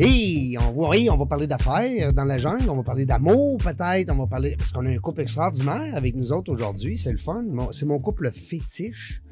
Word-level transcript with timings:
Et 0.00 0.56
on 0.60 0.72
va, 0.80 0.90
oui, 0.90 1.08
on 1.10 1.16
va 1.16 1.26
parler 1.26 1.46
d'affaires 1.48 2.12
dans 2.12 2.22
la 2.24 2.38
jungle, 2.38 2.70
on 2.70 2.76
va 2.76 2.82
parler 2.84 3.04
d'amour 3.04 3.58
peut-être, 3.58 4.10
on 4.12 4.16
va 4.18 4.26
parler 4.28 4.54
parce 4.56 4.70
qu'on 4.70 4.86
a 4.86 4.90
un 4.90 4.98
couple 4.98 5.22
extraordinaire 5.22 5.96
avec 5.96 6.14
nous 6.14 6.32
autres 6.32 6.52
aujourd'hui, 6.52 6.96
c'est 6.96 7.10
le 7.10 7.18
fun. 7.18 7.44
C'est 7.72 7.84
mon 7.86 7.98
couple 7.98 8.30
fétiche 8.32 9.22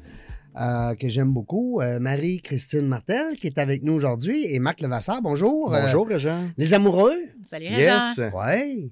euh, 0.59 0.93
que 0.95 1.07
j'aime 1.07 1.31
beaucoup, 1.31 1.79
Euh, 1.81 1.99
Marie-Christine 1.99 2.85
Martel 2.87 3.37
qui 3.39 3.47
est 3.47 3.57
avec 3.59 3.81
nous 3.83 3.93
aujourd'hui 3.93 4.45
et 4.53 4.59
Marc 4.59 4.81
Levasseur. 4.81 5.21
Bonjour. 5.21 5.73
Euh, 5.73 5.83
Bonjour, 5.85 6.07
Régent. 6.07 6.49
les 6.57 6.73
amoureux. 6.73 7.15
Salut, 7.43 7.67
Régent. 7.69 8.01
Yes. 8.17 8.19
Ouais. 8.33 8.89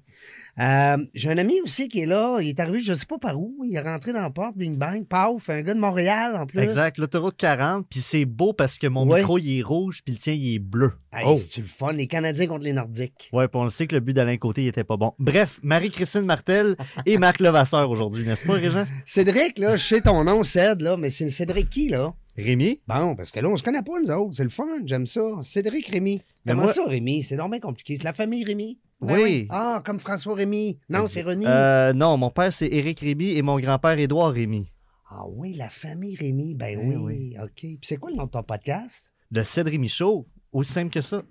Euh, 0.58 0.96
J'ai 1.14 1.28
un 1.30 1.36
ami 1.38 1.60
aussi 1.62 1.86
qui 1.88 2.00
est 2.00 2.06
là. 2.06 2.38
Il 2.40 2.48
est 2.48 2.60
arrivé, 2.60 2.80
je 2.80 2.94
sais 2.94 3.04
pas 3.06 3.18
par 3.18 3.38
où. 3.38 3.62
Il 3.66 3.74
est 3.76 3.80
rentré 3.80 4.12
dans 4.12 4.22
la 4.22 4.30
porte, 4.30 4.56
bing 4.56 4.76
bang, 4.78 5.04
paf, 5.06 5.50
un 5.50 5.60
gars 5.62 5.74
de 5.74 5.78
Montréal 5.80 6.34
en 6.36 6.46
plus. 6.46 6.60
Exact, 6.60 6.96
l'autoroute 6.98 7.36
40, 7.36 7.86
puis 7.90 8.00
c'est 8.00 8.24
beau 8.24 8.52
parce 8.54 8.78
que 8.78 8.86
mon 8.86 9.06
Ouais. 9.06 9.18
micro, 9.20 9.38
il 9.38 9.58
est 9.58 9.62
rouge, 9.62 10.00
puis 10.04 10.14
le 10.14 10.18
tien, 10.20 10.32
il 10.32 10.54
est 10.54 10.58
bleu. 10.58 10.92
Hey, 11.12 11.24
Oh. 11.26 11.36
C'est 11.36 11.60
le 11.60 11.66
fun. 11.66 11.92
Les 11.92 12.06
Canadiens 12.06 12.46
contre 12.46 12.64
les 12.64 12.72
Nordiques. 12.72 13.28
Ouais, 13.32 13.48
puis 13.48 13.58
on 13.60 13.64
le 13.64 13.70
sait 13.70 13.86
que 13.86 13.94
le 13.94 14.00
but 14.00 14.14
d'Alain 14.14 14.36
Côté, 14.38 14.62
il 14.64 14.68
était 14.68 14.84
pas 14.84 14.96
bon. 14.96 15.12
Bref, 15.18 15.60
Marie-Christine 15.62 16.22
Martel 16.22 16.76
et 17.04 17.18
Marc 17.18 17.40
Levasseur 17.40 17.90
aujourd'hui, 17.90 18.24
n'est-ce 18.26 18.46
pas, 18.46 18.54
Régent? 18.54 18.86
Cédric, 19.04 19.58
là, 19.58 19.76
je 19.76 19.84
sais 19.84 20.00
ton 20.00 20.24
nom, 20.24 20.42
Ced, 20.42 20.80
là, 20.80 20.96
mais 20.96 21.10
c'est 21.10 21.28
Cédric 21.30 21.68
qui, 21.70 21.88
là? 21.90 22.14
Rémi? 22.38 22.80
Bon, 22.86 23.14
parce 23.16 23.30
que 23.30 23.40
là, 23.40 23.48
on 23.48 23.56
se 23.56 23.62
connaît 23.62 23.82
pas, 23.82 23.98
nous 24.02 24.10
autres. 24.10 24.36
C'est 24.36 24.44
le 24.44 24.50
fun, 24.50 24.64
j'aime 24.84 25.06
ça. 25.06 25.20
Cédric 25.42 25.88
Rémy. 25.88 26.20
Mais 26.44 26.52
Comment 26.52 26.64
moi- 26.64 26.72
ça, 26.72 26.84
Rémy? 26.86 27.22
C'est 27.22 27.36
normal 27.36 27.60
compliqué. 27.60 27.96
C'est 27.96 28.04
la 28.04 28.12
famille 28.12 28.44
Rémy. 28.44 28.78
Ben 29.00 29.20
oui. 29.20 29.46
Ah, 29.50 29.82
comme 29.84 29.98
François 30.00 30.34
Rémy. 30.34 30.78
Non, 30.88 31.06
c'est 31.06 31.22
René. 31.22 31.44
Euh, 31.46 31.92
non, 31.92 32.16
mon 32.16 32.30
père, 32.30 32.52
c'est 32.52 32.68
Éric 32.68 33.00
Rémy 33.00 33.32
et 33.36 33.42
mon 33.42 33.58
grand-père, 33.60 33.98
Édouard 33.98 34.32
Rémy. 34.32 34.72
Ah 35.08 35.24
oui, 35.28 35.54
la 35.54 35.68
famille 35.68 36.16
Rémy. 36.16 36.54
Ben 36.54 36.78
Eh 36.80 36.86
oui. 36.86 36.96
oui. 36.96 37.36
OK. 37.42 37.50
Puis 37.60 37.78
c'est 37.82 37.96
quoi 37.96 38.10
le 38.10 38.16
nom 38.16 38.24
de 38.24 38.30
ton 38.30 38.42
podcast? 38.42 39.12
Le 39.30 39.62
Rémy 39.62 39.88
Show, 39.88 40.26
aussi 40.52 40.72
simple 40.72 40.90
que 40.90 41.02
ça. 41.02 41.22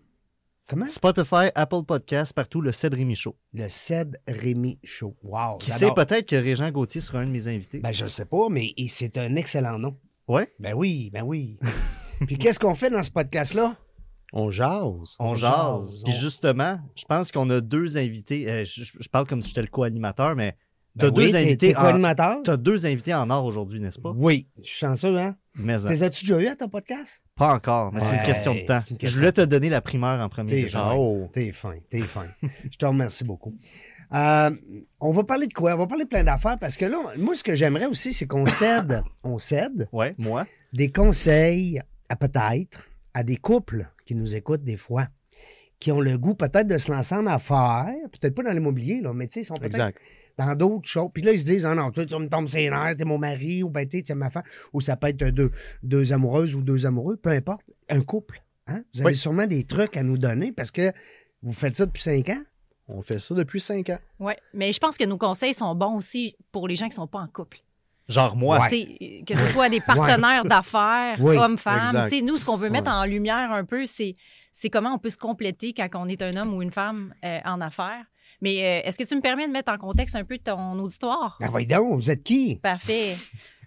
Comment? 0.68 0.88
Spotify, 0.88 1.50
Apple 1.54 1.84
Podcast, 1.88 2.34
partout, 2.34 2.60
le 2.62 2.72
Ced 2.72 2.94
Rémy 2.94 3.16
Show. 3.16 3.36
Le 3.54 3.68
Ced 3.70 4.20
Rémy 4.28 4.80
Show. 4.84 5.16
Wow. 5.24 5.58
Qui 5.60 5.70
sait, 5.72 5.92
peut-être 5.96 6.28
que 6.28 6.36
Régent 6.36 6.72
Gauthier 6.72 7.02
sera 7.02 7.20
un 7.20 7.26
de 7.26 7.32
mes 7.32 7.48
invités. 7.48 7.80
Ben, 7.80 7.92
je 7.92 8.08
sais 8.08 8.26
pas, 8.26 8.48
mais 8.50 8.74
c'est 8.88 9.18
un 9.18 9.36
excellent 9.36 9.78
nom. 9.78 9.96
Ouais? 10.28 10.52
Ben 10.60 10.74
oui, 10.74 11.10
ben 11.14 11.24
oui. 11.24 11.60
Puis 12.28 12.38
qu'est-ce 12.38 12.60
qu'on 12.60 12.74
fait 12.76 12.90
dans 12.90 13.04
ce 13.04 13.12
podcast-là? 13.12 13.78
On 14.34 14.52
jase. 14.52 15.16
On 15.20 15.30
On 15.32 15.36
jase. 15.36 15.52
jase, 15.92 16.04
Puis 16.04 16.14
on- 16.16 16.20
justement, 16.20 16.80
je 16.96 17.06
pense 17.06 17.32
qu'on 17.32 17.50
a 17.50 17.62
deux 17.62 17.98
invités. 17.98 18.50
Euh, 18.52 18.66
je, 18.66 18.84
je 18.84 19.08
parle 19.10 19.26
comme 19.28 19.42
si 19.42 19.50
j'étais 19.50 19.62
le 19.62 19.68
co-animateur, 19.68 20.36
mais 20.36 20.56
Ben 20.96 21.08
t'as 21.08 21.12
deux 21.12 21.26
oui, 21.26 21.32
t'es- 21.32 21.38
invités. 21.38 21.58
T'es 21.70 21.76
en- 21.78 21.82
co-animateur? 21.82 22.38
T'as 22.44 22.58
deux 22.58 22.86
invités 22.86 23.14
en 23.14 23.30
or 23.30 23.46
aujourd'hui, 23.46 23.80
n'est-ce 23.80 24.00
pas? 24.00 24.12
Oui. 24.16 24.48
Je 24.62 24.68
suis 24.68 24.78
chanceux, 24.80 25.18
hein? 25.18 25.36
Mais 25.58 25.78
Les 25.88 26.04
as-tu 26.04 26.26
déjà 26.26 26.42
eu 26.42 26.48
à 26.48 26.56
ton 26.56 26.68
podcast? 26.68 27.22
pas 27.38 27.54
encore, 27.54 27.92
mais 27.94 28.02
c'est 28.02 28.16
une 28.16 28.24
question 28.24 28.54
de 28.56 28.60
temps. 28.62 28.80
question 28.80 28.98
Je 29.10 29.16
voulais 29.16 29.32
te 29.32 29.42
donner 29.42 29.70
la 29.70 29.80
primeur 29.82 30.20
en 30.22 30.28
premier. 30.30 30.50
T'es 30.64 30.70
fin. 30.70 30.94
Oh. 30.96 31.30
T'es 31.32 31.52
fin, 31.54 31.76
t'es 31.90 32.02
fin. 32.02 32.26
Je 32.72 32.78
te 32.78 32.86
remercie 32.86 33.24
beaucoup. 33.24 33.54
Euh, 34.14 34.52
on 35.00 35.12
va 35.12 35.24
parler 35.24 35.48
de 35.48 35.54
quoi? 35.54 35.74
On 35.74 35.78
va 35.78 35.88
parler 35.88 36.04
de 36.04 36.10
plein 36.10 36.24
d'affaires 36.24 36.58
parce 36.60 36.78
que 36.78 36.86
là, 36.86 36.98
moi, 37.18 37.36
ce 37.36 37.44
que 37.44 37.56
j'aimerais 37.56 37.88
aussi, 37.88 38.14
c'est 38.14 38.28
qu'on 38.28 38.46
cède, 38.46 39.02
on 39.24 39.40
cède 39.40 39.88
Ouais, 39.92 40.14
moi. 40.18 40.46
des 40.74 40.92
conseils 40.92 41.82
à 42.10 42.16
peut-être 42.16 42.88
à 43.16 43.24
des 43.24 43.38
couples 43.38 43.88
qui 44.06 44.14
nous 44.14 44.36
écoutent 44.36 44.64
des 44.64 44.78
fois, 44.78 45.08
qui 45.80 45.92
ont 45.92 46.02
le 46.02 46.18
goût 46.18 46.36
peut-être 46.36 46.68
de 46.68 46.78
se 46.78 46.92
lancer 46.92 47.16
en 47.16 47.26
affaires, 47.26 47.94
peut-être 48.12 48.36
pas 48.36 48.44
dans 48.44 48.52
l'immobilier, 48.52 49.02
là, 49.02 49.14
mais 49.14 49.28
tu 49.28 49.34
sais, 49.36 49.42
ils 49.42 49.46
sont 49.46 49.54
peut-être 49.56 49.74
Exact. 49.74 49.98
dans 50.38 50.54
d'autres 50.56 50.88
choses. 50.88 51.10
Puis 51.14 51.24
là, 51.24 51.32
ils 51.32 51.40
se 51.40 51.46
disent, 51.46 51.66
ah 51.66 51.74
non, 51.74 51.92
toi, 51.92 52.06
tu 52.06 52.16
me 52.16 52.28
tombes 52.28 52.48
sur 52.48 52.60
les 52.60 52.70
nerfs, 52.70 52.96
t'es 52.98 53.06
mon 53.06 53.18
mari, 53.18 53.64
ou 53.64 53.70
ben, 53.70 53.88
tu 53.88 53.98
es 54.08 54.14
ma 54.16 54.30
femme, 54.30 54.44
ou 54.74 54.82
ça 54.82 54.98
peut 54.98 55.08
être 55.08 55.24
deux, 55.32 55.52
deux 55.82 56.14
amoureuses 56.14 56.56
ou 56.56 56.62
deux 56.62 56.86
amoureux, 56.86 57.16
peu 57.18 57.30
importe. 57.30 57.62
Un 57.90 58.02
couple. 58.02 58.42
Hein? 58.68 58.84
Vous 58.94 59.02
avez 59.02 59.12
Oui. 59.12 59.16
sûrement 59.16 59.48
des 59.48 59.64
trucs 59.64 59.96
à 59.96 60.04
nous 60.04 60.18
donner 60.18 60.52
parce 60.52 60.72
que 60.72 60.92
vous 61.42 61.54
faites 61.54 61.78
ça 61.78 61.86
depuis 61.86 62.04
cinq 62.04 62.30
ans. 62.30 62.42
On 62.88 63.02
fait 63.02 63.20
ça 63.20 63.34
depuis 63.34 63.60
cinq 63.62 63.90
ans. 63.90 64.00
Oui, 64.20 64.34
mais 64.54 64.72
je 64.74 64.80
pense 64.80 64.98
que 64.98 65.06
nos 65.06 65.18
conseils 65.18 65.54
sont 65.54 65.74
bons 65.74 65.96
aussi 65.96 66.36
pour 66.52 66.68
les 66.68 66.76
gens 66.76 66.86
qui 66.86 66.92
ne 66.92 66.96
sont 66.96 67.08
pas 67.08 67.20
en 67.20 67.28
couple. 67.28 67.60
Genre 68.08 68.36
moi. 68.36 68.60
Ouais. 68.70 69.24
Que 69.26 69.36
ce 69.36 69.48
soit 69.48 69.70
des 69.70 69.82
partenaires 69.82 70.46
d'affaires, 70.46 71.18
Oui, 71.20 71.38
hommes-femmes. 71.38 71.86
exact. 71.88 72.10
Tu 72.10 72.16
sais, 72.18 72.22
Nous, 72.22 72.38
ce 72.38 72.46
qu'on 72.46 72.58
veut 72.58 72.70
mettre 72.70 72.90
Ouais. 72.92 72.98
en 72.98 73.06
lumière 73.06 73.52
un 73.52 73.66
peu, 73.66 73.86
c'est 73.86 74.16
c'est 74.52 74.70
comment 74.70 74.94
on 74.94 75.00
peut 75.00 75.10
se 75.10 75.18
compléter 75.18 75.74
quand 75.74 75.90
on 75.96 76.08
est 76.08 76.22
un 76.22 76.36
homme 76.38 76.54
ou 76.54 76.62
une 76.62 76.72
femme 76.72 77.14
euh, 77.26 77.40
en 77.46 77.60
affaires. 77.62 78.06
Mais 78.42 78.64
euh, 78.84 78.88
est-ce 78.88 78.98
que 78.98 79.04
tu 79.04 79.16
me 79.16 79.22
permets 79.22 79.48
de 79.48 79.52
mettre 79.52 79.72
en 79.72 79.78
contexte 79.78 80.16
un 80.16 80.24
peu 80.24 80.38
ton 80.38 80.78
auditoire? 80.80 81.38
Ah, 81.42 81.48
voyons 81.50 81.68
donc, 81.90 82.00
vous 82.00 82.12
êtes 82.12 82.22
qui? 82.24 82.60
Parfait. 82.62 83.16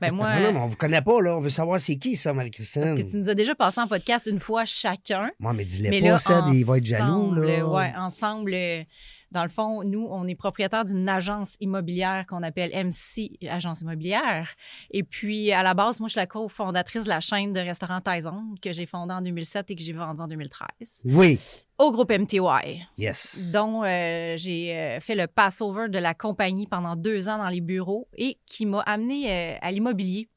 Ben 0.00 0.12
moi, 0.12 0.37
Non, 0.38 0.47
non, 0.47 0.53
mais 0.53 0.59
on 0.60 0.66
vous 0.69 0.77
connaît 0.77 1.03
pas, 1.03 1.21
là. 1.21 1.37
On 1.37 1.41
veut 1.41 1.48
savoir 1.48 1.81
c'est 1.81 1.97
qui, 1.97 2.16
ça, 2.16 2.32
Marie-Christine. 2.32 2.82
parce 2.84 2.94
que 2.94 3.10
tu 3.10 3.16
nous 3.16 3.28
as 3.28 3.34
déjà 3.34 3.54
passé 3.54 3.81
en 3.81 3.88
podcast 3.88 4.27
une 4.31 4.41
fois 4.41 4.65
chacun. 4.65 5.31
Moi, 5.41 5.53
mais 5.54 5.65
dis-le 5.65 5.91
pas, 5.91 6.06
là, 6.06 6.19
ça, 6.19 6.44
il 6.53 6.65
va 6.65 6.78
être 6.78 6.84
jaloux, 6.87 7.34
là. 7.34 7.66
Ouais, 7.66 7.93
ensemble, 7.97 8.53
euh, 8.54 8.82
dans 9.31 9.43
le 9.43 9.49
fond, 9.50 9.83
nous, 9.84 10.06
on 10.11 10.27
est 10.27 10.34
propriétaire 10.34 10.84
d'une 10.84 11.09
agence 11.09 11.55
immobilière 11.61 12.27
qu'on 12.27 12.43
appelle 12.43 12.71
MC 12.72 13.39
Agence 13.49 13.83
Immobilière. 13.83 14.49
Et 14.91 15.03
puis, 15.03 15.53
à 15.53 15.62
la 15.62 15.75
base, 15.75 16.00
moi, 16.00 16.09
je 16.09 16.12
suis 16.12 16.21
la 16.21 16.27
cofondatrice 16.27 17.05
de 17.05 17.09
la 17.09 17.21
chaîne 17.21 17.53
de 17.53 17.61
restaurants 17.61 18.00
Tyson 18.00 18.55
que 18.62 18.72
j'ai 18.72 18.87
fondée 18.87 19.12
en 19.12 19.21
2007 19.21 19.71
et 19.71 19.77
que 19.77 19.83
j'ai 19.83 19.93
vendue 19.93 20.22
en 20.22 20.28
2013 20.28 21.03
Oui, 21.05 21.39
au 21.78 21.93
groupe 21.93 22.11
MTY, 22.11 22.87
yes. 22.97 23.50
dont 23.53 23.84
euh, 23.84 24.37
j'ai 24.37 24.75
euh, 24.75 25.00
fait 25.00 25.15
le 25.15 25.27
passover 25.27 25.89
de 25.89 25.99
la 25.99 26.15
compagnie 26.15 26.66
pendant 26.66 26.97
deux 26.97 27.28
ans 27.28 27.39
dans 27.39 27.49
les 27.49 27.60
bureaux 27.60 28.09
et 28.16 28.39
qui 28.47 28.66
m'a 28.66 28.81
amené 28.81 29.31
euh, 29.31 29.56
à 29.60 29.71
l'immobilier. 29.71 30.28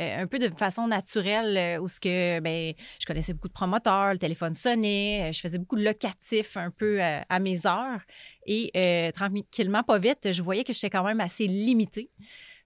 Euh, 0.00 0.22
un 0.22 0.26
peu 0.26 0.40
de 0.40 0.48
façon 0.56 0.88
naturelle, 0.88 1.56
euh, 1.56 1.80
où 1.80 1.88
ce 1.88 2.00
que 2.00 2.40
ben, 2.40 2.74
je 3.00 3.06
connaissais 3.06 3.32
beaucoup 3.32 3.48
de 3.48 3.52
promoteurs, 3.52 4.12
le 4.12 4.18
téléphone 4.18 4.54
sonnait, 4.54 5.28
euh, 5.28 5.32
je 5.32 5.40
faisais 5.40 5.58
beaucoup 5.58 5.76
de 5.76 5.84
locatifs 5.84 6.56
un 6.56 6.70
peu 6.70 7.00
à 7.00 7.38
mes 7.38 7.66
heures. 7.66 8.00
Et 8.46 9.12
tranquillement, 9.14 9.82
pas 9.82 9.98
vite, 9.98 10.32
je 10.32 10.42
voyais 10.42 10.64
que 10.64 10.72
j'étais 10.72 10.90
quand 10.90 11.04
même 11.04 11.20
assez 11.20 11.46
limitée 11.46 12.10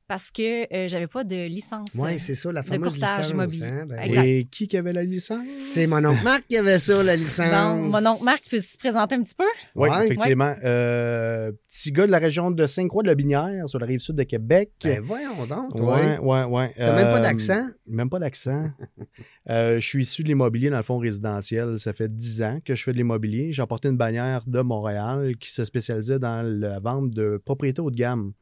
parce 0.09 0.31
que 0.31 0.63
euh, 0.75 0.89
j'avais 0.89 1.07
pas 1.07 1.23
de 1.23 1.47
licence. 1.47 1.91
Oui, 1.95 2.15
euh, 2.15 2.19
c'est 2.19 2.35
ça, 2.35 2.51
la 2.51 2.63
de 2.63 2.67
fameuse 2.67 2.89
courtage 2.95 3.19
licence. 3.19 3.31
immobilier. 3.31 3.67
hein, 3.67 3.87
ben, 3.87 3.99
Exact. 4.01 4.25
Et 4.25 4.49
qui 4.51 4.67
qui 4.67 4.77
avait 4.77 4.93
la 4.95 5.05
licence? 5.05 5.45
C'est 5.69 5.87
mon 5.87 6.05
oncle 6.05 6.25
Marc 6.25 6.45
qui 6.49 6.57
avait 6.57 6.79
ça, 6.79 7.03
la 7.03 7.15
licence. 7.15 7.47
Donc, 7.51 7.93
mon 7.93 8.11
oncle 8.11 8.25
Marc, 8.25 8.45
peux-tu 8.51 8.67
te 8.73 8.79
présenter 8.79 9.15
un 9.15 9.23
petit 9.23 9.35
peu? 9.35 9.45
Oui, 9.77 9.89
Ouais. 9.91 10.07
effectivement. 10.07 10.55
Euh, 10.65 11.53
petit 11.69 11.93
gars 11.93 12.07
de 12.07 12.11
la 12.11 12.19
région 12.19 12.51
de 12.51 12.67
Sainte-Croix-de-la-Binière, 12.67 13.69
sur 13.69 13.79
la 13.79 13.87
rive 13.87 14.01
sud 14.01 14.17
de 14.17 14.23
Québec. 14.25 14.71
Ben 14.83 15.01
voyons 15.01 15.47
donc, 15.47 15.77
toi. 15.77 15.97
ouais, 16.01 16.19
ouais, 16.19 16.45
ouais. 16.45 16.73
T'as 16.77 16.95
même 16.97 17.05
pas 17.13 17.19
Euh, 17.19 17.23
d'accent? 17.23 17.69
Même 17.87 18.11
pas 18.11 18.19
d'accent. 18.19 18.71
Euh, 19.51 19.81
je 19.81 19.87
suis 19.87 20.03
issu 20.03 20.23
de 20.23 20.29
l'immobilier 20.29 20.69
dans 20.69 20.77
le 20.77 20.83
fond 20.83 20.99
résidentiel. 20.99 21.79
Ça 21.79 21.95
fait 21.95 22.15
10 22.15 22.43
ans 22.43 22.59
que 22.63 22.75
je 22.75 22.83
fais 22.83 22.93
de 22.93 22.99
l'immobilier. 22.99 23.51
J'ai 23.51 23.63
apporté 23.63 23.89
une 23.89 23.97
bannière 23.97 24.43
de 24.47 24.61
Montréal 24.61 25.33
qui 25.41 25.51
se 25.51 25.65
spécialisait 25.65 26.19
dans 26.19 26.43
la 26.43 26.79
vente 26.81 27.11
de 27.11 27.41
propriétés 27.43 27.81
haut 27.81 27.91
de 27.91 27.97
gamme. 27.97 28.33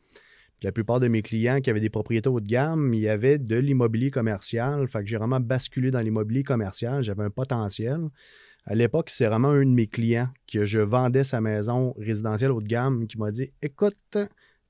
La 0.67 0.73
plupart 0.73 0.99
de 0.99 1.07
mes 1.07 1.23
clients 1.23 1.61
qui 1.61 1.71
avaient 1.71 1.79
des 1.79 1.91
propriétés 1.91 2.29
haut 2.29 2.41
de 2.41 2.47
gamme, 2.49 2.93
il 2.93 2.99
y 2.99 3.09
avait 3.09 3.39
de 3.39 3.55
l'immobilier 3.55 4.11
commercial. 4.11 4.89
Fait 4.89 4.99
que 5.05 5.07
j'ai 5.07 5.17
vraiment 5.17 5.39
basculé 5.39 5.93
dans 5.93 6.01
l'immobilier 6.01 6.43
commercial. 6.43 7.05
J'avais 7.05 7.23
un 7.23 7.31
potentiel. 7.31 8.01
À 8.65 8.75
l'époque, 8.75 9.11
c'est 9.11 9.27
vraiment 9.27 9.51
un 9.51 9.61
de 9.65 9.71
mes 9.71 9.87
clients 9.87 10.29
que 10.53 10.65
je 10.65 10.81
vendais 10.81 11.23
sa 11.23 11.41
maison 11.41 11.95
résidentielle 11.97 12.51
haut 12.51 12.61
de 12.61 12.67
gamme 12.67 13.07
qui 13.07 13.17
m'a 13.17 13.31
dit 13.31 13.53
Écoute, 13.63 13.95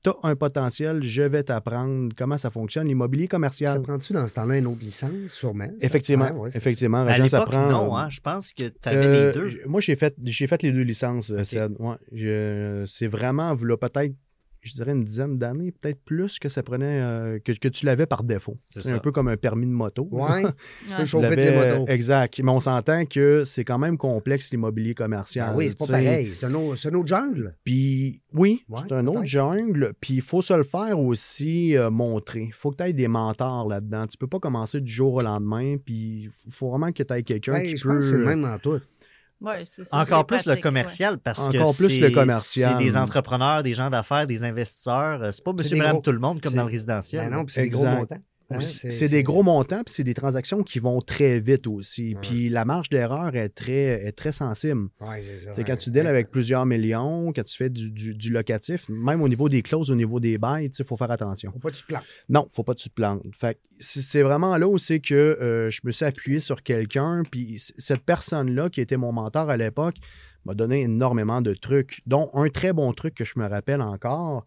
tu 0.03 0.09
as 0.11 0.15
un 0.21 0.35
potentiel, 0.35 1.01
je 1.01 1.23
vais 1.23 1.41
t'apprendre 1.41 2.13
comment 2.15 2.37
ça 2.37 2.51
fonctionne, 2.51 2.85
l'immobilier 2.87 3.23
Ça 3.23 3.29
commercial. 3.29 3.81
prend-tu 3.81 4.13
dans 4.13 4.27
ce 4.27 4.35
temps-là 4.35 4.59
une 4.59 4.67
autre 4.67 4.81
licence, 4.81 5.11
sûrement? 5.29 5.65
ça? 5.65 5.73
Effectivement, 5.87 6.29
ouais, 6.39 6.51
effectivement. 6.53 7.07
À 7.07 7.17
ça 7.17 7.23
l'époque, 7.23 7.49
prend- 7.49 7.69
non, 7.69 7.97
hein. 7.97 8.07
Je 8.11 8.19
pense 8.21 8.53
que 8.53 8.65
tu 8.65 8.87
avais 8.87 9.07
Euh, 9.07 9.27
les 9.29 9.33
deux. 9.33 9.49
j- 9.49 9.59
Moi, 9.65 9.81
j'ai 9.81 9.95
fait, 9.95 10.13
j'ai 10.23 10.45
fait 10.45 10.61
les 10.61 10.71
deux 10.71 10.83
licences, 10.83 11.31
euh. 11.31 11.67
Ouais, 11.79 12.83
c'est 12.85 13.07
vraiment, 13.07 13.55
là, 13.59 13.77
peut-être, 13.77 14.13
je 14.67 14.73
dirais 14.73 14.91
une 14.91 15.03
dizaine 15.03 15.37
d'années, 15.37 15.71
peut-être 15.71 15.99
plus 16.03 16.39
que 16.39 16.49
ça 16.49 16.63
prenait, 16.63 16.99
euh, 17.01 17.39
que, 17.39 17.51
que 17.51 17.67
tu 17.67 17.85
l'avais 17.85 18.05
par 18.05 18.23
défaut. 18.23 18.57
C'est 18.67 18.91
un 18.91 18.99
peu 18.99 19.11
comme 19.11 19.27
un 19.27 19.37
permis 19.37 19.65
de 19.65 19.71
moto. 19.71 20.07
Ouais, 20.11 20.43
tu 20.87 20.93
peux 20.93 21.05
chauffer 21.05 21.35
tes 21.35 21.51
l'avais- 21.51 21.79
motos. 21.79 21.91
Exact. 21.91 22.39
Mais 22.43 22.51
on 22.51 22.59
s'entend 22.59 23.05
que 23.05 23.43
c'est 23.43 23.63
quand 23.63 23.77
même 23.79 23.97
complexe 23.97 24.51
l'immobilier 24.51 24.93
commercial. 24.93 25.49
Ah 25.51 25.55
oui, 25.55 25.69
c'est 25.69 25.77
pas 25.79 25.87
pareil. 25.93 26.31
C'est 26.33 26.45
un, 26.45 26.53
autre- 26.53 26.75
c'est 26.77 26.89
un 26.89 26.93
autre 26.95 27.07
jungle. 27.07 27.55
Puis 27.63 28.21
oui, 28.33 28.63
Ouais, 28.69 28.79
c'est 28.87 28.93
un 28.93 29.07
autre 29.07 29.25
jungle. 29.25 29.93
Puis 30.01 30.15
il 30.15 30.21
faut 30.21 30.41
se 30.41 30.53
le 30.53 30.63
faire 30.63 30.99
aussi 30.99 31.77
euh, 31.77 31.89
montrer. 31.89 32.43
Il 32.47 32.53
faut 32.53 32.71
que 32.71 32.77
tu 32.77 32.83
aies 32.83 32.93
des 32.93 33.07
mentors 33.07 33.67
là-dedans. 33.67 34.05
Tu 34.07 34.17
peux 34.17 34.27
pas 34.27 34.39
commencer 34.39 34.81
du 34.81 34.91
jour 34.91 35.13
au 35.15 35.21
lendemain. 35.21 35.77
Puis 35.83 36.29
il 36.45 36.51
faut 36.51 36.69
vraiment 36.69 36.91
que 36.91 37.03
tu 37.03 37.13
aies 37.13 37.23
quelqu'un 37.23 37.53
Ben, 37.53 37.65
qui 37.67 37.77
je 37.77 37.83
peut... 37.83 37.89
pense 37.95 37.99
que 37.99 38.11
c'est 38.11 38.17
le 38.17 38.25
même 38.25 38.41
dans 38.41 38.57
tout. 38.59 38.79
Ouais, 39.39 39.61
c'est 39.65 39.83
ça, 39.85 39.97
Encore 39.97 40.25
c'est 40.29 40.43
plus 40.43 40.45
le 40.55 40.61
commercial 40.61 41.19
parce 41.19 41.47
que 41.47 41.57
Encore 41.57 41.75
plus 41.75 41.89
c'est- 41.91 41.99
le 41.99 42.09
commercial. 42.09 42.75
C'est 42.79 42.83
des 42.83 42.97
entrepreneurs, 42.97 43.61
des 43.61 43.75
gens 43.75 43.89
d'affaires, 43.89 44.25
des 44.25 44.43
investisseurs. 44.43 45.21
Euh, 45.21 45.31
C'est 45.31 45.43
pas 45.43 45.51
C'est 45.57 45.63
monsieur, 45.63 45.77
madame, 45.77 45.93
gros- 45.93 46.01
tout 46.01 46.11
le 46.11 46.19
monde 46.19 46.41
comme 46.41 46.53
dans 46.55 46.63
le 46.63 46.71
résidentiel. 46.71 47.29
Ben 47.29 47.37
non, 47.37 47.45
c'est 47.47 47.61
des 47.63 47.69
gros 47.69 47.85
montants. 47.85 48.17
Puis 48.49 48.91
c'est 48.91 49.09
des 49.09 49.23
gros 49.23 49.43
montants, 49.43 49.83
puis 49.83 49.93
c'est 49.93 50.03
des 50.05 50.13
transactions 50.13 50.63
qui 50.63 50.79
vont 50.79 51.01
très 51.01 51.39
vite 51.41 51.67
aussi. 51.67 52.13
Ouais. 52.15 52.21
Puis 52.21 52.49
la 52.49 52.63
marge 52.63 52.87
d'erreur 52.89 53.35
est 53.35 53.49
très, 53.49 54.05
est 54.05 54.13
très 54.13 54.31
sensible. 54.31 54.87
Ouais, 55.01 55.21
c'est 55.51 55.63
quand 55.65 55.75
tu 55.75 55.91
deals 55.91 56.07
avec 56.07 56.31
plusieurs 56.31 56.65
millions, 56.65 57.33
quand 57.33 57.43
tu 57.43 57.57
fais 57.57 57.69
du, 57.69 57.91
du- 57.91 58.13
du 58.15 58.31
locatif, 58.31 58.87
même 58.87 59.21
au 59.21 59.27
niveau 59.27 59.49
des 59.49 59.61
clauses, 59.61 59.91
au 59.91 59.95
niveau 59.95 60.19
des 60.21 60.37
bails, 60.37 60.69
il 60.79 60.85
faut 60.85 60.95
faire 60.95 61.11
attention. 61.11 61.51
Faut 61.51 61.59
pas 61.59 61.71
que 61.71 61.75
tu 61.75 61.81
te 61.83 61.87
plantes. 61.87 62.03
Non, 62.29 62.47
faut 62.53 62.63
pas 62.63 62.73
que 62.73 62.79
tu 62.79 62.89
te 62.89 62.93
plantes. 62.95 63.21
Fait 63.37 63.59
c'est 63.79 64.21
vraiment 64.21 64.57
là 64.57 64.67
où 64.67 64.77
c'est 64.77 64.99
que 64.99 65.13
euh, 65.13 65.69
je 65.69 65.81
me 65.83 65.91
suis 65.91 66.05
appuyé 66.05 66.39
sur 66.39 66.63
quelqu'un, 66.63 67.23
puis 67.29 67.55
cette 67.59 68.03
personne-là, 68.05 68.69
qui 68.69 68.81
était 68.81 68.97
mon 68.97 69.11
mentor 69.11 69.49
à 69.49 69.57
l'époque, 69.57 69.95
m'a 70.45 70.53
donné 70.53 70.83
énormément 70.83 71.41
de 71.41 71.53
trucs, 71.53 72.01
dont 72.05 72.29
un 72.33 72.47
très 72.49 72.71
bon 72.71 72.93
truc 72.93 73.13
que 73.13 73.25
je 73.25 73.33
me 73.35 73.45
rappelle 73.45 73.81
encore. 73.81 74.45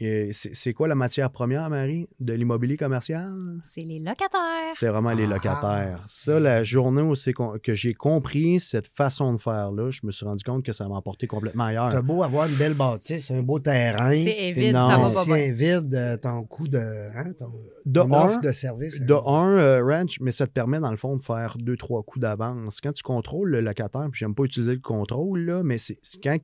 Et 0.00 0.30
C'est 0.32 0.72
quoi 0.72 0.86
la 0.88 0.94
matière 0.94 1.30
première, 1.30 1.68
Marie, 1.70 2.08
de 2.20 2.32
l'immobilier 2.32 2.76
commercial? 2.76 3.32
C'est 3.64 3.80
les 3.82 3.98
locataires. 3.98 4.70
C'est 4.72 4.88
vraiment 4.88 5.12
les 5.12 5.24
Ah. 5.24 5.34
locataires. 5.34 6.04
Ça, 6.06 6.38
la 6.38 6.62
journée 6.62 7.02
où 7.02 7.14
c'est 7.14 7.32
qu'on- 7.32 7.58
que 7.58 7.74
j'ai 7.74 7.94
compris 7.94 8.60
cette 8.60 8.88
façon 8.96 9.32
de 9.34 9.38
faire-là, 9.40 9.90
je 9.90 10.00
me 10.04 10.10
suis 10.12 10.24
rendu 10.24 10.44
compte 10.44 10.64
que 10.64 10.72
ça 10.72 10.86
m'a 10.88 10.94
emporté 10.94 11.26
complètement 11.26 11.64
ailleurs. 11.64 11.90
T'as 11.90 12.02
beau 12.02 12.22
avoir 12.22 12.46
une 12.48 12.54
belle 12.54 12.74
bâtisse, 12.74 13.30
un 13.32 13.42
beau 13.42 13.58
terrain. 13.58 14.12
C'est 14.12 14.52
vide, 14.52 14.72
non. 14.74 14.88
ça 14.88 14.96
va 14.98 15.24
pas 15.24 15.34
bien. 15.36 15.52
vide, 15.52 15.94
euh, 15.94 16.16
ton 16.16 16.44
coût 16.44 16.68
de. 16.68 16.78
Hein, 16.78 17.32
ton, 17.38 17.50
De 17.84 18.00
ton 18.00 18.12
un, 18.14 18.24
offre 18.26 18.40
de 18.40 18.52
service. 18.52 19.00
De 19.00 19.12
euh, 19.12 19.26
un, 19.26 19.56
euh, 19.58 19.84
ranch, 19.84 20.20
mais 20.20 20.30
ça 20.30 20.46
te 20.46 20.52
permet 20.52 20.78
dans 20.80 20.90
le 20.92 20.96
fond 20.96 21.16
de 21.16 21.22
faire 21.24 21.56
deux, 21.58 21.76
trois 21.76 22.02
coups 22.04 22.20
d'avance. 22.22 22.80
Quand 22.80 22.92
tu 22.92 23.02
contrôles 23.02 23.50
le 23.50 23.60
locataire, 23.60 24.06
puis 24.12 24.20
j'aime 24.20 24.34
pas 24.34 24.44
utiliser 24.44 24.74
le 24.74 24.80
contrôle, 24.80 25.40
là, 25.40 25.62
mais 25.64 25.78
c'est 25.78 25.98
c'est 26.02 26.22
quand 26.22 26.36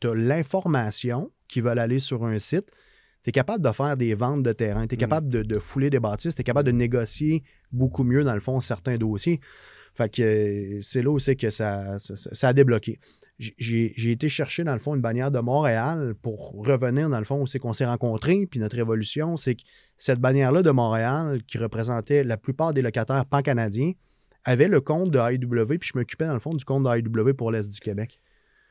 tu 0.00 0.08
as 0.08 0.14
l'information 0.14 1.30
qui 1.48 1.60
veulent 1.60 1.78
aller 1.78 1.98
sur 1.98 2.24
un 2.24 2.38
site, 2.38 2.66
tu 3.22 3.30
es 3.30 3.32
capable 3.32 3.64
de 3.64 3.72
faire 3.72 3.96
des 3.96 4.14
ventes 4.14 4.42
de 4.42 4.52
terrain, 4.52 4.86
tu 4.86 4.94
es 4.94 4.96
Mm. 4.96 5.00
capable 5.00 5.28
de, 5.28 5.42
de 5.42 5.58
fouler 5.58 5.90
des 5.90 6.00
bâtisses, 6.00 6.34
tu 6.34 6.40
es 6.40 6.44
capable 6.44 6.66
de 6.66 6.72
négocier 6.72 7.42
beaucoup 7.72 8.04
mieux, 8.04 8.24
dans 8.24 8.34
le 8.34 8.40
fond, 8.40 8.60
certains 8.60 8.96
dossiers. 8.96 9.40
Fait 9.94 10.08
que 10.08 10.78
c'est 10.80 11.02
là 11.02 11.10
où 11.10 11.18
c'est 11.18 11.36
que 11.36 11.50
ça, 11.50 11.98
ça, 11.98 12.16
ça- 12.16 12.30
ça 12.32 12.48
a 12.48 12.52
débloqué. 12.52 12.98
J'ai- 13.38 13.92
été 14.10 14.28
chercher, 14.28 14.62
dans 14.64 14.72
le 14.72 14.78
fond, 14.78 14.94
une 14.94 15.00
bannière 15.00 15.30
de 15.30 15.38
Montréal 15.40 16.14
pour 16.22 16.52
revenir, 16.64 17.10
dans 17.10 17.18
le 17.18 17.24
fond, 17.24 17.42
où 17.42 17.46
c'est 17.46 17.58
qu'on 17.58 17.72
s'est 17.72 17.84
rencontrés. 17.86 18.46
Puis 18.46 18.60
notre 18.60 18.78
évolution, 18.78 19.36
c'est 19.36 19.56
que 19.56 19.62
cette 19.96 20.20
bannière-là 20.20 20.62
de 20.62 20.70
Montréal, 20.70 21.42
qui 21.46 21.58
représentait 21.58 22.22
la 22.24 22.36
plupart 22.36 22.72
des 22.72 22.82
locataires 22.82 23.26
pan-canadiens, 23.26 23.92
avait 24.44 24.68
le 24.68 24.80
compte 24.80 25.10
de 25.10 25.18
AEW, 25.18 25.78
puis 25.78 25.90
je 25.92 25.98
m'occupais, 25.98 26.26
dans 26.26 26.34
le 26.34 26.40
fond, 26.40 26.54
du 26.54 26.64
compte 26.64 26.84
de 26.84 26.88
AEW 26.88 27.34
pour 27.34 27.50
l'Est 27.50 27.68
du 27.68 27.80
Québec. 27.80 28.20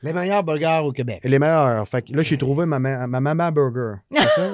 Les 0.02 0.12
meilleurs 0.12 0.42
burgers 0.42 0.80
au 0.84 0.92
Québec. 0.92 1.20
Les 1.24 1.38
meilleurs. 1.38 1.88
Fait 1.88 2.02
que 2.02 2.12
là, 2.12 2.22
j'ai 2.22 2.36
trouvé 2.36 2.66
ma, 2.66 2.78
ma, 2.78 3.06
ma 3.06 3.20
Mama 3.20 3.50
Burger. 3.50 3.94
C'est 4.10 4.18
ça? 4.20 4.52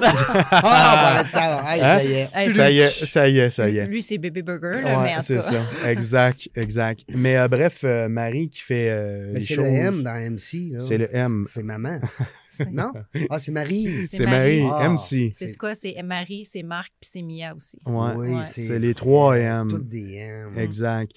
Ah, 0.51 1.23
bon, 1.33 1.39
attends, 1.39 1.67
hey, 1.67 1.81
Hein? 1.81 1.97
ça 1.97 2.03
y 2.03 2.11
est. 2.11 2.29
Hey, 2.33 2.49
ça 2.51 2.69
y 2.71 2.79
est, 2.79 3.05
ça 3.05 3.27
y 3.29 3.39
est, 3.39 3.49
ça 3.49 3.69
y 3.69 3.77
est. 3.77 3.85
Lui, 3.85 4.03
c'est 4.03 4.17
bébé 4.17 4.41
burger, 4.41 4.81
là, 4.83 5.01
Ouais, 5.01 5.15
c'est 5.21 5.41
ça. 5.41 5.61
Exact, 5.87 6.49
exact. 6.55 7.01
Mais 7.15 7.37
euh, 7.37 7.47
bref, 7.47 7.81
euh, 7.83 8.07
Marie 8.09 8.49
qui 8.49 8.61
fait 8.61 8.89
euh, 8.89 9.29
Mais 9.33 9.39
les 9.39 9.45
c'est 9.45 9.55
choses. 9.55 9.65
le 9.65 9.71
M 9.71 10.03
dans 10.03 10.13
MC. 10.31 10.73
là. 10.73 10.79
C'est 10.79 10.97
le 10.97 11.15
M. 11.15 11.45
C'est 11.47 11.63
maman. 11.63 11.99
non? 12.71 12.91
Ah, 13.29 13.39
c'est 13.39 13.51
Marie. 13.51 14.07
C'est 14.09 14.17
C'est 14.17 14.25
Marie, 14.25 14.63
Marie. 14.63 14.83
Ah. 14.85 14.89
MC. 14.89 15.31
C'est 15.33 15.57
quoi? 15.57 15.73
C'est 15.75 15.95
Marie, 16.03 16.47
c'est 16.51 16.63
Marc, 16.63 16.91
puis 16.99 17.09
c'est 17.11 17.21
Mia 17.21 17.55
aussi. 17.55 17.79
Ouais. 17.85 18.11
Oui, 18.17 18.29
Ouais. 18.35 18.45
C'est 18.45 18.77
les 18.79 18.93
trois 18.93 19.37
M. 19.37 19.67
Toutes 19.69 19.87
des 19.89 20.15
M. 20.15 20.51
Exact. 20.57 21.11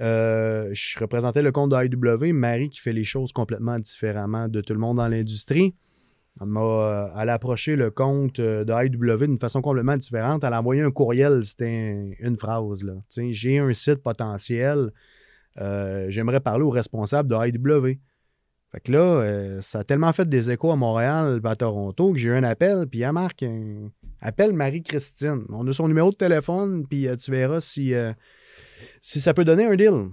Euh, 0.00 0.70
je 0.72 0.98
représentais 0.98 1.42
le 1.42 1.52
compte 1.52 1.70
de 1.70 1.76
AEW, 1.76 2.32
Marie 2.34 2.68
qui 2.68 2.80
fait 2.80 2.92
les 2.92 3.04
choses 3.04 3.32
complètement 3.32 3.78
différemment 3.78 4.48
de 4.48 4.60
tout 4.60 4.72
le 4.72 4.80
monde 4.80 4.96
dans 4.96 5.06
l'industrie. 5.08 5.74
Elle 6.40 6.48
m'a 6.48 6.60
euh, 6.60 7.06
a 7.14 7.32
approché 7.32 7.76
le 7.76 7.92
compte 7.92 8.40
euh, 8.40 8.64
de 8.64 8.72
AEW 8.72 9.26
d'une 9.26 9.38
façon 9.38 9.62
complètement 9.62 9.96
différente. 9.96 10.42
Elle 10.42 10.52
a 10.52 10.58
envoyé 10.58 10.82
un 10.82 10.90
courriel, 10.90 11.44
c'était 11.44 11.68
un- 12.20 12.26
une 12.26 12.36
phrase. 12.36 12.84
J'ai 13.30 13.58
un 13.58 13.72
site 13.72 14.02
potentiel. 14.02 14.90
J'aimerais 16.08 16.40
parler 16.40 16.64
au 16.64 16.70
responsable 16.70 17.28
de 17.28 17.34
AEW. 17.36 17.98
Fait 18.72 18.80
que 18.80 18.90
là, 18.90 19.60
ça 19.62 19.78
a 19.80 19.84
tellement 19.84 20.12
fait 20.12 20.28
des 20.28 20.50
échos 20.50 20.72
à 20.72 20.76
Montréal 20.76 21.40
à 21.44 21.54
Toronto 21.54 22.12
que 22.12 22.18
j'ai 22.18 22.30
eu 22.30 22.32
un 22.34 22.42
appel, 22.42 22.88
puis 22.90 23.02
elle 23.02 23.12
marque 23.12 23.44
un- 23.44 23.90
appelle 24.20 24.52
Marie-Christine. 24.52 25.44
On 25.50 25.64
a 25.68 25.72
son 25.72 25.86
numéro 25.86 26.10
de 26.10 26.16
téléphone, 26.16 26.84
puis 26.88 27.06
tu 27.20 27.30
verras 27.30 27.60
si, 27.60 27.94
si 29.00 29.20
ça 29.20 29.34
peut 29.34 29.44
donner 29.44 29.64
un 29.64 29.74
deal. 29.76 30.08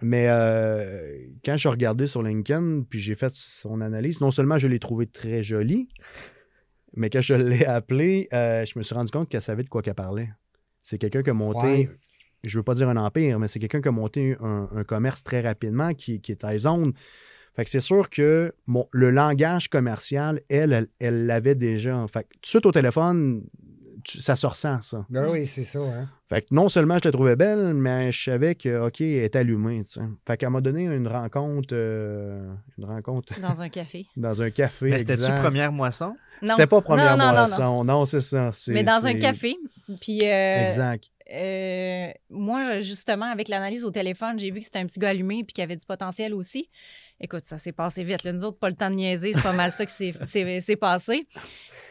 Mais 0.00 0.26
euh, 0.28 1.16
quand 1.44 1.56
je 1.56 1.68
regardé 1.68 2.06
sur 2.06 2.22
LinkedIn, 2.22 2.82
puis 2.88 2.98
j'ai 3.00 3.14
fait 3.14 3.32
son 3.34 3.80
analyse, 3.80 4.20
non 4.20 4.30
seulement 4.30 4.58
je 4.58 4.66
l'ai 4.66 4.78
trouvé 4.78 5.06
très 5.06 5.42
jolie, 5.42 5.88
mais 6.94 7.08
quand 7.10 7.20
je 7.20 7.34
l'ai 7.34 7.64
appelé, 7.64 8.28
euh, 8.32 8.64
je 8.64 8.78
me 8.78 8.82
suis 8.82 8.94
rendu 8.94 9.10
compte 9.10 9.28
qu'elle 9.28 9.42
savait 9.42 9.62
de 9.62 9.68
quoi 9.68 9.82
qu'elle 9.82 9.94
parlait. 9.94 10.30
C'est 10.80 10.98
quelqu'un 10.98 11.22
qui 11.22 11.30
a 11.30 11.34
monté, 11.34 11.66
Ouais. 11.66 11.90
je 12.44 12.58
veux 12.58 12.62
pas 12.64 12.74
dire 12.74 12.88
un 12.88 12.96
empire, 12.96 13.38
mais 13.38 13.48
c'est 13.48 13.58
quelqu'un 13.60 13.80
qui 13.80 13.88
a 13.88 13.92
monté 13.92 14.36
un, 14.40 14.68
un 14.74 14.84
commerce 14.84 15.22
très 15.22 15.40
rapidement, 15.40 15.94
qui, 15.94 16.20
qui 16.20 16.32
est 16.32 16.42
à 16.44 16.56
zone. 16.58 16.92
Fait 17.54 17.64
que 17.64 17.70
c'est 17.70 17.80
sûr 17.80 18.08
que 18.08 18.52
le 18.92 19.10
langage 19.10 19.68
commercial, 19.68 20.40
elle, 20.48 20.72
elle- 20.72 20.88
elle 20.98 21.26
l'avait 21.26 21.54
déjà. 21.54 22.04
Fait 22.12 22.22
que 22.24 22.28
tout 22.32 22.40
de 22.42 22.46
suite 22.46 22.66
au 22.66 22.72
téléphone, 22.72 23.44
tu- 24.04 24.20
ça 24.20 24.36
se 24.36 24.46
ressent, 24.46 24.80
ça. 24.82 25.06
Ben 25.10 25.28
oui, 25.30 25.46
c'est 25.46 25.64
ça. 25.64 25.80
Hein? 25.80 26.08
Fait 26.28 26.42
que 26.42 26.48
non 26.52 26.68
seulement 26.68 26.96
je 26.98 27.08
la 27.08 27.12
trouvais 27.12 27.36
belle, 27.36 27.74
mais 27.74 28.10
je 28.12 28.22
savais 28.24 28.54
que, 28.54 28.86
OK, 28.86 29.00
elle 29.00 29.24
est 29.24 29.36
allumée, 29.36 29.82
tu 29.84 29.90
sais. 29.92 30.00
Fait 30.26 30.36
qu'elle 30.36 30.50
m'a 30.50 30.60
donné 30.60 30.82
une 30.84 31.06
rencontre, 31.08 31.68
euh, 31.72 32.52
une 32.78 32.84
rencontre 32.84 33.38
Dans 33.40 33.60
un 33.60 33.68
café. 33.68 34.06
dans 34.16 34.40
un 34.42 34.50
café. 34.50 34.90
Mais 34.90 34.98
c'était-tu 34.98 35.30
première 35.32 35.72
moisson? 35.72 36.14
Non. 36.42 36.54
C'était 36.56 36.66
pas 36.66 36.80
première 36.80 37.16
non, 37.16 37.24
non, 37.26 37.30
non, 37.30 37.32
non. 37.32 37.38
moisson. 37.40 37.84
Non, 37.84 38.04
c'est 38.04 38.20
ça. 38.20 38.50
c'est- 38.52 38.72
Mais 38.72 38.82
dans 38.84 39.06
un 39.06 39.14
café. 39.14 39.54
Puis, 40.00 40.24
euh, 40.26 40.64
Exact. 40.64 41.04
euh, 41.34 42.08
moi, 42.30 42.80
justement, 42.80 43.30
avec 43.30 43.48
l'analyse 43.48 43.84
au 43.84 43.90
téléphone, 43.90 44.38
j'ai 44.38 44.50
vu 44.50 44.58
que 44.60 44.64
c'était 44.64 44.78
un 44.78 44.86
petit 44.86 44.98
gars 44.98 45.10
allumé 45.10 45.44
puis 45.44 45.52
qu'il 45.52 45.62
y 45.62 45.64
avait 45.64 45.76
du 45.76 45.84
potentiel 45.86 46.32
aussi. 46.34 46.68
Écoute, 47.20 47.44
ça 47.44 47.56
s'est 47.58 47.72
passé 47.72 48.02
vite. 48.02 48.24
Là, 48.24 48.32
nous 48.32 48.44
autres, 48.44 48.58
pas 48.58 48.68
le 48.70 48.74
temps 48.74 48.90
de 48.90 48.96
niaiser. 48.96 49.32
C'est 49.32 49.42
pas 49.42 49.52
mal 49.52 49.70
ça 49.70 49.86
qui 49.86 49.92
s'est 49.92 50.76
passé. 50.76 51.26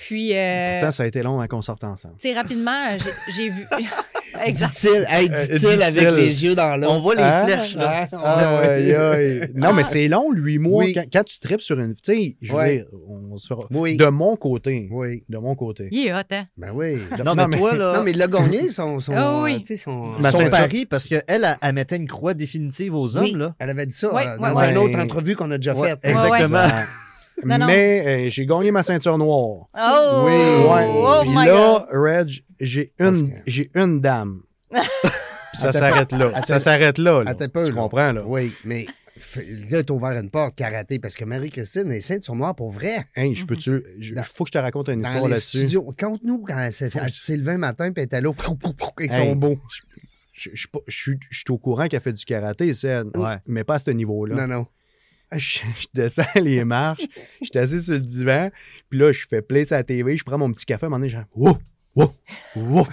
Puis, 0.08 0.36
euh, 0.36 0.80
Pourtant, 0.80 0.92
ça 0.92 1.04
a 1.04 1.06
été 1.06 1.22
long 1.22 1.36
avant 1.40 1.48
qu'on 1.48 1.62
sorte 1.62 1.84
ensemble. 1.84 2.16
tu 2.20 2.28
sais, 2.30 2.34
rapidement, 2.34 2.98
j'ai- 2.98 3.34
j'ai 3.36 3.50
vu. 3.52 3.68
exact. 4.46 4.72
Dit-il, 4.82 5.06
hey, 5.10 5.30
Euh, 5.30 5.36
dit-il 5.36 5.60
dit-il. 5.60 5.84
avec 5.84 6.12
les 6.12 6.44
yeux 6.44 6.56
dans 6.56 6.76
l'eau. 6.76 6.88
On 6.90 7.02
voit 7.02 7.14
les 7.16 7.22
Hein? 7.22 7.44
flèches, 7.46 7.76
là. 7.76 8.08
Ah, 8.14 8.60
aïe, 8.62 8.94
aïe. 8.96 9.52
Non, 9.54 9.74
mais 9.74 9.84
c'est 9.84 10.08
long, 10.08 10.32
lui, 10.32 10.58
mois. 10.58 10.86
Oui. 10.86 10.94
Quand, 10.96 11.04
quand 11.14 11.24
tu 11.24 11.40
tripes 11.40 11.62
sur 11.62 11.80
une. 11.80 11.94
Tu 11.96 12.00
sais, 12.14 12.38
je 12.42 12.52
veux 12.54 12.66
dire, 12.68 12.86
on 13.08 13.38
se 13.38 13.46
fera. 13.48 13.62
Oui. 13.70 13.96
De 13.98 14.06
mon 14.08 14.36
côté. 14.38 14.88
Oui. 14.90 15.24
De 15.30 15.38
mon 15.38 15.54
côté. 15.56 15.88
Il 15.92 16.08
est 16.08 16.14
hot, 16.14 16.18
hein? 16.32 16.46
Ben 16.58 16.72
oui. 16.74 16.98
Non, 17.24 17.36
mais 17.36 17.58
toi, 17.58 17.76
là, 17.76 17.94
Non, 17.98 18.04
mais 18.04 18.12
il 18.12 18.22
a 18.24 18.28
gagné 18.28 18.70
son, 18.70 19.00
son, 19.00 19.14
Ah 19.16 19.42
oui. 19.44 19.64
euh, 19.70 19.76
son, 19.76 20.16
pari, 20.50 20.86
parce 20.88 21.08
qu'elle, 21.08 21.24
elle, 21.28 21.48
elle 21.62 21.74
mettait 21.74 21.98
une 21.98 22.08
croix 22.08 22.34
définitive 22.34 22.96
aux 22.96 23.18
hommes, 23.18 23.24
Oui, 23.26 23.34
là. 23.34 23.54
Elle 23.60 23.70
avait 23.70 23.86
dit 23.86 23.96
ça 23.96 24.08
euh, 24.08 24.38
dans 24.38 24.54
ouais. 24.56 24.72
une 24.72 24.78
autre 24.78 24.98
entrevue 24.98 25.36
qu'on 25.36 25.52
a 25.52 25.58
déjà 25.58 25.76
faite. 25.76 26.00
exactement. 26.02 26.68
Ça- 27.40 27.48
Non, 27.48 27.58
non. 27.60 27.66
Mais 27.68 28.04
euh, 28.06 28.30
j'ai 28.30 28.46
gagné 28.46 28.72
ma 28.72 28.84
ceinture 28.84 29.18
noire. 29.18 29.68
Oh! 29.78 30.24
Oui. 30.26 30.32
Ouais. 30.32 30.88
Oh 30.94 31.20
Puis 31.22 31.30
my 31.32 31.46
là, 31.48 31.86
God! 31.92 32.00
Reg, 32.02 32.44
j'ai 32.60 32.94
une, 33.00 33.32
que- 33.32 33.36
j'ai 33.48 33.72
une 33.76 34.02
dame. 34.02 34.42
Puis 34.72 34.82
ça 35.54 35.72
s'arrête 35.72 36.12
là. 36.12 36.42
Ça 36.44 36.60
s'arrête 36.60 36.98
là. 36.98 37.24
là. 37.24 37.32
Attends 37.32 37.46
un 37.46 37.50
peu, 37.50 37.64
tu 37.66 37.72
là. 37.72 37.82
comprends, 37.82 38.12
là? 38.12 38.24
Oui, 38.26 38.54
mais 38.64 38.86
là, 39.72 39.84
t'as 39.84 39.94
ouvert 39.94 40.12
une 40.20 40.30
porte 40.30 40.56
karaté 40.56 41.00
parce 41.00 41.16
que 41.16 41.26
Marie-Christine 41.26 41.92
est 41.92 42.00
ceinture 42.02 42.36
noire 42.36 42.56
pour 42.56 42.72
vrai. 42.72 43.06
Hey, 43.16 43.34
je 43.36 43.46
peux-tu. 43.46 43.84
Il 44.00 44.22
faut 44.34 44.44
que 44.44 44.50
je 44.50 44.54
te 44.54 44.58
raconte 44.58 44.90
une 44.90 45.02
Dans 45.02 45.08
histoire 45.10 45.26
les 45.26 45.32
là-dessus. 45.32 45.58
studios. 45.60 45.94
Conte-nous 46.00 46.40
quand 46.48 46.58
elle 46.58 46.74
s'est 46.74 46.90
fait- 46.90 47.00
elle 47.04 47.12
s'est 47.12 47.38
levée 47.38 47.54
un 47.54 47.58
matin 47.58 47.92
puis 47.92 48.02
elle 48.02 48.06
était 48.06 48.22
là 48.22 48.30
avec 48.30 49.12
Hey. 49.12 49.18
son 49.18 49.36
beau. 49.36 49.58
Je 49.70 49.82
je- 50.34 50.50
je 50.54 50.60
suis 50.62 50.68
pas- 50.70 50.80
je 50.88 50.96
suis 50.96 51.20
je 51.30 51.38
suis 51.40 51.52
au 51.52 51.58
courant 51.60 51.88
qu'elle 51.88 52.00
fait 52.02 52.14
du 52.14 52.26
karaté, 52.26 52.74
c'est 52.74 53.02
Ouais. 53.16 53.36
mais 53.46 53.64
pas 53.64 53.76
à 53.76 53.80
ce 53.80 53.92
niveau-là. 53.92 54.36
Non, 54.36 54.48
non. 54.48 54.66
Je, 55.38 55.60
je 55.80 55.88
descends 55.94 56.24
les 56.36 56.66
marches, 56.66 57.06
je 57.42 57.46
suis 57.48 57.58
assis 57.60 57.80
sur 57.82 57.94
le 57.94 58.00
divan, 58.02 58.50
puis 58.90 59.00
là, 59.00 59.12
je 59.14 59.26
fais 59.30 59.42
place 59.42 59.72
à 59.72 59.78
la 59.78 59.84
TV, 59.84 60.18
je 60.18 60.24
prends 60.26 60.38
mon 60.38 60.52
petit 60.52 60.66
café, 60.66 60.84
à 60.84 60.88
un 60.88 60.90
moment 60.90 61.00
donné, 61.00 61.10
genre, 61.10 61.24
wow, 61.36 61.58
wow, 61.96 62.14
wow. 62.56 62.86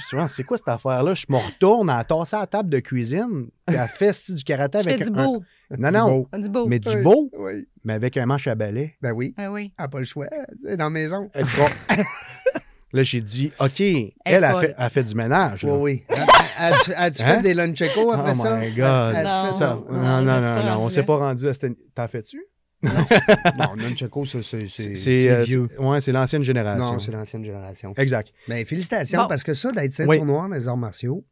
Je 0.00 0.06
suis 0.06 0.16
vraiment, 0.16 0.26
c'est 0.28 0.42
quoi 0.42 0.56
cette 0.56 0.66
affaire-là? 0.66 1.14
Je 1.14 1.24
me 1.28 1.36
retourne, 1.36 1.88
a 1.88 2.02
tassé 2.02 2.34
à 2.34 2.40
la 2.40 2.46
table 2.48 2.68
de 2.68 2.80
cuisine, 2.80 3.46
puis 3.64 3.76
fait 3.94 4.12
si, 4.12 4.34
du 4.34 4.42
karaté 4.42 4.80
Je 4.82 4.88
avec 4.88 5.04
fais 5.04 5.10
du 5.10 5.16
un- 5.16 5.24
beau. 5.24 5.44
Non, 5.78 5.90
non, 5.92 6.26
Du 6.36 6.48
beau. 6.48 6.66
mais 6.66 6.80
du 6.80 6.96
beau, 7.00 7.30
Oui. 7.38 7.68
mais 7.84 7.92
avec 7.94 8.16
un 8.16 8.26
manche 8.26 8.48
à 8.48 8.56
balai. 8.56 8.96
Ben 9.00 9.12
oui. 9.12 9.32
Ah 9.36 9.52
oui. 9.52 9.72
Elle 9.78 9.84
n'a 9.84 9.88
pas 9.88 10.00
le 10.00 10.04
choix. 10.04 10.26
C'est 10.64 10.76
dans 10.76 10.84
la 10.86 10.90
maison. 10.90 11.30
Là, 12.92 13.02
j'ai 13.02 13.20
dit, 13.20 13.50
OK, 13.58 13.80
elle, 14.24 14.44
a 14.44 14.88
fait, 14.90 15.02
du 15.04 15.14
ménage. 15.14 15.64
Oui, 15.64 16.04
oui. 16.10 16.16
As-tu 16.72 16.92
as-tu 16.94 17.22
Hein? 17.22 17.34
fait 17.36 17.42
des 17.42 17.54
lunchecos 17.54 18.12
après 18.12 18.32
oh 18.32 18.42
ça? 18.42 18.58
my 18.58 18.72
God. 18.74 18.84
As-tu 18.84 19.24
Non. 19.24 19.46
fait 19.46 19.52
Ça, 19.52 19.58
ça? 19.58 19.74
non, 19.90 20.02
non, 20.02 20.22
non, 20.22 20.40
non, 20.40 20.64
non, 20.64 20.84
on 20.84 20.90
s'est 20.90 21.02
pas 21.04 21.16
rendu 21.16 21.48
à 21.48 21.52
cette... 21.52 21.72
T'en 21.94 22.08
fais-tu? 22.08 22.44
Non, 22.82 23.74
nunchako, 23.76 24.24
c'est 24.26 24.42
c'est- 24.42 24.68
C'est 24.68 24.94
c'est 24.94 25.30
euh, 25.30 25.42
vieux. 25.44 25.68
c'est- 25.70 25.78
ouais, 25.78 26.00
c'est 26.02 26.12
l'ancienne 26.12 26.42
génération. 26.44 26.92
Non, 26.94 26.98
c'est 26.98 27.12
l'ancienne 27.12 27.44
génération. 27.44 27.94
Exact. 27.96 28.32
Ben, 28.48 28.64
félicitations 28.66 29.22
Bon. 29.22 29.28
parce 29.28 29.42
que 29.42 29.54
ça, 29.54 29.72
d'être 29.72 29.92
ceinture 29.94 30.10
Oui. 30.10 30.22
noire 30.22 30.48
dans 30.48 30.54
les 30.54 30.68
arts 30.68 30.76
martiaux, 30.76 31.24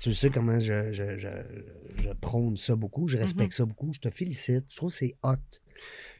Tu 0.00 0.12
sais 0.12 0.28
comment 0.30 0.58
je, 0.60 0.92
je, 0.92 1.16
je, 1.16 1.28
je 2.02 2.08
prône 2.20 2.56
ça 2.56 2.74
beaucoup, 2.76 3.06
je 3.08 3.16
respecte 3.16 3.52
ça 3.54 3.64
beaucoup. 3.64 3.92
Je 3.92 4.00
te 4.00 4.10
félicite. 4.10 4.64
Je 4.68 4.76
trouve 4.76 4.90
que 4.90 4.96
c'est 4.96 5.14
hot. 5.22 5.34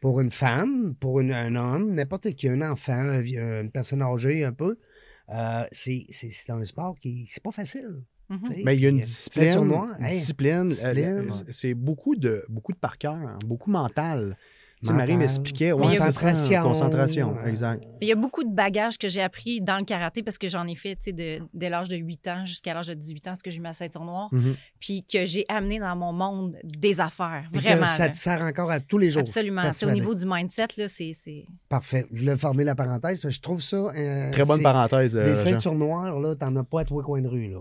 Pour 0.01 0.21
une 0.21 0.31
femme, 0.31 0.95
pour 1.01 1.21
une- 1.21 1.33
un 1.33 1.55
homme, 1.57 1.95
n'importe 1.95 2.35
qui, 2.35 2.49
un 2.49 2.63
enfant, 2.63 3.21
une 3.21 3.71
personne 3.73 4.03
âgée 4.03 4.45
un 4.45 4.53
peu, 4.53 4.77
euh, 5.33 5.65
c'est 5.73 6.05
c'est- 6.11 6.31
c'est 6.31 6.51
un 6.53 6.65
sport 6.65 6.97
qui 7.01 7.27
c'est 7.31 7.43
pas 7.43 7.51
facile. 7.53 8.03
Mhm. 8.31 8.41
Mais 8.65 8.75
il 8.77 8.83
y 8.83 8.87
a 8.87 8.89
une 8.89 8.97
Puis, 8.99 9.07
discipline. 9.07 9.73
hey, 10.01 10.19
discipline, 10.19 10.73
euh, 10.85 11.31
c'est- 11.51 11.75
beaucoup 11.75 12.17
de, 12.17 12.45
beaucoup 12.49 12.73
de 12.73 12.79
par 12.79 12.97
cœur, 12.99 13.15
hein, 13.15 13.39
beaucoup 13.47 13.71
mental. 13.71 14.37
Tu 14.83 14.89
sais, 14.89 14.93
Marie 14.93 15.17
m'expliquait. 15.17 15.73
ouais, 15.73 15.91
ça, 15.93 16.07
concentration. 16.07 16.63
concentration, 16.63 17.37
euh, 17.43 17.49
exact. 17.49 17.83
Il 18.03 18.09
y 18.09 18.13
a 18.13 18.17
beaucoup 18.17 18.45
de 18.45 18.55
bagages 18.55 18.99
que 18.99 19.09
j'ai 19.09 19.23
appris 19.23 19.63
dans 19.63 19.79
le 19.79 19.85
karaté 19.85 20.23
parce 20.23 20.37
que 20.37 20.47
j'en 20.47 20.67
ai 20.67 20.75
fait 20.75 20.97
tu 20.97 21.05
sais, 21.05 21.13
de, 21.13 21.39
dès 21.55 21.71
l'âge 21.71 21.89
de 21.89 21.97
8 21.97 22.29
ans 22.29 22.45
jusqu'à 22.45 22.75
l'âge 22.75 22.89
de 22.89 22.95
18 22.95 23.27
ans, 23.29 23.31
parce 23.31 23.41
que 23.41 23.51
j'ai 23.51 23.57
eu 23.59 23.63
ma 23.63 23.73
ceinture 23.73 24.05
noire, 24.05 24.29
Mhm. 24.33 24.57
puis 24.79 25.03
que 25.11 25.25
j'ai 25.25 25.47
amené 25.49 25.79
dans 25.79 25.97
mon 25.97 26.13
monde 26.13 26.57
des 26.65 27.01
affaires. 27.01 27.49
Puis 27.51 27.63
que 27.63 27.67
Vraiment. 27.69 27.87
ça 27.87 28.07
là. 28.09 28.13
te 28.13 28.17
sert 28.19 28.43
encore 28.43 28.71
à 28.71 28.79
tous 28.81 28.99
les 28.99 29.11
jours. 29.11 29.21
Absolument. 29.23 29.73
C'est 29.73 29.87
au 29.87 29.91
niveau 29.91 30.15
du 30.15 30.27
mindset, 30.27 30.67
là, 30.77 30.87
c'est. 30.89 31.13
c'est- 31.15 31.45
Parfait. 31.71 32.05
Je 32.13 32.21
voulais 32.21 32.37
fermer 32.37 32.65
la 32.65 32.75
parenthèse 32.75 33.21
parce 33.23 33.33
que 33.33 33.37
je 33.37 33.41
trouve 33.41 33.63
ça. 33.63 33.77
euh, 33.97 34.31
Très 34.33 34.45
bonne 34.45 34.63
parenthèse. 34.63 35.17
euh, 35.17 35.25
Des 35.25 35.31
Jean. 35.35 35.43
ceintures 35.51 35.75
noires, 35.77 36.21
là, 36.21 36.35
t'en 36.35 36.55
as 36.57 36.65
pas 36.65 36.81
à 36.83 36.85
tous 36.85 36.99
les 36.99 37.05
coins 37.05 37.23
de 37.23 37.29
rue, 37.29 37.49
là. 37.49 37.61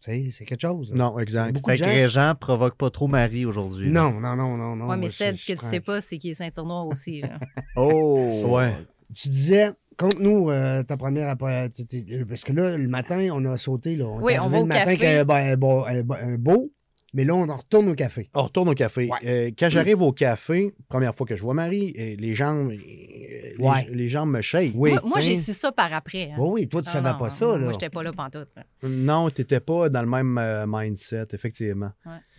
Tu 0.00 0.10
sais, 0.12 0.28
c'est 0.30 0.44
quelque 0.44 0.60
chose. 0.62 0.90
là. 0.92 0.96
Non, 0.96 1.18
exact. 1.18 1.52
Beaucoup 1.52 1.70
de 1.70 1.76
Fait 1.76 1.82
que 1.82 1.88
gens. 1.88 1.94
Régent 1.94 2.34
provoque 2.38 2.76
pas 2.76 2.88
trop 2.90 3.08
Marie 3.08 3.44
aujourd'hui. 3.46 3.90
Non, 3.90 4.12
non, 4.20 4.36
non, 4.36 4.56
non, 4.56 4.76
non. 4.76 4.86
Ouais, 4.88 4.96
mais 4.96 5.08
je- 5.08 5.12
ce 5.34 5.46
que 5.46 5.58
tu 5.58 5.66
sais 5.66 5.80
pas, 5.80 6.00
c'est 6.00 6.18
qu'il 6.18 6.30
est 6.30 6.34
ceinture 6.34 6.64
noire 6.66 6.86
aussi. 6.86 7.20
là. 7.22 7.38
Oh! 7.76 8.44
Ouais. 8.48 8.74
Tu 9.14 9.28
disais, 9.28 9.70
conte-nous 9.96 10.50
euh, 10.50 10.82
ta 10.84 10.96
première 10.96 11.28
après. 11.28 11.70
tu- 11.70 12.24
Parce 12.26 12.44
que 12.44 12.52
là, 12.52 12.76
le 12.76 12.86
matin, 12.88 13.28
on 13.32 13.44
a 13.46 13.56
sauté. 13.56 13.96
Là. 13.96 14.04
Oui, 14.20 14.34
est 14.34 14.38
on 14.38 14.48
va 14.48 14.56
le 14.58 14.62
au 14.62 14.66
matin 14.66 14.84
café. 14.94 15.06
avec 15.18 15.30
un, 15.30 15.34
un 15.34 15.56
un 15.86 16.10
un 16.32 16.36
beau, 16.38 16.70
mais 17.14 17.24
là, 17.24 17.34
on 17.34 17.48
en 17.48 17.56
retourne 17.56 17.88
au 17.88 17.94
café. 17.94 18.28
On 18.34 18.42
retourne 18.44 18.68
au 18.68 18.74
café. 18.74 19.08
Ouais. 19.08 19.18
Euh, 19.24 19.50
quand 19.58 19.68
j'arrive 19.70 20.02
au 20.02 20.12
café, 20.12 20.74
première 20.88 21.14
fois 21.14 21.26
que 21.26 21.36
je 21.36 21.42
vois 21.42 21.54
Marie, 21.54 21.92
et 21.96 22.16
les 22.16 22.34
jambes, 22.34 22.70
euh, 22.70 22.76
les, 22.76 23.54
Ouais. 23.58 23.88
les 23.90 24.08
jambes 24.08 24.30
me 24.30 24.40
shake. 24.42 24.72
Oui. 24.74 24.92
moi, 25.04 25.20
j'ai 25.20 25.34
su 25.34 25.52
ça 25.52 25.72
par 25.72 25.92
après. 25.92 26.30
hein. 26.32 26.36
Oui, 26.38 26.48
oui, 26.62 26.68
toi, 26.68 26.82
tu 26.82 26.88
Non, 26.88 26.92
savais 26.92 27.12
non, 27.12 27.18
pas 27.18 27.28
ça. 27.30 27.46
Moi, 27.56 27.72
j'étais 27.72 27.88
pas 27.90 28.02
là 28.02 28.12
pantoute. 28.12 28.48
là. 28.56 28.62
Non, 28.88 29.30
tu 29.30 29.40
n'étais 29.40 29.60
pas 29.60 29.88
dans 29.88 30.02
le 30.02 30.08
même 30.08 30.36
euh, 30.38 30.66
mindset, 30.68 31.26
effectivement. 31.32 31.90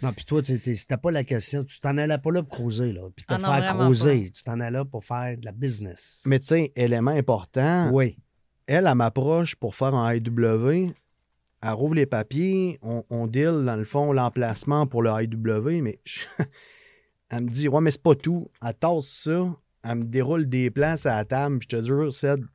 Non, 0.02 0.14
puis 0.14 0.26
toi, 0.26 0.42
tu 0.42 0.60
t'es- 0.60 0.76
c'était 0.76 0.98
pas 0.98 1.12
la 1.12 1.24
question. 1.24 1.64
Tu 1.64 1.80
t'en 1.80 1.98
allais 1.98 2.18
pas 2.18 2.32
là 2.32 2.44
pour 2.44 2.58
cruiser, 2.60 2.92
là. 2.94 3.02
Puis 3.16 3.26
te 3.26 3.34
Ah 3.34 3.40
faire 3.40 3.76
cruiser. 3.76 4.30
Tu 4.32 4.44
t'en 4.44 4.60
allais 4.60 4.72
là 4.78 4.86
pour 4.86 5.04
faire 5.04 5.36
de 5.38 5.46
la 5.46 5.52
business. 5.52 6.22
Mais 6.26 6.40
tu 6.40 6.46
sais, 6.48 6.72
élément 6.76 7.12
important, 7.12 7.90
Oui. 7.92 8.18
elle, 8.68 8.86
elle 8.88 8.96
m'approche 8.96 9.56
pour 9.56 9.74
faire 9.76 9.94
un 9.96 10.14
IW. 10.14 10.94
Elle 11.62 11.72
rouvre 11.72 11.96
les 11.96 12.06
papiers, 12.06 12.80
on, 12.82 13.04
on 13.10 13.28
deal 13.28 13.63
dans 13.66 13.75
le 13.75 13.84
fond 13.84 14.13
l'emplacement 14.13 14.88
pour 14.88 15.01
le 15.01 15.10
IW, 15.10 15.82
mais 15.82 16.00
elle 17.30 17.44
me 17.44 17.50
dit 17.50 17.68
Ouais, 17.68 17.82
mais 17.82 17.92
c'est 17.92 18.01
pas 18.01 18.16
tout. 18.16 18.50
Elle 18.66 18.75
tasse 18.75 19.08
ça, 19.08 19.56
elle 19.84 19.96
me 19.96 20.04
déroule 20.06 20.48
des 20.48 20.70
plans 20.70 20.96
à 21.04 21.18
la 21.18 21.25
table, 21.25 21.60
puis 21.60 21.68
je 21.72 21.78
te 21.78 21.82
jure, 21.82 22.13
Ced, 22.13 22.46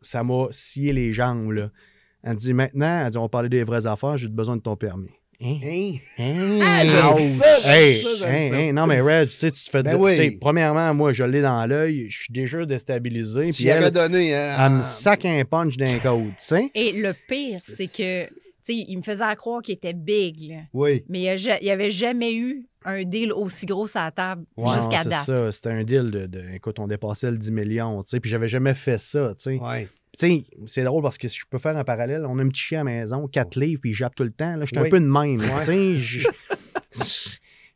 ça 0.00 0.22
m'a 0.22 0.46
scié 0.50 0.92
les 0.92 1.12
jambes. 1.12 1.52
Là. 1.52 1.70
Elle 2.22 2.34
me 2.34 2.38
dit 2.38 2.52
Maintenant, 2.54 3.04
elle 3.04 3.10
dit, 3.10 3.18
on 3.18 3.22
va 3.22 3.28
parler 3.28 3.48
des 3.48 3.64
vraies 3.64 3.86
affaires, 3.86 4.16
j'ai 4.16 4.28
besoin 4.28 4.56
de 4.56 4.62
ton 4.62 4.76
permis. 4.76 5.12
Hein? 5.44 5.58
Hein? 5.62 5.92
Hein? 6.18 6.58
Ah, 6.62 6.84
j'aime 6.84 7.06
Ouch. 7.12 7.38
ça, 7.38 7.60
j'aime 7.60 7.70
Hey, 7.72 8.02
ça, 8.02 8.08
j'aime 8.16 8.28
hein, 8.34 8.48
ça. 8.50 8.56
hein, 8.56 8.72
non, 8.72 8.86
mais 8.86 9.00
Red, 9.00 9.28
tu 9.28 9.34
sais, 9.36 9.50
tu 9.50 9.62
te 9.64 9.70
fais 9.70 9.82
Ben 9.82 9.90
dire. 9.90 10.00
oui. 10.00 10.10
tu 10.12 10.16
sais, 10.16 10.38
Premièrement, 10.40 10.94
moi, 10.94 11.12
je 11.12 11.24
l'ai 11.24 11.42
dans 11.42 11.64
l'œil, 11.66 12.06
je 12.08 12.22
suis 12.24 12.32
déjà 12.32 12.64
déstabilisé. 12.64 13.50
Puis 13.50 13.66
elle, 13.68 13.90
donné, 13.90 14.34
hein? 14.34 14.56
elle 14.58 14.72
me 14.76 14.82
sac 14.82 15.24
un 15.24 15.44
punch 15.44 15.76
d'un 15.76 15.98
code, 15.98 16.28
tu 16.28 16.34
sais. 16.38 16.70
Et 16.74 16.92
le 16.92 17.14
pire, 17.28 17.60
c'est 17.66 17.88
que, 17.88 18.26
tu 18.26 18.32
sais, 18.64 18.74
il 18.88 18.96
me 18.96 19.02
faisait 19.02 19.24
croire 19.36 19.60
qu'il 19.60 19.74
était 19.74 19.92
big, 19.92 20.48
là. 20.50 20.56
Oui. 20.72 21.04
mais 21.08 21.36
il 21.36 21.58
n'y 21.62 21.70
avait 21.70 21.90
jamais 21.90 22.34
eu 22.34 22.66
un 22.86 23.02
deal 23.04 23.32
aussi 23.32 23.66
gros 23.66 23.86
à 23.96 24.04
la 24.04 24.10
table 24.10 24.44
Ouais, 24.56 24.74
jusqu'à 24.74 25.02
c'est 25.02 25.08
date. 25.08 25.24
ça. 25.24 25.52
C'était 25.52 25.70
un 25.70 25.84
deal 25.84 26.10
de, 26.10 26.26
de- 26.26 26.44
Écoute, 26.54 26.78
on 26.78 26.86
dépassait 26.86 27.30
le 27.30 27.38
10 27.38 27.50
millions, 27.52 28.02
tu 28.02 28.10
sais. 28.10 28.20
Puis 28.20 28.30
j'avais 28.30 28.48
jamais 28.48 28.74
fait 28.74 28.98
ça, 28.98 29.30
tu 29.38 29.44
sais. 29.56 29.58
Oui. 29.62 29.86
Sais, 30.18 30.44
c'est 30.66 30.84
drôle 30.84 31.02
parce 31.02 31.18
que 31.18 31.26
si 31.28 31.38
je 31.38 31.44
peux 31.50 31.58
faire 31.58 31.76
un 31.76 31.84
parallèle, 31.84 32.24
on 32.26 32.38
a 32.38 32.42
un 32.42 32.48
petit 32.48 32.60
chien 32.60 32.80
à 32.82 32.84
la 32.84 32.90
maison, 33.00 33.26
quatre 33.26 33.58
livres, 33.58 33.80
puis 33.80 33.90
il 33.90 33.94
jappe 33.94 34.14
tout 34.14 34.22
le 34.24 34.30
temps. 34.32 34.56
Là, 34.56 34.64
j'étais 34.64 34.80
Oui. 34.80 34.86
un 34.86 34.90
peu 34.90 35.00
de 35.00 35.06
même, 35.06 35.40
sais. 35.60 35.96
Je, 35.98 36.28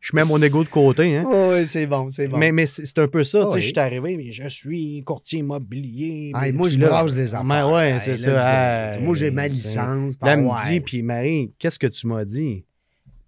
je 0.01 0.15
mets 0.15 0.25
mon 0.25 0.41
ego 0.41 0.63
de 0.63 0.69
côté, 0.69 1.17
hein. 1.17 1.25
oui, 1.27 1.67
c'est 1.67 1.87
bon, 1.87 2.09
c'est 2.11 2.29
bon. 2.29 2.39
Mais, 2.39 2.53
mais 2.53 2.67
c'est 2.67 2.97
un 2.99 3.09
peu 3.09 3.25
ça, 3.25 3.41
tu 3.45 3.51
sais. 3.51 3.55
Oui. 3.57 3.61
Je 3.63 3.67
suis 3.69 3.79
arrivé, 3.79 4.17
mais 4.17 4.31
je 4.31 4.47
suis 4.49 5.03
courtier 5.05 5.41
immobilier. 5.41 6.31
Ah, 6.35 6.43
mais 6.43 6.53
moi, 6.53 6.69
je 6.69 6.79
brasse 6.79 7.17
des 7.17 7.35
Ouais, 7.35 7.41
affaires. 7.41 7.71
ouais, 7.71 7.99
ça. 8.17 8.95
Hey, 8.95 9.03
moi, 9.03 9.15
j'ai 9.15 9.31
ma 9.33 9.49
licence. 9.49 10.17
Là, 10.23 10.35
elle 10.35 10.41
me 10.43 10.49
ouais. 10.49 10.55
dit, 10.71 10.81
puis 10.81 11.03
Marie, 11.03 11.53
qu'est-ce 11.59 11.79
que 11.79 11.89
tu 11.89 12.07
m'as 12.07 12.25
dit? 12.25 12.65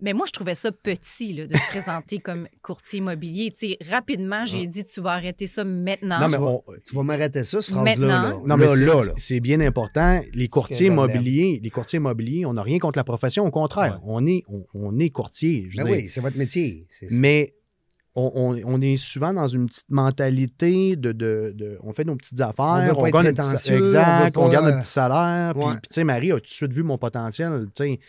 Mais 0.02 0.12
moi, 0.12 0.26
je 0.26 0.32
trouvais 0.32 0.54
ça 0.54 0.72
petit 0.72 1.32
là, 1.34 1.46
de 1.46 1.56
se 1.56 1.66
présenter 1.68 2.18
comme 2.24 2.48
courtier 2.62 2.98
immobilier. 3.00 3.52
Rapidement, 3.90 4.46
j'ai 4.46 4.66
dit 4.66 4.84
tu 4.84 5.00
vas 5.00 5.12
arrêter 5.12 5.46
ça 5.46 5.64
maintenant. 5.64 6.20
Non, 6.20 6.28
mais 6.28 6.36
tu 6.36 6.42
vas- 6.42 6.48
on- 6.48 6.62
Tu 6.86 6.94
vas 6.94 7.02
m'arrêter 7.02 7.44
ça, 7.44 7.60
cette 7.60 7.74
phrase-là. 7.74 8.06
là. 8.06 8.36
Non, 8.46 8.56
mais 8.56 8.66
Là, 8.66 8.74
c'est- 8.74 8.84
là, 8.84 8.94
là. 8.94 9.12
c'est 9.16 9.40
bien 9.40 9.60
important. 9.60 10.20
Les 10.32 10.48
courtiers 10.48 10.86
immobiliers, 10.88 11.60
les 11.62 11.70
courtiers 11.70 11.98
immobiliers, 11.98 12.46
on 12.46 12.54
n'a 12.54 12.62
rien 12.62 12.78
contre 12.78 12.98
la 12.98 13.04
profession. 13.04 13.44
Au 13.44 13.50
contraire, 13.50 14.00
Ouais. 14.02 14.02
on 14.04 14.26
est, 14.26 14.42
on, 14.48 14.64
on 14.74 14.98
est 14.98 15.10
courtier. 15.10 15.66
je 15.70 15.76
Ben 15.78 15.84
dire. 15.84 15.92
oui, 15.92 16.08
c'est 16.08 16.20
votre 16.20 16.36
métier. 16.38 16.86
Mais 17.10 17.54
on, 18.16 18.32
on- 18.34 18.60
on 18.64 18.80
est 18.80 18.96
souvent 18.96 19.32
dans 19.32 19.46
une 19.46 19.66
petite 19.66 19.88
mentalité 19.90 20.96
de, 20.96 21.12
de- 21.12 21.52
de- 21.54 21.78
on 21.82 21.92
fait 21.92 22.04
nos 22.04 22.16
petites 22.16 22.40
affaires, 22.40 22.94
On 22.98 23.02
gagne 23.08 23.26
notre 23.26 23.42
on 23.42 23.52
exact, 23.52 24.34
garde 24.34 24.54
euh, 24.54 24.60
notre 24.62 24.78
petit 24.78 24.88
salaire. 24.88 25.54
Puis, 25.54 25.62
ouais. 25.64 25.72
puis, 25.74 25.88
tu 25.88 25.94
sais, 25.94 26.04
Marie 26.04 26.32
a 26.32 26.34
tout 26.36 26.40
de 26.40 26.46
suite 26.48 26.72
vu 26.72 26.82
mon 26.82 26.98
potentiel, 26.98 27.66
tu 27.74 27.84
sais, 27.84 28.00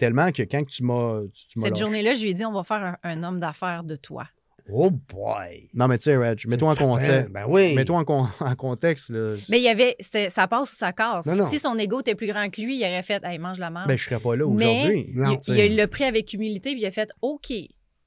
tellement 0.00 0.32
que 0.32 0.42
quand 0.42 0.64
tu 0.66 0.82
m'as, 0.82 1.20
tu, 1.32 1.48
tu 1.48 1.58
m'as 1.58 1.66
Cette 1.66 1.76
journée-là, 1.76 2.14
je 2.14 2.22
lui 2.22 2.30
ai 2.30 2.34
dit 2.34 2.44
on 2.44 2.52
va 2.52 2.64
faire 2.64 2.82
un, 2.82 2.96
un 3.02 3.22
homme 3.22 3.38
d'affaires 3.38 3.84
de 3.84 3.96
toi. 3.96 4.26
Oh 4.72 4.90
boy. 4.90 5.68
Non, 5.74 5.88
mais 5.88 5.98
tu 5.98 6.04
sais, 6.04 6.16
Reg, 6.16 6.46
mets-toi 6.46 6.70
en 6.70 6.74
contexte. 6.76 7.30
ben 7.30 7.44
oui. 7.48 7.74
Mets-toi 7.74 7.98
en, 7.98 8.04
con- 8.04 8.28
en 8.40 8.54
contexte. 8.56 9.10
Là. 9.10 9.34
Mais 9.48 9.58
il 9.58 9.64
y 9.64 9.68
avait, 9.68 9.96
ça 10.28 10.46
passe 10.46 10.72
ou 10.72 10.76
ça 10.76 10.92
casse. 10.92 11.26
Non, 11.26 11.36
non. 11.36 11.48
Si 11.48 11.58
son 11.58 11.76
ego 11.76 12.00
était 12.00 12.14
plus 12.14 12.28
grand 12.28 12.48
que 12.50 12.60
lui, 12.60 12.78
il 12.78 12.82
aurait 12.84 13.02
fait 13.02 13.22
hey, 13.24 13.38
mange 13.38 13.58
la 13.58 13.70
merde. 13.70 13.88
Ben, 13.88 13.96
je 13.96 14.04
serais 14.04 14.20
pas 14.20 14.36
là 14.36 14.46
Mais 14.48 14.66
aujourd'hui. 14.66 15.06
Il, 15.08 15.14
tu 15.14 15.20
il 15.22 15.54
sais. 15.54 15.60
a 15.60 15.66
eu 15.66 15.76
le 15.76 15.86
prix 15.86 16.04
avec 16.04 16.32
humilité, 16.32 16.72
puis 16.72 16.82
il 16.82 16.86
a 16.86 16.92
fait 16.92 17.10
OK, 17.20 17.52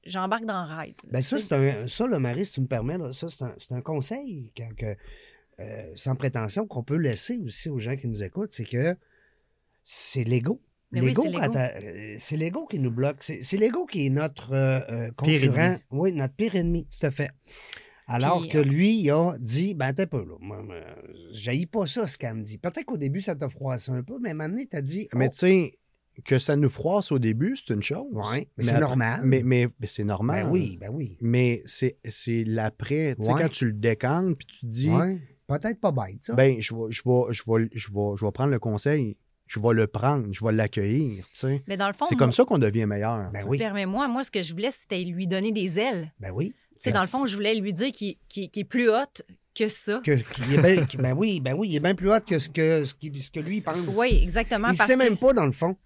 j'embarque 0.06 0.44
dans 0.46 0.64
le 0.66 0.74
rêve. 0.74 0.94
Ben 1.10 1.20
ça, 1.20 1.38
c'est 1.38 1.54
un, 1.54 1.86
ça, 1.86 2.06
le 2.06 2.18
Marie, 2.18 2.46
si 2.46 2.52
tu 2.52 2.60
me 2.62 2.66
permets, 2.66 2.98
là, 2.98 3.12
ça, 3.12 3.26
c'est 3.28 3.74
un, 3.74 3.80
conseil 3.82 4.50
quand 4.56 4.74
que, 4.76 4.96
euh, 5.60 5.92
sans 5.96 6.16
prétention 6.16 6.66
qu'on 6.66 6.82
peut 6.82 6.96
laisser 6.96 7.38
aussi 7.44 7.68
aux 7.68 7.78
gens 7.78 7.96
qui 7.96 8.08
nous 8.08 8.22
écoutent, 8.22 8.52
c'est 8.52 8.64
que 8.64 8.96
c'est 9.84 10.24
l'ego. 10.24 10.60
Oui, 11.00 11.06
L'ego, 11.08 11.24
c'est 11.30 11.56
euh, 11.56 12.14
c'est 12.18 12.36
l'ego 12.36 12.66
qui 12.66 12.78
nous 12.78 12.90
bloque. 12.90 13.16
C'est 13.22 13.42
c'est 13.42 13.56
l'ego 13.56 13.86
qui 13.86 14.06
est 14.06 14.10
notre 14.10 14.52
euh, 14.52 14.80
euh, 14.90 15.10
Pire 15.22 15.40
concurrent. 15.40 15.62
ennemi. 15.62 15.78
Oui, 15.90 16.12
notre 16.12 16.34
pire 16.34 16.54
ennemi, 16.56 16.86
tout 16.86 17.06
à 17.06 17.10
fait. 17.10 17.30
Alors 18.06 18.40
Puis, 18.42 18.50
que 18.50 18.58
euh, 18.58 18.64
lui, 18.64 18.96
il 19.00 19.10
a 19.10 19.34
dit, 19.38 19.74
ben 19.74 19.92
t'es 19.94 20.06
peu, 20.06 20.18
là. 20.24 20.34
Moi, 20.40 20.58
pas 21.72 21.86
ça, 21.86 22.06
ce 22.06 22.18
qu'elle 22.18 22.34
me 22.34 22.42
dit. 22.42 22.58
Peut-être 22.58 22.84
qu'au 22.84 22.98
début, 22.98 23.20
ça 23.20 23.34
t'a 23.34 23.48
froissé 23.48 23.92
un 23.92 24.02
peu, 24.02 24.18
mais 24.20 24.28
à 24.28 24.32
un 24.32 24.34
moment 24.34 24.48
donné, 24.50 24.66
t'as 24.66 24.82
dit, 24.82 25.08
Mais 25.14 25.28
oh, 25.28 25.30
tu 25.32 25.38
sais, 25.38 25.78
que 26.24 26.38
ça 26.38 26.54
nous 26.54 26.68
froisse 26.68 27.10
au 27.12 27.18
début, 27.18 27.56
c'est 27.56 27.72
une 27.74 27.82
chose. 27.82 28.06
ouais, 28.12 28.46
mais 28.56 28.62
c'est 28.64 28.70
après- 28.72 28.80
normal. 28.80 29.20
Mais, 29.24 29.42
mais, 29.42 29.68
mais 29.80 29.86
c'est 29.86 30.04
normal. 30.04 30.44
ben 30.44 30.50
oui, 30.52 30.76
ben 30.80 30.90
oui. 30.92 31.16
Mais 31.20 31.62
c'est 31.64 31.96
c'est 32.06 32.44
l'après. 32.44 33.16
Tu 33.16 33.24
sais, 33.24 33.32
Ouais. 33.32 33.42
quand 33.42 33.48
tu 33.50 33.66
le 33.66 33.72
décantes, 33.72 34.36
puis 34.36 34.46
tu 34.46 34.60
te 34.60 34.66
dis, 34.66 34.90
Ouais, 34.90 35.18
peut-être 35.46 35.80
pas 35.80 35.90
bête, 35.90 36.18
ça. 36.22 36.34
ben, 36.34 36.60
je 36.60 36.74
vais, 36.74 36.82
je, 36.90 37.02
vais, 37.06 37.22
je, 37.32 37.42
vais, 37.46 37.68
je, 37.72 37.88
vais, 37.90 38.16
je 38.16 38.24
vais 38.24 38.32
prendre 38.32 38.50
le 38.50 38.58
conseil, 38.58 39.16
je 39.46 39.60
vais 39.60 39.74
le 39.74 39.86
prendre, 39.86 40.26
je 40.32 40.44
vais 40.44 40.52
l'accueillir. 40.52 41.24
tu 41.24 41.30
sais. 41.32 41.62
Mais 41.66 41.76
dans 41.76 41.86
le 41.88 41.92
fond, 41.92 42.06
C'est 42.08 42.16
comme 42.16 42.32
ça 42.32 42.44
qu'on 42.44 42.58
devient 42.58 42.86
meilleur. 42.86 43.30
Ben 43.32 43.44
oui, 43.46 43.58
permets-moi, 43.58 44.08
moi, 44.08 44.22
ce 44.22 44.30
que 44.30 44.42
je 44.42 44.52
voulais, 44.52 44.70
c'était 44.70 45.02
lui 45.02 45.26
donner 45.26 45.52
des 45.52 45.78
ailes. 45.78 46.12
ben 46.20 46.30
oui. 46.32 46.54
Dans 46.92 47.00
le 47.00 47.08
fond, 47.08 47.24
je 47.24 47.34
voulais 47.34 47.54
lui 47.54 47.72
dire 47.72 47.90
qu'il 47.92 48.16
est 48.36 48.64
plus 48.64 48.90
haute 48.90 49.22
que 49.54 49.68
ça. 49.68 50.00
Que, 50.04 50.16
qu'il 50.16 50.54
est 50.54 50.96
ben 50.96 51.14
oui, 51.16 51.40
ben 51.40 51.54
oui, 51.56 51.70
il 51.70 51.76
est 51.76 51.80
bien 51.80 51.94
plus 51.94 52.10
hot 52.10 52.20
que 52.20 52.38
ce 52.38 52.50
que, 52.50 52.84
ce 52.84 52.94
que 52.94 53.40
lui 53.40 53.60
pense. 53.62 53.76
Oui, 53.94 54.20
exactement. 54.22 54.68
Il 54.68 54.76
parce 54.76 54.88
sait 54.88 54.96
même 54.96 55.16
pas, 55.16 55.32
dans 55.32 55.46
le 55.46 55.52
fond. 55.52 55.76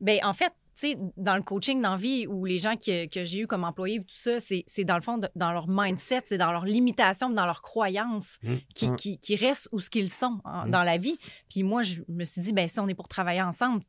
Ben, 0.00 0.18
en 0.24 0.32
fait, 0.32 0.52
sais, 0.76 0.96
dans 1.16 1.36
le 1.36 1.42
coaching 1.42 1.80
dans 1.82 1.92
la 1.92 1.96
vie 1.96 2.26
ou 2.26 2.44
les 2.44 2.58
gens 2.58 2.76
que, 2.76 3.06
que 3.06 3.24
j'ai 3.24 3.40
eu 3.40 3.46
comme 3.46 3.64
employés, 3.64 4.00
tout 4.00 4.14
ça, 4.16 4.40
c'est 4.40 4.64
c'est 4.66 4.84
dans 4.84 4.96
le 4.96 5.02
fond, 5.02 5.18
de- 5.18 5.28
dans 5.36 5.52
leur 5.52 5.66
mindset, 5.68 6.22
c'est 6.26 6.38
dans 6.38 6.52
leur 6.52 6.64
limitation, 6.64 7.30
dans 7.30 7.46
leurs 7.46 7.62
croyances 7.62 8.38
Mm. 8.42 8.54
qui, 8.74 8.88
Mm. 8.90 8.96
qui, 8.96 9.18
qui 9.18 9.36
restent 9.36 9.68
où 9.72 9.80
ce 9.80 9.90
qu'ils 9.90 10.08
sont 10.08 10.40
en- 10.44 10.66
Mm. 10.66 10.70
dans 10.70 10.82
la 10.82 10.98
vie. 10.98 11.18
Puis 11.50 11.62
moi, 11.62 11.82
je 11.82 12.02
me 12.08 12.24
suis 12.24 12.40
dit, 12.40 12.52
ben 12.52 12.66
si 12.68 12.80
on 12.80 12.88
est 12.88 12.94
pour 12.94 13.08
travailler 13.08 13.42
ensemble, 13.42 13.82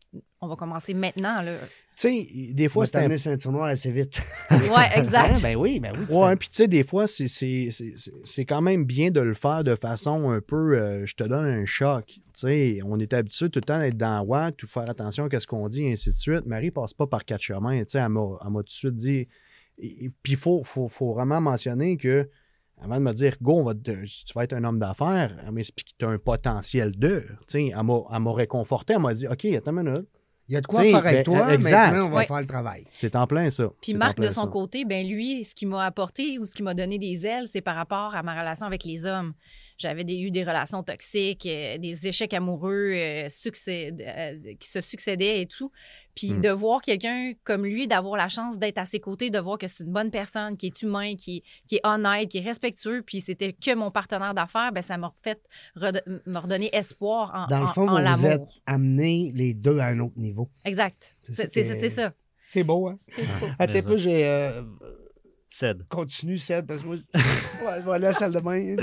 on 0.43 0.47
va 0.47 0.55
commencer 0.55 0.93
maintenant. 0.93 1.41
Là. 1.41 1.57
Tu 1.97 2.25
sais, 2.25 2.53
des 2.53 2.69
fois, 2.69 2.85
c'est 2.85 2.97
un 2.97 3.17
ceinture 3.17 3.51
noire 3.51 3.65
assez 3.67 3.91
vite. 3.91 4.19
Ouais, 4.51 4.89
exact. 4.95 5.33
Hein? 5.35 5.39
Ben 5.41 5.55
oui, 5.55 5.79
ben 5.79 5.93
oui. 5.97 6.05
Ouais, 6.15 6.35
puis 6.35 6.49
tu 6.49 6.55
sais, 6.55 6.67
des 6.67 6.83
fois, 6.83 7.05
c'est- 7.07 7.27
c'est 7.27 7.69
c'est- 7.71 7.93
c'est- 7.95 8.13
c'est 8.23 8.45
quand 8.45 8.61
même 8.61 8.83
bien 8.85 9.11
de 9.11 9.19
le 9.21 9.33
faire 9.33 9.63
de 9.63 9.75
façon 9.75 10.31
un 10.31 10.41
peu, 10.41 10.77
euh, 10.79 11.05
je 11.05 11.15
te 11.15 11.23
donne 11.23 11.45
un 11.45 11.65
choc. 11.65 12.05
Tu 12.07 12.19
sais, 12.33 12.79
on 12.85 12.99
est 12.99 13.13
habitué 13.13 13.49
tout 13.49 13.59
le 13.59 13.65
temps 13.65 13.79
d'être 13.79 13.97
dans 13.97 14.21
Watt, 14.23 14.55
tout 14.57 14.67
faire 14.67 14.89
attention 14.89 15.27
à 15.31 15.39
ce 15.39 15.45
qu'on 15.47 15.69
dit, 15.69 15.83
et 15.83 15.91
ainsi 15.91 16.09
de 16.09 16.15
suite. 16.17 16.45
Marie 16.45 16.71
passe 16.71 16.93
pas 16.93 17.05
par 17.07 17.25
quatre 17.25 17.41
chemins. 17.41 17.79
Tu 17.83 17.89
sais, 17.89 17.99
elle 17.99 18.09
m'a 18.09 18.37
elle 18.43 18.49
m'a 18.51 18.59
tout 18.59 18.63
de 18.65 18.69
suite 18.71 18.95
dit. 18.95 19.27
Puis 19.77 20.33
il 20.33 20.37
faut, 20.37 20.63
faut, 20.63 20.87
faut 20.87 21.13
vraiment 21.13 21.41
mentionner 21.41 21.97
que, 21.97 22.29
avant 22.81 22.95
de 22.97 23.01
me 23.01 23.13
dire, 23.13 23.35
go, 23.41 23.53
on 23.59 23.63
va 23.63 23.73
te- 23.73 24.03
tu 24.03 24.33
vas 24.35 24.43
être 24.43 24.53
un 24.53 24.63
homme 24.63 24.79
d'affaires, 24.79 25.35
elle 25.45 25.51
m'explique 25.51 25.89
que 25.89 25.93
tu 25.99 26.05
as 26.05 26.09
un 26.09 26.17
potentiel 26.17 26.91
de. 26.97 27.21
Tu 27.21 27.35
sais, 27.47 27.67
elle 27.75 27.83
m'a 27.83 27.99
elle 28.13 28.19
m'a 28.19 28.33
réconforté, 28.33 28.93
elle 28.93 28.99
m'a 28.99 29.13
dit, 29.13 29.27
OK, 29.27 29.45
attends 29.45 29.77
une 29.77 29.83
minute. 29.89 30.07
Il 30.49 30.53
y 30.53 30.57
a 30.57 30.61
de 30.61 30.67
quoi 30.67 30.81
T'sais, 30.81 30.89
faire 30.91 30.99
avec 30.99 31.15
ben, 31.15 31.23
toi, 31.23 31.53
exact. 31.53 31.91
maintenant, 31.91 32.07
on 32.07 32.09
va 32.09 32.25
faire 32.25 32.41
le 32.41 32.47
travail. 32.47 32.85
C'est 32.91 33.15
en 33.15 33.27
plein 33.27 33.49
ça. 33.49 33.69
Puis 33.81 33.95
Marc, 33.95 34.19
de 34.19 34.29
son 34.29 34.43
ça. 34.43 34.47
côté, 34.47 34.83
ben 34.83 35.07
lui, 35.07 35.43
ce 35.45 35.55
qui 35.55 35.65
m'a 35.65 35.85
apporté 35.85 36.37
ou 36.37 36.45
ce 36.45 36.53
qui 36.53 36.63
m'a 36.63 36.73
donné 36.73 36.99
des 36.99 37.25
ailes, 37.25 37.47
c'est 37.51 37.61
par 37.61 37.75
rapport 37.75 38.13
à 38.13 38.23
ma 38.23 38.37
relation 38.39 38.65
avec 38.65 38.83
les 38.83 39.05
hommes. 39.05 39.33
J'avais 39.83 40.03
des- 40.03 40.17
eu 40.19 40.31
des 40.31 40.43
relations 40.43 40.81
toxiques, 40.83 41.45
euh, 41.45 41.77
des 41.77 42.07
échecs 42.07 42.33
amoureux 42.33 42.91
euh, 42.93 43.27
succès- 43.29 43.93
euh, 43.99 44.53
qui 44.59 44.69
se 44.69 44.81
succédaient 44.81 45.41
et 45.41 45.45
tout. 45.45 45.71
Puis 46.15 46.31
Mm. 46.31 46.41
de 46.41 46.49
voir 46.49 46.81
quelqu'un 46.81 47.33
comme 47.43 47.65
lui, 47.65 47.87
d'avoir 47.87 48.15
la 48.17 48.29
chance 48.29 48.57
d'être 48.59 48.77
à 48.77 48.85
ses 48.85 48.99
côtés, 48.99 49.29
de 49.29 49.39
voir 49.39 49.57
que 49.57 49.67
c'est 49.67 49.83
une 49.83 49.91
bonne 49.91 50.11
personne, 50.11 50.55
qui 50.57 50.67
est 50.67 50.81
humain, 50.83 51.15
qui, 51.15 51.43
qui 51.67 51.75
est 51.77 51.85
honnête, 51.85 52.29
qui 52.29 52.37
est 52.37 52.41
respectueux, 52.41 53.01
puis 53.05 53.19
c'était 53.19 53.51
que 53.53 53.73
mon 53.75 53.89
partenaire 53.91 54.33
d'affaires, 54.33 54.71
ben 54.71 54.81
ça 54.83 54.95
m'a 54.97 55.11
fait 55.23 55.41
me 55.75 56.37
redonner 56.39 56.69
espoir 56.73 57.31
en, 57.33 57.47
Dans 57.47 57.59
le 57.59 57.65
en- 57.65 57.73
fond, 57.73 57.87
en 57.87 57.99
vous 58.01 58.13
vous 58.19 58.25
êtes 58.27 58.41
amenés 58.67 59.31
les 59.35 59.53
deux 59.55 59.79
à 59.79 59.87
un 59.87 59.99
autre 59.99 60.17
niveau. 60.17 60.49
Exact. 60.65 61.15
C'est 61.23 61.51
C'est 61.51 61.89
ça 61.89 62.13
c'est- 62.49 62.63
beau, 62.63 62.87
hein? 62.87 62.95
C'est 62.99 63.23
beau. 63.23 63.47
Attends 63.57 63.73
Mais 63.73 63.79
un 63.79 63.87
peu, 63.89 63.97
j'ai. 63.97 64.27
euh, 64.27 64.61
Cède. 65.55 65.85
continue, 65.87 66.37
Ced, 66.39 66.65
parce 66.65 66.81
que 66.81 66.87
moi, 66.87 66.95
je 67.13 67.85
vais 67.85 67.91
aller 67.91 68.05
à 68.07 68.09
la 68.09 68.13
salle 68.13 68.33
de 68.33 68.39
bain. 68.39 68.75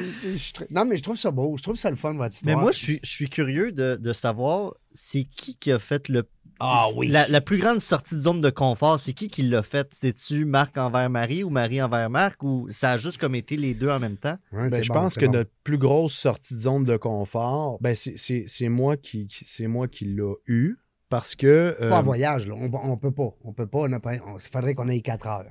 Non, 0.70 0.84
mais 0.84 0.96
je 0.96 1.02
trouve 1.02 1.16
ça 1.16 1.30
beau. 1.32 1.56
Je 1.56 1.62
trouve 1.62 1.76
ça 1.76 1.90
le 1.90 1.96
fun, 1.96 2.14
votre 2.14 2.34
histoire. 2.34 2.56
Mais 2.56 2.62
moi, 2.62 2.70
je 2.72 2.78
suis, 2.78 3.00
je 3.02 3.10
suis 3.10 3.28
curieux 3.28 3.72
de, 3.72 3.96
de 3.96 4.12
savoir 4.12 4.74
c'est 4.92 5.24
qui 5.24 5.56
qui 5.56 5.72
a 5.72 5.78
fait 5.78 6.08
le. 6.08 6.28
Ah 6.60 6.86
oui. 6.94 7.08
La, 7.08 7.26
la 7.26 7.40
plus 7.40 7.56
grande 7.58 7.80
sortie 7.80 8.14
de 8.14 8.20
zone 8.20 8.40
de 8.42 8.50
confort, 8.50 9.00
c'est 9.00 9.14
qui 9.14 9.28
qui 9.30 9.42
l'a 9.42 9.62
fait? 9.62 9.88
C'était-tu 9.94 10.44
Marc 10.44 10.76
envers 10.76 11.08
Marie 11.10 11.42
ou 11.42 11.48
Marie 11.50 11.80
envers 11.82 12.10
Marc 12.10 12.42
ou 12.42 12.66
ça 12.70 12.92
a 12.92 12.96
juste 12.98 13.16
comme 13.18 13.34
été 13.34 13.56
les 13.56 13.72
deux 13.74 13.88
en 13.88 13.98
même 13.98 14.18
temps? 14.18 14.36
Ouais, 14.52 14.68
Ben, 14.68 14.82
je 14.82 14.88
bon, 14.88 14.94
pense 14.94 15.16
que 15.16 15.24
bon. 15.24 15.32
notre 15.32 15.50
plus 15.64 15.78
grosse 15.78 16.12
sortie 16.14 16.54
de 16.54 16.60
zone 16.60 16.84
de 16.84 16.96
confort, 16.98 17.78
ben, 17.80 17.94
c'est- 17.94 18.12
c'est 18.16 18.44
c'est 18.46 18.68
moi 18.68 18.96
qui, 18.98 19.26
qui- 19.26 19.44
c'est 19.46 19.66
moi 19.68 19.88
qui 19.88 20.04
l'a 20.04 20.34
eu 20.46 20.76
parce 21.08 21.34
que. 21.34 21.76
euh, 21.80 21.88
Pas 21.88 21.98
en 22.00 22.02
voyage, 22.02 22.46
là. 22.46 22.54
On, 22.56 22.70
on 22.90 22.96
peut 22.98 23.10
pas. 23.10 23.30
On 23.42 23.52
peut 23.54 23.66
pas. 23.66 23.78
On 23.80 23.92
a 23.92 23.98
pas- 23.98 24.16
on- 24.26 24.36
Il 24.36 24.50
faudrait 24.52 24.74
qu'on 24.74 24.88
ait 24.88 25.00
quatre 25.00 25.26
heures. 25.26 25.46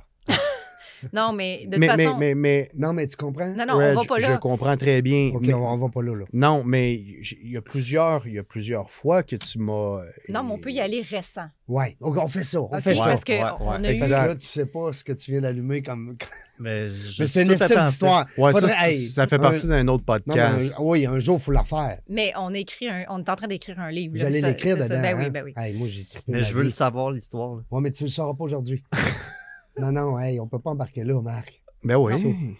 Non, 1.13 1.32
mais 1.34 1.65
de 1.65 1.72
toute 1.72 1.79
mais, 1.79 1.88
façon. 1.88 2.18
mais, 2.18 2.34
mais, 2.34 2.36
mais, 2.36 2.72
Non, 2.75 2.94
mais 2.94 3.08
tu 3.08 3.15
comprends? 3.18 3.48
Non, 3.53 3.65
non, 3.65 3.77
Reg, 3.77 3.98
on 3.98 4.01
va 4.01 4.06
pas 4.08 4.20
je 4.20 4.27
là. 4.32 4.38
comprends 4.38 4.77
très 4.77 5.01
bien. 5.01 5.32
OK, 5.34 5.41
mais- 5.46 5.53
on, 5.53 5.77
va 5.77 5.89
pas 5.89 6.01
là, 6.01 6.15
là. 6.15 6.25
Non, 6.34 6.63
mais 6.63 6.94
il 6.96 7.51
y 7.51 7.58
a 7.58 7.62
plusieurs, 7.62 8.25
il 8.27 8.34
y 8.34 8.39
a 8.39 8.44
plusieurs 8.44 8.89
fois 8.89 9.24
que 9.24 9.36
tu 9.36 9.60
m'as. 9.60 10.01
Non, 10.29 10.44
mais 10.44 10.51
on 10.53 10.58
peut 10.60 10.72
y 10.72 10.79
aller 10.79 11.01
récent. 11.01 11.48
Ouais, 11.68 11.96
OK, 12.01 12.18
on 12.18 12.27
fait 12.27 12.44
ça. 12.44 12.62
On 12.62 12.65
OK, 12.65 12.79
fait 12.82 12.96
ça. 12.96 13.03
parce 13.06 13.24
qu'on 13.24 13.34
Ouais, 13.34 13.44
on 13.60 13.70
ouais. 13.70 13.88
a 13.88 13.94
eu. 13.94 13.98
Parce 13.98 14.10
que 14.10 14.15
Exact. 14.15 14.27
là, 14.27 14.36
tu 14.36 14.46
sais 14.46 14.65
pas 14.65 14.91
ce 14.94 15.03
que 15.03 15.13
tu 15.13 15.32
viens 15.32 15.41
d'allumer 15.41 15.82
comme. 15.82 16.18
Mais, 16.62 16.88
je 16.88 17.24
c'est 17.24 17.44
une 17.44 17.51
estime 17.51 17.86
d'histoire. 17.86 18.25
Ouais, 18.38 18.51
ça, 18.51 18.68
hey, 18.89 18.94
ça 18.98 19.27
fait 19.27 19.38
un- 19.38 19.39
partie 19.39 19.65
d'un 19.65 19.88
autre 19.88 20.03
Non, 20.06 20.13
mais 20.25 20.34
podcast. 20.36 20.75
un- 20.77 20.84
oui, 20.84 21.06
un 21.06 21.18
jour, 21.18 21.38
il 21.39 21.44
faut 21.44 21.51
la 21.53 21.63
faire. 21.63 22.00
Mais 22.10 22.34
on 22.38 22.53
écrit 22.53 22.89
un, 22.89 23.06
on 23.10 23.20
est 23.20 23.29
en 23.29 23.36
train 23.38 23.48
d'écrire 23.48 23.79
un 23.79 23.89
livre. 23.91 24.18
Vous 24.18 24.25
allez 24.25 24.41
Ça- 24.41 24.48
l'écrire 24.50 24.75
c'est 24.75 24.82
ça. 24.82 24.89
dedans. 24.89 25.01
Ben 25.01 25.18
oui, 25.18 25.25
hein? 25.25 25.29
ben 25.29 25.44
oui. 25.46 25.53
Hey, 25.56 25.77
moi, 25.77 25.88
j'ai 25.88 26.06
Mais 26.27 26.39
ma 26.39 26.44
je 26.44 26.53
veux 26.53 26.62
vie. 26.63 26.68
le 26.68 26.74
savoir, 26.74 27.12
l'histoire. 27.12 27.62
Ouais, 27.72 27.79
mais 27.82 27.91
tu 27.91 28.03
le 28.03 28.10
sauras 28.10 28.34
pas 28.34 28.44
aujourd'hui. 28.44 28.84
non, 29.79 29.91
non, 29.91 30.19
hey, 30.19 30.39
on 30.39 30.48
peut 30.48 30.59
pas 30.59 30.71
embarquer 30.71 31.03
là, 31.03 31.21
Marc. 31.21 31.62
Ben 31.83 31.95
oui. 31.95 32.13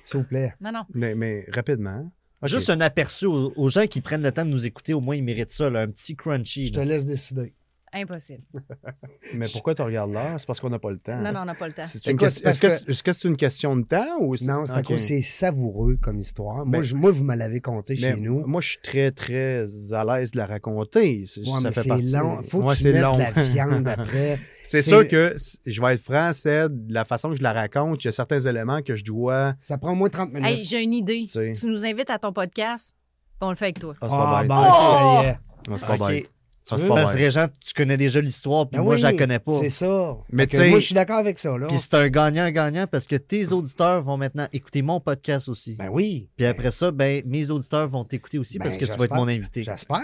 S'il 0.04 0.20
vous 0.20 0.26
plaît. 0.26 0.54
Non, 0.62 0.72
non. 0.72 0.84
Mais, 0.94 1.16
mais 1.16 1.46
rapidement. 1.54 2.10
Juste 2.44 2.70
un 2.70 2.80
aperçu 2.80 3.26
aux, 3.26 3.52
aux 3.56 3.70
gens 3.70 3.86
qui 3.86 4.00
prennent 4.00 4.24
le 4.24 4.32
temps 4.32 4.46
de 4.46 4.50
nous 4.50 4.66
écouter, 4.66 4.94
au 4.94 5.02
moins 5.02 5.18
ils 5.18 5.24
méritent 5.24 5.52
ça, 5.52 5.70
là, 5.70 5.82
un 5.82 5.90
petit 5.90 6.16
crunchy. 6.16 6.68
Je 6.68 6.74
te 6.74 6.80
laisse 6.80 7.06
décider. 7.06 7.54
Impossible. 7.92 8.44
Mais 9.34 9.48
pourquoi 9.52 9.74
tu 9.74 9.82
regardes 9.82 10.12
l'heure? 10.14 10.36
C'est 10.40 10.46
parce 10.46 10.60
qu'on 10.60 10.70
n'a 10.70 10.78
pas 10.80 10.92
le 10.92 11.00
temps. 11.00 11.18
Non, 11.20 11.32
non, 11.32 11.40
on 11.42 11.46
n'a 11.46 11.56
pas 11.56 11.68
le 11.68 11.74
temps. 11.74 11.82
C'est 11.84 12.06
une 12.06 12.12
Écoute, 12.14 12.28
question- 12.28 12.44
parce 12.44 12.56
Est-ce 12.58 12.62
que 12.62 12.70
c'est 12.86 12.90
est-ce 12.90 13.04
que 13.04 13.14
c'est 13.14 13.28
une 13.28 13.38
question 13.38 13.76
de 13.76 13.84
temps 13.84 14.18
ou 14.20 14.36
c'est- 14.38 14.46
Non, 14.46 14.66
c'est 14.66 14.74
à 14.74 14.80
Ok. 14.80 14.86
cause 14.88 15.02
c'est 15.02 15.22
savoureux 15.22 15.98
comme 16.02 16.20
histoire. 16.20 16.58
moi, 16.58 16.66
Ben, 16.68 16.82
je- 16.84 16.96
moi, 16.96 17.10
vous 17.12 17.24
me 17.24 17.36
l'avez 17.36 17.62
conté 17.62 17.96
chez 17.96 18.16
nous. 18.16 18.46
Moi, 18.46 18.62
je 18.62 18.70
suis 18.70 18.82
très, 18.82 19.12
très 19.12 19.64
à 19.94 20.04
l'aise 20.06 20.32
de 20.32 20.38
la 20.38 20.46
raconter. 20.46 21.24
C'est- 21.26 21.42
Ouais, 21.42 21.46
ça 21.60 21.70
mais 21.70 21.72
fait 21.72 21.82
c'est 21.82 21.88
partie- 21.90 22.12
long. 22.12 22.42
Faut 22.44 22.60
que 22.60 22.66
Ouais, 22.66 22.76
tu 22.76 22.84
mettes 22.92 23.02
long. 23.02 23.18
la 23.18 23.32
viande 23.32 23.88
après. 23.88 24.40
C'est 24.64 24.82
C'est- 24.82 24.90
sûr 24.90 25.08
que, 25.08 25.36
je 25.66 25.82
vais 25.82 25.94
être 25.96 26.04
franc, 26.04 26.32
c'est 26.34 26.68
la 26.90 27.06
façon 27.06 27.30
que 27.32 27.38
je 27.38 27.44
la 27.44 27.54
raconte, 27.54 28.04
il 28.04 28.08
y 28.08 28.10
a 28.10 28.12
certains 28.12 28.40
éléments 28.40 28.82
que 28.84 28.94
je 28.96 29.04
dois. 29.04 29.54
Ça 29.60 29.78
prend 29.80 29.94
au 29.94 29.96
moins 29.96 30.10
30 30.10 30.32
minutes. 30.32 30.46
Hey, 30.48 30.64
j'ai 30.64 30.84
une 30.84 30.94
idée. 30.94 31.24
sais. 31.26 31.54
Tu 31.60 31.66
nous 31.66 31.86
invites 31.86 32.10
à 32.12 32.20
ton 32.20 32.32
podcast, 32.34 32.94
on 33.42 33.50
le 33.50 33.56
fait 33.56 33.66
avec 33.66 33.80
toi. 33.80 33.96
Ah, 34.02 34.08
c'est 34.10 34.16
Ah, 34.16 34.20
pas 34.20 34.42
bête. 34.44 34.52
Oh! 34.52 34.74
ça 34.98 35.24
y 35.24 35.26
est. 35.26 35.38
Ah, 35.72 35.78
c'est 35.78 35.98
pas 35.98 36.08
bête. 36.08 36.32
Ça, 36.70 36.78
c'est 36.78 36.84
veux? 36.84 36.90
pas 36.90 36.96
Parce 37.02 37.14
que. 37.14 37.18
Régent, 37.18 37.48
tu 37.66 37.74
connais 37.74 37.98
déjà 37.98 38.22
l'histoire, 38.22 38.70
puis 38.70 38.78
Ben 38.78 38.84
moi, 38.84 38.94
oui, 38.94 39.00
je 39.02 39.06
la 39.08 39.14
connais 39.14 39.40
pas. 39.40 39.60
C'est 39.62 39.70
ça. 39.72 40.18
Mais 40.32 40.48
moi, 40.70 40.80
je 40.80 40.86
suis 40.86 40.94
d'accord 40.94 41.18
avec 41.18 41.40
ça. 41.40 41.52
Puis 41.68 41.80
c'est 41.80 41.96
un 41.96 42.10
gagnant-gagnant 42.10 42.86
parce 42.86 43.08
que 43.08 43.16
tes 43.16 43.52
auditeurs 43.52 44.04
vont 44.04 44.18
maintenant 44.18 44.48
écouter 44.54 44.84
mon 44.84 45.00
podcast 45.00 45.50
aussi. 45.50 45.74
Ben 45.74 45.90
oui. 45.92 46.30
Puis 46.38 46.46
après 46.46 46.70
ça, 46.72 46.92
ben, 46.92 47.24
mes 47.26 47.50
auditeurs 47.50 47.90
vont 47.90 48.04
t'écouter 48.04 48.38
aussi 48.38 48.60
Ben, 48.60 48.66
parce 48.66 48.78
que 48.78 48.86
tu 48.86 48.92
vas 48.92 49.06
être 49.06 49.16
mon 49.16 49.28
invité. 49.28 49.64
J'espère. 49.64 50.00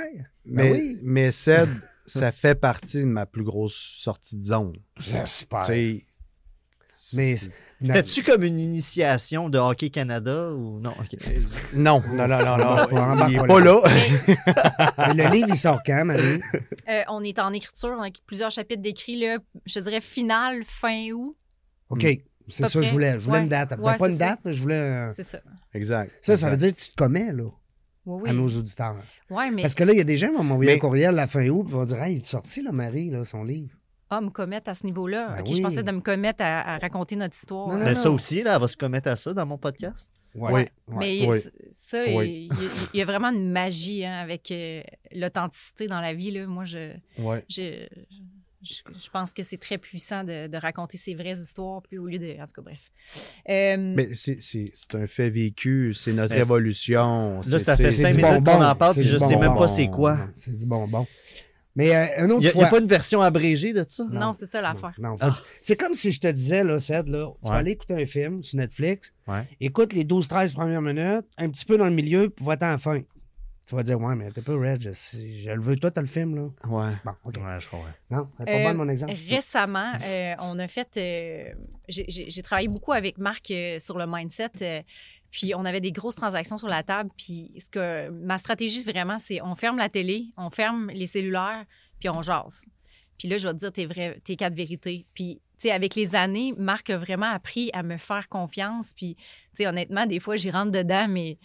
Mais, 0.46 0.70
Ben 0.70 0.74
oui. 0.74 1.00
mais 1.04 1.30
Ced, 1.30 1.70
ça 2.08 2.32
fait 2.32 2.56
partie 2.56 3.02
de 3.02 3.06
ma 3.06 3.28
plus 3.28 3.44
grosse 3.44 3.76
sortie 3.76 4.36
de 4.38 4.44
zone. 4.46 4.74
J'espère. 5.00 5.62
Tu 5.62 5.66
sais, 5.68 7.16
Mais 7.16 7.36
C'était-tu 7.82 8.24
comme 8.24 8.44
une 8.44 8.60
initiation 8.60 9.50
de 9.50 9.58
Hockey 9.58 9.90
Canada 9.90 10.52
ou 10.54 10.80
non? 10.80 10.94
Non, 11.74 12.02
non, 12.14 12.28
non, 12.28 12.38
non, 12.58 12.58
non. 12.58 13.28
Il 13.28 13.36
est 13.36 13.40
pas 13.40 13.48
pas 13.48 13.60
là. 13.60 13.82
Mais 15.14 15.14
le 15.24 15.30
livre, 15.30 15.48
il 15.50 15.58
sort 15.58 15.82
quand, 15.86 16.06
Marie? 16.06 16.42
Euh, 16.90 17.02
on 17.10 17.24
est 17.24 17.38
en 17.40 17.52
écriture, 17.54 17.96
on 17.98 18.04
a 18.04 18.10
plusieurs 18.26 18.52
chapitres 18.52 18.82
d'écrit, 18.82 19.20
là, 19.20 19.38
je 19.66 19.74
te 19.74 19.80
dirais 19.80 20.02
finale, 20.02 20.64
fin 20.66 21.10
août. 21.12 21.36
OK. 21.90 22.02
C'est 22.48 22.64
Pas 22.64 22.70
ça 22.70 22.80
que 22.80 22.86
je 22.86 22.92
voulais. 22.92 23.14
Je 23.20 23.26
voulais 23.26 23.38
Ouais. 23.40 23.44
une 23.44 23.50
date. 23.50 23.70
Ben, 23.72 23.80
Ouais, 23.80 23.98
pas 23.98 24.06
c'est 24.06 24.12
une 24.12 24.18
ça. 24.20 24.26
date, 24.30 24.40
mais 24.46 24.54
je 24.54 24.62
voulais. 24.62 24.80
un- 24.80 25.10
C'est 25.10 25.24
ça. 25.24 25.40
Exact. 25.74 26.12
Ça, 26.22 26.36
ça 26.36 26.50
veut 26.50 26.58
dire 26.58 26.74
que 26.74 26.80
tu 26.80 26.90
te 26.92 26.96
commets, 26.96 27.32
là, 27.34 27.44
Oui, 28.06 28.30
à 28.30 28.34
nos 28.34 28.48
auditeurs. 28.48 28.96
Ouais, 29.32 29.50
mais 29.52 29.64
Parce 29.64 29.74
que 29.74 29.84
là, 29.84 29.94
il 29.94 29.98
y 29.98 30.02
a 30.02 30.04
des 30.06 30.16
gens 30.16 30.30
qui 30.30 30.36
vont 30.36 30.44
m'envoyer 30.44 30.72
Mais- 30.72 30.78
un 30.78 30.80
courriel 30.80 31.10
à 31.10 31.12
la 31.24 31.28
fin 31.28 31.48
août 31.50 31.66
et 31.68 31.72
vont 31.72 31.86
dire 31.86 32.02
Hey, 32.04 32.16
il 32.18 32.20
est 32.22 32.26
sorti, 32.26 32.62
là, 32.62 32.72
Marie, 32.72 33.10
là, 33.10 33.26
son 33.26 33.44
livre. 33.44 33.70
Ah, 34.18 34.22
me 34.22 34.30
commettre 34.30 34.70
à 34.70 34.76
ce 34.76 34.86
niveau-là. 34.86 35.30
Ben 35.36 35.42
OK, 35.42 35.48
oui. 35.50 35.56
je 35.58 35.62
pensais 35.62 35.84
de 35.84 35.92
me 35.92 36.02
commettre 36.02 36.44
à, 36.44 36.76
à 36.76 36.78
raconter 36.78 37.16
notre 37.16 37.36
histoire. 37.36 37.68
Non, 37.70 37.78
non, 37.78 37.86
Ben, 37.86 37.96
ça 37.96 38.10
aussi, 38.12 38.44
là, 38.44 38.56
elle 38.56 38.62
va 38.62 38.68
se 38.68 38.78
commettre 38.78 39.10
à 39.10 39.16
ça 39.16 39.34
dans 39.34 39.46
mon 39.46 39.58
podcast? 39.58 40.10
Ouais. 40.36 40.52
Oui. 40.88 40.96
Ouais. 41.26 41.28
Mais 41.30 41.42
ça, 41.72 42.06
il, 42.06 42.50
y 42.94 43.02
a 43.02 43.06
vraiment 43.06 43.30
une 43.30 43.50
magie 43.52 44.04
hein, 44.06 44.18
avec 44.20 44.52
euh, 44.52 44.82
l'authenticité 45.14 45.88
dans 45.88 46.02
la 46.02 46.14
vie. 46.14 46.32
Là. 46.32 46.46
Moi, 46.46 46.66
je, 46.66 46.92
Ouais. 47.18 47.46
je, 47.50 47.88
je, 48.62 48.74
je 49.02 49.10
pense 49.12 49.32
que 49.32 49.44
c'est 49.44 49.58
très 49.58 49.78
puissant 49.78 50.26
de, 50.26 50.48
de 50.48 50.58
raconter 50.58 50.98
ses 50.98 51.16
vraies 51.16 51.38
histoires, 51.40 51.82
puis 51.84 51.98
au 51.98 52.06
lieu 52.08 52.20
de. 52.20 52.36
En 52.42 52.48
tout 52.48 52.54
cas, 52.56 52.62
bref. 52.64 52.80
Euh, 53.50 53.94
Mais 53.96 54.10
c'est- 54.14 54.96
un 54.96 55.08
fait 55.08 55.30
vécu, 55.30 55.94
c'est 55.94 56.12
notre 56.12 56.34
Ben, 56.36 56.42
évolution. 56.42 57.40
là, 57.48 57.60
ça 57.60 57.78
fait 57.78 57.92
cinq 57.94 58.16
minutes 58.18 58.44
qu'on 58.46 58.62
en 58.62 58.76
parle, 58.76 58.96
puis 58.96 59.06
je 59.08 59.18
sais 59.18 59.38
même 59.38 59.54
pas 59.56 59.70
c'est 59.70 59.88
quoi. 59.88 60.18
C'est 60.36 60.56
du 60.58 60.66
bonbon. 60.66 61.06
Mais 61.76 61.94
euh, 61.96 62.26
une 62.26 62.32
autre 62.32 62.46
Il 62.54 62.58
n'y 62.58 62.64
a, 62.64 62.70
pas 62.70 62.80
une 62.80 62.88
version 62.88 63.22
abrégée 63.22 63.74
de 63.74 63.84
ça? 63.88 64.06
non, 64.10 64.32
c'est 64.34 64.46
ça 64.46 64.62
l'affaire. 64.62 64.94
Non, 64.98 65.18
faut- 65.18 65.42
C'est 65.60 65.76
comme 65.76 65.94
si 65.94 66.12
je 66.12 66.20
te 66.22 66.28
disais, 66.28 66.64
là, 66.64 66.80
Seth, 66.80 67.08
là, 67.10 67.32
tu 67.44 67.50
vas 67.50 67.58
aller 67.58 67.72
écouter 67.72 67.96
un 67.96 68.06
film 68.06 68.42
sur 68.44 68.58
Netflix, 68.58 69.12
Ouais. 69.28 69.44
écoute 69.60 69.92
les 69.94 70.04
12-13 70.06 70.54
premières 70.54 70.82
minutes, 70.82 71.26
un 71.38 71.50
petit 71.50 71.66
peu 71.66 71.78
dans 71.78 71.86
le 71.86 71.92
milieu, 71.96 72.30
puis 72.30 72.46
va-t'en 72.46 72.68
à 72.68 72.72
la 72.72 72.78
fin. 72.78 73.02
Tu 73.68 73.74
vas 73.76 73.82
dire, 73.82 74.00
ouais, 74.00 74.16
mais 74.16 74.30
t'es 74.30 74.42
pas 74.42 74.54
Red, 74.54 74.80
je, 74.84 74.92
je 74.92 75.50
le 75.52 75.60
veux, 75.60 75.76
toi, 75.76 75.90
t'as 75.90 76.02
le 76.02 76.06
film, 76.08 76.36
là. 76.36 76.44
Ouais. 76.70 76.94
Bon, 77.04 77.12
OK. 77.26 77.34
Ouais, 77.38 77.60
je 77.60 77.68
comprends. 77.68 77.88
Non, 78.12 78.30
c'est 78.38 78.46
pas 78.46 78.52
Euh, 78.52 78.64
bon 78.72 78.74
mon 78.76 78.90
exemple. 78.90 79.14
Récemment, 79.28 79.92
euh, 80.06 80.34
on 80.40 80.60
a 80.60 80.68
fait. 80.68 80.88
euh, 80.98 81.52
j'ai- 81.90 82.06
J'ai 82.08 82.30
j'ai 82.30 82.44
travaillé 82.44 82.68
beaucoup 82.68 82.94
avec 82.94 83.18
Marc 83.18 83.50
euh, 83.50 83.80
sur 83.80 83.98
le 83.98 84.06
mindset. 84.08 84.52
Puis 85.36 85.54
on 85.54 85.66
avait 85.66 85.82
des 85.82 85.92
grosses 85.92 86.16
transactions 86.16 86.56
sur 86.56 86.70
la 86.70 86.82
table. 86.82 87.10
Puis 87.18 87.52
ce 87.60 87.70
que 87.70 88.10
ma 88.10 88.38
stratégie, 88.38 88.86
vraiment, 88.86 89.20
c'est 89.20 89.42
on 89.42 89.54
ferme 89.56 89.78
la 89.78 89.90
télé, 89.90 90.28
on 90.38 90.50
ferme 90.50 90.90
les 90.92 91.08
cellulaires, 91.08 91.66
puis 92.00 92.08
on 92.08 92.22
jase. 92.22 92.66
Puis 93.20 93.28
là, 93.28 93.38
je 93.38 93.46
vais 93.46 93.54
te 93.54 93.60
dire 93.60 93.74
tes, 93.74 93.86
vraies, 93.86 94.22
tes 94.24 94.38
quatre 94.38 94.54
vérités. 94.54 95.06
Puis, 95.14 95.42
tu 95.60 95.68
sais, 95.68 95.72
avec 95.72 95.96
les 95.96 96.16
années, 96.16 96.54
Marc 96.58 96.90
a 96.90 96.98
vraiment 96.98 97.30
appris 97.30 97.70
à 97.74 97.84
me 97.84 97.98
faire 97.98 98.30
confiance. 98.30 98.94
Puis, 98.96 99.16
tu 99.16 99.24
sais, 99.56 99.68
honnêtement, 99.68 100.06
des 100.06 100.22
fois, 100.22 100.38
j'y 100.38 100.52
rentre 100.52 100.72
dedans, 100.72 101.08
mais 101.10 101.38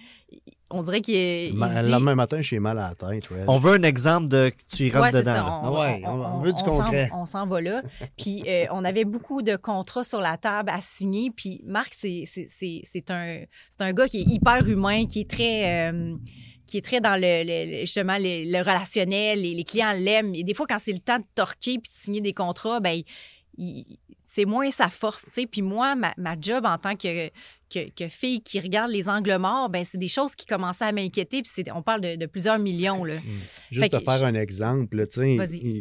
on 0.71 0.83
dirait 0.83 1.01
qu'il 1.01 1.17
est. 1.17 1.53
Ma- 1.53 1.83
Le 1.83 1.89
lendemain 1.89 2.15
matin, 2.15 2.41
j'ai 2.41 2.59
mal 2.59 2.79
à 2.79 2.89
la 2.91 2.95
tête. 2.95 3.29
On 3.49 3.59
veut 3.59 3.73
un 3.75 3.83
exemple 3.83 4.29
de 4.29 4.51
que 4.51 4.77
tu 4.77 4.85
y 4.87 4.91
rentres 4.91 5.03
Ouais, 5.15 5.21
dedans. 5.21 5.35
ça. 5.35 5.61
On, 5.63 5.67
Ah 5.77 5.81
ouais, 5.81 6.03
on- 6.07 6.11
on 6.11 6.41
veut 6.41 6.53
du 6.53 6.61
s'en- 6.61 6.67
concret. 6.67 7.11
On 7.13 7.27
s'en 7.27 7.47
va 7.47 7.61
là. 7.61 7.83
Puis 8.19 8.43
euh, 8.47 8.67
on 8.71 8.85
avait 8.85 9.05
beaucoup 9.05 9.43
de 9.43 9.57
contrats 9.57 10.05
sur 10.05 10.21
la 10.21 10.37
table 10.37 10.71
à 10.71 10.81
signer. 10.81 11.31
Puis 11.31 11.61
Marc, 11.67 11.93
c'est 11.97 12.23
c'est- 12.27 12.47
c'est- 12.49 12.83
c'est 12.85 13.11
un, 13.11 13.41
c'est 13.71 13.83
un 13.83 13.93
gars 13.93 14.09
qui 14.09 14.19
est 14.21 14.27
hyper 14.27 14.67
humain, 14.69 15.07
qui 15.07 15.21
est 15.21 15.31
très. 15.31 15.91
euh, 15.93 16.15
qui 16.67 16.79
est 16.79 16.83
très 16.85 17.01
dans 17.01 17.17
le, 17.21 17.43
le- 17.45 17.73
le- 17.73 17.81
justement 17.81 18.17
le, 18.17 18.45
le 18.49 18.59
relationnel, 18.61 19.43
les, 19.43 19.55
les 19.55 19.65
clients 19.65 19.91
l'aiment. 19.93 20.37
Et 20.37 20.45
des 20.45 20.55
fois, 20.55 20.67
quand 20.69 20.79
c'est 20.79 20.93
le 20.93 21.01
temps 21.01 21.19
de 21.19 21.25
torquer 21.35 21.81
puis 21.81 21.91
de 21.91 21.97
signer 22.01 22.21
des 22.21 22.33
contrats, 22.33 22.79
ben 22.79 23.03
il- 23.59 23.79
il- 23.89 23.99
c'est 24.23 24.45
moins 24.45 24.71
sa 24.71 24.87
force, 24.89 25.25
tu 25.25 25.31
sais. 25.33 25.47
Puis 25.47 25.63
moi, 25.63 25.97
ma, 25.97 26.15
ma 26.17 26.37
job 26.41 26.65
en 26.65 26.79
tant 26.79 26.95
que, 26.95 27.29
que, 27.73 27.91
que 27.91 28.09
fille 28.09 28.43
qui 28.43 28.59
regarde 28.61 28.91
les 28.91 29.09
angles 29.09 29.37
morts, 29.39 29.71
ben 29.71 29.85
c'est 29.85 29.99
des 29.99 30.09
choses 30.09 30.35
qui 30.35 30.45
commençaient 30.47 30.85
à 30.87 30.93
m'inquiéter. 30.93 31.43
Puis 31.43 31.65
on 31.75 31.83
parle 31.83 32.01
de, 32.01 32.17
de 32.17 32.27
plusieurs 32.27 32.59
millions, 32.59 33.05
là. 33.05 33.15
Juste 33.71 33.85
Fait 33.85 33.89
te 33.89 33.97
que 33.99 34.03
faire 34.05 34.19
je- 34.19 34.25
un 34.25 34.35
exemple. 34.35 35.07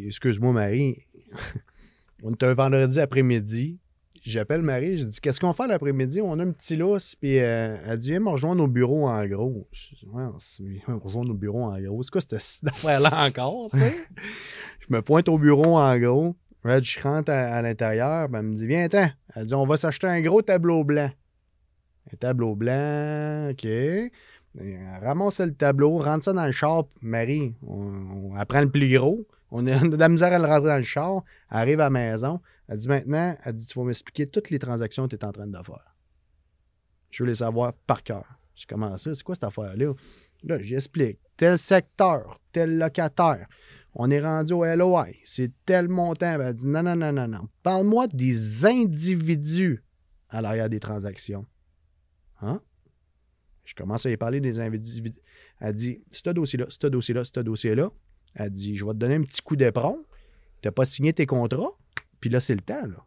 Excuse-moi, 0.08 0.54
Marie. 0.54 0.98
on 2.24 2.32
est 2.32 2.44
un 2.44 2.54
vendredi 2.54 3.00
après-midi. 3.00 3.78
J'appelle 4.22 4.62
Marie, 4.62 4.98
je 4.98 5.06
dis 5.06 5.20
Qu'est-ce 5.22 5.40
qu'on 5.40 5.54
fait 5.54 5.68
l'après-midi? 5.68 6.20
On 6.22 6.38
a 6.40 6.44
un 6.44 6.52
petit 6.52 6.76
lousse. 6.76 7.16
Puis 7.16 7.40
euh, 7.40 7.78
elle 7.86 7.98
dit 7.98 8.10
Viens 8.12 8.20
me 8.20 8.30
rejoindre 8.30 8.62
au 8.64 8.68
bureau 8.68 9.08
en 9.08 9.26
gros. 9.26 9.68
Je 9.72 9.96
dis 9.96 10.06
Ouais, 10.08 10.24
on 10.24 10.38
viens 10.66 10.96
me 10.96 11.00
rejoindre 11.00 11.32
au 11.32 11.36
bureau 11.36 11.64
en 11.64 11.80
gros. 11.80 12.04
C'est 12.04 12.12
quoi 12.12 12.22
cette 12.22 12.68
affaire-là 12.68 13.26
encore 13.28 13.70
tu 13.72 13.80
sais? 13.80 13.96
Je 14.82 14.94
me 14.94 15.02
pointe 15.02 15.30
au 15.30 15.38
bureau 15.38 15.78
en 15.78 15.98
gros. 16.00 16.36
Red, 16.66 16.84
je 16.84 17.00
rentre 17.00 17.32
à, 17.32 17.56
à 17.56 17.62
l'intérieur. 17.62 18.28
ben, 18.28 18.40
elle 18.40 18.46
me 18.48 18.56
dit 18.56 18.68
Viens-t'en. 18.68 19.08
Elle 19.36 19.46
dit 19.46 19.54
On 19.54 19.66
va 19.66 19.78
s'acheter 19.78 20.08
un 20.08 20.20
gros 20.20 20.42
tableau 20.42 20.84
blanc. 20.84 21.10
Un 22.14 22.18
tableau 22.18 22.56
blanc, 22.56 23.50
OK. 23.52 23.66
Et 23.66 24.12
elle 24.56 25.04
ramasse 25.04 25.40
le 25.42 25.54
tableau, 25.54 26.00
rentre 26.00 26.24
ça 26.26 26.34
dans 26.34 26.46
le 26.46 26.52
char. 26.52 26.86
Marie, 27.02 27.54
on, 27.66 28.32
on- 28.32 28.38
elle 28.38 28.46
prend 28.46 28.62
le 28.62 28.70
plus 28.70 28.92
gros. 28.98 29.26
On 29.52 29.66
a 29.66 29.80
de 29.80 29.96
la 29.96 30.10
misère 30.10 30.32
à 30.32 30.38
le 30.38 30.46
rentrer 30.46 30.70
dans 30.70 30.78
le 30.78 30.84
char. 30.84 31.24
Elle 31.50 31.58
arrive 31.58 31.80
à 31.80 31.86
la 31.86 31.90
maison. 31.90 32.40
Elle 32.68 32.78
dit 32.78 32.88
Maintenant, 32.88 33.36
elle 33.44 33.54
dit 33.54 33.66
Tu 33.66 33.80
vas 33.80 33.86
m'expliquer 33.86 34.28
toutes 34.28 34.52
les 34.52 34.60
transactions 34.60 35.08
que 35.08 35.16
tu 35.16 35.16
es 35.16 35.26
en 35.26 35.32
train 35.32 35.48
de 35.48 35.58
faire. 35.58 35.96
Je 37.10 37.24
veux 37.24 37.30
les 37.30 37.36
savoir 37.36 37.74
par 37.74 38.04
cœur. 38.04 38.26
Je 38.56 38.68
commence 38.68 39.02
ça? 39.04 39.16
C'est 39.16 39.24
quoi 39.24 39.34
cette 39.34 39.46
affaire-là? 39.46 39.94
Là, 40.44 40.58
j'explique. 40.60 41.18
Tel 41.36 41.58
secteur, 41.58 42.40
tel 42.52 42.78
locataire. 42.78 43.48
On 43.96 44.12
est 44.12 44.22
rendu 44.22 44.54
au 44.54 44.64
LOI. 44.66 45.08
C'est 45.24 45.52
tel 45.66 45.90
montant. 45.90 46.40
Elle 46.40 46.54
dit 46.54 46.68
non, 46.68 46.84
non, 46.84 46.96
non, 46.96 47.12
non, 47.12 47.28
non. 47.28 47.48
Parle-moi 47.64 48.06
des 48.08 48.66
individus 48.68 49.84
à 50.30 50.42
l'arrière 50.44 50.70
des 50.70 50.80
transactions. 50.80 51.46
Hein? 52.42 52.62
Je 53.66 53.76
commence 53.76 54.06
à 54.06 54.10
lui 54.10 54.18
parler 54.18 54.40
des 54.40 54.60
individus. 54.60 55.20
Elle 55.60 55.76
dit 55.76 56.02
ce 56.12 56.30
dossier-là, 56.30 56.66
ce 56.70 56.88
dossier-là, 56.88 57.24
ce 57.24 57.40
dossier-là. 57.40 57.92
Elle 58.36 58.50
dit 58.52 58.76
je 58.76 58.86
vais 58.86 58.92
te 58.94 58.98
donner 58.98 59.16
un 59.16 59.22
petit 59.22 59.42
coup 59.42 59.56
d'éperon. 59.56 60.04
Tu 60.62 60.68
n'as 60.68 60.72
pas 60.72 60.86
signé 60.86 61.14
tes 61.14 61.26
contrats. 61.26 61.72
Puis 62.20 62.30
là, 62.30 62.40
c'est 62.40 62.56
le 62.56 62.62
temps. 62.62 62.86
Là. 62.86 63.06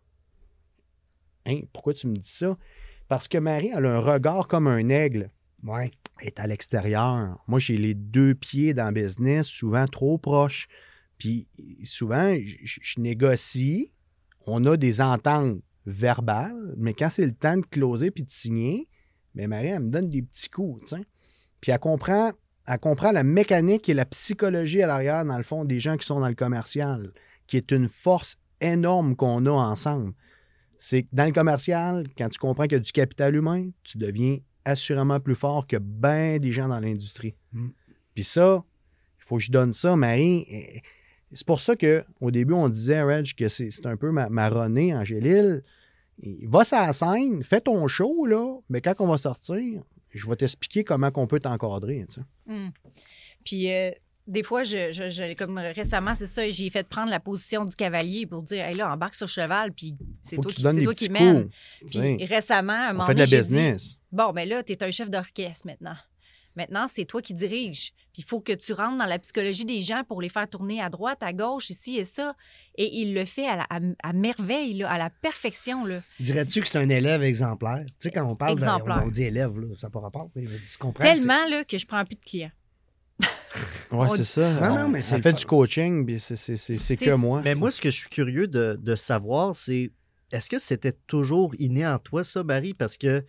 Hein? 1.46 1.60
Pourquoi 1.72 1.94
tu 1.94 2.06
me 2.06 2.14
dis 2.16 2.30
ça? 2.30 2.56
Parce 3.08 3.28
que 3.28 3.38
Marie, 3.38 3.70
elle 3.76 3.86
a 3.86 3.96
un 3.96 4.00
regard 4.00 4.48
comme 4.48 4.66
un 4.66 4.88
aigle 4.88 5.30
Ouais. 5.64 5.90
est 6.20 6.38
à 6.40 6.46
l'extérieur. 6.46 7.38
Moi, 7.46 7.58
j'ai 7.58 7.76
les 7.76 7.94
deux 7.94 8.34
pieds 8.34 8.74
dans 8.74 8.92
le 8.94 9.02
business, 9.02 9.46
souvent 9.46 9.86
trop 9.86 10.18
proches. 10.18 10.68
Puis 11.18 11.46
souvent, 11.84 12.34
je, 12.34 12.56
je- 12.64 12.80
je 12.82 13.00
négocie, 13.00 13.92
on 14.46 14.64
a 14.66 14.76
des 14.76 15.00
ententes 15.00 15.60
verbales, 15.86 16.74
mais 16.78 16.94
quand 16.94 17.08
c'est 17.10 17.26
le 17.26 17.34
temps 17.34 17.56
de 17.56 17.66
closer 17.66 18.10
puis 18.10 18.22
de 18.24 18.30
signer, 18.30 18.88
mais 19.34 19.46
Marie, 19.46 19.68
elle 19.68 19.84
me 19.84 19.90
donne 19.90 20.06
des 20.06 20.22
petits 20.22 20.50
coups, 20.50 20.82
tu 20.82 20.96
sais. 20.96 21.02
Puis 21.60 21.72
elle 21.72 21.78
comprend, 21.78 22.32
elle 22.66 22.78
comprend 22.78 23.12
la 23.12 23.22
mécanique 23.22 23.88
et 23.88 23.94
la 23.94 24.04
psychologie 24.04 24.82
à 24.82 24.86
l'arrière, 24.86 25.24
dans 25.24 25.36
le 25.36 25.44
fond, 25.44 25.64
des 25.64 25.80
gens 25.80 25.96
qui 25.96 26.06
sont 26.06 26.20
dans 26.20 26.28
le 26.28 26.34
commercial, 26.34 27.12
qui 27.46 27.56
est 27.56 27.70
une 27.70 27.88
force 27.88 28.36
énorme 28.60 29.16
qu'on 29.16 29.46
a 29.46 29.50
ensemble. 29.50 30.12
C'est 30.78 31.04
que 31.04 31.08
dans 31.12 31.24
le 31.24 31.32
commercial, 31.32 32.06
quand 32.16 32.28
tu 32.28 32.38
comprends 32.38 32.64
qu'il 32.64 32.72
y 32.72 32.76
a 32.76 32.80
du 32.80 32.92
capital 32.92 33.34
humain, 33.34 33.70
tu 33.84 33.98
deviens 33.98 34.38
assurément 34.64 35.20
plus 35.20 35.34
fort 35.34 35.66
que 35.66 35.76
bien 35.76 36.38
des 36.38 36.52
gens 36.52 36.68
dans 36.68 36.80
l'industrie. 36.80 37.34
Mm. 37.52 37.68
Puis 38.14 38.24
ça, 38.24 38.64
il 39.18 39.24
faut 39.24 39.36
que 39.36 39.42
je 39.42 39.52
donne 39.52 39.72
ça, 39.72 39.96
Marie. 39.96 40.82
C'est 41.32 41.46
pour 41.46 41.60
ça 41.60 41.74
qu'au 41.76 42.30
début, 42.30 42.52
on 42.52 42.68
disait, 42.68 43.02
Reg, 43.02 43.32
que 43.34 43.48
c'est 43.48 43.70
c'est 43.70 43.86
un 43.86 43.96
peu 43.96 44.10
ma, 44.10 44.28
ma 44.28 44.48
Renée, 44.48 44.94
Angélil. 44.94 45.62
Va 46.42 46.64
sur 46.64 46.76
la 46.78 46.92
scène, 46.92 47.42
fais 47.42 47.60
ton 47.60 47.86
show, 47.88 48.26
là, 48.26 48.58
mais 48.68 48.80
quand 48.80 48.94
on 49.00 49.06
va 49.06 49.18
sortir, 49.18 49.82
je 50.10 50.28
vais 50.28 50.36
t'expliquer 50.36 50.84
comment 50.84 51.10
on 51.16 51.26
peut 51.26 51.40
t'encadrer. 51.40 52.04
Hmm. 52.46 52.68
Puis 53.44 53.72
euh, 53.72 53.90
des 54.28 54.42
fois, 54.44 54.62
je, 54.62 54.92
je- 54.92 55.10
je- 55.10 55.34
comme 55.34 55.58
récemment, 55.58 56.14
c'est 56.14 56.26
ça, 56.28 56.48
j'ai 56.48 56.70
fait 56.70 56.86
prendre 56.86 57.10
la 57.10 57.18
position 57.18 57.64
du 57.64 57.74
cavalier 57.74 58.26
pour 58.26 58.42
dire, 58.42 58.64
hey 58.64 58.76
là, 58.76 58.92
embarque 58.92 59.14
sur 59.16 59.26
cheval, 59.26 59.72
puis 59.72 59.94
c'est 60.22 60.36
toi 60.36 60.50
qui, 60.52 60.62
toi 60.84 60.94
qui 60.94 61.08
mène. 61.08 61.48
Puis 61.88 62.24
récemment, 62.24 62.72
à 62.72 62.86
un 62.88 62.90
On 62.90 62.92
moment 62.94 63.06
fait 63.06 63.14
de 63.14 63.18
la 63.20 63.26
dit, 63.26 63.36
business. 63.36 63.98
bon, 64.12 64.32
ben 64.32 64.48
là, 64.48 64.62
tu 64.62 64.72
es 64.72 64.82
un 64.84 64.90
chef 64.92 65.10
d'orchestre 65.10 65.66
maintenant. 65.66 65.96
Maintenant, 66.56 66.86
c'est 66.88 67.04
toi 67.06 67.22
qui 67.22 67.32
diriges. 67.34 67.92
Puis 68.12 68.22
il 68.22 68.24
faut 68.24 68.40
que 68.40 68.52
tu 68.52 68.72
rentres 68.74 68.98
dans 68.98 69.06
la 69.06 69.18
psychologie 69.18 69.64
des 69.64 69.80
gens 69.80 70.02
pour 70.06 70.20
les 70.20 70.28
faire 70.28 70.48
tourner 70.48 70.82
à 70.82 70.90
droite, 70.90 71.22
à 71.22 71.32
gauche, 71.32 71.70
ici 71.70 71.96
et 71.96 72.04
ça. 72.04 72.34
Et 72.76 73.00
il 73.00 73.14
le 73.14 73.24
fait 73.24 73.46
à, 73.48 73.56
la- 73.56 73.66
à- 73.70 73.80
à 74.02 74.12
merveille, 74.12 74.74
là, 74.74 74.90
à 74.90 74.98
la 74.98 75.08
perfection. 75.10 75.84
Là. 75.86 76.00
Dirais-tu 76.20 76.60
que 76.60 76.68
c'est 76.68 76.78
un 76.78 76.88
élève 76.90 77.22
exemplaire? 77.22 77.84
Tu 77.86 77.92
sais, 78.00 78.10
quand 78.10 78.24
on 78.26 78.36
parle 78.36 78.56
de. 78.56 78.62
Exemplaire. 78.62 79.02
On 79.04 79.08
dit 79.08 79.22
élève, 79.24 79.58
là, 79.58 79.68
ça 79.76 79.86
n'a 79.86 79.90
pas 79.90 80.00
rapport. 80.00 80.30
Mais 80.36 80.46
je 80.46 80.56
dis, 80.56 80.62
tu 80.70 80.78
comprends? 80.78 81.02
Tellement 81.02 81.46
là, 81.48 81.64
que 81.64 81.78
je 81.78 81.86
prends 81.86 82.04
plus 82.04 82.16
de 82.16 82.22
clients. 82.22 82.50
Ouais, 83.90 84.06
On- 84.10 84.14
c'est 84.14 84.24
ça. 84.24 84.50
Non, 84.54 84.74
non, 84.74 84.88
mais 84.88 84.98
le 85.00 85.04
fait 85.04 85.20
fun. 85.22 85.32
du 85.32 85.44
coaching, 85.44 86.06
puis 86.06 86.18
c'est- 86.18 86.96
que 86.96 87.14
moi. 87.14 87.42
Mais 87.44 87.54
moi, 87.54 87.70
ce 87.70 87.80
que 87.80 87.90
je 87.90 87.96
suis 87.98 88.08
curieux 88.08 88.46
de, 88.48 88.78
de 88.80 88.96
savoir, 88.96 89.54
c'est 89.54 89.90
est-ce 90.32 90.48
que 90.48 90.58
c'était 90.58 90.92
toujours 91.06 91.54
inné 91.58 91.86
en 91.86 91.98
toi, 91.98 92.24
ça, 92.24 92.42
Barry? 92.42 92.72
Parce 92.72 92.96
que, 92.96 93.22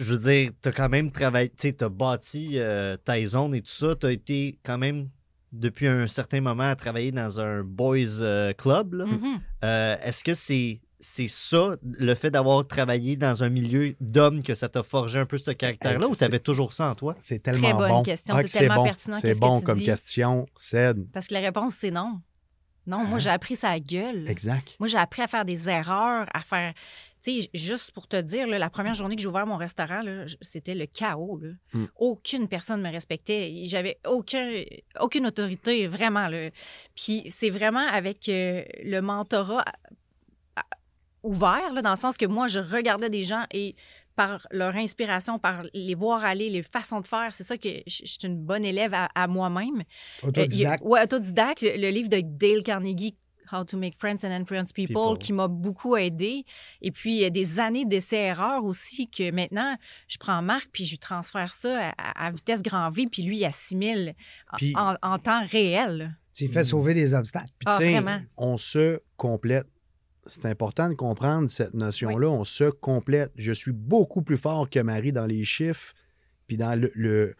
je 0.00 0.14
veux 0.14 0.18
dire, 0.18 0.50
tu 0.62 0.68
as 0.68 0.72
quand 0.72 0.88
même 0.88 1.10
travaillé, 1.10 1.50
tu 1.50 1.72
as 1.80 1.88
bâti 1.88 2.52
euh, 2.54 2.96
ta 2.96 3.24
zone 3.26 3.54
et 3.54 3.60
tout 3.62 3.70
ça. 3.72 3.94
Tu 3.94 4.06
as 4.06 4.12
été 4.12 4.58
quand 4.64 4.78
même, 4.78 5.08
depuis 5.52 5.86
un 5.86 6.08
certain 6.08 6.40
moment, 6.40 6.64
à 6.70 6.74
travailler 6.76 7.12
dans 7.12 7.38
un 7.40 7.62
boys 7.62 8.20
euh, 8.20 8.52
club. 8.54 8.94
Mhm. 8.94 9.40
Euh, 9.64 9.96
est-ce 10.02 10.24
que 10.24 10.34
c'est. 10.34 10.80
C'est 11.02 11.28
ça, 11.28 11.76
le 11.82 12.14
fait 12.14 12.30
d'avoir 12.30 12.66
travaillé 12.66 13.16
dans 13.16 13.42
un 13.42 13.48
milieu 13.48 13.94
d'hommes, 14.00 14.42
que 14.42 14.54
ça 14.54 14.68
t'a 14.68 14.82
forgé 14.82 15.18
un 15.18 15.24
peu 15.24 15.38
ce 15.38 15.50
caractère-là, 15.50 16.04
Hey, 16.04 16.12
ou 16.12 16.14
tu 16.14 16.24
avais 16.24 16.34
c'est- 16.36 16.40
toujours 16.42 16.74
ça 16.74 16.90
en 16.90 16.94
toi? 16.94 17.16
C'est 17.20 17.38
tellement 17.38 17.74
bonne 17.74 17.88
bon. 17.88 18.02
question, 18.02 18.34
Ah, 18.36 18.42
c'est 18.46 18.58
tellement 18.58 18.74
bon. 18.74 18.82
pertinent, 18.84 19.16
C'est 19.18 19.28
qu'est-ce 19.28 19.40
que 19.40 19.46
bon 19.46 19.58
tu 19.60 19.64
comme 19.64 19.78
dis? 19.78 19.84
question, 19.86 20.46
Ced. 20.56 21.06
Parce 21.10 21.26
que 21.28 21.32
la 21.32 21.40
réponse, 21.40 21.76
c'est 21.76 21.90
non. 21.90 22.20
Non, 22.86 22.98
moi, 23.06 23.16
Hein? 23.16 23.18
j'ai 23.18 23.30
appris 23.30 23.56
ça 23.56 23.70
à 23.70 23.78
gueule. 23.80 24.28
Exact. 24.28 24.76
Moi, 24.78 24.88
j'ai 24.88 24.98
appris 24.98 25.22
à 25.22 25.26
faire 25.26 25.46
des 25.46 25.70
erreurs, 25.70 26.26
à 26.34 26.40
faire. 26.42 26.74
Tu 27.22 27.42
sais, 27.42 27.50
juste 27.52 27.92
pour 27.92 28.06
te 28.08 28.20
dire, 28.20 28.46
là, 28.46 28.58
la 28.58 28.70
première 28.70 28.94
journée 28.94 29.14
que 29.16 29.20
j'ai 29.22 29.28
ouvert 29.28 29.46
mon 29.46 29.56
restaurant, 29.58 30.02
c'était 30.40 30.74
le 30.74 30.86
chaos. 30.86 31.38
là. 31.42 31.50
Mm. 31.74 31.84
Aucune 31.96 32.48
personne 32.48 32.80
me 32.82 32.90
respectait. 32.90 33.62
J'avais 33.64 33.98
aucun, 34.06 34.62
aucune 35.00 35.26
autorité, 35.26 35.86
vraiment. 35.86 36.28
Là. 36.28 36.50
Puis 36.96 37.24
c'est 37.28 37.50
vraiment 37.50 37.86
avec 37.86 38.28
euh, 38.28 38.62
le 38.82 39.00
mentorat 39.00 39.64
à- 40.56 40.60
à- 40.60 40.64
ouvert, 41.22 41.72
là, 41.74 41.82
dans 41.82 41.90
le 41.90 41.96
sens 41.96 42.16
que 42.16 42.24
moi, 42.26 42.48
je 42.48 42.60
regardais 42.60 43.10
des 43.10 43.24
gens 43.24 43.44
et 43.52 43.76
par 44.16 44.46
leur 44.50 44.74
inspiration, 44.76 45.38
par 45.38 45.62
les 45.72 45.94
voir 45.94 46.24
aller, 46.24 46.50
les 46.50 46.62
façons 46.62 47.00
de 47.00 47.06
faire, 47.06 47.32
c'est 47.32 47.44
ça 47.44 47.56
que 47.56 47.68
je 47.86 48.02
je 48.04 48.06
suis 48.06 48.18
une 48.24 48.36
bonne 48.36 48.64
élève 48.64 48.92
à, 48.92 49.08
à 49.14 49.26
moi-même. 49.26 49.82
Euh, 50.24 50.28
Autodidacte. 50.28 50.82
a- 50.84 50.86
ouais, 50.86 51.02
autodidacte. 51.02 51.62
Le, 51.62 51.76
le 51.80 51.88
livre 51.90 52.08
de 52.08 52.20
Dale 52.22 52.62
Carnegie, 52.62 53.16
How 53.52 53.64
to 53.64 53.76
Make 53.76 53.98
Friends 53.98 54.18
and 54.24 54.30
Influence 54.30 54.72
People, 54.72 54.94
People. 54.94 55.18
qui 55.18 55.32
m'a 55.32 55.48
beaucoup 55.48 55.96
aidé. 55.96 56.44
Et 56.82 56.90
puis, 56.90 57.16
il 57.16 57.20
y 57.20 57.24
a 57.24 57.30
des 57.30 57.60
années 57.60 57.84
d'essais-erreurs 57.84 58.64
aussi 58.64 59.08
que 59.08 59.30
maintenant, 59.30 59.76
je 60.08 60.18
prends 60.18 60.40
Marc 60.42 60.68
puis 60.72 60.84
je 60.84 60.90
lui 60.92 60.98
transfère 60.98 61.52
ça 61.52 61.90
à, 61.98 62.26
à 62.26 62.30
vitesse 62.30 62.62
grand 62.62 62.90
V, 62.90 63.06
puis 63.10 63.22
lui, 63.22 63.38
il 63.38 63.44
assimile 63.44 64.14
en- 64.52 64.56
Puis- 64.56 64.74
en, 64.76 64.94
en 65.02 65.18
temps 65.18 65.44
réel. 65.46 66.16
Tu 66.32 66.46
fais 66.48 66.62
sauver 66.62 66.94
des 66.94 67.12
obstacles. 67.12 67.50
Puis, 67.58 67.66
Ah, 67.66 67.74
sais, 67.74 67.90
vraiment. 67.92 68.20
on 68.36 68.56
se 68.56 69.00
complète. 69.16 69.66
C'est 70.26 70.46
important 70.46 70.88
de 70.88 70.94
comprendre 70.94 71.48
cette 71.50 71.74
notion-là. 71.74 72.28
On 72.28 72.44
se 72.44 72.64
complète. 72.70 73.32
Je 73.36 73.52
suis 73.52 73.72
beaucoup 73.72 74.22
plus 74.22 74.36
fort 74.38 74.70
que 74.70 74.78
Marie 74.80 75.12
dans 75.12 75.26
les 75.26 75.44
chiffres, 75.44 75.92
puis 76.46 76.56
dans 76.56 76.78
le, 76.78 76.92
le- 76.94 77.34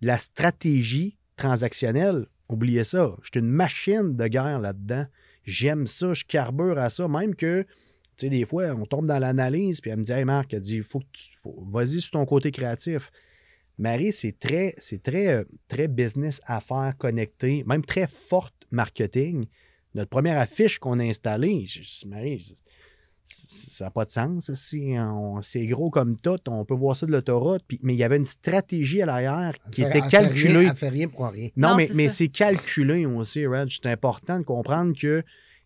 la 0.00 0.18
stratégie 0.18 1.16
transactionnelle. 1.36 2.26
Oubliez 2.48 2.84
ça. 2.84 3.14
Je 3.22 3.28
suis 3.32 3.40
une 3.40 3.50
machine 3.50 4.16
de 4.16 4.26
guerre 4.26 4.58
là-dedans. 4.58 5.06
J'aime 5.44 5.86
ça. 5.86 6.12
Je 6.12 6.24
carbure 6.24 6.78
à 6.78 6.90
ça. 6.90 7.08
Même 7.08 7.34
que, 7.34 7.62
tu 7.62 7.68
sais, 8.16 8.30
des 8.30 8.44
fois, 8.44 8.74
on 8.74 8.86
tombe 8.86 9.06
dans 9.06 9.18
l'analyse, 9.18 9.80
puis 9.80 9.90
elle 9.90 9.98
me 9.98 10.04
dit 10.04 10.12
Hey 10.12 10.24
Marc, 10.24 10.52
elle 10.54 10.60
dit 10.60 10.80
faut 10.80 11.00
que 11.00 11.06
tu, 11.12 11.30
vas-y 11.44 12.00
sur 12.00 12.12
ton 12.12 12.26
côté 12.26 12.50
créatif. 12.50 13.10
Marie, 13.78 14.12
c'est 14.12 14.38
très, 14.38 14.74
c'est 14.78 15.02
très, 15.02 15.28
euh, 15.28 15.44
très 15.66 15.88
business 15.88 16.40
affaires 16.44 16.94
connecté, 16.98 17.64
même 17.66 17.84
très 17.84 18.06
forte 18.06 18.54
marketing. 18.70 19.46
Notre 19.94 20.10
première 20.10 20.38
affiche 20.38 20.78
qu'on 20.78 20.98
a 20.98 21.04
installée, 21.04 21.66
je, 21.66 22.06
Marie, 22.06 22.54
ça 23.24 23.84
n'a 23.84 23.90
pas 23.90 24.04
de 24.04 24.10
sens. 24.10 24.50
on- 24.74 25.42
C'est 25.42 25.66
gros 25.66 25.90
comme 25.90 26.16
tout, 26.18 26.38
on 26.48 26.64
peut 26.64 26.74
voir 26.74 26.96
ça 26.96 27.06
de 27.06 27.12
l'autoroute. 27.12 27.62
puis- 27.66 27.78
Mais 27.82 27.94
il 27.94 27.98
y 27.98 28.04
avait 28.04 28.16
une 28.16 28.24
stratégie 28.24 29.00
à 29.02 29.06
l'arrière 29.06 29.54
qui 29.70 29.82
était 29.82 30.00
calculée. 30.02 30.68
fait 30.74 30.88
rien 30.88 31.08
pour 31.08 31.26
rien. 31.28 31.48
Non, 31.56 31.70
Non, 31.70 31.76
mais, 31.76 31.86
c'est 31.86 31.94
mais 31.94 32.08
ça. 32.08 32.14
c'est 32.16 32.28
calculé 32.28 33.06
aussi, 33.06 33.46
Reg. 33.46 33.68
C'est 33.70 33.86
important 33.90 34.38
de 34.38 34.44
comprendre 34.44 34.94
que 34.98 35.22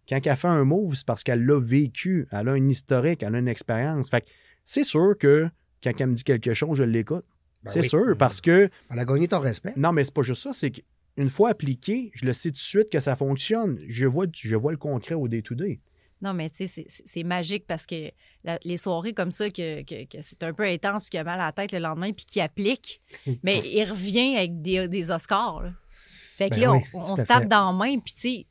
quand 0.09 0.21
elle 0.25 0.37
fait 0.37 0.49
un 0.49 0.65
move, 0.65 0.95
c'est 0.95 1.07
parce 1.07 1.23
qu'elle 1.25 1.45
l'a 1.45 1.59
vécu. 1.61 2.29
Elle 2.31 2.49
a 2.49 2.53
un 2.53 2.69
historique, 2.69 3.23
elle 3.23 3.35
a 3.35 3.39
une 3.39 3.49
expérience. 3.49 4.11
Fait 4.11 4.21
que 4.21 4.27
c'est 4.63 4.85
sûr 4.85 5.17
que 5.19 5.49
quand 5.83 5.93
elle 5.99 6.09
me 6.09 6.15
dit 6.15 6.25
quelque 6.25 6.55
chose, 6.55 6.77
je 6.79 6.85
l'écoute. 6.85 7.25
Ben 7.65 7.71
c'est 7.71 7.81
oui. 7.81 7.89
sûr, 7.89 8.17
parce 8.19 8.41
que 8.41 8.69
Elle 8.91 8.99
a 8.99 9.05
gagné 9.05 9.27
ton 9.29 9.41
respect. 9.41 9.73
non, 9.77 9.93
mais 9.93 10.05
c'est 10.05 10.15
pas 10.15 10.23
juste 10.23 10.43
ça, 10.43 10.53
c'est 10.53 10.71
qu'une 10.71 11.29
fois 11.31 11.51
appliqué, 11.51 12.11
je 12.15 12.25
le 12.27 12.33
sais 12.33 12.51
tout 12.51 12.55
de 12.57 12.59
suite 12.61 12.91
que 12.91 13.01
ça 13.01 13.17
fonctionne. 13.17 13.79
Je 13.89 14.07
vois, 14.07 14.27
je 14.33 14.55
vois 14.57 14.71
le 14.71 14.79
concret 14.79 15.15
au 15.17 15.27
day-to-day. 15.27 15.81
Non, 16.23 16.33
mais 16.33 16.49
tu 16.49 16.67
sais, 16.67 16.87
c'est- 16.89 17.23
magique 17.25 17.67
parce 17.67 17.85
que 17.85 18.11
la- 18.43 18.59
les 18.65 18.79
soirées 18.79 19.13
comme 19.13 19.31
ça, 19.31 19.51
que, 19.51 19.83
que- 19.83 20.05
que 20.05 20.23
c'est 20.23 20.43
un 20.43 20.53
peu 20.55 20.65
intense, 20.65 21.03
puis 21.03 21.11
qu'il 21.11 21.21
a 21.21 21.25
mal 21.25 21.41
à 21.41 21.47
la 21.47 21.53
tête 21.53 21.73
le 21.73 21.79
lendemain, 21.79 22.13
puis 22.13 22.25
qu'il 22.25 22.41
applique, 22.43 23.03
mais 23.43 23.59
il 23.59 23.85
revient 23.85 24.37
avec 24.37 24.63
des, 24.63 24.89
des 24.89 25.11
Oscars. 25.11 25.63
là. 25.63 25.71
Fait 26.39 26.49
que 26.51 26.55
Ben 26.57 26.61
là, 26.63 26.73
oui, 26.73 26.81
on, 26.95 27.17
se 27.17 27.23
tape 27.23 27.43
fait. 27.43 27.49
dans 27.49 27.67
la 27.67 27.73
main, 27.73 27.99
puis 27.99 28.13
tu 28.15 28.21
sais, 28.21 28.47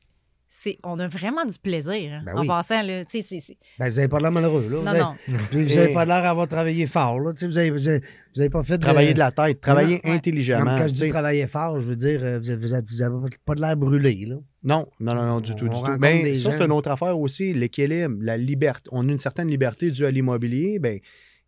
c'est, 0.58 0.78
on 0.84 0.98
a 1.00 1.08
vraiment 1.08 1.46
du 1.46 1.58
plaisir. 1.60 1.94
hein. 2.14 2.22
Ben 2.26 2.38
en 2.38 2.46
passant, 2.46 2.82
là, 2.82 3.04
tu 3.06 3.20
sais, 3.22 3.26
c'est, 3.28 3.40
c'est- 3.40 3.58
Ben, 3.78 3.90
vous 3.90 3.96
n'avez 3.98 4.08
pas 4.08 4.20
l'air 4.20 4.32
malheureux, 4.32 4.68
là. 4.70 4.78
Non, 4.78 4.84
vous 4.84 4.90
avez, 4.90 5.00
non. 5.00 5.16
Vous 5.52 5.60
n'avez 5.76 5.94
pas 5.94 6.06
l'air 6.06 6.22
d'avoir 6.24 6.48
travaillé 6.48 6.86
fort, 6.88 7.20
là. 7.20 7.34
Vous 7.40 7.48
n'avez 7.48 7.70
vous 7.72 7.88
avez, 7.88 8.00
vous 8.34 8.42
avez 8.42 8.50
pas 8.50 8.64
fait 8.64 8.78
Travailler 8.78 9.14
de 9.14 9.20
la 9.20 9.32
tête, 9.32 9.60
travailler 9.62 10.02
Ouais. 10.04 10.12
intelligemment. 10.12 10.64
Non, 10.66 10.72
mais 10.74 10.82
quand 10.82 10.88
je 10.88 10.94
dis 10.94 11.10
travailler 11.10 11.48
fort, 11.48 11.80
je 11.80 11.88
veux 11.88 11.96
dire, 11.96 12.20
euh, 12.24 12.40
vous 12.40 12.50
avez, 12.52 12.62
vous 12.62 12.74
avez- 12.74 12.86
vous 12.88 13.02
avez 13.02 13.30
pas 13.46 13.56
de 13.56 13.62
l'air 13.62 13.76
brûlé, 13.78 14.26
là. 14.28 14.36
Non, 14.64 14.88
non, 15.00 15.16
non, 15.16 15.26
non, 15.26 15.40
du 15.42 15.52
On 15.52 15.56
tout, 15.56 15.66
du 15.66 15.72
tout. 15.76 15.78
rencontre 15.82 16.00
Ben, 16.00 16.36
ça, 16.36 16.52
c'est 16.52 16.62
une 16.64 16.72
autre 16.72 16.90
affaire 16.90 17.20
aussi, 17.20 17.54
l'équilibre, 17.54 18.16
la 18.22 18.38
liberté. 18.38 18.90
On 18.92 19.08
a 19.08 19.12
une 19.12 19.20
certaine 19.20 19.48
liberté 19.50 19.92
due 19.92 20.06
à 20.06 20.12
l'immobilier. 20.12 20.80
Ben, 20.80 21.00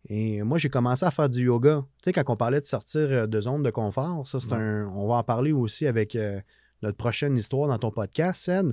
et 0.08 0.42
moi, 0.42 0.58
j'ai 0.58 0.68
commencé 0.68 1.04
à 1.04 1.10
faire 1.10 1.28
du 1.28 1.44
yoga. 1.46 1.82
Tu 2.02 2.04
sais, 2.04 2.12
quand 2.12 2.22
on 2.32 2.36
parlait 2.36 2.60
de 2.60 2.66
sortir 2.66 3.00
euh, 3.10 3.26
de 3.26 3.40
zone 3.40 3.62
de 3.62 3.70
confort, 3.70 4.26
ça, 4.26 4.38
c'est 4.38 4.52
Ouais. 4.52 4.58
un. 4.58 4.86
On 4.94 5.08
va 5.08 5.14
en 5.16 5.22
parler 5.24 5.50
aussi 5.52 5.86
avec 5.86 6.14
euh, 6.14 6.40
notre 6.82 6.96
prochaine 6.96 7.36
histoire 7.36 7.68
dans 7.68 7.78
ton 7.78 7.90
podcast, 7.90 8.44
Sen. 8.44 8.72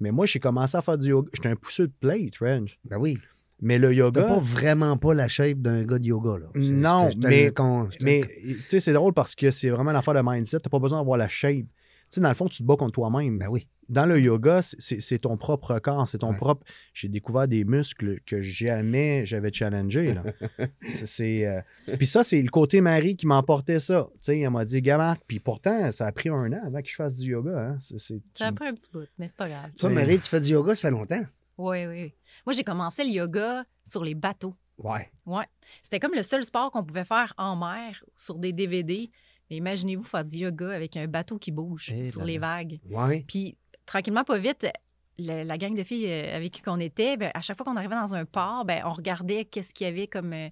Mais 0.00 0.10
moi, 0.10 0.26
j'ai 0.26 0.40
commencé 0.40 0.76
à 0.76 0.82
faire 0.82 0.98
du 0.98 1.10
yoga. 1.10 1.28
J'étais 1.34 1.48
un 1.50 1.56
pousseux 1.56 1.86
de 1.88 1.92
plate, 2.00 2.36
Range. 2.40 2.78
Ben 2.84 2.96
oui. 2.98 3.18
Mais 3.62 3.78
le 3.78 3.88
T'as 3.88 3.94
yoga. 3.94 4.22
pas 4.22 4.38
vraiment 4.40 4.96
pas 4.96 5.12
la 5.12 5.28
shape 5.28 5.58
d'un 5.58 5.84
gars 5.84 5.98
de 5.98 6.06
yoga, 6.06 6.38
là. 6.38 6.46
Non, 6.54 7.10
mais- 7.28 7.52
Mais 8.00 8.22
tu 8.22 8.64
sais, 8.66 8.80
c'est 8.80 8.92
drôle 8.94 9.12
parce 9.12 9.34
que 9.34 9.50
c'est 9.50 9.68
vraiment 9.68 9.92
l'affaire 9.92 10.14
de 10.14 10.22
mindset. 10.24 10.60
T'as 10.60 10.70
pas 10.70 10.78
besoin 10.78 10.98
d'avoir 11.00 11.18
la 11.18 11.28
shape. 11.28 11.56
Tu 11.66 11.66
sais, 12.08 12.20
dans 12.22 12.30
le 12.30 12.34
fond, 12.34 12.48
tu 12.48 12.58
te 12.58 12.62
bats 12.62 12.76
contre 12.76 12.92
toi-même. 12.92 13.38
Ben 13.38 13.48
oui. 13.48 13.66
Dans 13.90 14.06
le 14.06 14.20
yoga, 14.20 14.60
c'est- 14.62 15.18
ton 15.18 15.36
propre 15.36 15.78
corps, 15.80 16.08
c'est 16.08 16.18
ton 16.18 16.30
Ouais. 16.30 16.36
propre. 16.36 16.64
J'ai 16.94 17.08
découvert 17.08 17.46
des 17.48 17.64
muscles 17.64 18.20
que 18.24 18.40
jamais 18.40 19.26
j'avais 19.26 19.52
challengé. 19.52 20.14
là. 20.14 20.22
C'est- 20.82 21.44
euh, 21.44 21.60
Puis 21.98 22.06
ça, 22.06 22.22
c'est 22.24 22.40
le 22.40 22.48
côté 22.50 22.80
Marie 22.80 23.16
qui 23.16 23.26
m'emportait 23.26 23.80
ça. 23.80 24.08
Tu 24.14 24.18
sais, 24.20 24.38
elle 24.38 24.50
m'a 24.50 24.64
dit, 24.64 24.80
gamin. 24.80 25.16
Puis 25.26 25.40
pourtant, 25.40 25.90
ça 25.92 26.06
a 26.06 26.12
pris 26.12 26.28
un 26.28 26.52
an 26.52 26.60
avant 26.66 26.80
que 26.80 26.88
je 26.88 26.94
fasse 26.94 27.16
du 27.16 27.30
yoga. 27.32 27.50
Hein. 27.58 27.76
C'est- 27.80 27.98
c'est- 27.98 28.22
ça 28.34 28.46
a 28.46 28.52
pris 28.52 28.68
un 28.68 28.74
petit 28.74 28.88
bout, 28.92 29.08
mais 29.18 29.26
c'est 29.28 29.36
pas 29.36 29.48
grave. 29.48 29.70
Ça, 29.74 29.88
Marie, 29.88 30.18
tu 30.20 30.28
fais 30.28 30.40
du 30.40 30.48
yoga, 30.52 30.74
ça 30.74 30.82
fait 30.82 30.90
longtemps? 30.90 31.24
Oui, 31.58 31.84
oui. 31.86 32.14
Moi, 32.46 32.52
j'ai 32.54 32.64
commencé 32.64 33.04
le 33.04 33.10
yoga 33.10 33.64
sur 33.84 34.02
les 34.04 34.14
bateaux. 34.14 34.54
Ouais. 34.78 35.10
Ouais. 35.26 35.44
C'était 35.82 36.00
comme 36.00 36.14
le 36.14 36.22
seul 36.22 36.42
sport 36.44 36.70
qu'on 36.70 36.84
pouvait 36.84 37.04
faire 37.04 37.34
en 37.36 37.56
mer 37.56 38.02
sur 38.16 38.38
des 38.38 38.52
DVD. 38.52 39.10
Mais 39.50 39.56
imaginez-vous 39.56 40.04
faire 40.04 40.24
du 40.24 40.38
yoga 40.38 40.70
avec 40.70 40.96
un 40.96 41.08
bateau 41.08 41.36
qui 41.36 41.50
bouge 41.50 41.90
Eh 41.92 42.08
sur 42.08 42.20
là 42.20 42.26
les 42.28 42.38
vagues. 42.38 42.78
Ouais. 42.88 43.24
Puis, 43.26 43.58
tranquillement, 43.90 44.24
pas 44.24 44.38
vite, 44.38 44.66
la, 45.18 45.44
la 45.44 45.58
gang 45.58 45.74
de 45.74 45.82
filles 45.82 46.06
euh, 46.08 46.36
avec 46.36 46.52
qui 46.52 46.62
on 46.66 46.78
était, 46.80 47.16
ben, 47.16 47.30
à 47.34 47.40
chaque 47.40 47.56
fois 47.56 47.64
qu'on 47.64 47.76
arrivait 47.76 47.96
dans 47.96 48.14
un 48.14 48.24
port, 48.24 48.64
ben, 48.64 48.82
on 48.86 48.92
regardait 48.92 49.44
qu'est-ce 49.44 49.74
qu'il 49.74 49.86
y 49.86 49.90
avait 49.90 50.06
comme 50.06 50.32
euh, 50.32 50.48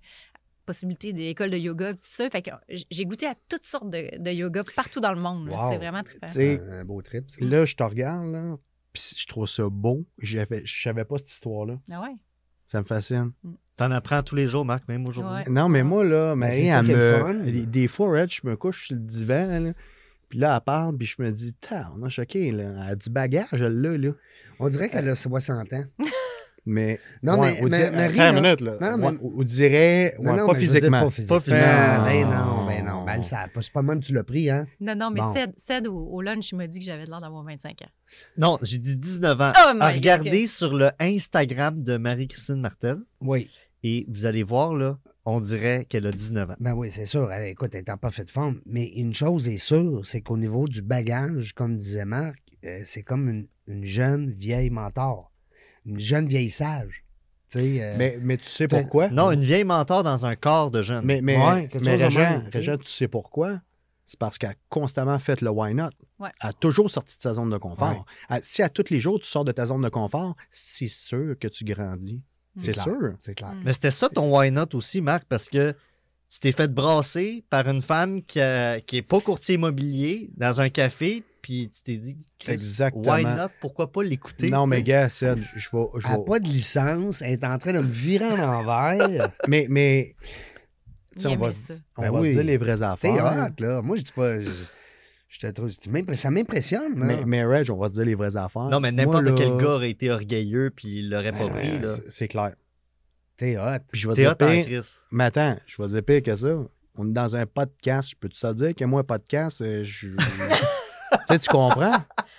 possibilité 0.67 1.13
d'école 1.13 1.51
de 1.51 1.57
yoga, 1.57 1.95
tout 1.95 2.01
ça. 2.03 2.29
Fait 2.29 2.43
que 2.43 2.51
j'ai 2.91 3.07
goûté 3.07 3.27
à 3.27 3.35
toutes 3.49 3.65
sortes 3.65 3.89
de, 3.89 4.19
de 4.23 4.31
yoga 4.31 4.63
partout 4.77 5.01
dans 5.01 5.13
le 5.13 5.21
monde. 5.21 5.49
Wow. 5.49 5.71
C'est 5.71 5.79
vraiment 5.79 6.03
très 6.03 6.59
Un, 6.59 6.81
un 6.81 6.85
beau 6.85 7.01
trip. 7.01 7.31
ça. 7.31 7.37
Là, 7.45 7.65
je 7.65 7.75
te 7.77 7.83
regarde, 7.83 8.31
là, 8.33 8.57
puis 8.93 9.03
je 9.17 9.27
trouve 9.27 9.47
ça 9.49 9.63
beau. 9.71 10.05
J'avais- 10.19 10.67
Je 10.67 10.83
savais 10.83 11.05
pas 11.05 11.17
cette 11.19 11.31
histoire-là. 11.31 11.79
Ah 11.91 12.03
ouais? 12.03 12.15
Ça 12.67 12.81
me 12.81 12.85
fascine. 12.87 13.33
T'en 13.77 13.91
apprends 13.93 14.23
tous 14.23 14.35
les 14.35 14.47
jours, 14.49 14.65
Marc, 14.65 14.87
même 14.89 15.07
aujourd'hui. 15.07 15.45
Ouais. 15.45 15.49
Non, 15.51 15.69
mais 15.71 15.83
moi, 15.85 16.05
là, 16.05 16.35
Ben, 16.37 16.51
c'est 16.51 16.67
Marie, 16.71 16.91
elle 16.91 17.37
me. 17.39 17.51
Des, 17.51 17.65
des 17.67 17.89
fois, 17.89 18.21
Red, 18.21 18.31
je 18.31 18.41
me 18.43 18.57
couche 18.57 18.89
sur 18.89 18.97
le 18.97 19.01
divan, 19.03 19.61
là, 19.61 19.73
puis 20.29 20.39
là, 20.39 20.57
elle 20.57 20.65
parle, 20.65 20.97
puis 20.97 21.07
je 21.07 21.23
me 21.23 21.31
dis, 21.31 21.55
on 21.97 22.03
a 22.05 22.09
choqué, 22.09 22.51
là. 22.51 22.65
Elle 22.85 22.93
a 22.93 22.97
du 22.97 23.11
bagage, 23.11 23.49
elle 23.53 23.81
l'a, 23.81 23.97
là. 23.97 24.11
On 24.61 24.69
dirait 24.69 24.89
qu'elle 24.89 25.09
a 25.09 25.15
60 25.15 25.73
ans. 25.73 25.85
Mais. 26.71 27.01
Non, 27.23 27.39
ouais, 27.41 27.53
mais- 27.55 27.61
on 27.63 27.69
mais- 27.69 27.83
attends 27.83 27.97
rien, 28.13 28.29
une 28.29 28.35
là. 28.35 28.43
minute, 28.43 28.61
là. 28.61 28.73
Non, 28.79 28.99
mais- 28.99 29.19
on 29.23 29.43
dirait. 29.43 30.15
Non, 30.21 30.33
ouais, 30.33 30.37
non, 30.37 30.47
pas, 30.49 30.53
mais 30.53 30.59
veux 30.59 30.65
dire 30.67 30.75
physiquement. 30.75 31.01
pas 31.05 31.11
physiquement. 31.11 31.41
physiquement. 31.41 32.05
Ben 32.05 32.25
non, 32.29 32.67
ben 32.67 32.85
non. 32.85 33.05
Ben, 33.07 33.23
ça, 33.25 33.47
c'est 33.59 33.73
pas 33.73 33.81
même 33.81 34.01
tu 34.01 34.13
l'as 34.13 34.23
pris, 34.25 34.51
hein? 34.51 34.67
Non, 34.79 34.95
non, 34.95 35.11
mais 35.11 35.21
Bon. 35.21 35.33
Ced, 35.33 35.55
Ced, 35.57 35.87
au, 35.87 35.97
au 35.97 36.21
lunch, 36.21 36.53
il 36.53 36.57
m'a 36.57 36.67
dit 36.67 36.81
que 36.81 36.85
j'avais 36.85 37.07
l'air 37.07 37.23
d'avoir 37.23 37.43
25 37.43 37.81
ans. 37.81 37.89
Non, 38.37 38.59
j'ai 38.61 38.77
dit 38.77 38.97
19 38.99 39.41
ans. 39.41 39.53
Oh 39.57 39.71
regarder 39.83 40.47
sur 40.47 40.75
le 40.75 40.91
Instagram 41.01 41.83
de 41.83 41.97
Marie-Christine 41.97 42.61
Martel 42.61 42.99
Oui. 43.23 43.49
et 43.83 44.05
vous 44.11 44.27
allez 44.27 44.43
voir, 44.43 44.75
là, 44.75 44.99
on 45.31 45.41
dirait 45.41 45.85
qu'elle 45.85 46.07
a 46.07 46.11
19 46.11 46.51
ans. 46.51 46.55
Ben 46.61 46.73
oui, 46.75 46.91
c'est 46.91 47.05
sûr. 47.07 47.31
Elle, 47.33 47.49
écoute, 47.49 47.75
elle 47.75 47.81
est 47.81 47.91
en 47.91 47.99
parfaite 47.99 48.31
forme. 48.31 48.61
Mais 48.67 48.87
une 48.87 49.15
chose 49.15 49.49
est 49.49 49.59
sûre, 49.59 50.01
c'est 50.05 50.21
qu'au 50.21 50.37
niveau 50.37 50.67
du 50.69 50.83
bagage, 50.83 51.53
comme 51.55 51.77
disait 51.77 52.05
Marc, 52.05 52.39
euh, 52.65 52.81
c'est 52.85 53.03
comme 53.03 53.29
une, 53.29 53.47
une 53.67 53.85
jeune 53.85 54.31
vieille 54.31 54.71
mentor. 54.71 55.31
Une 55.87 56.01
jeune 56.01 56.27
vieille 56.29 56.51
sage. 56.51 57.05
Tu 57.51 57.59
sais, 57.61 57.83
euh, 57.83 57.95
Mais, 57.99 58.19
mais 58.21 58.37
tu 58.37 58.47
sais 58.47 58.69
pourquoi? 58.69 59.09
Non, 59.09 59.31
une 59.31 59.45
vieille 59.45 59.65
mentor 59.65 60.03
dans 60.03 60.27
un 60.27 60.37
corps 60.37 60.71
de 60.71 60.83
jeune. 60.83 61.05
Mais, 61.05 61.21
mais, 61.23 61.37
Ouais, 61.37 61.69
mais 61.75 61.97
même, 61.97 62.45
tu 62.45 62.51
sais. 62.53 62.59
Régent, 62.59 62.77
tu 62.79 62.89
sais 62.91 63.09
pourquoi? 63.09 63.61
C'est 64.05 64.19
parce 64.19 64.39
qu'elle 64.39 64.51
a 64.51 64.55
constamment 64.71 65.19
fait 65.19 65.41
le 65.43 65.51
why 65.51 65.75
not. 65.75 65.91
Ouais. 66.19 66.31
Elle 66.43 66.49
a 66.51 66.53
toujours 66.55 66.91
sorti 66.91 67.17
de 67.19 67.23
sa 67.23 67.35
zone 67.35 67.51
de 67.51 67.59
confort. 67.59 67.91
Ouais. 68.31 68.37
Elle- 68.37 68.45
si 68.45 68.63
à 68.63 68.69
tous 68.71 68.85
les 68.91 69.01
jours, 69.01 69.21
tu 69.21 69.27
sors 69.27 69.45
de 69.45 69.53
ta 69.53 69.67
zone 69.67 69.83
de 69.83 69.89
confort, 69.91 70.35
c'est 70.51 70.89
sûr 70.89 71.37
que 71.39 71.47
tu 71.49 71.65
grandis. 71.65 72.23
C'est 72.59 72.73
clair. 72.73 72.85
sûr. 72.85 73.13
C'est 73.21 73.35
clair. 73.35 73.53
Mm. 73.53 73.63
Mais 73.65 73.73
c'était 73.73 73.91
ça 73.91 74.09
ton 74.09 74.37
why 74.37 74.51
not 74.51 74.75
aussi, 74.75 75.01
Marc, 75.01 75.25
parce 75.29 75.49
que 75.49 75.75
tu 76.31 76.41
t'es 76.41 76.53
fait 76.53 76.73
brasser 76.73 77.45
par 77.49 77.67
une 77.69 77.81
femme 77.83 78.23
qui, 78.23 78.41
a- 78.41 78.81
qui 78.81 78.99
est 78.99 79.03
pas 79.03 79.21
courtier 79.21 79.55
immobilier 79.55 80.31
dans 80.37 80.61
un 80.61 80.69
café, 80.69 81.23
puis 81.41 81.71
tu 81.71 81.81
t'es 81.83 81.97
dit, 81.97 82.17
Exactement. 82.47 83.15
why 83.15 83.25
not? 83.25 83.49
Pourquoi 83.61 83.91
pas 83.91 84.03
l'écouter? 84.03 84.51
Non, 84.51 84.67
mais 84.67 84.83
gars, 84.83 85.09
Sed, 85.09 85.39
je 85.39 85.59
je 85.59 85.69
vais. 85.77 85.85
je 85.97 86.07
Elle 86.09 86.25
pas 86.25 86.39
de 86.41 86.49
licence. 86.49 87.23
Elle 87.23 87.33
est 87.33 87.45
en 87.45 87.57
train 87.59 87.73
de 87.73 87.79
me 87.81 87.91
virer 87.91 88.27
en 88.27 88.39
envers. 88.39 89.33
Mais, 89.49 89.67
mais 89.71 90.15
tu 91.15 91.23
sais, 91.23 91.31
Il 91.31 91.37
on 91.39 91.41
va, 91.41 91.49
on 91.97 92.03
Ben 92.03 92.11
va 92.13 92.19
se 92.19 92.23
oui. 92.25 92.31
dire 92.35 92.45
les 92.45 92.57
vraies 92.59 92.77
T'es 92.77 92.83
affaires. 92.83 93.49
hot, 93.49 93.63
là. 93.63 93.83
Moi, 93.83 93.97
je 93.97 94.03
dis 94.03 94.13
pas. 94.13 94.41
Je, 94.41 94.51
tu 95.29 95.91
m'impré- 95.91 96.17
Ça 96.17 96.31
m'impressionne. 96.31 96.93
Mais, 96.97 97.25
mais 97.27 97.45
Reg, 97.45 97.71
on 97.71 97.77
va 97.77 97.89
se 97.89 97.93
dire 97.95 98.05
les 98.05 98.15
vraies 98.15 98.37
affaires. 98.37 98.63
Non, 98.71 98.81
mais 98.81 98.93
n'importe 98.93 99.35
quel 99.37 99.57
gars 99.57 99.71
aurait 99.71 99.91
été 99.91 100.11
orgueilleux, 100.11 100.71
puis 100.75 101.01
il 101.01 101.11
l'aurait 101.11 101.33
pas 101.33 101.49
pris, 101.51 101.79
là. 101.79 101.95
c'est- 101.97 102.03
C'est 102.09 102.29
clair. 102.29 102.53
T'es 103.37 103.57
hot. 103.57 103.79
Puis 103.93 104.01
je 104.01 104.09
vais 104.09 104.15
T'es 104.15 104.23
dire 104.23 104.31
hot 104.31 104.45
en 104.45 104.47
pire- 104.49 104.65
Chris. 104.65 104.95
Mais 105.13 105.25
attends, 105.25 105.57
je 105.67 105.83
vais 105.83 105.89
dire 105.89 106.03
pire 106.03 106.23
que 106.23 106.35
ça. 106.35 106.49
On 106.97 107.09
est 107.09 107.13
dans 107.13 107.37
un 107.37 107.47
podcast. 107.47 108.11
Je 108.11 108.17
peux 108.19 108.29
te 108.29 108.53
dire 108.55 108.75
que 108.75 108.85
moi, 108.85 109.01
un 109.03 109.05
podcast, 109.05 109.63
euh, 109.63 109.83
je. 109.85 110.09
tu 110.17 110.17
sais, 111.29 111.39
tu 111.39 111.49
comprends? 111.49 111.93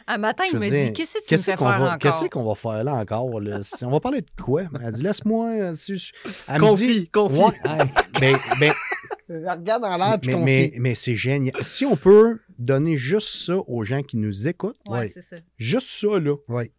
Un 0.07 0.17
matin, 0.17 0.43
il 0.51 0.59
me 0.59 0.67
dire, 0.67 0.85
dit 0.85 0.93
Qu'est-ce 0.93 1.13
que 1.13 1.17
tu 1.19 1.23
me 1.25 1.29
Qu'est-ce 1.29 1.43
fais 1.51 1.55
qu'on 1.55 1.67
faire 1.69 1.79
va, 1.79 1.85
encore? 1.93 1.99
qu'est-ce 1.99 2.25
qu'on 2.29 2.43
va 2.43 2.55
faire 2.55 2.83
là 2.83 2.95
encore? 2.95 3.39
là? 3.39 3.61
On 3.83 3.91
va 3.91 3.99
parler 3.99 4.21
de 4.21 4.43
quoi? 4.43 4.63
Elle 4.83 4.91
dit, 4.91 5.03
laisse-moi. 5.03 5.49
euh, 5.51 5.73
Si 5.73 5.95
je... 5.97 6.11
Elle 6.47 6.55
me 6.55 6.59
Confie, 6.67 6.87
dit, 6.87 7.09
confie. 7.09 7.35
Ouais, 7.37 7.51
Hey, 7.63 7.87
mais, 8.19 8.33
mais, 8.59 8.71
regarde 9.51 9.83
dans 9.83 9.95
l'air 9.97 10.17
puis 10.19 10.31
mais, 10.31 10.33
confie. 10.33 10.43
mais, 10.45 10.73
mais 10.79 10.95
c'est 10.95 11.15
génial. 11.15 11.53
Si 11.63 11.85
on 11.85 11.95
peut 11.95 12.39
donner 12.59 12.95
juste 12.97 13.29
ça 13.45 13.57
aux 13.57 13.83
gens 13.83 14.03
qui 14.03 14.17
nous 14.17 14.47
écoutent, 14.47 14.79
Ouais. 14.87 15.09
c'est 15.09 15.21
ça. 15.23 15.37
juste 15.57 15.87
ça, 15.87 16.19
là, 16.19 16.35
Oui. 16.47 16.71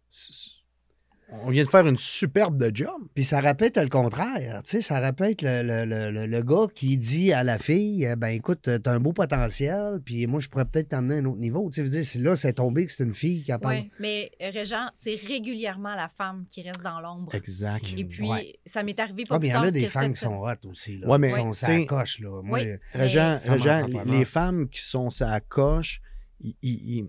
On 1.45 1.49
vient 1.49 1.63
de 1.63 1.69
faire 1.69 1.87
une 1.87 1.97
superbe 1.97 2.57
de 2.57 2.75
job. 2.75 2.89
Puis 3.15 3.23
ça 3.23 3.39
répète 3.39 3.77
le 3.77 3.87
contraire. 3.89 4.61
Tu 4.63 4.71
sais, 4.71 4.81
ça 4.81 4.99
répète 4.99 5.41
le, 5.41 5.63
le, 5.63 5.85
le, 5.85 6.11
le- 6.11 6.27
le 6.27 6.41
gars 6.43 6.67
qui 6.75 6.97
dit 6.97 7.31
à 7.33 7.43
la 7.43 7.57
fille 7.57 8.07
Ben 8.17 8.27
écoute, 8.29 8.69
t'as 8.83 8.91
un 8.91 8.99
beau 8.99 9.13
potentiel, 9.13 10.01
puis 10.03 10.27
moi, 10.27 10.39
je 10.39 10.49
pourrais 10.49 10.65
peut-être 10.65 10.89
t'emmener 10.89 11.15
à 11.15 11.17
un 11.19 11.25
autre 11.25 11.39
niveau. 11.39 11.69
Tu 11.69 11.75
sais, 11.75 11.83
veux 11.83 11.89
dire, 11.89 12.03
là, 12.23 12.35
c'est 12.35 12.53
tombé 12.53 12.85
que 12.85 12.91
c'est 12.91 13.03
une 13.03 13.13
fille 13.13 13.43
qui 13.43 13.51
a 13.51 13.59
Oui, 13.63 13.89
mais 13.99 14.31
euh, 14.41 14.49
Régent, 14.53 14.87
c'est 14.95 15.15
régulièrement 15.15 15.95
la 15.95 16.09
femme 16.09 16.45
qui 16.49 16.61
reste 16.61 16.81
dans 16.81 16.99
l'ombre. 16.99 17.33
Exact. 17.33 17.85
Et 17.97 18.03
puis, 18.03 18.27
Ouais. 18.27 18.59
ça 18.65 18.83
m'est 18.83 18.99
arrivé 18.99 19.23
pas 19.25 19.35
Ah, 19.35 19.39
plus 19.39 19.47
il 19.47 19.51
y 19.51 19.55
en 19.55 19.61
a 19.63 19.71
des 19.71 19.87
femmes 19.87 20.15
cette- 20.15 20.29
qui 20.29 20.35
sont 20.35 20.41
hot 20.43 20.69
aussi. 20.69 20.97
Là. 20.97 21.07
Ouais, 21.07 21.17
mais, 21.17 21.29
Qui 21.29 21.33
sont 21.53 21.85
coche, 21.85 22.19
là. 22.19 22.41
Moi, 22.43 22.59
Oui. 22.59 22.67
Régent, 22.93 23.39
Femme 23.41 23.53
Régent, 23.53 23.87
les, 24.05 24.25
femmes 24.25 24.67
qui 24.69 24.81
sont 24.81 25.09
sa 25.09 25.39
coche, 25.39 26.01
il, 26.41 26.55
il- 26.61 27.07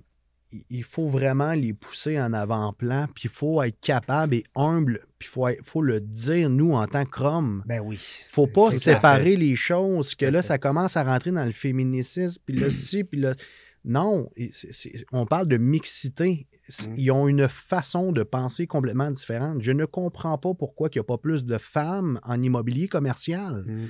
il- 0.70 0.84
faut 0.84 1.08
vraiment 1.08 1.52
les 1.52 1.72
pousser 1.72 2.20
en 2.20 2.32
avant-plan, 2.32 3.06
puis 3.14 3.24
il 3.24 3.30
faut 3.30 3.62
être 3.62 3.80
capable 3.80 4.34
et 4.34 4.44
humble, 4.54 5.00
puis 5.18 5.28
il 5.28 5.32
faut, 5.32 5.46
faut 5.64 5.82
le 5.82 6.00
dire, 6.00 6.50
nous, 6.50 6.72
en 6.72 6.86
tant 6.86 7.04
qu'hommes. 7.04 7.62
ben 7.66 7.80
oui. 7.80 7.98
faut 8.30 8.46
pas 8.46 8.70
séparer 8.72 9.36
les 9.36 9.56
choses, 9.56 10.14
que 10.14 10.26
là, 10.26 10.42
ça 10.42 10.58
commence 10.58 10.96
à 10.96 11.04
rentrer 11.04 11.30
dans 11.30 11.44
le 11.44 11.52
féminicisme, 11.52 12.42
puis 12.44 12.56
là, 12.56 12.70
ci, 12.70 13.04
puis 13.04 13.20
là... 13.20 13.34
Non, 13.84 14.30
on 15.10 15.26
parle 15.26 15.48
de 15.48 15.56
mixité. 15.56 16.46
Mm. 16.68 16.94
Ils 16.96 17.10
ont 17.10 17.26
une 17.26 17.48
façon 17.48 18.12
de 18.12 18.22
penser 18.22 18.66
complètement 18.68 19.10
différente. 19.10 19.60
Je 19.60 19.72
ne 19.72 19.84
comprends 19.84 20.38
pas 20.38 20.54
pourquoi 20.54 20.88
il 20.92 20.98
n'y 20.98 21.00
a 21.00 21.04
pas 21.04 21.18
plus 21.18 21.44
de 21.44 21.58
femmes 21.58 22.20
en 22.22 22.40
immobilier 22.40 22.86
commercial. 22.86 23.64
Mm, 23.66 23.88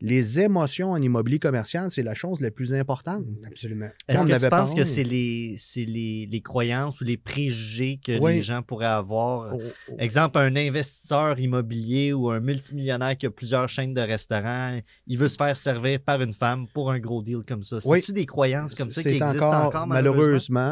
Les 0.00 0.40
émotions 0.40 0.90
en 0.90 1.00
immobilier 1.00 1.38
commercial, 1.38 1.90
c'est 1.90 2.02
la 2.02 2.14
chose 2.14 2.40
la 2.40 2.50
plus 2.50 2.74
importante. 2.74 3.24
mm, 3.26 3.46
Absolument. 3.46 3.88
Est-ce 4.08 4.26
que 4.26 4.38
tu 4.42 4.48
penses 4.48 4.74
que 4.74 4.84
c'est 4.84 5.04
les, 5.04 5.56
c'est 5.58 5.84
les, 5.84 6.28
les 6.30 6.40
croyances 6.40 7.00
ou 7.00 7.04
les 7.04 7.16
préjugés 7.16 8.00
que 8.04 8.18
Oui. 8.18 8.34
les 8.34 8.42
gens 8.42 8.62
pourraient 8.62 8.86
avoir? 8.86 9.54
Oh, 9.54 9.60
oh. 9.90 9.94
Exemple, 9.98 10.38
un 10.38 10.54
investisseur 10.56 11.38
immobilier 11.38 12.12
ou 12.12 12.30
un 12.30 12.40
multimillionnaire 12.40 13.16
qui 13.16 13.26
a 13.26 13.30
plusieurs 13.30 13.68
chaînes 13.68 13.94
de 13.94 14.00
restaurants, 14.00 14.78
il 15.06 15.18
veut 15.18 15.28
se 15.28 15.36
faire 15.36 15.56
servir 15.56 16.00
par 16.00 16.20
une 16.20 16.32
femme 16.32 16.66
pour 16.74 16.90
un 16.90 16.98
gros 16.98 17.22
deal 17.22 17.38
comme 17.46 17.62
ça. 17.62 17.78
Oui. 17.84 18.00
C'est-tu 18.00 18.12
des 18.12 18.26
croyances 18.26 18.74
comme 18.74 18.90
ça 18.90 19.02
qui 19.02 19.10
C'est 19.10 19.16
existent 19.16 19.66
encore, 19.66 19.86
malheureusement? 19.86 20.24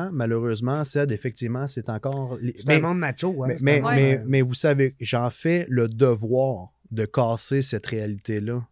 malheureusement, 0.02 0.10
malheureusement, 0.12 0.84
Ced, 0.84 1.10
effectivement, 1.12 1.66
c'est 1.66 1.88
encore. 1.88 2.38
C'est 2.58 2.70
un 2.72 2.80
monde 2.80 2.98
macho. 2.98 3.42
Hein, 3.44 3.46
mais, 3.48 3.56
c'est 3.56 3.64
mais, 3.64 3.78
un 3.78 3.82
monde, 3.82 3.92
mais- 3.94 4.20
mais 4.26 4.42
vous 4.42 4.54
savez, 4.54 4.94
j'en 5.00 5.30
fais 5.30 5.66
le 5.68 5.88
devoir 5.88 6.68
de 6.90 7.04
casser 7.06 7.62
cette 7.62 7.86
réalité-là. 7.86 8.62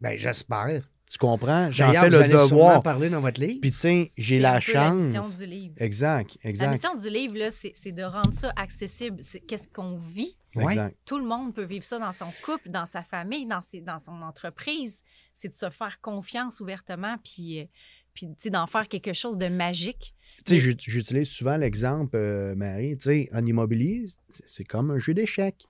Ben, 0.00 0.16
j'espère. 0.18 0.82
Tu 1.10 1.16
comprends? 1.16 1.70
J'en 1.70 1.90
fais 1.92 2.10
le 2.10 2.28
devoir. 2.28 2.82
parler 2.82 3.08
dans 3.08 3.20
votre 3.22 3.40
livre. 3.40 3.60
Puis, 3.62 3.72
tu 3.72 3.78
sais, 3.78 4.12
j'ai 4.18 4.36
C'est 4.36 4.42
la 4.42 4.52
La 4.54 4.60
chance. 4.60 5.36
du 5.38 5.46
livre. 5.46 5.74
Exact, 5.78 6.36
La 6.44 6.50
exact. 6.50 6.70
mission 6.72 6.94
du 6.96 7.08
livre, 7.08 7.36
là, 7.38 7.50
c'est 7.50 7.72
c'est 7.82 7.92
de 7.92 8.02
rendre 8.02 8.34
ça 8.34 8.52
accessible. 8.56 9.22
C'est 9.22 9.40
Qu'est-ce 9.40 9.68
qu'on 9.68 9.96
vit? 9.96 10.36
Ouais. 10.54 10.64
Exact. 10.74 10.96
Tout 11.06 11.18
le 11.18 11.24
monde 11.24 11.54
peut 11.54 11.64
vivre 11.64 11.84
ça 11.84 11.98
dans 11.98 12.12
son 12.12 12.26
couple, 12.44 12.68
dans 12.70 12.84
sa 12.84 13.02
famille, 13.02 13.46
dans, 13.46 13.62
ses- 13.62 13.80
dans 13.80 13.98
son 13.98 14.20
entreprise. 14.22 15.02
C'est 15.34 15.48
de 15.48 15.54
se 15.54 15.70
faire 15.70 15.98
confiance 16.02 16.60
ouvertement, 16.60 17.16
puis, 17.24 17.60
euh, 17.60 17.64
puis 18.12 18.26
tu 18.26 18.34
sais, 18.40 18.50
d'en 18.50 18.66
faire 18.66 18.86
quelque 18.88 19.12
chose 19.14 19.38
de 19.38 19.48
magique. 19.48 20.14
Tu 20.44 20.54
sais, 20.54 20.60
j'ut- 20.60 20.76
j'utilise 20.78 21.30
souvent 21.30 21.56
l'exemple, 21.56 22.16
euh, 22.16 22.54
Marie, 22.54 22.96
tu 22.98 23.04
sais, 23.04 23.30
en 23.32 23.46
immobilier, 23.46 24.04
c'est- 24.28 24.42
c'est 24.46 24.64
comme 24.64 24.90
un 24.90 24.98
jeu 24.98 25.14
d'échecs. 25.14 25.64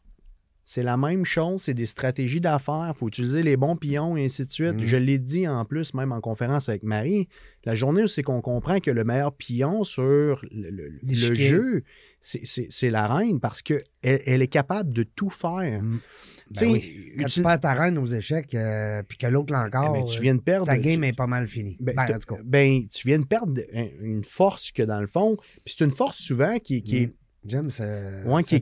C'est 0.70 0.82
la 0.82 0.98
même 0.98 1.24
chose, 1.24 1.62
c'est 1.62 1.72
des 1.72 1.86
stratégies 1.86 2.42
d'affaires. 2.42 2.92
Il 2.94 2.98
faut 2.98 3.08
utiliser 3.08 3.40
les 3.42 3.56
bons 3.56 3.74
pions 3.74 4.18
et 4.18 4.26
ainsi 4.26 4.44
de 4.44 4.50
suite. 4.50 4.74
Mhm. 4.74 4.84
Je 4.84 4.96
l'ai 4.98 5.18
dit 5.18 5.48
en 5.48 5.64
plus, 5.64 5.94
même 5.94 6.12
en 6.12 6.20
conférence 6.20 6.68
avec 6.68 6.82
Marie, 6.82 7.26
la 7.64 7.74
journée 7.74 8.02
où 8.02 8.06
c'est 8.06 8.22
qu'on 8.22 8.42
comprend 8.42 8.78
que 8.78 8.90
le 8.90 9.02
meilleur 9.02 9.32
pion 9.32 9.82
sur 9.82 10.04
le, 10.50 10.68
le- 10.68 10.88
le 10.90 10.98
L'échiquier. 11.04 11.34
jeu, 11.48 11.84
c'est- 12.20 12.90
la 12.90 13.08
reine 13.08 13.40
parce 13.40 13.62
qu'elle 13.62 13.78
elle 14.02 14.42
est 14.42 14.46
capable 14.48 14.92
de 14.92 15.04
tout 15.04 15.30
faire. 15.30 15.82
Mm. 15.82 16.00
Tu 16.48 16.54
sais, 16.58 16.64
Ben 16.66 16.72
oui. 16.72 17.12
Quand 17.18 17.24
tu 17.28 17.40
util- 17.40 17.42
perds 17.44 17.60
ta 17.60 17.72
reine 17.72 17.96
aux 17.96 18.06
échecs, 18.06 18.54
euh, 18.54 19.02
puis 19.08 19.16
que 19.16 19.26
l'autre 19.26 19.54
l'a 19.54 19.62
encore, 19.64 19.94
Eh 19.96 20.00
ben, 20.00 20.04
tu 20.04 20.20
viens 20.20 20.34
de 20.34 20.40
perdre. 20.42 20.66
ta 20.66 20.74
tu- 20.76 20.82
game 20.82 21.02
est 21.04 21.14
pas 21.14 21.26
mal 21.26 21.48
finie. 21.48 21.78
ben, 21.80 21.94
Ben, 21.96 22.04
t'as- 22.06 22.16
en 22.16 22.18
tout 22.18 22.34
cas. 22.34 22.40
ben, 22.44 22.86
tu 22.88 23.08
viens 23.08 23.18
de 23.20 23.24
perdre 23.26 23.58
un- 23.74 23.88
une 24.02 24.22
force 24.24 24.70
que 24.72 24.82
dans 24.82 25.00
le 25.00 25.06
fond, 25.06 25.38
puis 25.64 25.74
c'est 25.78 25.84
une 25.86 25.92
force 25.96 26.18
souvent 26.18 26.58
qui, 26.58 26.82
qui 26.82 26.96
est 27.04 27.06
Mm. 27.06 27.12
J'aime 27.48 27.70
ce, 27.70 28.24
Ouais, 28.26 28.42
qui 28.42 28.56
est. 28.56 28.60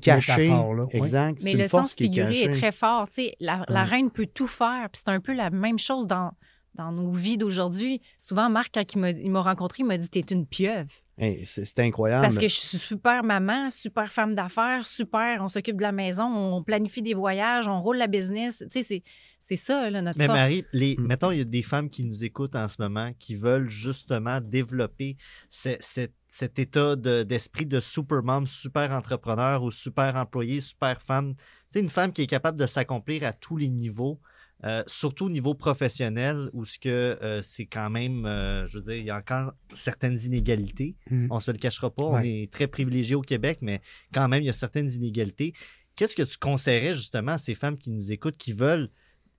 Ouais. 0.90 0.98
Exact. 0.98 1.42
Mais 1.44 1.52
le 1.52 1.68
sens 1.68 1.92
est 1.92 1.96
figuré 2.04 2.28
est 2.42 2.48
très 2.58 2.72
fort. 2.72 3.08
Tu 3.08 3.14
sais, 3.24 3.36
la, 3.40 3.64
reine 3.84 4.10
peut 4.10 4.26
tout 4.26 4.46
faire. 4.46 4.88
Puis 4.92 5.02
c'est 5.04 5.10
un 5.12 5.20
peu 5.20 5.32
la 5.34 5.50
même 5.50 5.78
chose 5.78 6.06
dans, 6.06 6.32
dans 6.74 6.92
nos 6.92 7.10
vies 7.10 7.36
d'aujourd'hui. 7.38 8.00
Souvent, 8.18 8.48
Marc, 8.48 8.70
quand 8.74 8.94
il 8.94 8.98
m'a- 8.98 9.10
il 9.10 9.30
m'a 9.30 9.42
rencontré, 9.42 9.82
il 9.82 9.86
m'a 9.86 9.98
dit 9.98 10.08
T'es 10.08 10.20
une 10.20 10.46
pieuvre. 10.46 10.88
Hey, 11.18 11.46
c'est 11.46 11.78
incroyable. 11.78 12.22
Parce 12.24 12.36
que 12.36 12.46
je 12.46 12.54
suis 12.54 12.76
super 12.76 13.24
maman, 13.24 13.70
super 13.70 14.12
femme 14.12 14.34
d'affaires, 14.34 14.84
super, 14.86 15.38
on 15.40 15.48
s'occupe 15.48 15.76
de 15.78 15.82
la 15.82 15.92
maison, 15.92 16.24
on 16.24 16.62
planifie 16.62 17.00
des 17.00 17.14
voyages, 17.14 17.66
on 17.68 17.80
roule 17.80 17.96
la 17.96 18.06
business. 18.06 18.58
Tu 18.58 18.66
sais, 18.70 18.82
c'est- 18.82 19.02
c'est 19.40 19.56
ça, 19.56 19.88
là, 19.88 20.02
notre 20.02 20.18
Mais 20.18 20.26
force. 20.26 20.38
Marie, 20.38 20.64
les, 20.74 20.94
Mm. 20.98 21.06
mettons, 21.06 21.30
il 21.30 21.38
y 21.38 21.40
a 21.40 21.44
des 21.44 21.62
femmes 21.62 21.88
qui 21.88 22.04
nous 22.04 22.22
écoutent 22.22 22.54
en 22.54 22.68
ce 22.68 22.76
moment 22.80 23.12
qui 23.18 23.34
veulent 23.34 23.68
justement 23.70 24.40
développer 24.42 25.16
ce- 25.48 25.76
cet- 25.80 26.12
cet 26.28 26.58
état 26.58 26.96
de- 26.96 27.22
d'esprit 27.22 27.64
de, 27.64 27.80
super 27.80 28.22
mom, 28.22 28.46
super 28.46 28.92
entrepreneur 28.92 29.62
ou 29.62 29.70
super 29.70 30.16
employé, 30.16 30.60
super 30.60 31.00
femme. 31.00 31.34
Tu 31.34 31.42
sais, 31.70 31.80
une 31.80 31.88
femme 31.88 32.12
qui 32.12 32.22
est 32.22 32.26
capable 32.26 32.58
de 32.58 32.66
s'accomplir 32.66 33.24
à 33.24 33.32
tous 33.32 33.56
les 33.56 33.70
niveaux, 33.70 34.20
euh, 34.64 34.82
surtout 34.86 35.26
au 35.26 35.30
niveau 35.30 35.54
professionnel 35.54 36.48
où 36.52 36.64
ce 36.64 36.78
que 36.78 36.88
euh, 36.88 37.42
c'est 37.42 37.66
quand 37.66 37.90
même, 37.90 38.24
euh, 38.24 38.66
je 38.66 38.78
veux 38.78 38.84
dire, 38.84 38.96
il 38.96 39.04
y 39.04 39.10
a 39.10 39.16
encore 39.16 39.52
certaines 39.74 40.18
inégalités. 40.18 40.96
Mm. 41.10 41.26
On 41.30 41.40
se 41.40 41.50
le 41.50 41.58
cachera 41.58 41.90
pas, 41.90 42.04
on 42.04 42.18
est 42.20 42.50
très 42.50 42.66
privilégié 42.66 43.14
au 43.14 43.20
Québec, 43.20 43.58
mais 43.60 43.80
quand 44.14 44.28
même, 44.28 44.42
il 44.42 44.46
y 44.46 44.50
a 44.50 44.54
certaines 44.54 44.90
inégalités. 44.90 45.52
Qu'est-ce 45.94 46.16
que 46.16 46.22
tu 46.22 46.38
conseillerais 46.38 46.94
justement 46.94 47.32
à 47.32 47.38
ces 47.38 47.54
femmes 47.54 47.76
qui 47.76 47.90
nous 47.90 48.12
écoutent, 48.12 48.36
qui 48.36 48.52
veulent 48.52 48.90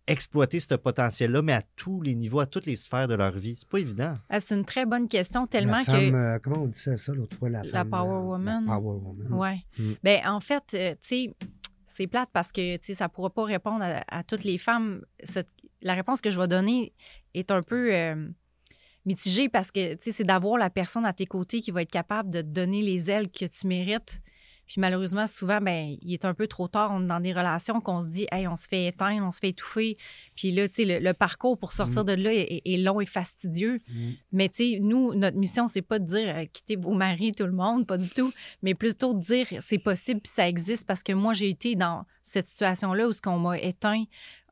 exploiter 0.07 0.59
ce 0.59 0.73
potentiel-là, 0.75 1.41
mais 1.41 1.53
à 1.53 1.61
tous 1.75 2.01
les 2.01 2.15
niveaux, 2.15 2.39
à 2.39 2.45
toutes 2.45 2.65
les 2.65 2.75
sphères 2.75 3.07
de 3.07 3.15
leur 3.15 3.37
vie? 3.37 3.55
C'est 3.55 3.67
pas 3.67 3.79
évident. 3.79 4.13
Ah, 4.29 4.39
c'est 4.39 4.55
une 4.55 4.65
très 4.65 4.85
bonne 4.85 5.07
question, 5.07 5.47
tellement 5.47 5.77
la 5.77 5.85
que. 5.85 5.91
femme, 5.91 6.15
euh, 6.15 6.39
comment 6.41 6.63
on 6.63 6.67
disait 6.67 6.97
ça 6.97 7.13
l'autre 7.13 7.37
fois? 7.37 7.49
La, 7.49 7.63
La 7.63 7.69
femme, 7.69 7.89
power 7.89 8.15
euh, 8.15 8.21
woman. 8.21 8.65
La 8.65 8.75
power 8.75 8.99
woman. 8.99 9.33
Ouais. 9.33 9.57
Mm. 9.77 9.93
Ben, 10.03 10.19
en 10.27 10.39
fait, 10.39 10.63
euh, 10.73 10.91
tu 11.01 11.07
sais, 11.07 11.35
c'est 11.97 12.07
plate 12.07 12.29
parce 12.31 12.51
que, 12.51 12.77
ça 12.81 13.09
pourra 13.09 13.31
pas 13.31 13.43
répondre 13.43 13.83
à, 14.07 14.23
toutes 14.23 14.43
les 14.43 14.59
femmes. 14.59 15.03
La 15.81 15.95
réponse 15.95 16.21
que 16.21 16.29
je 16.29 16.39
vais 16.39 16.47
donner 16.47 16.93
est 17.33 17.49
un 17.49 17.63
peu 17.63 17.93
euh, 17.93 18.29
mitigée 19.05 19.49
parce 19.49 19.71
que, 19.71 19.97
c'est 19.99 20.23
d'avoir 20.23 20.59
la 20.59 20.69
personne 20.69 21.05
à 21.05 21.13
tes 21.13 21.25
côtés 21.25 21.61
qui 21.61 21.71
va 21.71 21.81
être 21.81 21.91
capable 21.91 22.29
de 22.29 22.41
te 22.41 22.47
donner 22.47 22.83
les 22.83 23.09
ailes 23.09 23.31
que 23.31 23.45
tu 23.45 23.65
mérites. 23.65 24.21
Puis 24.67 24.81
malheureusement, 24.81 25.27
souvent, 25.27 25.59
ben, 25.61 25.95
il 26.01 26.13
est 26.13 26.25
un 26.25 26.33
peu 26.33 26.47
trop 26.47 26.67
tard. 26.67 26.91
On 26.93 27.03
est 27.03 27.07
dans 27.07 27.19
des 27.19 27.33
relations 27.33 27.79
qu'on 27.79 28.01
se 28.01 28.07
dit, 28.07 28.27
hey, 28.31 28.47
on 28.47 28.55
se 28.55 28.67
fait 28.67 28.87
éteindre, 28.87 29.25
on 29.25 29.31
se 29.31 29.39
fait 29.39 29.49
étouffer. 29.49 29.95
Puis 30.35 30.51
là, 30.51 30.67
tu 30.67 30.75
sais, 30.75 30.85
le, 30.85 30.99
le 31.03 31.13
parcours 31.13 31.57
pour 31.57 31.71
sortir 31.71 32.03
de 32.03 32.13
là 32.13 32.33
est, 32.33 32.61
est 32.65 32.77
long 32.77 32.99
et 32.99 33.05
fastidieux. 33.05 33.79
Mm. 33.87 34.11
Mais 34.33 34.49
tu 34.49 34.73
sais, 34.73 34.79
nous, 34.79 35.13
notre 35.13 35.37
mission, 35.37 35.67
c'est 35.67 35.81
pas 35.81 35.99
de 35.99 36.05
dire 36.05 36.35
euh, 36.35 36.45
quittez 36.51 36.75
vos 36.75 36.93
maris, 36.93 37.31
tout 37.31 37.45
le 37.45 37.51
monde, 37.51 37.87
pas 37.87 37.97
du 37.97 38.09
tout, 38.09 38.33
mais 38.61 38.75
plutôt 38.75 39.13
de 39.13 39.21
dire 39.21 39.47
c'est 39.61 39.77
possible 39.77 40.21
puis 40.21 40.31
ça 40.31 40.47
existe 40.47 40.85
parce 40.85 41.03
que 41.03 41.13
moi, 41.13 41.33
j'ai 41.33 41.49
été 41.49 41.75
dans 41.75 42.05
cette 42.23 42.47
situation-là 42.47 43.07
où 43.07 43.13
ce 43.13 43.21
qu'on 43.21 43.39
m'a 43.39 43.57
éteint. 43.57 44.03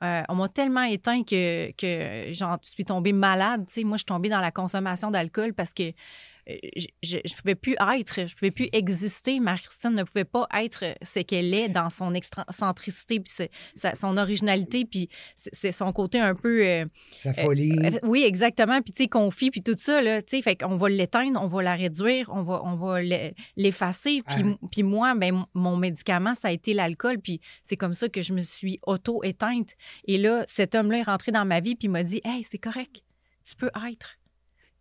Euh, 0.03 0.23
on 0.29 0.35
m'a 0.35 0.49
tellement 0.49 0.83
éteint 0.83 1.23
que, 1.23 1.71
que 1.71 2.31
genre, 2.33 2.57
je 2.63 2.69
suis 2.69 2.85
tombée 2.85 3.13
malade. 3.13 3.65
Tu 3.67 3.73
sais, 3.75 3.83
moi, 3.83 3.97
je 3.97 3.99
suis 3.99 4.05
tombée 4.05 4.29
dans 4.29 4.41
la 4.41 4.51
consommation 4.51 5.11
d'alcool 5.11 5.53
parce 5.53 5.73
que 5.73 5.91
je, 6.47 7.17
je 7.25 7.35
pouvais 7.35 7.55
plus 7.55 7.75
être, 7.95 8.27
je 8.27 8.35
pouvais 8.35 8.51
plus 8.51 8.69
exister. 8.71 9.39
Marie-Christine 9.39 9.91
ne 9.95 10.03
pouvait 10.03 10.25
pas 10.25 10.47
être 10.61 10.83
ce 11.01 11.19
qu'elle 11.21 11.53
est 11.53 11.69
dans 11.69 11.89
son 11.89 12.13
excentricité 12.13 13.19
puis 13.19 13.33
sa- 13.75 13.95
son 13.95 14.17
originalité 14.17 14.85
puis 14.85 15.09
c'est 15.35 15.71
son 15.71 15.91
côté 15.91 16.19
un 16.19 16.35
peu 16.35 16.63
euh, 16.65 16.85
Sa 17.17 17.33
folie. 17.33 17.73
euh, 17.83 17.99
Oui, 18.03 18.23
exactement. 18.23 18.81
Puis, 18.81 18.93
tu 18.93 19.03
sais, 19.03 19.09
confie, 19.09 19.49
puis 19.51 19.63
tout 19.63 19.75
ça, 19.77 20.01
là, 20.01 20.21
tu 20.21 20.37
sais, 20.37 20.41
fait 20.41 20.55
qu'on 20.55 20.75
va 20.77 20.89
l'éteindre, 20.89 21.39
on 21.41 21.47
va 21.47 21.63
la 21.63 21.75
réduire, 21.75 22.29
on 22.33 22.43
va, 22.43 22.61
on 22.63 22.75
va 22.75 23.01
l'e- 23.01 23.33
l'effacer. 23.57 24.19
Puis, 24.27 24.43
Ah. 24.45 24.67
puis 24.71 24.83
moi, 24.83 25.15
ben, 25.15 25.45
mon 25.53 25.77
médicament, 25.77 26.35
ça 26.35 26.49
a 26.49 26.51
été 26.51 26.73
l'alcool. 26.73 27.19
Puis 27.19 27.41
c'est 27.63 27.77
comme 27.77 27.93
ça 27.93 28.07
que 28.09 28.21
je 28.21 28.33
me 28.33 28.41
suis 28.41 28.79
auto-éteinte. 28.85 29.71
Et 30.07 30.17
là, 30.17 30.43
cet 30.47 30.75
homme-là 30.75 30.99
est 30.99 31.03
rentré 31.03 31.31
dans 31.31 31.45
ma 31.45 31.59
vie, 31.59 31.75
puis 31.75 31.87
il 31.87 31.91
m'a 31.91 32.03
dit 32.03 32.21
Hey, 32.23 32.43
c'est 32.43 32.57
correct, 32.59 33.03
tu 33.47 33.55
peux 33.55 33.71
être. 33.91 34.17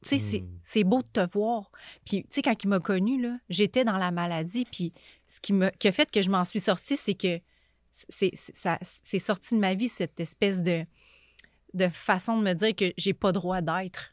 Tu 0.04 0.10
sais, 0.10 0.18
c'est- 0.18 0.40
Mm. 0.40 0.58
c'est 0.62 0.84
beau 0.84 1.02
de 1.02 1.08
te 1.08 1.26
voir. 1.32 1.70
Puis, 2.06 2.22
tu 2.24 2.28
sais, 2.30 2.42
quand 2.42 2.54
il 2.62 2.68
m'a 2.68 2.80
connue, 2.80 3.20
là, 3.22 3.36
j'étais 3.48 3.84
dans 3.84 3.96
la 3.98 4.10
maladie. 4.10 4.66
Puis, 4.70 4.92
ce 5.28 5.40
qui, 5.40 5.52
me, 5.52 5.70
qui 5.78 5.88
a 5.88 5.92
fait 5.92 6.10
que 6.10 6.22
je 6.22 6.30
m'en 6.30 6.44
suis 6.44 6.60
sortie, 6.60 6.96
c'est 6.96 7.14
que 7.14 7.40
c'est 7.92 9.18
sorti 9.18 9.54
de 9.54 9.60
ma 9.60 9.74
vie, 9.74 9.88
cette 9.88 10.18
espèce 10.20 10.62
de, 10.62 10.84
de 11.74 11.88
façon 11.88 12.38
de 12.38 12.44
me 12.44 12.52
dire 12.54 12.74
que 12.74 12.92
j'ai 12.96 13.14
pas 13.14 13.32
droit 13.32 13.60
d'être. 13.60 14.12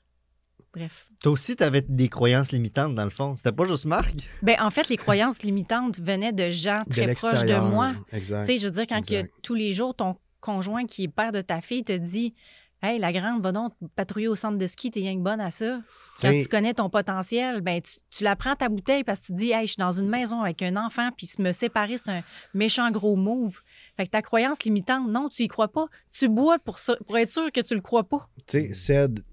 Bref. 0.73 1.07
Toi 1.21 1.33
aussi, 1.33 1.55
tu 1.57 1.63
avais 1.63 1.81
des 1.81 2.07
croyances 2.07 2.51
limitantes, 2.53 2.95
dans 2.95 3.03
le 3.03 3.09
fond. 3.09 3.35
C'était 3.35 3.51
pas 3.51 3.65
juste 3.65 3.85
Marc? 3.85 4.13
Ben, 4.41 4.55
en 4.61 4.69
fait, 4.71 4.87
les 4.87 4.95
croyances 4.95 5.43
limitantes 5.43 5.99
venaient 5.99 6.31
de 6.31 6.49
gens 6.49 6.83
De 6.87 6.91
très 6.93 7.13
proches 7.13 7.43
de 7.43 7.57
moi. 7.59 7.93
Exact. 8.13 8.45
Tu 8.45 8.53
sais, 8.53 8.57
je 8.57 8.67
veux 8.67 8.71
dire, 8.71 8.87
quand 8.87 9.01
tous 9.41 9.53
les 9.55 9.73
jours, 9.73 9.93
ton 9.95 10.15
conjoint 10.39 10.85
qui 10.85 11.03
est 11.03 11.07
père 11.09 11.31
de 11.33 11.41
ta 11.41 11.59
fille 11.61 11.83
te 11.83 11.91
dit 11.97 12.33
Hey, 12.83 12.97
la 12.97 13.13
grande, 13.13 13.43
va 13.43 13.51
donc 13.51 13.73
patrouiller 13.95 14.27
au 14.27 14.35
centre 14.35 14.57
de 14.57 14.65
ski, 14.65 14.89
t'es 14.89 15.01
rien 15.01 15.15
que 15.15 15.21
bonne 15.21 15.39
à 15.39 15.51
ça. 15.51 15.81
Quand 16.19 16.31
tu 16.31 16.47
connais 16.47 16.73
ton 16.73 16.89
potentiel, 16.89 17.61
ben 17.61 17.79
tu, 17.81 17.99
tu 18.09 18.23
la 18.23 18.35
prends 18.35 18.55
ta 18.55 18.69
bouteille 18.69 19.03
parce 19.03 19.19
que 19.19 19.25
tu 19.27 19.31
te 19.33 19.37
dis 19.37 19.51
Hey, 19.51 19.67
je 19.67 19.73
suis 19.73 19.79
dans 19.79 19.91
une 19.91 20.09
maison 20.09 20.41
avec 20.41 20.61
un 20.63 20.75
enfant, 20.77 21.09
puis 21.15 21.29
me 21.37 21.51
séparer, 21.51 21.97
c'est 21.97 22.09
un 22.11 22.21
méchant 22.55 22.89
gros 22.89 23.15
move. 23.15 23.59
Fait 23.97 24.05
que 24.05 24.11
ta 24.11 24.21
croyance 24.23 24.63
limitante, 24.63 25.07
non, 25.09 25.29
tu 25.29 25.43
y 25.43 25.47
crois 25.47 25.67
pas. 25.71 25.85
Tu 26.11 26.27
bois 26.27 26.57
pour, 26.57 26.79
ça, 26.79 26.95
pour 27.05 27.17
être 27.17 27.29
sûr 27.29 27.51
que 27.51 27.61
tu 27.61 27.75
le 27.75 27.81
crois 27.81 28.03
pas. 28.03 28.27
Tu 28.47 28.73
sais, 28.73 28.73
Ced, 28.73 29.23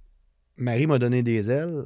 Marie 0.59 0.87
m'a 0.87 0.99
donné 0.99 1.23
des 1.23 1.51
ailes, 1.51 1.85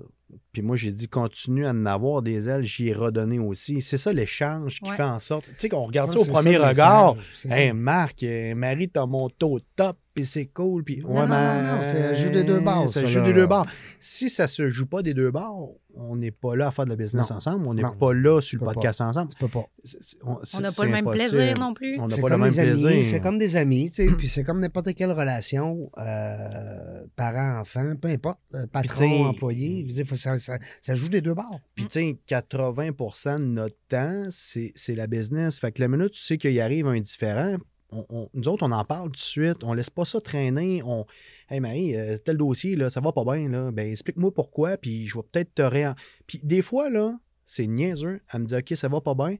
puis 0.50 0.62
moi, 0.62 0.76
j'ai 0.76 0.90
dit, 0.92 1.08
continue 1.08 1.66
à 1.66 1.70
en 1.70 1.86
avoir 1.86 2.22
des 2.22 2.48
ailes, 2.48 2.62
j'y 2.64 2.88
ai 2.88 2.92
redonné 2.94 3.38
aussi. 3.38 3.82
C'est 3.82 3.98
ça 3.98 4.12
l'échange 4.12 4.80
qui 4.80 4.90
Ouais. 4.90 4.96
fait 4.96 5.02
en 5.02 5.18
sorte. 5.18 5.46
Tu 5.50 5.54
sais, 5.58 5.68
qu'on 5.68 5.84
regarde 5.84 6.08
Ouais, 6.08 6.14
ça 6.16 6.20
au 6.20 6.24
premier 6.24 6.56
regard. 6.56 7.16
Hey, 7.44 7.72
Marc, 7.72 8.22
euh, 8.22 8.54
Marie, 8.54 8.88
t'as 8.88 9.06
monté 9.06 9.44
au 9.44 9.60
top, 9.76 9.98
puis 10.14 10.24
c'est 10.24 10.46
cool. 10.46 10.84
Puis, 10.84 11.00
Non, 11.02 11.08
non, 11.14 11.26
non, 11.28 11.62
non, 11.62 11.78
c'est 11.82 12.14
joue 12.16 12.30
des 12.30 12.44
deux 12.44 12.60
bords, 12.60 12.88
Ça 12.88 13.00
ça, 13.00 13.06
joue 13.06 13.20
là. 13.20 13.26
des 13.26 13.32
deux 13.32 13.46
bords. 13.46 13.66
Si 13.98 14.28
ça 14.30 14.46
se 14.48 14.68
joue 14.68 14.86
pas 14.86 15.02
des 15.02 15.14
deux 15.14 15.30
bords, 15.30 15.74
on 15.94 16.16
n'est 16.16 16.30
pas 16.30 16.56
là 16.56 16.68
à 16.68 16.70
faire 16.70 16.84
de 16.86 16.90
la 16.90 16.96
business 16.96 17.30
Non. 17.30 17.36
ensemble. 17.36 17.66
On 17.66 17.74
n'est 17.74 17.82
pas 17.82 18.14
là 18.14 18.40
sur 18.40 18.58
le 18.60 18.64
pas. 18.66 18.72
podcast 18.72 19.00
ensemble. 19.02 19.28
Tu 19.30 19.36
peux 19.38 19.48
pas. 19.48 19.64
C'est- 19.84 19.98
c'est- 20.02 20.16
On 20.24 20.38
c'est- 20.42 20.60
n'a 20.60 20.70
c'est 20.70 20.76
pas 20.80 20.84
le 20.86 20.90
même 20.92 21.06
impossible. 21.06 21.30
plaisir 21.36 21.58
non 21.58 21.74
plus. 21.74 21.98
On 22.00 22.08
n'a 22.08 22.14
C'est 22.14 22.20
pas 22.22 22.28
le 22.28 22.32
comme 22.34 22.40
même 22.42 22.50
des 22.50 22.58
amis, 22.60 22.70
plaisir. 22.82 23.04
c'est 23.04 23.20
comme 23.20 23.38
des 23.38 23.56
amis, 23.56 23.90
tu 23.90 24.08
sais, 24.08 24.14
puis 24.16 24.28
c'est 24.28 24.42
comme 24.44 24.60
n'importe 24.60 24.94
quelle 24.94 25.12
relation, 25.12 25.90
euh, 25.98 27.04
parent-enfant, 27.16 27.94
peu 28.00 28.08
importe, 28.08 28.38
euh, 28.54 28.62
Puis, 28.62 28.68
patron, 28.88 29.26
employé, 29.26 29.86
ça, 30.14 30.38
ça- 30.38 30.58
ça 30.80 30.94
joue 30.94 31.08
des 31.08 31.20
deux 31.20 31.34
bords. 31.34 31.60
Puis, 31.74 31.84
tu 31.86 31.90
sais, 32.00 32.18
80% 32.26 33.38
de 33.38 33.44
notre 33.44 33.76
temps, 33.88 34.26
c'est 34.30 34.72
c'est 34.74 34.94
la 34.94 35.06
business. 35.06 35.58
Fait 35.58 35.72
que 35.72 35.80
la 35.82 35.88
minute, 35.88 36.12
tu 36.12 36.22
sais 36.22 36.38
qu'il 36.38 36.58
arrive 36.60 36.86
un 36.86 37.00
différent, 37.00 37.56
on- 37.92 38.06
on- 38.08 38.30
nous 38.34 38.48
autres, 38.48 38.66
on 38.66 38.72
en 38.72 38.84
parle 38.84 39.06
tout 39.08 39.12
de 39.12 39.18
suite. 39.18 39.62
On 39.64 39.72
laisse 39.74 39.90
pas 39.90 40.04
ça 40.04 40.20
traîner. 40.20 40.82
On, 40.84 41.06
hey 41.50 41.60
Marie, 41.60 41.94
euh, 41.96 42.16
tel 42.18 42.36
dossier, 42.38 42.74
là, 42.76 42.90
ça 42.90 43.00
va 43.00 43.12
pas 43.12 43.24
bien, 43.24 43.48
là. 43.48 43.70
Ben, 43.70 43.90
explique-moi 43.90 44.32
pourquoi, 44.34 44.76
puis 44.76 45.06
je 45.06 45.16
vais 45.16 45.22
peut-être 45.30 45.54
te 45.54 45.62
réen... 45.62 45.94
Puis, 46.26 46.40
des 46.42 46.62
fois, 46.62 46.90
là, 46.90 47.18
c'est 47.44 47.66
niaiseux. 47.66 48.20
Elle 48.32 48.40
me 48.40 48.46
dit, 48.46 48.54
OK, 48.56 48.72
ça 48.74 48.88
va 48.88 49.00
pas 49.00 49.14
bien. 49.14 49.36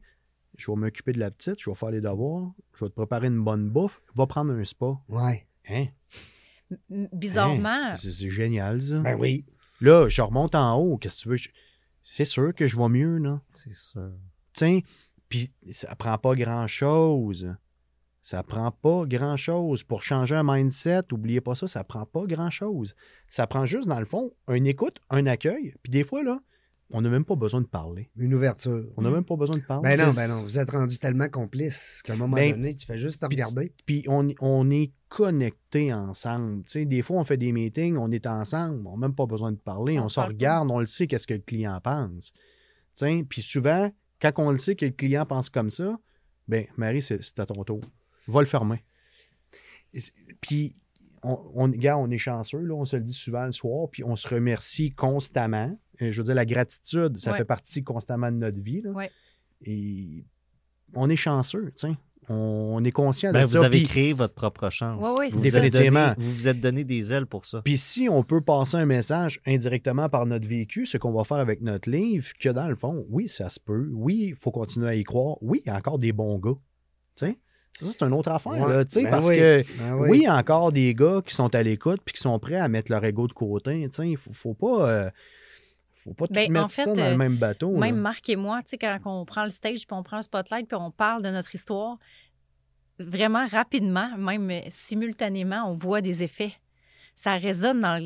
Je 0.59 0.71
vais 0.71 0.77
m'occuper 0.77 1.13
de 1.13 1.19
la 1.19 1.31
petite, 1.31 1.61
je 1.61 1.71
vais 1.71 1.75
faire 1.77 1.91
les 1.91 2.01
devoirs, 2.03 2.53
je 2.75 2.85
vais 2.85 2.91
te 2.91 2.95
préparer 2.95 3.29
une 3.29 3.43
bonne 3.43 3.71
bouffe, 3.71 4.03
va 4.15 4.27
prendre 4.27 4.53
un 4.53 4.65
spa. 4.65 4.99
Ouais. 5.09 5.47
Hein? 5.71 5.87
Bizarrement, 7.13 7.69
Hein? 7.69 7.97
C'est 7.97 8.13
c'est 8.13 8.31
génial, 8.31 8.81
ça. 8.83 8.99
Ben 9.01 9.17
oui. 9.19 9.45
Là, 9.81 10.09
je 10.09 10.23
remonte 10.23 10.55
en 10.55 10.77
haut. 10.79 10.97
Qu'est-ce 10.99 11.17
que 11.19 11.23
tu 11.23 11.29
veux? 11.31 11.37
Je- 11.37 11.49
C'est 12.05 12.25
sûr 12.25 12.55
que 12.55 12.67
je 12.67 12.77
vais 12.77 12.89
mieux, 12.89 13.19
là. 13.19 13.41
C'est 13.53 13.75
sûr. 13.75 14.11
Tiens, 14.53 14.81
puis 15.29 15.53
ça 15.71 15.95
prend 15.97 16.17
pas 16.19 16.35
grand-chose. 16.35 17.55
Ça 18.23 18.43
prend 18.45 18.71
pas 18.71 19.05
grand-chose. 19.07 19.83
Pour 19.83 20.03
changer 20.03 20.37
un 20.37 20.45
mindset, 20.45 21.13
oubliez 21.13 21.41
pas 21.41 21.55
ça, 21.55 21.67
ça 21.67 21.83
prend 21.83 22.07
pas 22.07 22.25
grand-chose. 22.27 22.95
Ça 23.27 23.47
prend 23.47 23.67
juste, 23.67 23.89
dans 23.89 23.99
le 23.99 24.07
fond, 24.07 24.33
une 24.49 24.67
écoute, 24.67 25.01
un 25.11 25.27
accueil. 25.27 25.75
Puis 25.83 25.91
des 25.91 26.05
fois, 26.05 26.23
là, 26.23 26.41
on 26.95 27.01
n'a 27.01 27.09
même 27.09 27.25
pas 27.25 27.35
besoin 27.35 27.61
de 27.61 27.67
parler. 27.67 28.11
Une 28.17 28.35
ouverture. 28.35 28.85
On 28.97 29.03
n'a 29.03 29.11
même 29.11 29.25
pas 29.25 29.37
besoin 29.37 29.57
de 29.57 29.63
parler. 29.63 29.97
Ben 29.97 30.07
non, 30.07 30.13
ben 30.13 30.29
non, 30.29 30.43
vous 30.43 30.59
êtes 30.59 30.71
rendu 30.71 30.99
tellement 30.99 31.29
complices 31.29 32.03
qu'à 32.05 32.13
un 32.13 32.17
moment 32.17 32.37
Ben, 32.37 32.53
donné, 32.53 32.75
tu 32.75 32.87
fais 32.87 32.99
juste 32.99 33.21
te 33.21 33.27
regarder. 33.27 33.73
Puis 33.87 34.05
on, 34.09 34.29
on 34.41 34.71
est 34.71 34.93
connectés 35.09 35.93
ensemble. 35.93 36.65
Tu 36.65 36.71
sais, 36.71 36.85
des 36.85 37.03
fois, 37.03 37.19
on 37.19 37.25
fait 37.25 37.39
des 37.39 37.51
meetings, 37.51 37.97
on 37.97 38.11
est 38.13 38.27
ensemble, 38.27 38.87
on 38.87 38.99
n'a 38.99 39.09
même 39.09 39.15
pas 39.15 39.27
besoin 39.27 39.53
de 39.53 39.57
parler, 39.57 39.99
On 39.99 40.03
on, 40.03 40.09
se 40.09 40.21
regarde, 40.21 40.71
on 40.71 40.81
le 40.81 40.87
sait 40.87 41.07
qu'est-ce 41.07 41.27
que 41.27 41.35
le 41.35 41.41
client 41.41 41.81
pense. 41.83 42.33
Puis 43.29 43.43
souvent, 43.43 43.91
quand 44.21 44.33
on 44.37 44.51
le 44.51 44.59
sait 44.59 44.77
que 44.77 44.85
le 44.85 44.93
client 44.93 45.25
pense 45.25 45.49
comme 45.49 45.71
ça, 45.71 45.99
ben 46.47 46.67
Marie, 46.77 47.03
c'est 47.03 47.41
à 47.41 47.47
ton 47.47 47.65
tour. 47.65 47.81
Va 48.29 48.41
le 48.41 48.47
fermer. 48.47 48.83
Puis, 50.41 50.77
on, 51.23 51.39
on, 51.55 51.69
gars, 51.69 51.99
on 51.99 52.11
est 52.11 52.19
chanceux, 52.19 52.61
là, 52.61 52.75
on 52.75 52.85
se 52.85 52.97
le 52.97 53.03
dit 53.03 53.13
souvent 53.13 53.45
le 53.45 53.53
soir, 53.53 53.89
puis 53.91 54.03
on 54.05 54.17
se 54.17 54.29
remercie 54.29 54.91
constamment. 54.91 55.77
Je 56.01 56.17
veux 56.19 56.25
dire, 56.25 56.35
la 56.35 56.47
gratitude, 56.47 57.19
ça 57.19 57.33
Ouais. 57.33 57.39
fait 57.39 57.45
partie 57.45 57.85
constamment 57.85 58.33
de 58.33 58.39
notre 58.39 58.61
vie. 58.61 58.81
là. 58.81 58.91
Ouais. 58.91 59.11
Et 59.65 60.25
on 60.95 61.09
est 61.09 61.17
chanceux, 61.17 61.73
tu 61.77 61.89
sais. 61.89 61.95
On, 62.29 62.83
est 62.85 62.93
conscient 62.93 63.33
Ben, 63.33 63.43
de 63.43 63.47
vous 63.51 63.57
ça. 63.59 63.67
avez 63.67 63.79
puis- 63.79 63.89
créé 63.89 64.13
votre 64.13 64.35
propre 64.35 64.71
chance. 64.71 65.05
Ouais, 65.05 65.29
vous, 65.29 65.37
vous 65.37 65.43
Définitivement. 65.43 66.13
donné- 66.15 66.15
vous 66.27 66.33
vous 66.33 66.49
êtes 66.49 66.61
donné 66.61 66.85
des 66.85 67.13
ailes 67.13 67.27
pour 67.27 67.45
ça. 67.47 67.61
Puis 67.63 67.77
si 67.77 68.09
on 68.09 68.23
peut 68.23 68.41
passer 68.41 68.77
un 68.77 68.85
message 68.87 69.41
indirectement 69.45 70.09
par 70.09 70.25
notre 70.27 70.47
vécu, 70.47 70.87
ce 70.87 70.99
qu'on 70.99 71.13
va 71.13 71.25
faire 71.25 71.39
avec 71.39 71.61
notre 71.63 71.91
livre, 71.91 72.29
que 72.39 72.49
dans 72.49 72.69
le 72.69 72.77
fond, 72.77 73.05
oui, 73.11 73.29
ça 73.29 73.49
se 73.49 73.59
peut. 73.59 73.91
Oui, 73.93 74.27
il 74.31 74.37
faut 74.37 74.53
continuer 74.53 74.89
à 74.89 74.95
y 74.95 75.03
croire. 75.03 75.37
Oui, 75.43 75.63
il 75.65 75.69
y 75.69 75.71
a 75.71 75.77
encore 75.77 75.99
des 75.99 76.13
bons 76.13 76.39
gars. 76.39 76.55
Tu 77.17 77.27
sais? 77.27 77.39
Ça, 77.75 77.87
c'est 77.87 78.03
une 78.03 78.13
autre 78.13 78.31
affaire, 78.31 78.53
Ouais. 78.53 78.69
là, 78.77 78.85
tu 78.85 78.93
sais, 78.93 79.03
Ben 79.05 79.11
parce 79.11 79.29
oui. 79.29 79.37
que 79.37 79.63
Ben 79.79 79.95
oui. 79.97 80.19
il 80.19 80.23
y 80.25 80.27
a 80.27 80.37
encore 80.37 80.73
des 80.73 80.95
gars 80.95 81.21
qui 81.27 81.35
sont 81.35 81.55
à 81.55 81.63
l'écoute 81.63 82.01
puis 82.05 82.13
qui 82.15 82.21
sont 82.21 82.39
prêts 82.39 82.57
à 82.57 82.69
mettre 82.69 82.91
leur 82.93 83.03
ego 83.05 83.27
de 83.27 83.33
côté. 83.33 83.89
Tu 83.89 83.97
sais, 83.97 84.09
il 84.11 84.17
faut, 84.17 84.33
faut 84.33 84.55
pas... 84.55 84.89
euh, 84.91 85.11
faut 86.05 86.13
pas 86.15 86.27
tout 86.27 86.35
Ben, 86.35 86.49
en 86.51 86.53
mettre 86.63 86.71
fait, 86.73 86.83
ça 86.83 86.93
dans 86.93 87.01
euh, 87.03 87.11
le 87.13 87.17
même 87.17 87.37
bateau. 87.39 87.71
Même 87.77 87.97
là. 87.97 88.03
Marc 88.03 88.29
et 88.29 88.37
moi, 88.37 88.61
tu 88.63 88.71
sais, 88.71 88.79
quand 88.79 88.99
on 89.07 89.25
prend 89.25 89.45
le 89.45 89.51
stage, 89.51 89.87
puis 89.87 89.97
on 89.97 90.03
prend 90.03 90.17
le 90.17 90.23
spotlight, 90.23 90.67
puis 90.69 90.77
on 90.79 90.91
parle 90.91 91.23
de 91.23 91.31
notre 91.31 91.55
histoire, 91.55 91.97
vraiment 92.99 93.47
rapidement, 93.47 94.17
même 94.19 94.51
euh, 94.51 94.61
simultanément, 94.71 95.65
on 95.71 95.77
voit 95.77 96.01
des 96.01 96.23
effets. 96.23 96.53
Ça 97.25 97.35
résonne 97.37 97.81
dans 97.81 98.03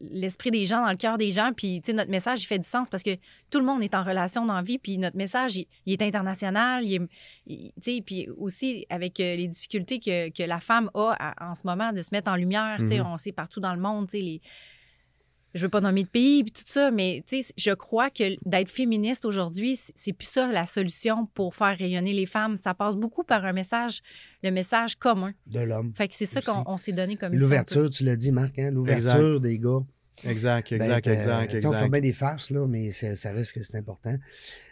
l'esprit 0.00 0.50
des 0.50 0.64
gens, 0.64 0.80
dans 0.82 0.90
le 0.90 0.96
cœur 0.96 1.18
des 1.18 1.30
gens, 1.32 1.50
puis 1.54 1.82
tu 1.82 1.86
sais, 1.86 1.92
notre 1.92 2.10
message, 2.10 2.42
il 2.42 2.46
fait 2.46 2.58
du 2.58 2.66
sens 2.66 2.88
parce 2.88 3.02
que 3.02 3.10
tout 3.50 3.58
le 3.58 3.64
monde 3.66 3.82
est 3.82 3.94
en 3.94 4.02
relation 4.02 4.46
dans 4.46 4.54
la 4.54 4.62
vie, 4.62 4.78
puis 4.78 4.96
notre 4.96 5.18
message, 5.18 5.56
il, 5.56 5.66
il 5.84 5.92
est 5.92 6.02
international, 6.02 6.82
il 6.82 6.94
est- 6.94 7.08
il- 7.46 7.72
tu 7.82 7.96
sais, 7.96 8.02
puis 8.04 8.28
aussi 8.38 8.86
avec 8.88 9.20
euh, 9.20 9.36
les 9.36 9.48
difficultés 9.48 10.00
que, 10.00 10.30
que 10.30 10.44
la 10.44 10.60
femme 10.60 10.88
a 10.94 11.14
à- 11.18 11.50
en 11.50 11.54
ce 11.54 11.62
moment 11.66 11.92
de 11.92 12.00
se 12.00 12.08
mettre 12.12 12.30
en 12.30 12.36
lumière, 12.36 12.76
tu 12.78 12.88
sais, 12.88 12.98
Mhm. 13.00 13.06
on 13.06 13.16
sait 13.18 13.32
partout 13.32 13.60
dans 13.60 13.74
le 13.74 13.80
monde, 13.80 14.08
tu 14.08 14.18
sais, 14.18 14.24
les 14.24 14.40
je 15.54 15.62
veux 15.62 15.68
pas 15.68 15.80
nommer 15.80 16.04
de 16.04 16.08
pays 16.08 16.42
puis 16.44 16.52
tout 16.52 16.62
ça, 16.66 16.90
mais 16.90 17.22
tu 17.26 17.42
sais, 17.42 17.52
je 17.56 17.70
crois 17.72 18.10
que 18.10 18.36
d'être 18.48 18.70
féministe 18.70 19.24
aujourd'hui, 19.24 19.78
c'est 19.94 20.12
plus 20.12 20.28
ça 20.28 20.50
la 20.50 20.66
solution 20.66 21.26
pour 21.34 21.54
faire 21.54 21.76
rayonner 21.76 22.12
les 22.12 22.26
femmes. 22.26 22.56
Ça 22.56 22.74
passe 22.74 22.96
beaucoup 22.96 23.24
par 23.24 23.44
un 23.44 23.52
message, 23.52 24.02
le 24.42 24.50
message 24.50 24.96
commun. 24.96 25.32
De 25.46 25.60
l'homme. 25.60 25.92
Fait 25.94 26.08
que 26.08 26.14
c'est 26.14 26.26
ça 26.26 26.40
qu'on 26.40 26.62
on 26.66 26.76
s'est 26.76 26.92
donné 26.92 27.16
comme. 27.16 27.34
L'ouverture, 27.34 27.88
tu 27.90 28.04
l'as 28.04 28.16
dit, 28.16 28.32
Marc, 28.32 28.58
hein? 28.58 28.70
L'ouverture 28.70 29.40
des 29.40 29.58
gars. 29.58 29.80
Exact, 30.24 30.70
Ben, 30.70 30.76
exact, 30.76 31.04
que, 31.04 31.10
exact, 31.10 31.50
tu 31.50 31.60
sais, 31.60 31.66
On 31.66 31.70
fait 31.70 31.76
exact. 31.78 31.90
bien 31.92 32.00
des 32.00 32.12
farces, 32.12 32.50
là, 32.50 32.66
mais 32.66 32.90
ça 32.90 33.32
reste 33.32 33.52
que 33.52 33.62
c'est 33.62 33.76
important. 33.76 34.16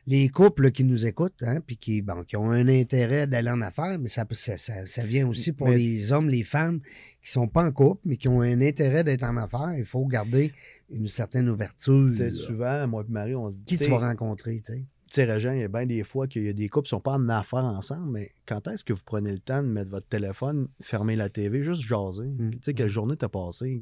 Les 0.07 0.29
couples 0.29 0.71
qui 0.71 0.85
nous 0.85 1.07
écoutent, 1.07 1.43
hein, 1.43 1.61
puis 1.65 1.77
qui, 1.77 2.03
bon, 2.03 2.25
qui 2.25 2.37
ont 2.37 2.51
un 2.51 2.69
intérêt 2.69 3.27
d'aller 3.27 3.51
en 3.51 3.61
affaires, 3.61 3.99
mais 3.99 4.09
ça, 4.09 4.27
ça, 4.33 4.57
ça, 4.57 4.87
ça 4.87 5.05
vient 5.05 5.27
aussi 5.29 5.53
pour 5.53 5.69
Mais- 5.69 5.77
les 5.77 6.13
hommes, 6.13 6.29
les 6.29 6.43
femmes 6.43 6.81
qui 7.23 7.31
sont 7.31 7.49
pas 7.49 7.65
en 7.65 7.73
couple, 7.73 8.01
mais 8.05 8.17
qui 8.17 8.29
ont 8.29 8.41
un 8.41 8.61
intérêt 8.61 9.05
d'être 9.05 9.25
en 9.25 9.37
affaires. 9.37 9.75
Il 9.77 9.85
faut 9.85 10.07
garder 10.07 10.53
une 10.91 11.09
certaine 11.09 11.49
ouverture. 11.49 12.09
C'est 12.11 12.31
souvent, 12.31 12.87
moi 12.89 13.05
et 13.09 13.13
Marie, 13.13 13.35
on 13.35 13.51
se 13.51 13.57
dit... 13.59 13.65
Qui 13.65 13.79
tu 13.79 13.91
vas 13.91 13.99
rencontrer, 13.99 14.57
tu 14.61 14.73
sais? 14.73 14.85
tu 15.11 15.17
sais, 15.17 15.25
il 15.25 15.61
y 15.61 15.65
a 15.65 15.69
bien 15.69 15.87
des 15.87 16.05
fois 16.05 16.29
qu'il 16.29 16.45
y 16.45 16.49
a 16.49 16.53
des 16.53 16.69
couples 16.69 16.87
qui 16.87 16.91
sont 16.91 17.01
pas 17.01 17.15
en 17.15 17.29
affaires 17.29 17.65
ensemble, 17.65 18.13
mais 18.13 18.31
quand 18.47 18.69
est-ce 18.69 18.85
que 18.85 18.93
vous 18.93 19.03
prenez 19.05 19.33
le 19.33 19.41
temps 19.41 19.61
de 19.61 19.67
mettre 19.67 19.91
votre 19.91 20.07
téléphone, 20.07 20.69
fermer 20.81 21.17
la 21.17 21.29
TV, 21.29 21.63
juste 21.63 21.83
jaser? 21.83 22.29
Mm. 22.29 22.51
Tu 22.53 22.59
sais, 22.63 22.75
quelle 22.75 22.89
journée 22.89 23.17
t'as 23.17 23.29
passé? 23.29 23.81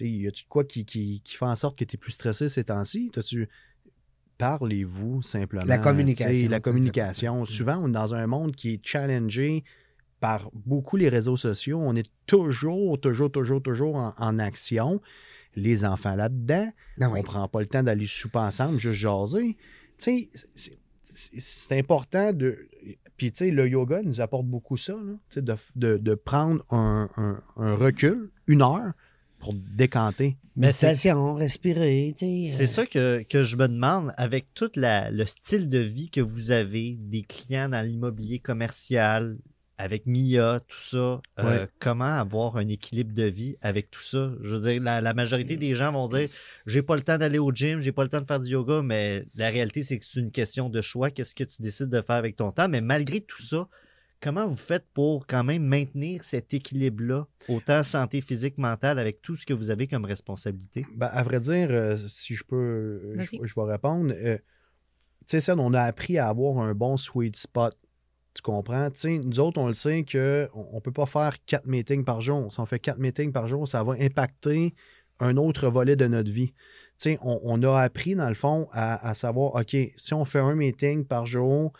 Y 0.00 0.26
a-tu 0.26 0.44
de 0.44 0.48
quoi 0.48 0.64
qui, 0.64 0.84
qui, 0.84 1.20
qui 1.24 1.36
fait 1.36 1.44
en 1.44 1.56
sorte 1.56 1.78
que 1.78 1.84
tu 1.84 1.96
es 1.96 1.98
plus 1.98 2.12
stressé 2.12 2.48
ces 2.48 2.64
temps-ci? 2.64 3.10
T'as-tu... 3.12 3.48
Parlez-vous 4.38 5.20
simplement. 5.22 5.64
La 5.66 5.78
communication, 5.78 6.48
La 6.48 6.60
communication. 6.60 7.32
important. 7.34 7.52
Souvent, 7.52 7.76
on 7.82 7.88
est 7.88 7.92
dans 7.92 8.14
un 8.14 8.26
monde 8.26 8.56
qui 8.56 8.74
est 8.74 8.86
challengé 8.86 9.64
par 10.18 10.50
beaucoup 10.54 10.96
les 10.96 11.10
réseaux 11.10 11.36
sociaux. 11.36 11.78
On 11.82 11.94
est 11.94 12.10
toujours, 12.26 12.98
toujours, 12.98 13.30
toujours, 13.30 13.62
toujours 13.62 13.96
en, 13.96 14.14
en 14.16 14.38
action. 14.38 15.00
Les 15.56 15.84
enfants 15.84 16.14
là-dedans. 16.16 16.72
Oui. 16.98 17.06
On 17.18 17.22
prend 17.22 17.48
pas 17.48 17.60
le 17.60 17.66
temps 17.66 17.82
d'aller 17.82 18.06
souper 18.06 18.38
ensemble, 18.38 18.78
juste 18.78 19.00
jaser. 19.00 19.56
Tu 19.98 20.30
sais, 20.54 20.76
c'est- 21.02 21.78
important 21.78 22.32
de. 22.32 22.66
Puis, 23.18 23.32
tu 23.32 23.38
sais, 23.38 23.50
le 23.50 23.68
yoga 23.68 24.00
nous 24.02 24.20
apporte 24.22 24.46
beaucoup 24.46 24.76
ça, 24.78 24.94
là, 24.94 25.40
de, 25.42 25.56
de- 25.76 25.96
de 25.98 26.14
prendre 26.14 26.64
un, 26.70 27.10
un- 27.16 27.42
un 27.56 27.74
recul, 27.74 28.30
une 28.46 28.62
heure, 28.62 28.92
pour 29.40 29.54
décanter. 29.54 30.36
Mais 30.56 30.68
Méditation, 30.68 31.34
respirer, 31.34 32.14
tu 32.16 32.26
sais. 32.26 32.50
C'est 32.50 32.64
euh, 32.64 32.66
ça 32.66 32.86
que, 32.86 33.24
que 33.28 33.42
je 33.42 33.56
me 33.56 33.66
demande, 33.66 34.12
avec 34.16 34.52
tout 34.54 34.70
la- 34.76 35.10
le 35.10 35.24
style 35.26 35.68
de 35.68 35.78
vie 35.78 36.10
que 36.10 36.20
vous 36.20 36.50
avez, 36.50 36.96
des 36.98 37.22
clients 37.22 37.68
dans 37.68 37.84
l'immobilier 37.84 38.38
commercial, 38.38 39.38
avec 39.78 40.04
Mia, 40.04 40.60
tout 40.68 40.78
ça, 40.78 41.22
euh, 41.38 41.66
comment 41.78 42.04
avoir 42.04 42.58
un 42.58 42.68
équilibre 42.68 43.14
de 43.14 43.22
vie 43.24 43.56
avec 43.62 43.90
tout 43.90 44.02
ça? 44.02 44.30
Je 44.42 44.54
veux 44.54 44.60
dire, 44.60 44.82
la, 44.82 45.00
la 45.00 45.14
majorité 45.14 45.56
des 45.56 45.74
gens 45.74 45.90
vont 45.92 46.06
dire 46.06 46.28
j'ai 46.66 46.82
pas 46.82 46.96
le 46.96 47.00
temps 47.00 47.16
d'aller 47.16 47.38
au 47.38 47.50
gym, 47.50 47.80
j'ai 47.80 47.92
pas 47.92 48.02
le 48.02 48.10
temps 48.10 48.20
de 48.20 48.26
faire 48.26 48.40
du 48.40 48.50
yoga, 48.50 48.82
mais 48.82 49.24
la 49.34 49.48
réalité, 49.48 49.82
c'est 49.82 49.98
que 49.98 50.04
c'est 50.04 50.20
une 50.20 50.32
question 50.32 50.68
de 50.68 50.82
choix. 50.82 51.10
Qu'est-ce 51.10 51.34
que 51.34 51.44
tu 51.44 51.62
décides 51.62 51.88
de 51.88 52.02
faire 52.02 52.16
avec 52.16 52.36
ton 52.36 52.52
temps? 52.52 52.68
Mais 52.68 52.82
malgré 52.82 53.20
tout 53.20 53.42
ça, 53.42 53.68
comment 54.20 54.46
vous 54.46 54.56
faites 54.56 54.86
pour 54.92 55.26
quand 55.26 55.44
même 55.44 55.64
maintenir 55.64 56.24
cet 56.24 56.52
équilibre-là, 56.54 57.26
autant 57.48 57.82
santé 57.82 58.20
physique, 58.20 58.58
mentale, 58.58 58.98
avec 58.98 59.22
tout 59.22 59.36
ce 59.36 59.46
que 59.46 59.54
vous 59.54 59.70
avez 59.70 59.86
comme 59.86 60.04
responsabilité? 60.04 60.86
Ben, 60.94 61.06
à 61.06 61.22
vrai 61.22 61.40
dire, 61.40 61.68
euh, 61.70 61.96
si 62.08 62.36
je 62.36 62.44
peux, 62.44 62.56
euh, 62.56 63.16
je, 63.18 63.54
vais 63.54 63.72
répondre. 63.72 64.12
euh, 64.14 64.38
tu 65.26 65.40
sais, 65.40 65.52
on 65.52 65.74
a 65.74 65.82
appris 65.82 66.18
à 66.18 66.28
avoir 66.28 66.58
un 66.58 66.74
bon 66.74 66.96
sweet 66.96 67.36
spot. 67.36 67.76
Tu 68.34 68.42
comprends? 68.42 68.90
Tu 68.90 69.00
sais, 69.00 69.18
nous 69.18 69.40
autres, 69.40 69.60
on 69.60 69.66
le 69.66 69.72
sait 69.72 70.04
qu'on 70.04 70.74
ne 70.74 70.80
peut 70.80 70.92
pas 70.92 71.06
faire 71.06 71.36
quatre 71.46 71.66
meetings 71.66 72.04
par 72.04 72.20
jour. 72.20 72.52
Si 72.52 72.60
on 72.60 72.66
fait 72.66 72.78
quatre 72.78 72.98
meetings 72.98 73.32
par 73.32 73.48
jour, 73.48 73.66
ça 73.66 73.82
va 73.82 73.94
impacter 73.98 74.74
un 75.18 75.36
autre 75.36 75.68
volet 75.68 75.96
de 75.96 76.06
notre 76.06 76.30
vie. 76.30 76.52
Tu 76.52 76.54
sais, 76.96 77.18
on, 77.22 77.40
on 77.42 77.62
a 77.62 77.80
appris, 77.80 78.14
dans 78.14 78.28
le 78.28 78.34
fond, 78.34 78.68
à, 78.72 79.08
à 79.08 79.14
savoir, 79.14 79.54
OK, 79.54 79.76
si 79.96 80.14
on 80.14 80.24
fait 80.24 80.38
un 80.38 80.54
meeting 80.54 81.04
par 81.04 81.26
jour, 81.26 81.72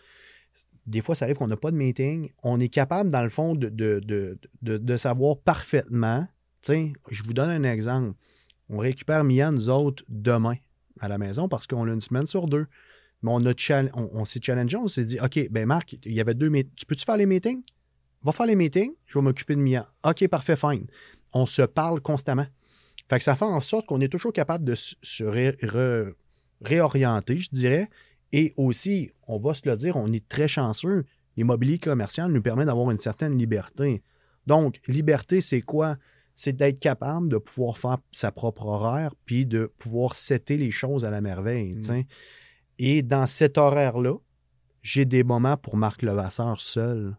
des 0.91 1.03
fois, 1.03 1.15
ça 1.15 1.25
arrive 1.25 1.37
qu'on 1.37 1.47
n'a 1.47 1.57
pas 1.57 1.71
de 1.71 1.77
meeting. 1.77 2.31
On 2.43 2.59
est 2.59 2.69
capable, 2.69 3.11
dans 3.11 3.23
le 3.23 3.29
fond, 3.29 3.55
de, 3.55 3.69
de, 3.69 4.01
de, 4.01 4.39
de- 4.77 4.97
savoir 4.97 5.39
parfaitement. 5.39 6.27
Sais, 6.63 6.93
je 7.11 7.23
vous 7.23 7.33
donne 7.33 7.51
un 7.51 7.63
exemple. 7.63 8.15
On 8.69 8.79
récupère 8.79 9.25
Mia, 9.25 9.51
nous 9.51 9.69
autres, 9.69 10.05
demain 10.09 10.57
à 11.01 11.09
la 11.09 11.17
maison 11.17 11.49
parce 11.49 11.67
qu'on 11.67 11.89
a 11.89 11.93
une 11.93 12.01
semaine 12.01 12.27
sur 12.27 12.47
deux. 12.47 12.67
Mais 13.23 13.31
on, 13.31 13.43
on, 13.95 14.25
s'est 14.25 14.41
challengé, 14.43 14.77
on 14.77 14.89
s'est 14.89 15.05
dit, 15.05 15.19
OK, 15.21 15.49
ben 15.51 15.67
Marc, 15.67 15.97
il 16.05 16.13
y 16.13 16.21
avait 16.21 16.35
deux 16.35 16.49
meetings. 16.49 16.75
Tu 16.75 16.87
peux-tu 16.87 17.05
faire 17.05 17.17
les 17.17 17.27
meetings? 17.27 17.63
Va 18.23 18.33
faire 18.33 18.47
les 18.47 18.57
meetings, 18.57 18.93
je 19.07 19.19
vais 19.19 19.23
m'occuper 19.23 19.55
de 19.55 19.61
Mia. 19.61 19.91
OK, 20.05 20.27
parfait, 20.29 20.57
fine. 20.57 20.87
On 21.33 21.47
se 21.47 21.63
parle 21.63 22.01
constamment. 22.01 22.47
Fait 23.09 23.19
que 23.19 23.25
ça 23.25 23.37
fait 23.37 23.45
en 23.45 23.61
sorte 23.61 23.87
qu'on 23.87 24.01
est 24.01 24.09
toujours 24.09 24.33
capable 24.33 24.65
de 24.65 24.75
se 24.75 25.25
réorienter, 26.63 27.39
je 27.39 27.49
dirais. 27.51 27.89
Et 28.33 28.55
aussi, 28.57 29.11
on 29.27 29.39
va 29.39 29.55
se 29.55 29.69
le 29.69 29.77
dire, 29.77 29.97
on 29.97 30.13
est 30.13 30.27
très 30.29 30.49
chanceux. 30.49 31.05
L'immobilier 31.37 31.79
commercial 31.79 32.31
nous 32.31 32.43
permet 32.43 32.65
d'avoir 32.65 32.91
une 32.91 32.99
certaine 32.99 33.37
liberté. 33.39 34.03
Donc, 34.47 34.81
liberté, 34.87 35.41
c'est 35.41 35.63
quoi? 35.63 35.97
C'est 36.35 36.53
d'être 36.55 36.79
capable 36.79 37.29
de 37.29 37.39
pouvoir 37.39 37.77
faire 37.77 37.99
sa 38.13 38.33
propre 38.33 38.67
horaire 38.67 39.15
puis 39.27 39.47
de 39.47 39.73
pouvoir 39.79 40.15
setter 40.15 40.57
les 40.57 40.71
choses 40.71 41.05
à 41.05 41.11
la 41.11 41.21
merveille. 41.21 41.79
Et 42.79 43.03
dans 43.03 43.27
cet 43.27 43.59
horaire-là, 43.59 44.15
j'ai 44.83 45.05
des 45.05 45.23
moments 45.23 45.57
pour 45.57 45.77
Marc 45.77 46.03
Levasseur 46.03 46.61
seul. 46.61 47.17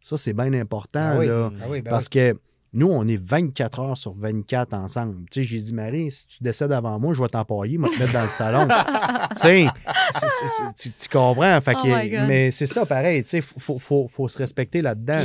Ça, 0.00 0.16
c'est 0.16 0.32
bien 0.32 0.52
important. 0.54 1.12
Ah 1.14 1.18
oui, 1.18 1.26
là, 1.26 1.52
ah 1.60 1.66
oui, 1.68 1.82
ben 1.82 1.90
parce 1.90 2.08
que 2.08 2.38
nous, 2.74 2.88
on 2.88 3.06
est 3.06 3.16
24 3.16 3.80
heures 3.80 3.96
sur 3.96 4.12
24 4.14 4.74
ensemble. 4.74 5.24
Tu 5.30 5.40
sais, 5.42 5.48
j'ai 5.48 5.58
dit, 5.60 5.72
Marie, 5.72 6.10
si 6.10 6.26
tu 6.26 6.42
décèdes 6.42 6.72
avant 6.72 6.98
moi, 6.98 7.14
je 7.14 7.22
vais 7.22 7.28
t'empailler, 7.28 7.76
je 7.78 7.82
vais 7.82 7.88
te 7.88 7.98
mettre 8.00 8.12
dans 8.12 8.22
le 8.22 8.28
salon. 8.28 8.66
tu 9.30 9.40
sais, 9.40 9.66
c'est- 10.12 10.20
c'est- 10.28 10.48
c'est- 10.48 10.74
tu, 10.76 10.90
tu 10.92 11.08
comprends? 11.08 11.60
Fait 11.60 11.74
Oh 11.76 12.26
mais 12.26 12.50
c'est 12.50 12.66
ça, 12.66 12.84
pareil. 12.84 13.22
Tu 13.22 13.28
sais, 13.30 13.40
faut, 13.40 13.58
faut, 13.60 13.78
faut, 13.78 14.08
faut 14.08 14.28
se 14.28 14.38
respecter 14.38 14.82
là-dedans. 14.82 15.24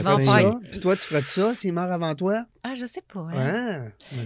Puis 0.71 0.79
toi, 0.79 0.95
tu 0.95 1.01
ferais 1.01 1.21
ça 1.21 1.53
s'il 1.53 1.73
meurt 1.73 1.91
avant 1.91 2.13
toi? 2.15 2.45
Ah, 2.63 2.75
je 2.75 2.85
sais 2.85 3.01
pas. 3.13 3.27
hein. 3.33 3.33
Hein? 3.33 3.81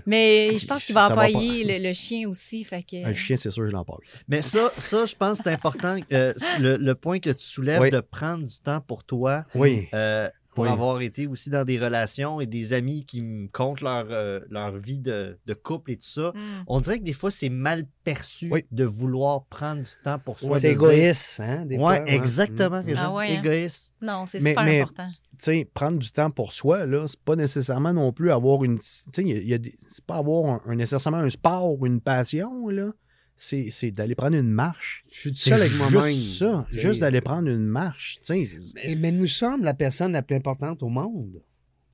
Mais 0.06 0.58
je 0.58 0.66
pense 0.66 0.86
qu'il 0.86 0.96
va 0.96 1.10
empailler 1.10 1.64
le, 1.64 1.88
le 1.88 1.94
chien 1.94 2.28
aussi. 2.28 2.64
Fait 2.64 2.84
que... 2.84 3.06
Un 3.06 3.14
chien, 3.14 3.36
c'est 3.36 3.50
sûr, 3.52 3.68
je 3.68 3.72
l'empaille. 3.72 3.98
Mais 4.28 4.42
ça, 4.42 4.72
ça, 4.78 5.06
je 5.06 5.16
pense 5.16 5.38
que 5.38 5.44
c'est 5.46 5.54
important. 5.54 5.98
euh, 6.12 6.34
le, 6.60 6.78
le 6.78 6.96
point 6.96 7.20
que 7.20 7.30
tu 7.30 7.44
soulèves 7.46 7.82
Oui. 7.82 7.90
de 7.92 8.00
prendre 8.00 8.44
du 8.46 8.58
temps 8.60 8.82
pour 8.82 9.04
toi, 9.04 9.44
Oui. 9.56 9.88
euh, 9.94 10.28
pour 10.56 10.66
Oui. 10.66 10.70
avoir 10.70 11.02
été 11.02 11.28
aussi 11.28 11.50
dans 11.50 11.66
des 11.66 11.80
relations 11.80 12.40
et 12.42 12.46
des 12.46 12.74
amis 12.74 13.06
qui 13.06 13.22
me 13.22 13.48
content 13.48 13.84
leur, 13.86 14.06
euh, 14.12 14.40
leur 14.50 14.78
vie 14.78 15.00
de, 15.00 15.38
de 15.46 15.54
couple 15.54 15.92
et 15.92 15.96
tout 15.98 16.08
ça. 16.08 16.32
Mm. 16.36 16.64
On 16.68 16.80
dirait 16.82 17.00
que 17.00 17.04
des 17.04 17.14
fois, 17.14 17.32
c'est 17.32 17.50
mal 17.50 17.86
perçu 18.04 18.50
Oui. 18.52 18.66
de 18.72 18.84
vouloir 18.86 19.44
prendre 19.46 19.82
du 19.82 19.90
temps 20.04 20.20
pour 20.20 20.40
soi. 20.40 20.60
c'est 20.60 20.74
dire- 20.74 20.78
égoïste, 20.84 21.40
hein, 21.40 21.66
des 21.66 21.78
Ouais, 21.78 21.98
fois, 21.98 22.06
exactement, 22.08 22.82
Mm. 22.84 22.94
Ah 22.98 23.14
ouais, 23.14 23.36
hein? 23.36 23.42
Égoïste. 23.42 23.94
Non, 24.02 24.26
c'est 24.26 24.42
Mais- 24.42 24.52
super 24.52 24.64
mais- 24.66 24.82
important. 24.82 25.10
tu 25.12 25.18
sais, 25.40 25.68
prendre 25.74 25.98
du 26.00 26.12
temps 26.12 26.30
pour 26.30 26.54
soi, 26.54 26.86
là, 26.86 27.08
c'est 27.08 27.20
pas 27.20 27.36
nécessairement 27.36 27.94
non 27.94 28.12
plus 28.14 28.32
avoir 28.32 28.64
une. 28.64 28.78
Tu 28.80 28.86
sais, 28.86 29.22
il 29.22 29.28
y 29.30 29.34
a- 29.34 29.38
il 29.42 29.48
y 29.50 29.54
a 29.54 29.58
des- 29.58 29.76
c'est 29.88 30.06
pas 30.06 30.18
avoir 30.18 30.46
un, 30.68 30.72
un- 30.72 30.76
nécessairement 30.76 31.18
un 31.20 31.30
sport 31.30 31.80
ou 31.80 31.86
une 31.88 32.00
passion, 32.02 32.68
là. 32.70 32.92
C'est, 33.36 33.68
c'est 33.72 33.92
d'aller 33.92 34.16
prendre 34.16 34.38
une 34.38 34.50
marche. 34.52 35.04
Je 35.12 35.20
suis 35.20 35.32
tout 35.32 35.38
seul 35.38 35.62
avec 35.62 35.74
moi-même. 35.76 36.14
juste 36.16 36.40
ça. 36.40 36.66
Juste 36.72 37.02
d'aller 37.02 37.22
prendre 37.22 37.50
une 37.50 37.66
marche. 37.66 38.20
Mais, 38.30 38.96
mais 38.98 39.12
nous 39.12 39.28
sommes 39.28 39.64
la 39.64 39.74
personne 39.74 40.12
la 40.14 40.22
plus 40.22 40.36
importante 40.36 40.82
au 40.84 40.90
monde. 40.90 41.42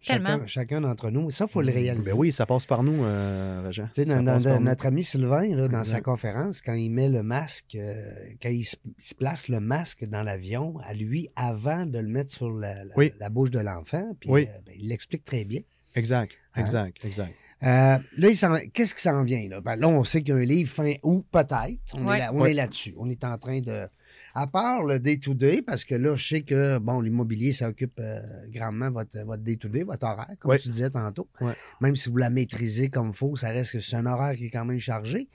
Chacun, 0.01 0.23
Tellement. 0.23 0.47
chacun 0.47 0.79
d'entre 0.81 1.09
nous. 1.09 1.29
Ça, 1.29 1.45
il 1.45 1.51
faut 1.51 1.61
le 1.61 1.73
réaliser. 1.73 2.11
Ben 2.11 2.17
oui, 2.17 2.31
ça 2.31 2.45
passe 2.45 2.65
par 2.65 2.83
nous, 2.83 3.03
euh, 3.03 3.63
Régent. 3.65 3.87
Tu 3.93 4.03
sais, 4.03 4.05
Ça 4.05 4.15
dans- 4.21 4.37
dans- 4.37 4.41
par 4.43 4.59
nous. 4.59 4.65
notre 4.65 4.85
ami 4.85 5.03
Sylvain, 5.03 5.53
là, 5.55 5.67
dans 5.67 5.83
sa 5.83 5.99
conférence, 5.99 6.61
quand 6.61 6.73
il 6.73 6.89
met 6.89 7.09
le 7.09 7.21
masque, 7.21 7.75
euh, 7.75 8.01
quand 8.41 8.47
il 8.47 8.63
se, 8.63 8.77
il 8.85 9.03
se 9.03 9.13
place 9.13 9.49
le 9.49 9.59
masque 9.59 10.05
dans 10.05 10.23
l'avion, 10.23 10.77
à 10.83 10.93
lui, 10.93 11.27
avant 11.35 11.85
de 11.85 11.99
le 11.99 12.07
mettre 12.07 12.31
sur 12.31 12.49
la, 12.49 12.85
la- 12.85 12.93
Oui. 12.95 13.11
la 13.19 13.29
bouche 13.29 13.51
de 13.51 13.59
l'enfant, 13.59 14.15
puis 14.21 14.29
Oui. 14.29 14.43
euh, 14.47 14.59
ben, 14.65 14.73
il 14.79 14.87
l'explique 14.87 15.25
très 15.25 15.43
bien. 15.43 15.61
Exact, 15.95 16.31
Hein? 16.55 16.61
exact, 16.61 17.03
exact. 17.03 17.33
Euh, 17.63 17.97
là, 18.17 18.29
il 18.29 18.35
s'en- 18.37 18.57
qu'est-ce 18.73 18.95
qui 18.95 19.01
s'en 19.01 19.23
vient? 19.23 19.47
Là? 19.49 19.59
Ben, 19.61 19.75
là, 19.75 19.87
on 19.89 20.03
sait 20.03 20.21
qu'il 20.21 20.29
y 20.29 20.37
a 20.37 20.41
un 20.41 20.45
livre 20.45 20.71
fin 20.71 20.93
août, 21.03 21.25
peut-être. 21.31 21.79
On 21.93 22.05
Ouais. 22.07 22.17
est 22.17 22.19
là- 22.19 22.33
on 22.33 22.41
Ouais. 22.41 22.51
est 22.51 22.53
là-dessus. 22.53 22.93
On 22.97 23.09
est 23.09 23.23
en 23.23 23.37
train 23.37 23.59
de. 23.59 23.87
À 24.35 24.45
part 24.47 24.83
le 24.83 24.99
day-to-day, 24.99 25.63
parce 25.63 25.83
que 25.83 25.95
là, 25.95 26.15
je 26.15 26.25
sais 26.27 26.41
que 26.41 26.77
bon, 26.77 27.01
l'immobilier, 27.01 27.51
ça 27.51 27.67
occupe 27.67 27.99
euh, 27.99 28.21
grandement 28.49 28.91
votre, 28.91 29.19
votre 29.25 29.41
day-to-day, 29.43 29.83
votre 29.83 30.05
horaire, 30.05 30.35
comme 30.39 30.51
Ouais. 30.51 30.59
tu 30.59 30.69
disais 30.69 30.89
tantôt. 30.89 31.27
Ouais. 31.41 31.53
Même 31.81 31.95
si 31.95 32.09
vous 32.09 32.17
la 32.17 32.29
maîtrisez 32.29 32.89
comme 32.89 33.09
il 33.09 33.15
faut, 33.15 33.35
ça 33.35 33.49
reste 33.49 33.73
que 33.73 33.79
c'est 33.79 33.95
un 33.95 34.05
horaire 34.05 34.35
qui 34.35 34.45
est 34.45 34.49
quand 34.51 34.65
même 34.65 34.79
chargé. 34.79 35.27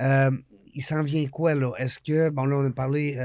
Euh, 0.00 0.30
il 0.74 0.82
s'en 0.82 1.02
vient 1.02 1.26
quoi, 1.28 1.54
là? 1.54 1.72
Est-ce 1.78 1.98
que, 1.98 2.30
bon, 2.30 2.46
là, 2.46 2.56
on 2.56 2.66
a 2.66 2.70
parlé 2.70 3.16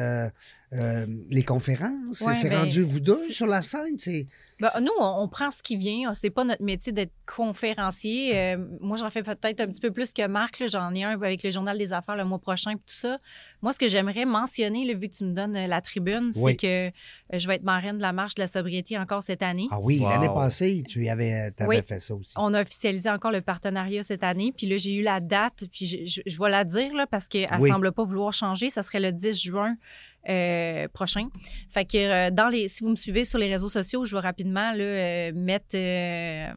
euh, 0.76 1.05
les 1.30 1.43
conférences. 1.43 2.21
Ouais, 2.21 2.34
c'est 2.36 2.49
ben, 2.49 2.59
rendu 2.61 2.82
vous 2.84 2.99
deux 2.99 3.32
sur 3.32 3.47
la 3.47 3.61
scène? 3.61 3.97
C'est... 3.97 4.28
Ben, 4.59 4.69
nous, 4.82 4.91
on, 4.99 5.15
on 5.24 5.28
prend 5.28 5.51
ce 5.51 5.61
qui 5.63 5.76
vient. 5.76 6.13
C'est 6.13 6.30
pas 6.30 6.43
notre 6.43 6.63
métier 6.63 6.93
d'être 6.93 7.11
conférencier. 7.26 8.38
Euh, 8.38 8.57
moi, 8.82 8.97
j'en 8.97 9.09
fais 9.09 9.24
peut-être 9.24 9.59
un 9.61 9.67
petit 9.67 9.82
peu 9.82 9.91
plus 9.91 10.13
que 10.13 10.26
Marc. 10.28 10.59
là. 10.59 10.67
J'en 10.67 10.93
ai 10.93 11.03
un 11.03 11.09
avec 11.11 11.43
le 11.43 11.49
Journal 11.49 11.78
des 11.78 11.91
Affaires 11.93 12.15
le 12.15 12.24
mois 12.26 12.39
prochain 12.39 12.71
et 12.71 12.76
tout 12.76 12.95
ça. 12.95 13.17
Moi, 13.61 13.71
ce 13.71 13.78
que 13.80 13.88
j'aimerais 13.88 14.26
mentionner, 14.26 14.86
là, 14.86 14.93
vu 14.93 15.09
que 15.09 15.15
tu 15.15 15.24
me 15.24 15.34
donnes 15.34 15.55
euh, 15.55 15.67
la 15.67 15.82
tribune, 15.82 16.32
Oui. 16.36 16.51
c'est 16.51 16.57
que 16.57 16.88
euh, 16.88 16.91
je 17.39 17.47
vais 17.47 17.55
être 17.55 17.63
marraine 17.63 17.97
de 17.97 18.01
la 18.01 18.13
marche 18.13 18.36
de 18.36 18.41
la 18.41 18.47
sobriété 18.47 18.97
encore 18.97 19.24
cette 19.24 19.41
année. 19.41 19.67
Ah 19.71 19.80
oui, 19.82 19.99
Wow. 19.99 20.09
l'année 20.09 20.28
passée, 20.34 20.84
tu 20.88 21.07
avais, 21.09 21.51
avais 21.57 21.65
Oui. 21.67 21.82
fait 21.86 21.99
ça 21.99 22.13
aussi. 22.15 22.34
On 22.38 22.53
a 22.53 22.61
officialisé 22.61 23.09
encore 23.09 23.32
le 23.32 23.41
partenariat 23.41 24.03
cette 24.03 24.24
année. 24.24 24.53
Puis 24.55 24.67
là, 24.67 24.78
j'ai 24.78 24.95
eu 24.95 25.01
la 25.03 25.19
date. 25.19 25.65
Puis 25.71 25.86
je, 25.86 25.97
je- 26.05 26.21
je 26.26 26.39
vais 26.41 26.49
la 26.49 26.63
dire 26.63 26.93
là, 26.93 27.05
parce 27.07 27.28
qu'elle 27.28 27.49
Oui. 27.59 27.69
semble 27.69 27.91
pas 27.91 28.03
vouloir 28.03 28.32
changer. 28.34 28.69
Ça 28.69 28.84
serait 28.84 28.99
le 28.99 29.11
10 29.11 29.41
juin 29.41 29.76
euh, 30.30 30.88
prochain. 30.93 31.28
Fait 31.69 31.86
que 31.86 31.97
euh, 31.97 32.32
dans 32.32 32.47
les, 32.49 32.67
si 32.67 32.84
vous 32.84 32.89
me 32.89 32.95
suivez 32.95 33.26
sur 33.26 33.39
les 33.39 33.49
réseaux 33.49 33.67
sociaux, 33.67 34.05
je 34.05 34.15
vais 34.15 34.21
rapidement 34.21 34.71
là, 34.74 34.84
euh, 34.84 35.32
mettre 35.34 35.76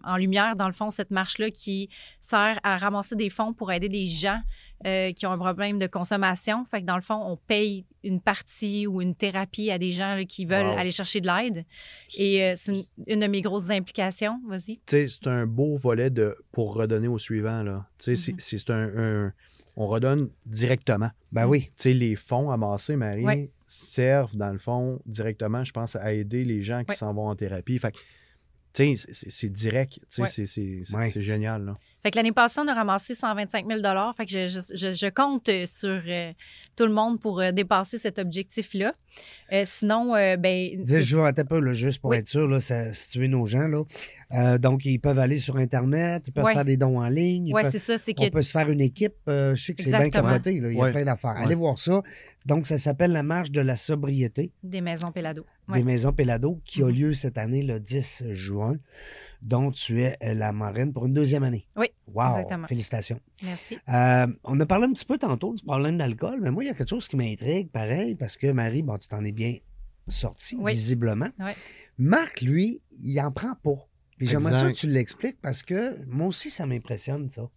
en 0.04 0.16
lumière, 0.16 0.56
dans 0.56 0.66
le 0.68 0.72
fond, 0.72 0.90
cette 0.90 1.10
marche-là 1.10 1.50
qui 1.50 1.88
sert 2.20 2.58
à 2.62 2.76
ramasser 2.76 3.16
des 3.16 3.30
fonds 3.30 3.52
pour 3.52 3.72
aider 3.72 3.88
des 3.88 4.06
gens 4.06 4.40
euh, 4.86 5.10
qui 5.12 5.26
ont 5.26 5.32
un 5.32 5.38
problème 5.38 5.78
de 5.78 5.86
consommation. 5.86 6.64
Fait 6.66 6.82
que 6.82 6.86
dans 6.86 6.96
le 6.96 7.02
fond, 7.02 7.14
on 7.24 7.36
paye 7.36 7.86
une 8.04 8.20
partie 8.20 8.86
ou 8.86 9.00
une 9.02 9.14
thérapie 9.14 9.70
à 9.70 9.78
des 9.78 9.90
gens 9.90 10.14
là, 10.14 10.24
qui 10.24 10.44
veulent 10.44 10.66
Wow. 10.66 10.78
aller 10.78 10.90
chercher 10.90 11.20
de 11.20 11.26
l'aide. 11.26 11.64
Et 12.18 12.44
euh, 12.44 12.52
c'est 12.56 12.72
une, 12.72 12.84
une 13.06 13.20
de 13.20 13.26
mes 13.26 13.40
grosses 13.40 13.70
implications. 13.70 14.40
Vas-y. 14.46 14.76
Tu 14.76 14.80
sais, 14.88 15.08
c'est 15.08 15.26
un 15.28 15.46
beau 15.46 15.76
volet 15.76 16.10
de, 16.10 16.36
pour 16.52 16.74
redonner 16.74 17.08
au 17.08 17.18
suivant. 17.18 17.62
Là. 17.62 17.86
Tu 17.98 18.04
sais, 18.04 18.16
c'est- 18.16 18.32
Mhm. 18.32 18.38
c'est, 18.38 18.58
c'est 18.58 18.70
un, 18.70 18.90
un- 19.26 19.32
On 19.76 19.86
redonne 19.86 20.30
directement. 20.46 21.10
Ben 21.32 21.46
oui. 21.46 21.64
Tu 21.70 21.70
sais, 21.76 21.92
les 21.92 22.16
fonds 22.16 22.50
amassés, 22.50 22.96
Marie, 22.96 23.50
servent, 23.66 24.36
dans 24.36 24.50
le 24.52 24.58
fond, 24.58 25.00
directement, 25.06 25.64
je 25.64 25.72
pense, 25.72 25.96
à 25.96 26.12
aider 26.14 26.44
les 26.44 26.62
gens 26.62 26.82
qui 26.84 26.96
s'en 26.96 27.12
vont 27.12 27.28
en 27.28 27.34
thérapie. 27.36 27.78
Fait 27.78 27.92
que, 27.92 27.98
tu 28.72 28.96
sais, 28.96 29.12
c'est- 29.12 29.48
direct. 29.48 29.94
Tu 30.10 30.26
sais, 30.26 30.42
Ouais. 30.42 30.46
c'est, 30.46 30.94
Ouais. 30.96 31.20
génial. 31.20 31.64
Là. 31.66 31.74
Fait 32.02 32.10
que 32.10 32.16
l'année 32.16 32.32
passée, 32.32 32.60
on 32.62 32.68
a 32.68 32.74
ramassé 32.74 33.14
125 33.14 33.66
000 33.66 33.80
Fait 34.16 34.24
que 34.26 34.30
je, 34.30 34.48
je- 34.48 34.94
compte 35.10 35.50
sur 35.66 36.02
euh, 36.06 36.32
tout 36.76 36.86
le 36.86 36.92
monde 36.92 37.20
pour 37.20 37.40
euh, 37.40 37.52
dépasser 37.52 37.98
cet 37.98 38.18
objectif-là. 38.18 38.92
Euh, 39.52 39.62
sinon, 39.64 40.14
euh, 40.16 40.36
ben. 40.36 40.82
10 40.82 40.92
c'est- 40.94 41.02
jours, 41.02 41.24
attends 41.24 41.42
un 41.42 41.44
peu, 41.44 41.60
là, 41.60 41.72
juste 41.72 42.00
pour 42.00 42.10
Oui. 42.10 42.16
être 42.18 42.26
sûr, 42.26 42.48
là, 42.48 42.58
ça, 42.60 42.92
situer 42.92 43.28
nos 43.28 43.46
gens. 43.46 43.68
Là. 43.68 43.84
Euh, 44.32 44.58
donc, 44.58 44.84
ils 44.84 44.98
peuvent 44.98 45.18
aller 45.20 45.38
sur 45.38 45.56
Internet, 45.56 46.24
ils 46.26 46.32
peuvent 46.32 46.44
Ouais. 46.44 46.52
faire 46.52 46.64
des 46.64 46.76
dons 46.76 46.98
en 46.98 47.08
ligne. 47.08 47.52
peuvent- 47.52 47.70
c'est 47.70 47.78
ça. 47.78 47.96
C'est 47.96 48.14
on 48.18 48.24
que. 48.24 48.30
peut 48.30 48.42
se 48.42 48.50
faire 48.50 48.68
une 48.70 48.80
équipe. 48.80 49.14
euh, 49.28 49.54
je 49.54 49.64
sais 49.66 49.74
que 49.74 49.82
c'est 49.82 49.90
bien 49.90 50.10
capoté. 50.10 50.58
Là, 50.60 50.70
il 50.70 50.76
y 50.76 50.80
a 50.80 50.82
Ouais. 50.84 50.90
plein 50.90 51.04
d'affaires. 51.04 51.34
Ouais. 51.36 51.44
Allez 51.44 51.54
voir 51.54 51.78
ça. 51.78 52.02
Donc, 52.44 52.66
ça 52.66 52.78
s'appelle 52.78 53.12
la 53.12 53.22
marche 53.22 53.50
de 53.52 53.60
la 53.60 53.76
sobriété 53.76 54.50
Des 54.64 54.80
maisons 54.80 55.12
Pélado. 55.12 55.44
Ouais. 55.68 55.78
des 55.78 55.84
maisons 55.84 56.12
Pélado 56.12 56.60
qui 56.64 56.82
a 56.82 56.86
Mhm. 56.86 56.92
lieu 56.92 57.12
cette 57.12 57.38
année, 57.38 57.62
le 57.62 57.78
10 57.80 58.24
juin, 58.30 58.76
dont 59.46 59.70
tu 59.70 60.02
es 60.02 60.16
euh, 60.24 60.34
la 60.34 60.52
marraine 60.52 60.92
pour 60.92 61.06
une 61.06 61.14
deuxième 61.14 61.44
année. 61.44 61.66
Oui, 61.76 61.86
Wow! 62.12 62.30
exactement. 62.32 62.66
Félicitations. 62.66 63.20
Merci. 63.44 63.78
Euh, 63.88 64.26
on 64.44 64.58
a 64.58 64.66
parlé 64.66 64.86
un 64.86 64.92
petit 64.92 65.04
peu 65.04 65.18
tantôt 65.18 65.54
du 65.54 65.62
problème 65.64 65.96
d'alcool, 65.98 66.40
mais 66.42 66.50
moi, 66.50 66.64
il 66.64 66.66
y 66.66 66.70
a 66.70 66.74
quelque 66.74 66.88
chose 66.90 67.06
qui 67.06 67.16
m'intrigue, 67.16 67.70
pareil, 67.70 68.16
parce 68.16 68.36
que 68.36 68.48
Marie, 68.50 68.82
bon, 68.82 68.98
tu 68.98 69.06
t'en 69.08 69.24
es 69.24 69.30
bien 69.32 69.54
sortie, 70.08 70.56
Oui. 70.58 70.72
visiblement. 70.72 71.28
Oui. 71.38 71.52
Marc, 71.96 72.40
lui, 72.40 72.82
il 72.98 73.20
en 73.20 73.30
prend 73.30 73.54
pas. 73.54 73.86
Puis 74.18 74.26
j'aimerais 74.26 74.52
ça 74.54 74.72
que 74.72 74.76
tu 74.76 74.88
l'expliques 74.88 75.40
parce 75.40 75.62
que 75.62 76.04
moi 76.06 76.26
aussi, 76.26 76.50
ça 76.50 76.66
m'impressionne, 76.66 77.30
ça. 77.30 77.48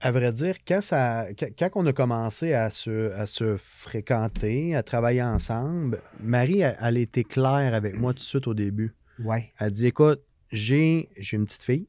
À 0.00 0.10
vrai 0.10 0.32
dire, 0.32 0.56
quand, 0.66 0.80
ça, 0.80 1.26
quand, 1.38 1.46
quand 1.56 1.70
on 1.76 1.86
a 1.86 1.92
commencé 1.92 2.54
à 2.54 2.70
se, 2.70 3.12
à 3.12 3.26
se 3.26 3.56
fréquenter, 3.58 4.74
à 4.74 4.82
travailler 4.82 5.22
ensemble, 5.22 6.00
Marie, 6.20 6.60
elle, 6.60 6.76
elle 6.80 6.96
était 6.98 7.22
claire 7.24 7.72
avec 7.74 7.94
moi 7.94 8.12
tout 8.12 8.18
de 8.18 8.22
suite 8.24 8.46
au 8.48 8.54
début. 8.54 8.94
Ouais. 9.18 9.52
Elle 9.58 9.70
dit 9.72 9.86
Écoute, 9.86 10.20
j'ai 10.50 11.08
j'ai 11.16 11.36
une 11.36 11.44
petite 11.46 11.62
fille. 11.64 11.86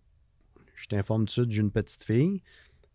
Je 0.76 0.88
t'informe 0.88 1.22
tout 1.22 1.26
de 1.26 1.32
suite, 1.32 1.52
j'ai 1.52 1.62
une 1.62 1.72
petite 1.72 2.04
fille. 2.04 2.42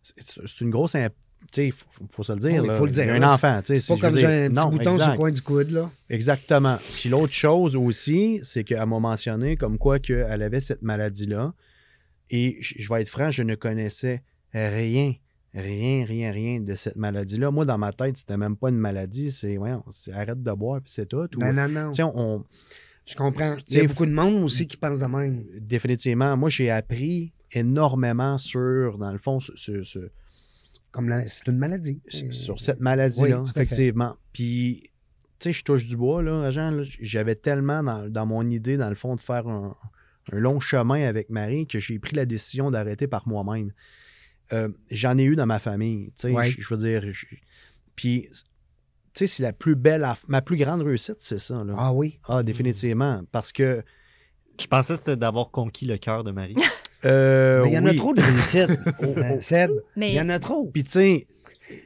C'est 0.01 0.61
une 0.61 0.69
grosse. 0.69 0.95
imp- 0.95 1.13
Tu 1.41 1.47
sais, 1.51 1.65
il 1.67 1.71
faut, 1.71 1.87
faut 2.09 2.23
se 2.23 2.33
le 2.33 2.39
dire. 2.39 2.61
Oui, 2.61 2.67
là. 2.67 2.75
faut 2.75 2.85
le 2.85 2.91
dire, 2.91 3.05
Il 3.05 3.09
un 3.11 3.19
là. 3.19 3.33
enfant. 3.33 3.61
C'est 3.63 3.87
pas 3.87 3.97
comme 3.97 4.17
j'ai 4.17 4.25
un 4.25 4.47
petit 4.49 4.55
non, 4.55 4.69
bouton 4.69 4.97
sur 4.97 5.11
le 5.11 5.17
coin 5.17 5.31
du 5.31 5.41
coude, 5.41 5.71
là. 5.71 5.89
Exactement. 6.09 6.77
Puis 6.99 7.09
l'autre 7.09 7.33
chose 7.33 7.75
aussi, 7.75 8.39
c'est 8.43 8.63
qu'elle 8.63 8.85
m'a 8.85 8.99
mentionné 8.99 9.57
comme 9.57 9.77
quoi 9.77 9.99
qu'elle 9.99 10.41
avait 10.41 10.59
cette 10.59 10.81
maladie-là. 10.81 11.53
Et 12.29 12.57
je 12.61 12.87
vais 12.93 13.01
être 13.01 13.09
franc, 13.09 13.31
je 13.31 13.41
ne 13.43 13.55
connaissais 13.55 14.21
rien, 14.53 15.13
rien, 15.55 16.05
rien, 16.05 16.31
rien 16.31 16.59
de 16.59 16.75
cette 16.75 16.95
maladie-là. 16.95 17.49
Moi, 17.49 17.65
dans 17.65 17.77
ma 17.79 17.91
tête, 17.91 18.17
c'était 18.17 18.37
même 18.37 18.55
pas 18.55 18.69
une 18.69 18.77
maladie. 18.77 19.31
C'est, 19.31 19.57
c'est 19.91 20.13
arrête 20.13 20.43
de 20.43 20.51
boire, 20.51 20.81
puis 20.81 20.91
c'est 20.93 21.07
tout. 21.07 21.17
Ou- 21.35 21.39
Non, 21.39 21.53
non, 21.53 21.67
non. 21.67 21.91
Tu 21.91 21.95
sais, 21.97 22.03
on, 22.03 22.45
Je 23.09 23.15
comprends. 23.15 23.57
Il 23.69 23.77
y 23.77 23.79
a 23.79 23.83
beaucoup 23.87 24.05
de 24.05 24.11
monde 24.11 24.43
aussi 24.43 24.67
qui 24.67 24.77
pense 24.77 24.99
de 24.99 25.05
même. 25.07 25.43
définitivement, 25.59 26.37
moi, 26.37 26.49
j'ai 26.49 26.69
appris 26.69 27.33
énormément 27.51 28.37
sur, 28.37 28.97
dans 28.97 29.11
le 29.11 29.17
fond, 29.17 29.39
ce- 29.39 29.55
ce- 29.55 29.83
ce, 29.83 29.99
Comme 30.91 31.11
c'est 31.27 31.47
une 31.47 31.57
maladie. 31.57 32.01
sur- 32.07 32.59
cette 32.59 32.79
maladie-là, 32.79 33.41
oui, 33.41 33.49
effectivement. 33.49 34.15
Puis, 34.33 34.83
tu 35.39 35.45
sais, 35.45 35.51
je 35.51 35.63
touche 35.63 35.87
du 35.87 35.97
bois, 35.97 36.21
là, 36.21 36.43
agent. 36.45 36.83
J'avais 37.01 37.35
tellement 37.35 37.81
dans, 37.83 38.07
dans 38.09 38.25
mon 38.25 38.47
idée, 38.49 38.77
dans 38.77 38.89
le 38.89 38.95
fond, 38.95 39.15
de 39.15 39.21
faire 39.21 39.47
un, 39.47 39.75
un 40.31 40.39
long 40.39 40.59
chemin 40.59 41.07
avec 41.07 41.29
Marie 41.31 41.65
que 41.65 41.79
j'ai 41.79 41.97
pris 41.97 42.15
la 42.15 42.25
décision 42.27 42.69
d'arrêter 42.69 43.07
par 43.07 43.27
moi-même. 43.27 43.71
Euh, 44.53 44.69
J'en 44.91 45.17
ai 45.17 45.23
eu 45.23 45.35
dans 45.35 45.45
ma 45.47 45.59
famille, 45.59 46.07
tu 46.17 46.27
sais, 46.27 46.31
Ouais. 46.31 46.49
je 46.57 46.67
veux 46.73 46.77
dire. 46.79 47.03
Puis, 47.95 48.29
tu 49.13 49.25
sais, 49.25 49.27
c'est 49.27 49.43
la 49.43 49.53
plus 49.53 49.75
belle, 49.75 50.07
ma 50.27 50.41
plus 50.41 50.57
grande 50.57 50.81
réussite, 50.81 51.17
c'est 51.19 51.39
ça, 51.39 51.63
là. 51.63 51.73
Ah 51.77 51.93
oui. 51.93 52.19
Ah, 52.27 52.43
définitivement. 52.43 53.21
Parce 53.31 53.51
que. 53.51 53.83
Je 54.59 54.67
pensais 54.67 54.93
que 54.93 54.99
c'était 54.99 55.15
d'avoir 55.15 55.51
conquis 55.51 55.85
le 55.85 55.97
cœur 55.97 56.23
de 56.23 56.31
Marie. 56.31 56.55
euh, 57.05 57.63
Mais 57.63 57.69
il 57.71 57.73
y 57.73 57.79
en 57.79 57.85
a 57.85 57.93
trop 57.93 58.13
de 58.13 58.21
réussites. 58.21 58.79
Oh, 59.01 59.05
Euh, 59.17 59.35
oh. 59.35 59.41
Ced, 59.41 59.71
Mais 59.95 60.09
il 60.09 60.15
y 60.15 60.21
en 60.21 60.29
a 60.29 60.39
trop. 60.39 60.69
Puis, 60.73 60.83
tu 60.83 60.91
sais, 60.91 61.27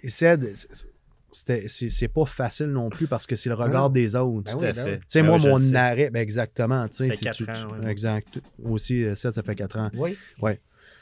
Ced, 0.05 0.55
c'est- 0.55 0.87
c'était- 1.31 1.67
c'est 1.67 1.89
c'est 1.89 2.07
pas 2.07 2.25
facile 2.25 2.67
non 2.67 2.89
plus 2.89 3.07
parce 3.07 3.25
que 3.27 3.35
c'est 3.35 3.49
le 3.49 3.55
regard 3.55 3.83
non. 3.83 3.89
des 3.89 4.15
autres. 4.15 4.43
Ben 4.45 4.51
Tout 4.53 4.59
oui, 4.59 4.67
à 4.67 4.73
ben 4.73 4.85
oui. 4.85 4.97
Tu 4.97 5.03
sais, 5.07 5.21
Ben 5.21 5.27
moi, 5.27 5.37
mon 5.39 5.75
arrêt, 5.75 6.09
ben 6.09 6.19
exactement. 6.21 6.87
Tu 6.87 6.95
sais, 6.97 7.07
Ça 7.07 7.11
fait 7.11 7.17
tu- 7.17 7.23
quatre 7.25 7.35
tu- 7.37 7.49
ans, 7.49 7.67
tu- 7.79 7.85
ouais. 7.85 7.91
Exact. 7.91 8.39
Aussi, 8.63 9.03
euh, 9.03 9.15
7, 9.15 9.33
ça 9.35 9.43
fait 9.43 9.55
4 9.55 9.77
ans. 9.79 9.91
Oui. 9.95 10.17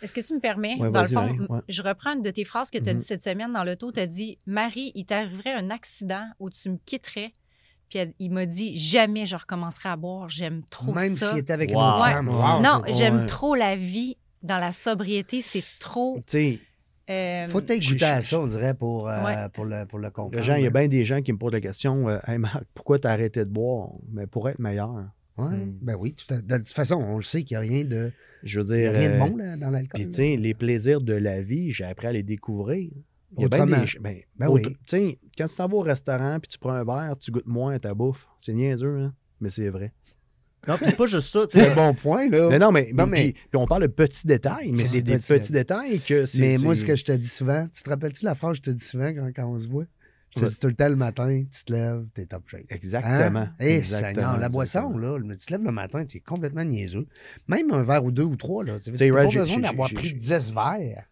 Est-ce 0.02 0.14
que 0.16 0.22
tu 0.22 0.34
me 0.34 0.40
permets, 0.40 0.76
Ouais, 0.80 0.90
dans 0.92 1.02
le 1.02 1.08
fond, 1.08 1.30
ouais. 1.50 1.60
je 1.70 1.82
reprends 1.82 2.14
une 2.16 2.22
de 2.22 2.32
tes 2.32 2.44
phrases 2.46 2.72
que 2.72 2.78
tu 2.78 2.90
as 2.90 2.94
Mhm. 2.94 3.00
dit 3.00 3.06
cette 3.06 3.24
semaine 3.24 3.54
dans 3.54 3.64
l'auto. 3.64 3.92
Tu 3.92 4.00
as 4.00 4.08
dit 4.08 4.40
Marie, 4.46 4.92
il 4.96 5.06
t'arriverait 5.06 5.54
un 5.54 5.70
accident 5.70 6.24
où 6.40 6.50
tu 6.50 6.70
me 6.70 6.78
quitterais. 6.86 7.32
Puis 7.90 8.00
elle- 8.00 8.14
il 8.20 8.32
m'a 8.32 8.46
dit 8.46 8.76
Jamais 8.78 9.26
je 9.26 9.36
recommencerai 9.36 9.90
à 9.90 9.96
boire. 9.98 10.30
J'aime 10.30 10.64
trop 10.70 10.94
Même 10.94 11.16
ça. 11.18 11.30
s'il 11.30 11.38
était 11.40 11.54
avec 11.54 11.72
Wow. 11.72 11.78
une 11.78 11.84
autre 11.88 12.04
Ouais. 12.04 12.12
femme. 12.14 12.28
Wow, 12.30 12.62
non, 12.62 12.82
j'aime 12.94 13.20
ouais. 13.22 13.26
trop 13.26 13.54
la 13.56 13.76
vie 13.76 14.18
dans 14.44 14.58
la 14.58 14.72
sobriété. 14.72 15.42
C'est 15.42 15.64
trop. 15.80 16.16
Tu 16.18 16.24
sais, 16.28 16.60
euh, 17.10 17.48
Faut 17.48 17.60
peut-être 17.62 17.86
goûter 17.86 18.06
à 18.06 18.22
ça, 18.22 18.40
on 18.40 18.48
dirait, 18.48 18.74
pour, 18.74 19.10
euh, 19.10 19.24
Ouais. 19.26 19.36
pour, 19.54 19.66
le, 19.66 19.86
pour 19.86 20.00
le 20.00 20.10
comprendre. 20.10 20.36
les 20.38 20.42
gens, 20.42 20.56
il 20.56 20.64
y 20.64 20.68
a 20.68 20.70
bien 20.72 20.88
des 20.88 21.04
gens 21.04 21.22
qui 21.22 21.34
me 21.34 21.38
posent 21.38 21.52
la 21.54 21.60
question 21.62 22.08
euh, 22.10 22.18
Hey 22.26 22.38
Marc, 22.38 22.64
pourquoi 22.74 22.98
t'as 22.98 23.12
arrêté 23.12 23.44
de 23.44 23.50
boire 23.50 23.90
Mais 24.12 24.26
pour 24.26 24.48
être 24.50 24.60
meilleur. 24.60 24.90
Ouais, 25.38 25.50
Mm. 25.50 25.78
ben 25.82 25.96
oui, 26.00 26.14
tout 26.14 26.34
à- 26.34 26.38
de 26.42 26.58
toute 26.58 26.68
façon, 26.70 26.96
on 26.96 27.18
le 27.18 27.22
sait 27.24 27.44
qu'il 27.44 27.58
n'y 27.58 27.66
a 27.66 27.70
rien 27.70 27.84
de, 27.84 28.12
Je 28.44 28.60
veux 28.62 28.78
il 28.78 28.84
y 28.84 28.86
a 28.86 28.92
dire. 28.92 29.00
rien 29.00 29.10
de 29.10 29.16
euh, 29.16 29.20
bon 29.20 29.38
là, 29.38 29.56
dans 29.58 29.70
l'alcool. 29.70 30.02
Puis, 30.02 30.08
tu 30.10 30.14
sais, 30.14 30.36
les 30.38 30.54
plaisirs 30.54 31.02
de 31.02 31.14
la 31.14 31.42
vie, 31.42 31.72
j'ai 31.72 31.84
appris 31.86 32.08
à 32.08 32.12
les 32.12 32.24
découvrir. 32.24 32.90
Il 33.38 33.42
y 33.44 33.46
a 33.46 33.48
bien 33.50 33.64
Autrement. 33.64 33.84
des- 33.84 34.00
ben, 34.00 34.18
Ben 34.38 34.48
autre- 34.50 34.70
oui. 34.92 35.18
Quand 35.38 35.48
tu 35.48 35.56
t'en 35.56 35.68
vas 35.68 35.76
au 35.78 35.82
restaurant 35.82 36.38
puis 36.40 36.50
tu 36.50 36.58
prends 36.58 36.74
un 36.74 36.84
verre, 36.84 37.16
tu 37.18 37.32
goûtes 37.32 37.46
moins 37.48 37.74
à 37.76 37.80
ta 37.80 37.94
bouffe. 37.94 38.28
C'est 38.42 38.54
niaiseux, 38.54 38.98
hein? 39.00 39.14
Mais 39.40 39.50
c'est 39.50 39.70
vrai. 39.70 39.94
Non, 40.68 40.76
puis 40.78 40.92
pas 40.92 41.08
juste 41.08 41.30
ça. 41.30 41.46
C'est 41.50 41.70
un 41.70 41.76
bon 41.76 41.94
point, 41.96 42.30
là. 42.30 42.50
Mais 42.50 42.60
non, 42.60 42.72
mais, 42.72 42.92
Non, 42.94 43.08
mais- 43.08 43.24
puis- 43.24 43.34
puis 43.34 43.56
on 43.56 43.66
parle 43.66 43.84
de 43.84 43.88
petits 43.88 44.28
détails, 44.28 44.72
mais 44.72 44.78
C'est 44.78 44.86
c'est 44.88 45.02
des 45.02 45.18
petit. 45.18 45.28
petits 45.34 45.52
détails 45.54 46.00
que 46.00 46.26
c'est. 46.26 46.40
Mais 46.40 46.58
moi, 46.62 46.76
c'est- 46.76 46.82
ce 46.82 46.86
que 46.86 46.96
je 46.96 47.06
te 47.06 47.12
dis 47.14 47.28
souvent, 47.28 47.68
tu 47.74 47.82
te 47.82 47.90
rappelles-tu 47.90 48.26
la 48.26 48.36
phrase 48.36 48.60
que 48.60 48.66
je 48.66 48.72
te 48.72 48.78
dis 48.78 48.84
souvent 48.86 49.12
quand, 49.14 49.32
quand 49.36 49.48
on 49.48 49.58
se 49.58 49.68
voit? 49.70 49.86
Ouais. 50.40 50.50
dis 50.50 50.60
tout 50.60 50.68
le 50.68 50.74
temps 50.76 50.88
le 50.88 50.96
matin, 50.96 51.44
tu 51.52 51.64
te 51.66 51.74
lèves, 51.74 52.06
t'es 52.14 52.26
top 52.26 52.48
shape. 52.48 52.62
Exactement. 52.70 53.40
Hein? 53.42 53.54
Eh, 53.60 53.76
exactement, 53.80 54.14
Seigneur, 54.14 54.38
la 54.38 54.48
boisson, 54.50 54.98
là, 54.98 55.18
tu 55.20 55.46
te 55.46 55.52
lèves 55.52 55.64
le 55.64 55.72
matin, 55.72 56.06
tu 56.06 56.18
es 56.18 56.20
complètement 56.22 56.64
niaiseux. 56.64 57.06
Même 57.50 57.70
un 57.72 57.84
verre 57.84 58.06
ou 58.06 58.12
deux 58.12 58.24
ou 58.24 58.36
trois, 58.38 58.64
là. 58.64 58.80
Tu 58.80 58.92
n'as 58.92 58.98
pas 59.14 59.24
besoin 59.26 59.60
d'avoir 59.60 59.90
pris 59.92 60.08
j'ai- 60.08 60.16
10 60.16 60.54
verres. 60.54 61.06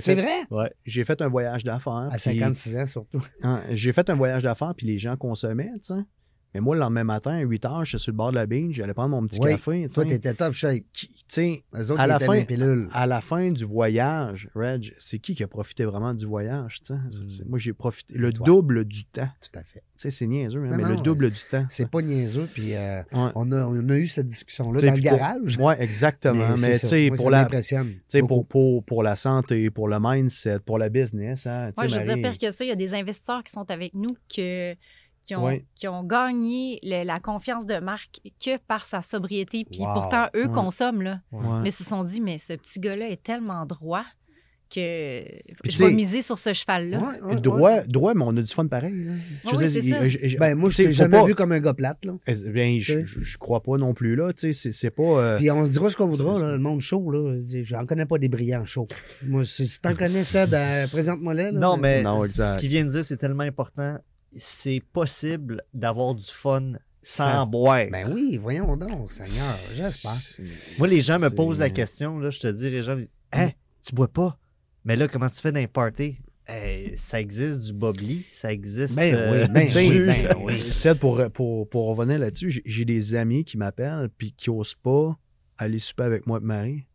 C'est 0.00 0.14
vrai? 0.14 0.28
ouais, 0.50 0.70
j'ai 0.84 1.04
fait 1.04 1.20
un 1.22 1.28
voyage 1.28 1.64
d'affaires. 1.64 1.92
À 1.92 2.08
puis- 2.10 2.20
56 2.20 2.76
ans, 2.76 2.86
surtout. 2.86 3.22
hein, 3.42 3.62
j'ai 3.70 3.92
fait 3.92 4.08
un 4.10 4.14
voyage 4.14 4.42
d'affaires, 4.42 4.74
puis 4.76 4.86
les 4.86 4.98
gens 4.98 5.16
consommaient, 5.16 5.70
tu 5.74 5.94
sais. 5.94 6.00
Mais 6.54 6.60
moi, 6.60 6.74
le 6.74 6.80
lendemain 6.80 7.04
matin, 7.04 7.32
à 7.32 7.40
8 7.40 7.64
heures, 7.66 7.84
je 7.84 7.90
suis 7.90 7.98
sur 8.04 8.12
le 8.12 8.16
bord 8.16 8.30
de 8.30 8.36
la 8.36 8.46
binge, 8.46 8.74
j'allais 8.74 8.94
prendre 8.94 9.10
mon 9.10 9.26
petit 9.26 9.38
Oui. 9.42 9.50
café, 9.50 9.84
tu 9.88 9.94
Toi, 9.94 10.04
t'étais 10.06 10.32
top 10.32 10.54
shape. 10.54 10.84
Qui- 10.92 11.10
Eux 11.74 11.90
autres, 11.90 12.00
À 12.00 12.06
la 12.06 12.18
fin- 12.18 12.42
à 12.92 13.06
la 13.06 13.20
fin 13.20 13.50
du 13.50 13.64
voyage, 13.64 14.48
Reg, 14.54 14.94
c'est 14.98 15.18
qui 15.18 15.34
qui 15.34 15.42
a 15.42 15.48
profité 15.48 15.84
vraiment 15.84 16.14
du 16.14 16.24
voyage, 16.24 16.80
tu 16.80 16.86
sais? 16.86 16.94
C'est- 17.10 17.24
Mm. 17.24 17.28
c'est- 17.28 17.44
Moi, 17.46 17.58
j'ai 17.58 17.72
profité 17.74 18.14
le 18.16 18.32
Toi. 18.32 18.46
double 18.46 18.84
du 18.86 19.04
temps. 19.04 19.28
Tout 19.42 19.58
à 19.58 19.62
fait. 19.64 19.80
Tu 19.80 19.84
sais, 20.02 20.10
c'est 20.10 20.26
niaiseux, 20.26 20.60
hein, 20.64 20.70
Non, 20.70 20.76
mais 20.76 20.82
non, 20.84 20.88
le 20.90 20.96
double 20.96 21.30
du 21.30 21.40
temps. 21.50 21.66
C'est 21.68 21.90
pas 21.90 22.00
niaiseux, 22.00 22.48
puis 22.52 22.74
euh, 22.74 23.02
Ouais. 23.12 23.30
on, 23.34 23.52
a, 23.52 23.66
on 23.66 23.88
a 23.90 23.96
eu 23.96 24.06
cette 24.06 24.28
discussion-là 24.28 24.80
dans 24.80 24.94
le 24.94 25.00
garage. 25.00 25.56
Ouais, 25.58 25.76
exactement. 25.82 26.54
Mais, 26.58 26.74
ça. 26.74 26.80
tu 26.80 26.86
sais, 26.86 27.08
Moi, 27.08 27.16
pour 27.18 27.30
la, 27.30 27.46
pour, 28.26 28.46
pour, 28.46 28.84
pour 28.84 29.02
la 29.02 29.16
santé, 29.16 29.68
pour 29.70 29.88
le 29.88 29.98
mindset, 30.00 30.60
pour 30.60 30.78
la 30.78 30.88
business, 30.88 31.46
hein, 31.46 31.70
Ouais, 31.76 31.88
je 31.88 31.98
veux 31.98 32.04
dire, 32.04 32.14
pire 32.16 32.38
que 32.38 32.50
ça, 32.50 32.64
il 32.64 32.68
y 32.68 32.72
a 32.72 32.76
des 32.76 32.94
investisseurs 32.94 33.42
qui 33.42 33.52
sont 33.52 33.70
avec 33.70 33.92
nous 33.94 34.16
que- 34.34 34.74
qui, 35.26 35.34
ont, 35.34 35.44
Ouais. 35.44 35.66
qui 35.74 35.88
ont 35.88 36.04
gagné 36.04 36.78
le- 36.82 37.04
la 37.04 37.18
confiance 37.20 37.66
de 37.66 37.78
marque 37.80 38.20
que 38.42 38.56
par 38.68 38.86
sa 38.86 39.02
sobriété. 39.02 39.66
Puis 39.70 39.80
Wow. 39.80 39.92
pourtant, 39.94 40.26
eux 40.36 40.46
Ouais. 40.46 40.54
consomment, 40.54 41.02
là. 41.02 41.20
Ouais. 41.32 41.60
Mais 41.64 41.70
se 41.72 41.84
sont 41.84 42.04
dit, 42.04 42.20
mais 42.20 42.38
ce 42.38 42.52
petit 42.54 42.78
gars-là 42.80 43.08
est 43.10 43.22
tellement 43.22 43.66
droit 43.66 44.04
que 44.68 45.22
Puis 45.62 45.70
je 45.72 45.78
vais 45.84 45.92
miser 45.92 46.22
sur 46.22 46.38
ce 46.38 46.52
cheval-là. 46.52 46.98
Ouais, 46.98 47.20
ouais, 47.22 47.40
droit, 47.40 47.60
ouais. 47.60 47.84
droit, 47.86 48.14
mais 48.14 48.24
on 48.26 48.36
a 48.36 48.42
du 48.42 48.52
fun 48.52 48.66
pareil. 48.66 49.04
là. 49.04 49.12
Je 49.44 50.28
oui, 50.28 50.36
Ben, 50.40 50.56
moi, 50.56 50.70
je 50.70 50.76
t'ai 50.78 50.92
jamais 50.92 51.18
pas- 51.18 51.24
vu 51.24 51.34
comme 51.36 51.52
un 51.52 51.60
gars 51.60 51.72
plate, 51.74 52.04
là. 52.04 52.14
Eh 52.26 52.34
bien, 52.50 52.76
je, 52.80 53.04
je, 53.04 53.22
je 53.22 53.38
crois 53.38 53.62
pas 53.62 53.76
non 53.78 53.94
plus, 53.94 54.16
là. 54.16 54.32
Tu 54.32 54.40
sais, 54.40 54.52
c'est- 54.52 54.72
c'est 54.72 54.90
pas. 54.90 55.02
euh, 55.04 55.36
Puis 55.38 55.50
on 55.52 55.64
se 55.64 55.70
dira 55.70 55.88
ce 55.88 55.96
qu'on 55.96 56.06
voudra, 56.08 56.40
là, 56.40 56.52
le 56.52 56.58
monde 56.58 56.80
chaud, 56.80 57.10
là. 57.12 57.36
J'en 57.62 57.86
connais 57.86 58.06
pas 58.06 58.18
des 58.18 58.28
brillants 58.28 58.64
chauds. 58.64 58.88
Moi, 59.24 59.44
si 59.44 59.80
t'en 59.80 59.94
connais 59.94 60.24
ça, 60.24 60.46
dans- 60.48 60.88
présente-moi 60.90 61.34
là. 61.34 61.52
là. 61.52 61.58
Non, 61.60 61.76
mais 61.76 62.02
Non, 62.02 62.20
ce 62.20 62.24
exact. 62.26 62.58
qu'il 62.60 62.68
vient 62.70 62.84
de 62.84 62.90
dire, 62.90 63.04
c'est 63.04 63.16
tellement 63.18 63.44
important. 63.44 63.98
C'est 64.38 64.82
possible 64.92 65.62
d'avoir 65.74 66.14
du 66.14 66.24
fun 66.26 66.72
sans 67.02 67.46
boire. 67.46 67.86
Ben 67.90 68.10
oui, 68.12 68.36
voyons 68.40 68.76
donc, 68.76 69.10
Seigneur, 69.10 69.54
j'espère. 69.74 70.16
Moi, 70.78 70.88
les 70.88 71.00
gens 71.00 71.18
me 71.18 71.28
posent 71.30 71.60
la 71.60 71.70
question, 71.70 72.18
là, 72.18 72.30
je 72.30 72.40
te 72.40 72.46
dis, 72.48 72.70
les 72.70 72.82
gens, 72.82 72.98
hein, 73.32 73.50
tu 73.84 73.94
bois 73.94 74.08
pas? 74.08 74.38
Mais 74.84 74.96
là, 74.96 75.06
comment 75.08 75.28
tu 75.28 75.40
fais 75.40 75.52
dans 75.52 75.60
les 75.60 75.66
parties? 75.68 76.18
Eh, 76.48 76.94
ça 76.96 77.20
existe 77.20 77.60
du 77.60 77.72
bubbly, 77.72 78.24
ça 78.30 78.52
existe. 78.52 78.94
Ben 78.94 79.12
euh, 79.14 79.42
oui, 79.46 79.52
ben 79.52 79.66
du 79.66 79.76
oui, 79.76 79.88
jus, 79.88 80.06
ben 80.06 80.14
ça- 80.14 80.38
oui. 80.38 80.72
Seth, 80.72 80.98
pour, 81.00 81.20
pour, 81.32 81.68
pour 81.68 81.86
revenir 81.96 82.18
là-dessus, 82.20 82.62
j'ai- 82.64 82.84
des 82.84 83.14
amis 83.16 83.44
qui 83.44 83.56
m'appellent 83.58 84.08
puis 84.16 84.32
qui 84.32 84.48
osent 84.50 84.76
pas 84.76 85.18
aller 85.58 85.78
souper 85.80 86.04
avec 86.04 86.26
moi 86.26 86.38
et 86.40 86.44
Marie 86.44 86.86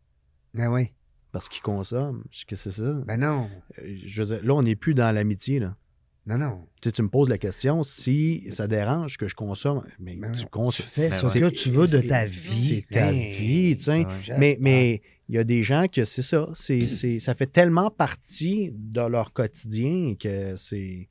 Ben 0.54 0.68
oui. 0.68 0.92
parce 1.32 1.48
qu'ils 1.50 1.60
consomment. 1.62 2.22
Je 2.30 2.38
dis, 2.40 2.44
Qu'est-ce 2.46 2.64
que 2.64 2.70
c'est 2.70 2.80
ça? 2.82 2.92
Ben 3.06 3.18
non. 3.20 3.50
Euh, 3.78 3.96
Je 4.06 4.22
veux 4.22 4.36
dire, 4.36 4.44
là, 4.46 4.54
on 4.54 4.62
n'est 4.62 4.76
plus 4.76 4.94
dans 4.94 5.10
l'amitié. 5.14 5.58
là. 5.58 5.76
Non, 6.24 6.38
non. 6.38 6.66
Tu 6.80 6.88
sais, 6.88 6.92
tu 6.92 7.02
me 7.02 7.08
poses 7.08 7.28
la 7.28 7.38
question 7.38 7.82
si 7.82 8.46
ça 8.50 8.68
dérange 8.68 9.16
que 9.16 9.26
je 9.26 9.34
consomme. 9.34 9.84
Mais 9.98 10.14
Ben 10.14 10.30
tu 10.30 10.42
non. 10.42 10.44
Tu 10.44 10.50
consommes. 10.50 10.86
fais 10.86 11.08
Ben 11.08 11.26
ce 11.26 11.38
que 11.38 11.48
tu 11.50 11.70
veux 11.70 11.88
de 11.88 12.00
ta 12.00 12.24
vie. 12.24 12.56
C'est 12.56 12.86
ta 12.88 13.10
Ben, 13.10 13.30
vie, 13.30 13.76
tu 13.76 13.84
sais. 13.84 13.90
Ouais. 14.06 14.06
Mais 14.38 14.56
mais 14.60 15.02
il 15.28 15.34
y 15.34 15.38
a 15.38 15.44
des 15.44 15.62
gens 15.64 15.86
que 15.88 16.04
c'est 16.04 16.22
ça. 16.22 16.48
C'est, 16.54 16.86
c'est, 16.88 17.18
ça 17.18 17.34
fait 17.34 17.46
tellement 17.46 17.90
partie 17.90 18.70
de 18.72 19.00
leur 19.00 19.32
quotidien 19.32 20.14
que 20.18 20.54
c'est. 20.56 21.08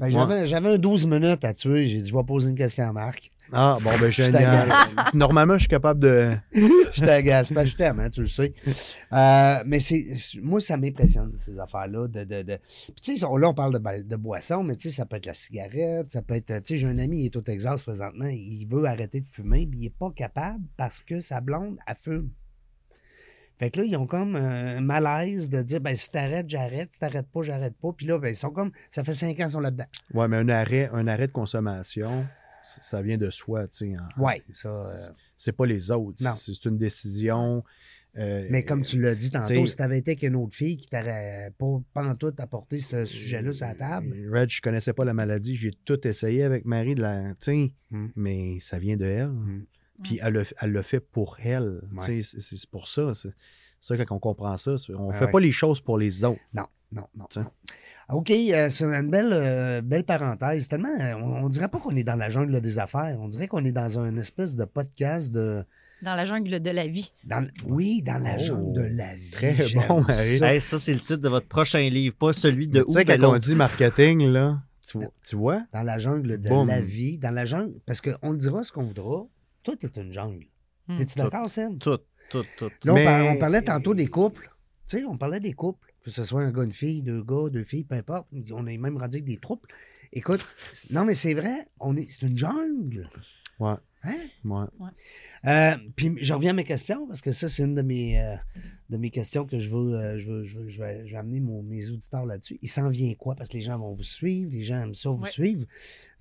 Ben, 0.00 0.08
j'avais, 0.10 0.46
j'avais 0.46 0.70
un 0.70 0.78
12 0.78 1.06
minutes 1.06 1.44
à 1.44 1.52
tuer. 1.54 1.88
J'ai 1.88 1.98
dit, 1.98 2.08
je 2.08 2.16
vais 2.16 2.24
poser 2.24 2.48
une 2.50 2.56
question 2.56 2.84
à 2.88 2.92
Marc. 2.92 3.30
Ah, 3.52 3.78
bon, 3.82 3.90
ben 4.00 4.10
génial. 4.10 4.70
Normalement, 5.14 5.54
je 5.54 5.60
suis 5.60 5.68
capable 5.68 6.00
de. 6.00 6.30
je 6.52 7.00
t'agace. 7.00 7.52
Ben, 7.52 7.64
je 7.64 7.76
t'aime, 7.76 8.00
hein, 8.00 8.10
tu 8.10 8.20
le 8.20 8.26
sais. 8.26 8.52
Euh, 9.12 9.62
mais 9.66 9.80
c'est, 9.80 10.04
moi, 10.40 10.60
ça 10.60 10.76
m'impressionne, 10.76 11.32
ces 11.36 11.58
affaires-là. 11.58 12.08
De, 12.08 12.24
de, 12.24 12.42
de... 12.42 12.56
Puis, 12.56 12.94
tu 13.02 13.16
sais, 13.16 13.26
là, 13.26 13.48
on 13.48 13.54
parle 13.54 13.78
de, 13.78 14.16
boisson, 14.16 14.62
mais 14.62 14.76
tu 14.76 14.88
sais, 14.88 14.96
ça 14.96 15.06
peut 15.06 15.16
être 15.16 15.26
la 15.26 15.34
cigarette, 15.34 16.10
ça 16.10 16.22
peut 16.22 16.34
être. 16.34 16.62
Tu 16.62 16.74
sais, 16.74 16.78
j'ai 16.78 16.86
un 16.86 16.98
ami, 16.98 17.22
il 17.22 17.24
est 17.26 17.36
au 17.36 17.42
Texas 17.42 17.82
présentement, 17.82 18.28
il 18.28 18.66
veut 18.66 18.84
arrêter 18.84 19.20
de 19.20 19.26
fumer, 19.26 19.66
puis 19.66 19.80
il 19.80 19.82
n'est 19.84 19.90
pas 19.90 20.10
capable 20.14 20.64
parce 20.76 21.02
que 21.02 21.20
sa 21.20 21.40
blonde, 21.40 21.76
elle 21.86 21.96
fume. 21.96 22.30
Fait 23.60 23.70
que 23.70 23.80
là, 23.80 23.84
ils 23.86 23.94
ont 23.94 24.06
comme 24.06 24.36
un 24.36 24.80
malaise 24.80 25.50
de 25.50 25.60
dire, 25.60 25.82
ben, 25.82 25.94
si 25.94 26.10
t'arrêtes, 26.10 26.48
j'arrête. 26.48 26.94
Si 26.94 26.98
t'arrêtes 26.98 27.28
pas, 27.30 27.42
j'arrête 27.42 27.76
pas. 27.76 27.92
Puis 27.94 28.06
là, 28.06 28.18
ben, 28.18 28.28
ils 28.28 28.36
sont 28.36 28.48
comme, 28.48 28.70
ça 28.88 29.04
fait 29.04 29.12
cinq 29.12 29.32
ans 29.32 29.34
qu'ils 29.34 29.50
sont 29.50 29.60
là-dedans. 29.60 29.84
Ouais, 30.14 30.28
mais 30.28 30.38
un 30.38 30.48
arrêt, 30.48 30.88
un 30.94 31.06
arrêt 31.06 31.26
de 31.26 31.32
consommation, 31.32 32.24
ça 32.60 33.02
vient 33.02 33.16
de 33.18 33.30
soi, 33.30 33.66
tu 33.68 33.92
sais. 33.92 33.96
ça. 34.54 34.68
euh, 34.68 35.08
C'est 35.36 35.52
pas 35.52 35.66
les 35.66 35.90
autres. 35.90 36.22
Non. 36.22 36.32
C'est 36.36 36.64
une 36.64 36.76
décision. 36.78 37.64
euh, 38.18 38.46
Mais 38.50 38.64
comme 38.64 38.82
tu 38.82 39.00
l'as 39.00 39.14
dit 39.14 39.30
tantôt, 39.30 39.66
si 39.66 39.76
t'avais 39.76 39.98
été 39.98 40.12
avec 40.12 40.22
une 40.24 40.36
autre 40.36 40.54
fille 40.54 40.76
qui 40.76 40.88
t'aurait 40.88 41.52
pas 41.58 41.80
pantoute 41.94 42.38
apporté 42.40 42.78
ce 42.78 43.04
sujet-là 43.04 43.52
sur 43.52 43.66
la 43.66 43.74
table. 43.74 44.14
Euh, 44.16 44.30
Reg, 44.32 44.50
je 44.50 44.60
connaissais 44.60 44.92
pas 44.92 45.04
la 45.04 45.14
maladie. 45.14 45.56
J'ai 45.56 45.72
tout 45.84 46.06
essayé 46.06 46.42
avec 46.42 46.64
Marie, 46.64 46.94
de 46.94 47.02
la, 47.02 47.30
tu 47.30 47.34
sais, 47.40 47.72
Mm. 47.90 48.06
mais 48.16 48.58
ça 48.60 48.78
vient 48.78 48.96
de 48.96 49.04
elle. 49.04 49.28
Mm. 49.28 49.66
Puis 50.02 50.18
elle 50.22 50.32
le, 50.32 50.44
elle 50.60 50.70
le 50.72 50.82
fait 50.82 51.00
pour 51.00 51.36
elle. 51.42 51.80
Ouais. 51.92 52.04
Tu 52.06 52.22
sais, 52.22 52.40
C'est 52.40 52.70
pour 52.70 52.88
ça. 52.88 53.12
C'est 53.14 53.30
ça 53.80 53.96
quand 54.04 54.14
on 54.16 54.18
comprend 54.18 54.56
ça. 54.56 54.74
On 54.96 55.10
Ah 55.10 55.12
fait 55.14 55.24
ouais. 55.26 55.30
pas 55.32 55.40
les 55.40 55.52
choses 55.52 55.80
pour 55.80 55.98
les 55.98 56.24
autres. 56.24 56.40
Non, 56.54 56.66
non, 56.92 57.06
non. 57.16 57.26
Non. 57.36 57.50
Ah, 58.12 58.16
OK, 58.16 58.30
euh, 58.30 58.68
c'est 58.70 58.84
une 58.84 59.08
belle, 59.08 59.30
euh, 59.32 59.80
belle 59.82 60.02
parenthèse. 60.02 60.66
Tellement, 60.66 60.88
euh, 61.00 61.14
on, 61.14 61.44
on 61.44 61.48
dirait 61.48 61.68
pas 61.68 61.78
qu'on 61.78 61.94
est 61.94 62.02
dans 62.02 62.16
la 62.16 62.28
jungle 62.28 62.60
des 62.60 62.78
affaires. 62.80 63.16
On 63.20 63.28
dirait 63.28 63.46
qu'on 63.46 63.64
est 63.64 63.70
dans 63.72 63.98
un 64.00 64.16
espèce 64.16 64.56
de 64.56 64.64
podcast 64.64 65.32
de. 65.32 65.64
Dans 66.02 66.14
la 66.16 66.24
jungle 66.24 66.58
de 66.60 66.70
la 66.70 66.88
vie. 66.88 67.12
dans- 67.24 67.46
oui, 67.66 68.02
dans 68.02 68.18
la 68.20 68.34
Oh, 68.36 68.42
jungle 68.42 68.72
de 68.72 68.96
la 68.96 69.14
vie. 69.14 69.30
très 69.30 69.54
bon, 69.86 70.00
Marie. 70.02 70.38
ça. 70.38 70.54
Hey, 70.54 70.60
ça, 70.60 70.80
c'est 70.80 70.92
le 70.94 70.98
titre 70.98 71.18
de 71.18 71.28
votre 71.28 71.46
prochain 71.46 71.88
livre, 71.88 72.16
pas 72.18 72.32
celui 72.32 72.66
de 72.66 72.78
Mais 72.78 72.84
Tu 72.84 72.90
où, 72.90 72.92
sais, 72.94 73.04
quand 73.04 73.22
on 73.22 73.38
dit 73.38 73.54
marketing, 73.54 74.26
là, 74.26 74.58
tu, 74.88 74.98
vois- 74.98 75.12
tu 75.24 75.36
vois? 75.36 75.62
Dans 75.72 75.82
la 75.82 75.98
jungle 75.98 76.40
de 76.40 76.66
la 76.66 76.80
vie. 76.80 77.16
Dans 77.18 77.30
la 77.30 77.44
jungle. 77.44 77.74
Parce 77.86 78.00
qu'on 78.00 78.32
dira 78.34 78.64
ce 78.64 78.72
qu'on 78.72 78.84
voudra. 78.86 79.24
Tout 79.62 79.76
est 79.82 79.96
une 79.98 80.10
jungle. 80.12 80.46
Hmm. 80.88 80.96
T'es-tu 80.96 81.16
d'accord, 81.16 81.48
Sam? 81.48 81.78
Tout, 81.78 81.98
tout, 82.30 82.44
tout. 82.58 82.70
Là, 82.84 82.92
on, 82.92 82.94
Mais- 82.96 83.04
par- 83.04 83.26
on 83.26 83.36
parlait 83.36 83.62
tantôt 83.62 83.94
des 83.94 84.08
couples. 84.08 84.50
Tu 84.88 84.98
sais, 84.98 85.04
on 85.04 85.16
parlait 85.16 85.38
des 85.38 85.52
couples. 85.52 85.89
Que 86.04 86.10
ce 86.10 86.24
soit 86.24 86.42
un 86.42 86.50
gars, 86.50 86.62
une 86.64 86.72
fille, 86.72 87.02
deux 87.02 87.22
gars, 87.22 87.48
deux 87.50 87.64
filles, 87.64 87.84
peu 87.84 87.94
importe. 87.94 88.26
On 88.52 88.66
est 88.66 88.78
même 88.78 88.96
rendu 88.96 89.18
avec 89.18 89.24
des 89.26 89.36
troupes. 89.36 89.66
Écoute, 90.12 90.44
non, 90.90 91.04
mais 91.04 91.14
c'est 91.14 91.34
vrai, 91.34 91.68
on 91.78 91.96
est, 91.96 92.10
c'est 92.10 92.26
une 92.26 92.36
jungle. 92.36 93.08
Ouais. 93.58 93.74
Hein? 94.02 94.16
Ouais. 94.44 94.64
Euh, 95.44 95.76
puis 95.94 96.16
je 96.22 96.32
reviens 96.32 96.50
à 96.50 96.54
mes 96.54 96.64
questions, 96.64 97.06
parce 97.06 97.20
que 97.20 97.32
ça, 97.32 97.50
c'est 97.50 97.62
une 97.62 97.74
de 97.74 97.82
mes, 97.82 98.18
euh, 98.18 98.34
de 98.88 98.96
mes 98.96 99.10
questions 99.10 99.44
que 99.44 99.58
je 99.58 99.68
veux, 99.68 99.94
euh, 99.94 100.18
je 100.18 100.32
veux, 100.32 100.44
je 100.44 100.58
veux- 100.58 100.68
je 100.70 100.80
vais, 100.82 101.06
je 101.06 101.12
vais 101.12 101.18
amener 101.18 101.38
mon- 101.40 101.62
mes 101.62 101.90
auditeurs 101.90 102.24
là-dessus. 102.24 102.58
Il 102.62 102.70
s'en 102.70 102.88
vient 102.88 103.12
quoi? 103.14 103.34
Parce 103.36 103.50
que 103.50 103.56
les 103.56 103.60
gens 103.60 103.78
vont 103.78 103.92
vous 103.92 104.02
suivre, 104.02 104.50
les 104.50 104.62
gens 104.64 104.80
aiment 104.80 104.94
ça 104.94 105.10
vous 105.10 105.22
Ouais. 105.24 105.30
suivre. 105.30 105.66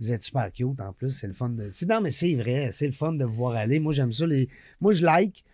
Vous 0.02 0.12
êtes 0.12 0.22
super 0.22 0.52
cute 0.52 0.82
en 0.82 0.92
plus, 0.92 1.12
c'est 1.12 1.28
le 1.28 1.34
fun 1.34 1.50
de. 1.50 1.70
c'est- 1.72 1.86
Non, 1.88 2.02
mais 2.02 2.12
c'est 2.12 2.36
vrai, 2.36 2.72
c'est 2.74 2.86
le 2.88 2.92
fun 2.92 3.14
de 3.14 3.24
vous 3.24 3.36
voir 3.36 3.54
aller. 3.56 3.80
Moi, 3.80 3.94
j'aime 3.94 4.12
ça. 4.12 4.28
Les... 4.28 4.50
Moi, 4.82 4.92
je 4.92 5.06
like. 5.06 5.46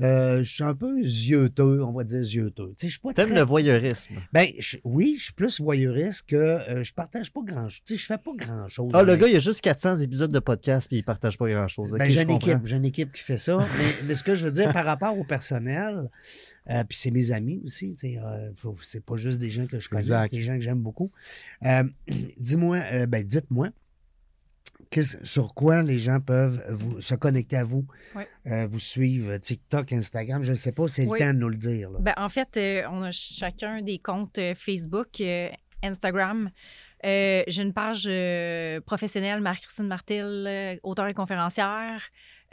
Euh, 0.00 0.42
je 0.42 0.52
suis 0.52 0.64
un 0.64 0.74
peu 0.74 0.98
yeux-teux, 1.00 1.82
on 1.84 1.92
va 1.92 2.02
dire 2.02 2.18
yeux-teux. 2.20 2.70
Tu 2.70 2.74
sais, 2.78 2.86
je 2.88 2.92
suis 2.92 3.00
pas 3.00 3.12
T'aimes 3.12 3.26
très- 3.28 3.36
le 3.36 3.42
voyeurisme. 3.42 4.14
Ben, 4.32 4.48
je- 4.58 4.78
oui, 4.82 5.14
je 5.18 5.24
suis 5.24 5.32
plus 5.32 5.60
voyeuriste 5.60 6.24
que 6.26 6.34
euh, 6.36 6.82
je 6.82 6.92
partage 6.92 7.32
pas 7.32 7.40
grand-chose. 7.44 7.80
Tu 7.86 7.94
sais, 7.94 8.00
je 8.00 8.06
fais 8.06 8.18
pas 8.18 8.32
grand-chose. 8.36 8.90
Ah, 8.92 9.02
le 9.04 9.14
gars, 9.16 9.28
il 9.28 9.34
y 9.34 9.36
a 9.36 9.40
juste 9.40 9.60
400 9.60 9.98
épisodes 9.98 10.32
de 10.32 10.38
podcast 10.40 10.88
puis 10.88 10.96
il 10.98 11.04
partage 11.04 11.38
pas 11.38 11.48
grand-chose. 11.48 11.92
ben, 11.92 12.10
j'ai 12.10 12.22
une 12.22 12.30
équipe, 12.30 12.58
j'ai 12.64 12.76
une 12.76 12.84
équipe 12.84 13.12
qui 13.12 13.22
fait 13.22 13.38
ça. 13.38 13.56
mais, 13.78 13.94
mais 14.06 14.14
ce 14.16 14.24
que 14.24 14.34
je 14.34 14.44
veux 14.44 14.50
dire 14.50 14.72
par 14.72 14.84
rapport 14.84 15.16
au 15.16 15.22
personnel, 15.24 16.10
euh, 16.70 16.82
puis 16.88 16.98
c'est 16.98 17.10
mes 17.12 17.30
amis 17.30 17.60
aussi, 17.64 17.94
tu 17.94 18.14
sais, 18.14 18.18
euh, 18.18 18.50
c'est 18.82 19.04
pas 19.04 19.16
juste 19.16 19.38
des 19.40 19.50
gens 19.50 19.66
que 19.66 19.78
je 19.78 19.88
connais, 19.88 20.02
c'est 20.02 20.28
des 20.28 20.42
gens 20.42 20.54
que 20.54 20.60
j'aime 20.60 20.80
beaucoup. 20.80 21.12
Euh, 21.64 21.84
dis-moi, 22.38 23.06
ben, 23.06 23.22
dites-moi, 23.24 23.68
sur 25.22 25.54
quoi 25.54 25.82
les 25.82 25.98
gens 25.98 26.20
peuvent 26.20 26.62
vous, 26.70 27.00
se 27.00 27.14
connecter 27.14 27.56
à 27.56 27.64
vous, 27.64 27.84
euh, 28.46 28.66
vous 28.70 28.78
suivre, 28.78 29.36
TikTok, 29.38 29.92
Instagram, 29.92 30.42
je 30.42 30.50
ne 30.52 30.56
sais 30.56 30.72
pas, 30.72 30.86
c'est 30.88 31.06
Oui. 31.06 31.18
le 31.18 31.26
temps 31.26 31.34
de 31.34 31.38
nous 31.38 31.48
le 31.48 31.56
dire. 31.56 31.90
là. 31.90 31.98
Ben, 32.00 32.14
en 32.16 32.28
fait, 32.28 32.56
euh, 32.56 32.82
on 32.90 33.02
a 33.02 33.10
chacun 33.10 33.82
des 33.82 33.98
comptes 33.98 34.38
euh, 34.38 34.54
Facebook, 34.56 35.20
Instagram. 35.82 36.50
J'ai 37.02 37.60
une 37.62 37.74
page 37.74 38.08
professionnelle, 38.86 39.40
Marie-Christine 39.42 39.86
Martel, 39.86 40.78
auteure 40.82 41.08
et 41.08 41.14
conférencière. 41.14 42.00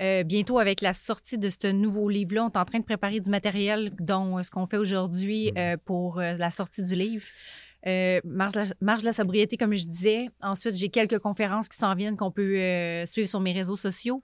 Euh, 0.01 0.23
bientôt, 0.23 0.57
avec 0.57 0.81
la 0.81 0.93
sortie 0.93 1.37
de 1.37 1.49
ce 1.49 1.71
nouveau 1.71 2.09
livre-là, 2.09 2.45
on 2.45 2.49
est 2.49 2.57
en 2.57 2.65
train 2.65 2.79
de 2.79 2.83
préparer 2.83 3.19
du 3.19 3.29
matériel, 3.29 3.91
dont 3.99 4.39
euh, 4.39 4.41
ce 4.43 4.49
qu'on 4.49 4.65
fait 4.65 4.77
aujourd'hui 4.77 5.51
euh, 5.57 5.77
pour 5.85 6.19
la 6.19 6.49
sortie 6.49 6.81
du 6.81 6.95
livre. 6.95 7.23
Euh, 7.87 8.21
marche, 8.23 8.53
de 8.53 8.59
la, 8.59 8.65
marche 8.79 9.01
de 9.01 9.07
la 9.07 9.13
sobriété, 9.13 9.57
comme 9.57 9.75
je 9.75 9.85
disais. 9.85 10.29
Ensuite, 10.41 10.75
j'ai 10.75 10.89
quelques 10.89 11.19
conférences 11.19 11.67
qui 11.67 11.77
s'en 11.77 11.95
viennent 11.95 12.15
qu'on 12.17 12.31
peut 12.31 12.57
euh, 12.57 13.05
suivre 13.05 13.27
sur 13.27 13.39
mes 13.39 13.53
réseaux 13.53 13.75
sociaux. 13.75 14.21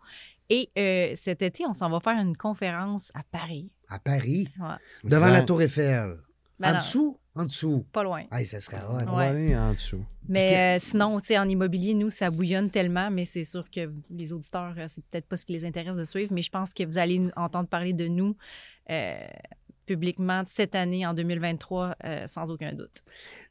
Et 0.50 0.70
euh, 0.78 1.14
cet 1.16 1.42
été, 1.42 1.66
on 1.68 1.74
s'en 1.74 1.90
va 1.90 2.00
faire 2.00 2.18
une 2.22 2.38
conférence 2.38 3.12
à 3.14 3.22
Paris. 3.32 3.70
À 3.90 4.00
Paris, 4.00 4.48
Ouais. 4.60 4.76
devant 5.04 5.28
la 5.30 5.42
Tour 5.42 5.62
Eiffel. 5.62 6.18
Ben 6.60 6.70
en 6.70 6.74
non, 6.74 6.78
dessous? 6.80 7.20
En 7.36 7.46
dessous. 7.46 7.86
pas 7.92 8.02
loin. 8.04 8.24
Hey, 8.32 8.46
ça 8.46 8.60
serait 8.60 8.78
aller 8.78 9.56
en 9.56 9.74
dessous. 9.74 10.04
Mais 10.28 10.78
euh, 10.78 10.80
sinon, 10.80 11.20
tu 11.20 11.28
sais, 11.28 11.38
en 11.38 11.48
immobilier, 11.48 11.94
nous, 11.94 12.10
ça 12.10 12.32
bouillonne 12.32 12.72
tellement, 12.72 13.12
mais 13.12 13.26
c'est 13.26 13.44
sûr 13.44 13.70
que 13.70 13.92
les 14.10 14.34
auditeurs, 14.34 14.74
c'est 14.88 15.04
peut-être 15.06 15.28
pas 15.28 15.38
ce 15.38 15.46
qui 15.46 15.54
les 15.54 15.66
intéresse 15.66 15.98
de 15.98 16.04
suivre, 16.04 16.34
mais 16.34 16.42
je 16.42 16.50
pense 16.50 16.74
que 16.74 16.84
vous 16.84 16.98
allez 16.98 17.22
entendre 17.36 17.68
parler 17.70 17.94
de 17.94 18.08
nous 18.08 18.36
euh, 18.90 19.18
publiquement 19.88 20.44
cette 20.46 20.76
année, 20.76 21.06
en 21.08 21.14
2023, 21.16 21.96
euh, 22.04 22.28
sans 22.28 22.52
aucun 22.52 22.74
doute. 22.74 23.02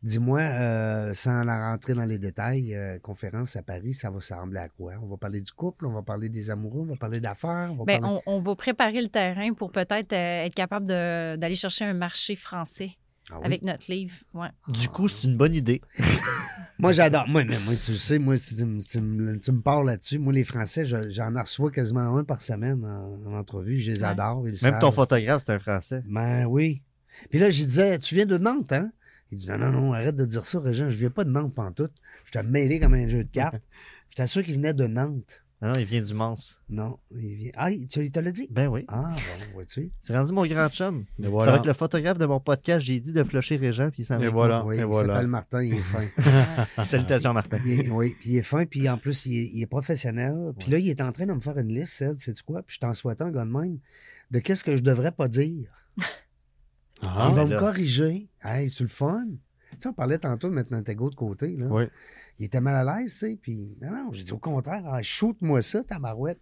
Dis-moi, 0.02 0.40
euh, 0.40 1.12
sans 1.14 1.42
la 1.42 1.70
rentrer 1.70 1.94
dans 1.94 2.04
les 2.04 2.18
détails, 2.18 2.74
euh, 2.76 2.98
conférence 3.00 3.56
à 3.56 3.62
Paris, 3.62 3.94
ça 3.94 4.10
va 4.10 4.16
ressembler 4.16 4.60
à 4.60 4.68
quoi? 4.68 4.92
On 5.02 5.06
va 5.08 5.16
parler 5.16 5.40
du 5.40 5.50
couple, 5.50 5.86
on 5.86 5.92
va 5.92 6.02
parler 6.02 6.28
des 6.28 6.50
amoureux, 6.50 6.82
on 6.82 6.92
va 6.92 6.96
parler 6.96 7.20
d'affaires. 7.20 7.70
On 7.72 7.76
va 7.76 7.84
Ben, 7.84 8.00
parler... 8.00 8.20
on, 8.26 8.36
on 8.36 8.40
va 8.40 8.54
préparer 8.54 9.00
le 9.02 9.08
terrain 9.08 9.52
pour 9.54 9.72
peut-être 9.72 10.12
euh, 10.12 10.44
être 10.44 10.54
capable 10.54 10.86
d'aller 10.86 11.56
chercher 11.56 11.86
un 11.86 11.94
marché 11.94 12.36
français 12.36 12.92
Ah 13.30 13.38
oui? 13.40 13.46
avec 13.46 13.62
notre 13.62 13.90
livre. 13.90 14.14
Ouais. 14.34 14.48
Du 14.68 14.88
coup, 14.88 15.08
c'est 15.08 15.26
une 15.26 15.36
bonne 15.36 15.54
idée. 15.54 15.80
Moi, 16.78 16.92
j'adore. 16.92 17.26
Moi, 17.26 17.42
mais 17.44 17.58
moi, 17.60 17.74
tu 17.76 17.92
le 17.92 17.96
sais, 17.96 18.18
moi, 18.18 18.36
si 18.36 18.54
tu, 18.56 18.64
me- 18.66 18.80
tu 18.82 19.00
me- 19.00 19.38
tu 19.38 19.50
me 19.50 19.62
parles 19.62 19.86
là-dessus, 19.86 20.18
moi, 20.18 20.30
les 20.34 20.44
Français, 20.44 20.84
je- 20.84 21.10
j'en 21.10 21.32
reçois 21.32 21.70
quasiment 21.70 22.14
un 22.18 22.22
par 22.22 22.42
semaine 22.42 22.84
en, 22.84 23.18
en 23.30 23.32
entrevue. 23.38 23.80
Je 23.80 23.92
les 23.92 24.00
Ouais. 24.02 24.08
adore. 24.10 24.40
Ils 24.46 24.50
Même 24.50 24.56
savent. 24.56 24.80
ton 24.80 24.92
photographe, 24.92 25.42
c'est 25.46 25.52
un 25.54 25.58
Français. 25.58 26.02
Ben 26.06 26.44
oui. 26.44 26.82
Puis 27.30 27.38
là, 27.38 27.48
je 27.48 27.62
disais, 27.64 27.98
tu 27.98 28.14
viens 28.14 28.26
de 28.26 28.36
Nantes, 28.36 28.72
hein? 28.72 28.92
Il 29.32 29.38
dit, 29.38 29.48
non, 29.48 29.56
non, 29.56 29.70
non, 29.70 29.92
arrête 29.94 30.16
de 30.16 30.26
dire 30.26 30.44
ça, 30.46 30.60
Régent. 30.60 30.90
Je 30.90 30.98
viens 30.98 31.08
pas 31.10 31.24
de 31.24 31.30
Nantes 31.30 31.54
pantoute. 31.54 31.92
Je 32.26 32.32
t'ai 32.32 32.42
mêlé 32.42 32.78
comme 32.78 32.92
un 32.92 33.08
jeu 33.08 33.24
de 33.24 33.30
cartes. 33.30 33.56
Je 34.10 34.16
t'assure 34.16 34.44
qu'il 34.44 34.54
venait 34.56 34.74
de 34.74 34.86
Nantes. 34.86 35.42
Ah 35.66 35.72
non, 35.72 35.80
il 35.80 35.84
vient 35.84 36.00
du 36.02 36.14
Mans. 36.14 36.34
Non, 36.68 36.98
il 37.12 37.34
vient. 37.34 37.50
Ah, 37.56 37.70
il- 37.72 37.88
tu 37.88 38.08
te 38.10 38.20
l'a 38.20 38.30
dit? 38.30 38.46
Ben 38.50 38.68
oui. 38.68 38.84
Ah, 38.88 39.10
bon, 39.10 39.52
vois-tu? 39.54 39.90
C'est 40.00 40.16
rendu 40.16 40.32
mon 40.32 40.46
grand 40.46 40.68
chum. 40.68 41.04
Et 41.18 41.24
Ça 41.24 41.28
voilà. 41.30 41.52
va 41.52 41.58
être 41.58 41.66
le 41.66 41.72
photographe 41.72 42.18
de 42.18 42.26
mon 42.26 42.38
podcast. 42.38 42.86
J'ai 42.86 43.00
dit 43.00 43.12
de 43.12 43.24
flusher 43.24 43.56
Régent, 43.56 43.90
puis 43.90 44.02
il 44.02 44.04
s'en 44.04 44.20
Et 44.20 44.28
voilà. 44.28 44.64
Oui, 44.64 44.76
et 44.76 44.80
il 44.80 44.84
voilà. 44.84 45.14
s'appelle 45.14 45.26
Martin, 45.26 45.62
il 45.64 45.74
est 45.74 45.78
fin. 45.78 46.04
Salutations, 46.84 47.32
Martin. 47.32 47.58
Il 47.66 47.90
oui, 47.90 48.14
puis 48.20 48.30
il 48.30 48.36
est 48.36 48.42
fin, 48.42 48.64
puis 48.64 48.88
en 48.88 48.96
plus, 48.98 49.26
il 49.26 49.36
est, 49.38 49.50
il 49.54 49.62
est 49.62 49.66
professionnel. 49.66 50.52
Puis 50.58 50.70
là, 50.70 50.78
il 50.78 50.88
est 50.88 51.00
en 51.00 51.10
train 51.10 51.26
de 51.26 51.32
me 51.32 51.40
faire 51.40 51.58
une 51.58 51.74
liste, 51.74 51.94
Ced, 51.94 52.18
sais-tu 52.18 52.42
quoi? 52.44 52.62
Puis 52.62 52.76
je 52.76 52.80
t'en 52.80 52.92
souhaite 52.92 53.20
un 53.20 53.30
gars 53.32 53.44
de 53.44 53.50
même, 53.50 53.78
de 54.30 54.38
qu'est-ce 54.38 54.62
que 54.62 54.76
je 54.76 54.82
devrais 54.82 55.12
pas 55.12 55.26
dire. 55.28 55.68
Ah, 57.06 57.28
il 57.30 57.34
va 57.36 57.44
ben 57.44 57.54
me 57.54 57.58
corriger. 57.58 58.28
Hey, 58.42 58.70
c'est 58.70 58.84
le 58.84 58.88
fun. 58.88 59.26
Tu 59.72 59.76
sais, 59.80 59.88
on 59.88 59.92
parlait 59.92 60.18
tantôt 60.18 60.48
de 60.48 60.54
mettre 60.54 60.72
ego 60.88 61.10
de 61.10 61.14
côté. 61.14 61.56
Là. 61.56 61.66
Oui. 61.68 61.84
Il 62.38 62.44
était 62.46 62.60
mal 62.60 62.86
à 62.88 62.98
l'aise, 62.98 63.12
tu 63.12 63.18
sais. 63.18 63.38
Puis, 63.40 63.76
non, 63.80 63.90
non, 63.90 64.12
j'ai 64.12 64.22
dit 64.24 64.32
au 64.32 64.38
contraire, 64.38 64.82
ah, 64.86 65.02
shoot-moi 65.02 65.62
ça, 65.62 65.82
ta 65.84 65.98
marouette. 65.98 66.38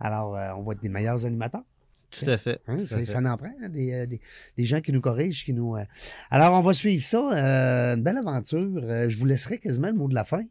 Alors, 0.00 0.36
euh, 0.36 0.52
on 0.56 0.62
va 0.62 0.72
être 0.72 0.80
des 0.82 0.88
meilleurs 0.88 1.24
animateurs. 1.24 1.62
Tout 2.10 2.24
à 2.26 2.38
fait. 2.38 2.60
Hein, 2.66 2.76
Tout 2.78 2.86
ça, 2.86 2.96
fait. 2.96 3.04
ça 3.06 3.18
en 3.18 3.36
prend, 3.36 3.52
hein, 3.62 3.68
des, 3.68 3.92
euh, 3.92 4.06
des- 4.06 4.20
des 4.56 4.64
gens 4.64 4.80
qui 4.80 4.92
nous 4.92 5.00
corrigent, 5.02 5.44
qui 5.44 5.52
nous. 5.52 5.76
euh. 5.76 5.84
Alors, 6.30 6.54
on 6.58 6.62
va 6.62 6.72
suivre 6.72 7.04
ça. 7.04 7.18
euh, 7.32 7.96
une 7.96 8.02
belle 8.02 8.16
aventure. 8.16 8.80
Je 9.08 9.18
vous 9.18 9.26
laisserai 9.26 9.58
quasiment 9.58 9.88
le 9.88 9.94
mot 9.94 10.08
de 10.08 10.14
la 10.14 10.24
fin. 10.24 10.42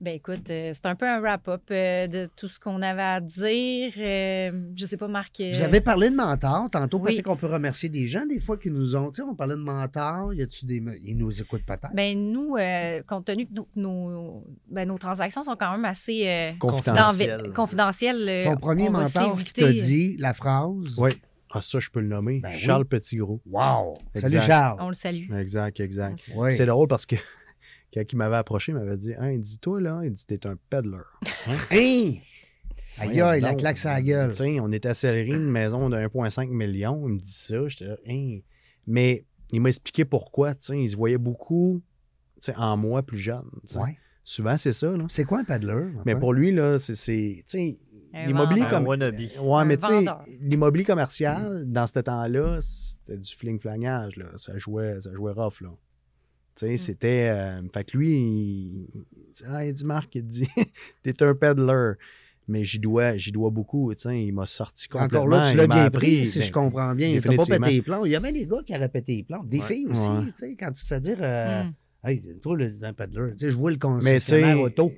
Ben 0.00 0.14
écoute, 0.16 0.50
euh, 0.50 0.72
c'est 0.74 0.84
un 0.86 0.96
peu 0.96 1.08
un 1.08 1.20
wrap-up 1.20 1.62
euh, 1.70 2.06
de 2.08 2.28
tout 2.36 2.48
ce 2.48 2.58
qu'on 2.60 2.82
avait 2.82 3.00
à 3.02 3.20
dire. 3.20 3.92
Euh, 3.96 4.50
je 4.76 4.84
sais 4.86 4.96
pas, 4.96 5.08
Marc. 5.08 5.40
euh, 5.40 5.50
Vous 5.54 5.62
avez 5.62 5.80
parlé 5.80 6.10
de 6.10 6.16
mentors. 6.16 6.68
Tantôt, 6.70 6.98
Oui. 6.98 7.12
peut-être 7.14 7.24
qu'on 7.24 7.36
peut 7.36 7.46
remercier 7.46 7.88
des 7.88 8.06
gens, 8.06 8.26
des 8.26 8.40
fois, 8.40 8.58
qui 8.58 8.70
nous 8.70 8.96
ont. 8.96 9.10
Tu 9.10 9.16
sais, 9.16 9.22
on 9.22 9.34
parlait 9.34 9.54
de 9.54 9.60
mentors. 9.62 10.34
Y 10.34 10.42
a-tu 10.42 10.66
des. 10.66 10.82
Ils 11.04 11.16
nous 11.16 11.40
écoutent 11.40 11.64
peut-être? 11.64 11.94
Ben 11.94 12.18
nous, 12.18 12.56
euh, 12.56 13.02
compte 13.06 13.24
tenu 13.26 13.46
que 13.46 13.54
nos, 13.54 13.66
nos, 13.76 14.44
ben, 14.68 14.86
nos 14.86 14.98
transactions 14.98 15.42
sont 15.42 15.56
quand 15.56 15.70
même 15.72 15.84
assez 15.86 16.26
euh, 16.28 16.50
confidentielles, 16.58 18.28
euh, 18.28 18.44
Ton 18.44 18.56
premier 18.56 18.90
mentor 18.90 19.38
qui 19.38 19.52
t'a 19.54 19.72
dit 19.72 20.16
la 20.18 20.34
phrase? 20.34 20.96
Oui. 20.98 21.10
Ah, 21.56 21.60
ça, 21.60 21.78
je 21.78 21.88
peux 21.88 22.00
le 22.00 22.08
nommer. 22.08 22.40
Ben 22.40 22.50
oui. 22.52 22.58
Charles 22.58 22.84
Petit-Gros. 22.84 23.40
Wow! 23.46 23.96
Salut. 24.16 24.40
Charles. 24.40 24.76
On 24.80 24.88
le 24.88 24.94
salue. 24.94 25.30
Exact, 25.38 25.78
exact. 25.78 26.18
Oui. 26.34 26.52
C'est 26.52 26.66
drôle 26.66 26.88
parce 26.88 27.06
que 27.06 27.14
quand 27.94 28.02
il 28.12 28.16
m'avait 28.16 28.36
approché, 28.36 28.72
il 28.72 28.74
m'avait 28.76 28.96
dit 28.96 29.14
Hein, 29.18 29.30
il 29.32 29.40
dit, 29.40 29.58
toi, 29.58 29.80
là, 29.80 30.00
il 30.04 30.12
dit, 30.12 30.24
t'es 30.26 30.46
un 30.46 30.56
peddler. 30.68 30.98
Hein? 31.46 31.56
Aïe, 31.70 32.20
Voyons 32.96 33.26
aïe, 33.26 33.40
la 33.40 33.50
donc. 33.50 33.58
claque 33.60 33.82
la 33.84 34.02
gueule. 34.02 34.34
Sais, 34.36 34.60
on 34.60 34.70
était 34.70 34.88
à 34.88 34.94
Céleri, 34.94 35.30
une 35.32 35.50
maison 35.50 35.88
de 35.90 35.96
1,5 35.96 36.48
million. 36.50 37.08
Il 37.08 37.14
me 37.14 37.18
dit 37.18 37.32
ça. 37.32 37.66
J'étais 37.68 37.86
là, 37.86 37.96
Hein. 38.08 38.38
Mais 38.86 39.24
il 39.50 39.60
m'a 39.60 39.68
expliqué 39.68 40.04
pourquoi. 40.04 40.54
Tu 40.54 40.62
sais, 40.64 40.78
il 40.80 40.88
se 40.88 40.96
voyait 40.96 41.18
beaucoup 41.18 41.82
tu 42.36 42.52
sais, 42.52 42.56
en 42.56 42.76
moi 42.76 43.02
plus 43.02 43.18
jeune. 43.18 43.48
Ouais. 43.74 43.96
Souvent, 44.22 44.56
c'est 44.56 44.72
ça. 44.72 44.90
Là. 44.92 45.04
C'est 45.08 45.24
quoi 45.24 45.40
un 45.40 45.44
paddler? 45.44 45.86
Mais 46.04 46.14
pour 46.16 46.32
lui, 46.32 46.52
là, 46.52 46.78
c'est. 46.78 46.94
c'est- 46.94 47.78
L'immobilier 48.26 48.62
comme. 48.70 48.86
Ouais, 48.86 48.96
Un 49.02 49.64
mais 49.64 49.76
tu 49.76 49.86
sais, 49.88 49.92
vendeur. 49.92 50.20
l'immobilier 50.40 50.84
commercial, 50.84 51.64
dans 51.66 51.86
ce 51.88 51.98
temps-là, 51.98 52.58
c'était 52.60 53.16
du 53.18 53.34
fling-flangage, 53.34 54.16
là. 54.16 54.26
Ça 54.36 54.56
jouait, 54.56 55.00
ça 55.00 55.12
jouait 55.12 55.32
rough, 55.32 55.60
là. 55.62 55.70
Tu 56.56 56.66
sais, 56.66 56.76
c'était. 56.76 57.30
euh, 57.32 57.60
fait 57.72 57.84
que 57.84 57.96
lui, 57.96 58.10
il, 58.12 58.86
il 59.16 59.30
dit, 59.32 59.42
ah, 59.48 59.64
il 59.66 59.72
dit, 59.72 59.84
Marc, 59.84 60.14
il 60.14 60.26
dit, 60.26 60.48
t'es 61.02 61.22
un 61.22 61.34
peddler. 61.34 61.92
Mais 62.46 62.62
j'y 62.62 62.78
dois, 62.78 63.16
j'y 63.16 63.32
dois 63.32 63.48
beaucoup, 63.50 63.92
tu 63.94 64.02
sais. 64.02 64.22
Il 64.22 64.32
m'a 64.32 64.44
sorti 64.44 64.86
complètement. 64.86 65.20
Encore 65.20 65.28
là, 65.30 65.46
tu 65.46 65.54
il 65.54 65.56
l'as 65.56 65.66
bien 65.66 65.84
appris, 65.84 65.98
pris, 66.18 66.26
si 66.26 66.38
ben, 66.40 66.44
je 66.46 66.52
comprends 66.52 66.94
bien. 66.94 67.08
T'as 67.14 67.20
pas 67.22 67.28
définitivement. 67.30 67.58
pété 67.60 67.74
les 67.76 67.82
plombs. 67.82 68.04
Il 68.04 68.10
y 68.12 68.16
a 68.16 68.20
même 68.20 68.34
des 68.34 68.46
gars 68.46 68.58
qui 68.66 68.76
auraient 68.76 68.88
pété 68.90 69.16
les 69.16 69.22
plombs. 69.22 69.44
Des 69.44 69.60
Ouais. 69.60 69.66
filles 69.66 69.86
aussi, 69.86 70.08
Ouais. 70.10 70.24
tu 70.26 70.32
sais, 70.36 70.54
quand 70.54 70.70
tu 70.72 70.82
te 70.82 70.86
fais 70.86 71.00
dire, 71.00 71.16
euh, 71.22 71.64
Mm. 71.64 71.72
hey, 72.04 72.22
toi, 72.42 72.56
le- 72.56 72.70
un. 72.84 72.92
Tu 73.30 73.38
sais, 73.38 73.50
je 73.50 73.56
vois 73.56 73.70
le 73.70 73.76
Mais 73.76 73.80
tu 73.80 73.86
concessionnaire 73.86 74.56
sais, 74.56 74.62
auto. 74.62 74.92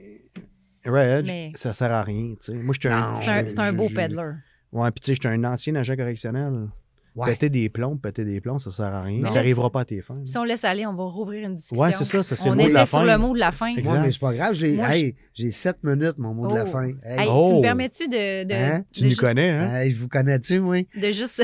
Reg, 0.85 1.27
Mais- 1.27 1.53
ça 1.55 1.73
sert 1.73 1.93
à 1.93 2.03
rien, 2.03 2.31
tu 2.35 2.37
sais. 2.41 2.55
Moi, 2.55 2.75
un. 2.89 3.13
Non. 3.13 3.17
C'est 3.23 3.29
un, 3.31 3.47
c'est 3.47 3.59
un 3.61 3.73
beau 3.73 3.89
je- 3.89 3.95
peddler. 3.95 4.33
Ouais, 4.73 4.91
puis 4.91 5.01
tu 5.01 5.07
sais, 5.07 5.15
j'étais 5.15 5.29
un 5.29 5.45
ancien 5.45 5.75
agent 5.77 5.95
correctionnel. 5.97 6.69
Ouais. 7.17 7.33
Péter 7.33 7.49
des 7.49 7.69
plombs, 7.71 7.97
péter 7.97 8.25
des 8.27 8.41
plombs, 8.43 8.59
ça 8.59 8.71
sert 8.71 8.85
à 8.95 9.03
rien. 9.03 9.17
Tu 9.17 9.23
n'arriveras 9.35 9.71
pas 9.71 9.81
à 9.81 9.85
tes 9.87 10.03
fins. 10.03 10.19
Si 10.27 10.37
on 10.37 10.45
laisse 10.45 10.65
aller, 10.65 10.85
on 10.87 10.93
va 10.95 11.05
rouvrir 11.05 11.49
une 11.49 11.57
discussion. 11.57 11.83
Ouais, 11.83 11.91
c'est 11.91 12.05
ça, 12.05 12.23
ça, 12.23 12.37
c'est 12.37 12.49
on 12.49 12.53
le 12.53 12.57
mot 12.59 12.69
de 12.69 12.73
la 12.75 12.81
était 12.83 12.89
sur 12.91 12.99
fin. 12.99 13.05
le 13.07 13.19
mot 13.19 13.35
de 13.35 13.39
la 13.41 13.53
fin. 13.53 13.67
Exact. 13.69 13.85
Moi, 13.85 13.99
mais 14.01 14.13
c'est 14.13 14.21
pas 14.21 14.35
grave. 14.35 14.53
J'ai 14.55 14.75
hey, 14.79 15.15
j'ai 15.35 15.51
sept 15.51 15.79
minutes, 15.83 16.19
mon 16.19 16.35
mot 16.35 16.47
de 16.51 16.55
la 16.55 16.65
Oh. 16.65 16.71
fin. 16.71 16.85
Hey, 16.89 16.95
Hey, 17.21 17.27
Oh. 17.31 17.47
Tu 17.49 17.55
me 17.57 17.63
permets-tu 17.63 18.07
de, 18.09 18.45
de, 18.45 18.53
Hein? 18.55 18.85
Tu 18.93 19.01
de 19.01 19.05
nous 19.07 19.11
juste- 19.11 19.21
connais, 19.21 19.49
hein? 19.51 19.75
hey, 19.77 19.91
je 19.93 19.97
vous 19.99 20.09
connais-tu, 20.09 20.61
moi? 20.61 20.77
de 20.95 21.11
juste. 21.13 21.43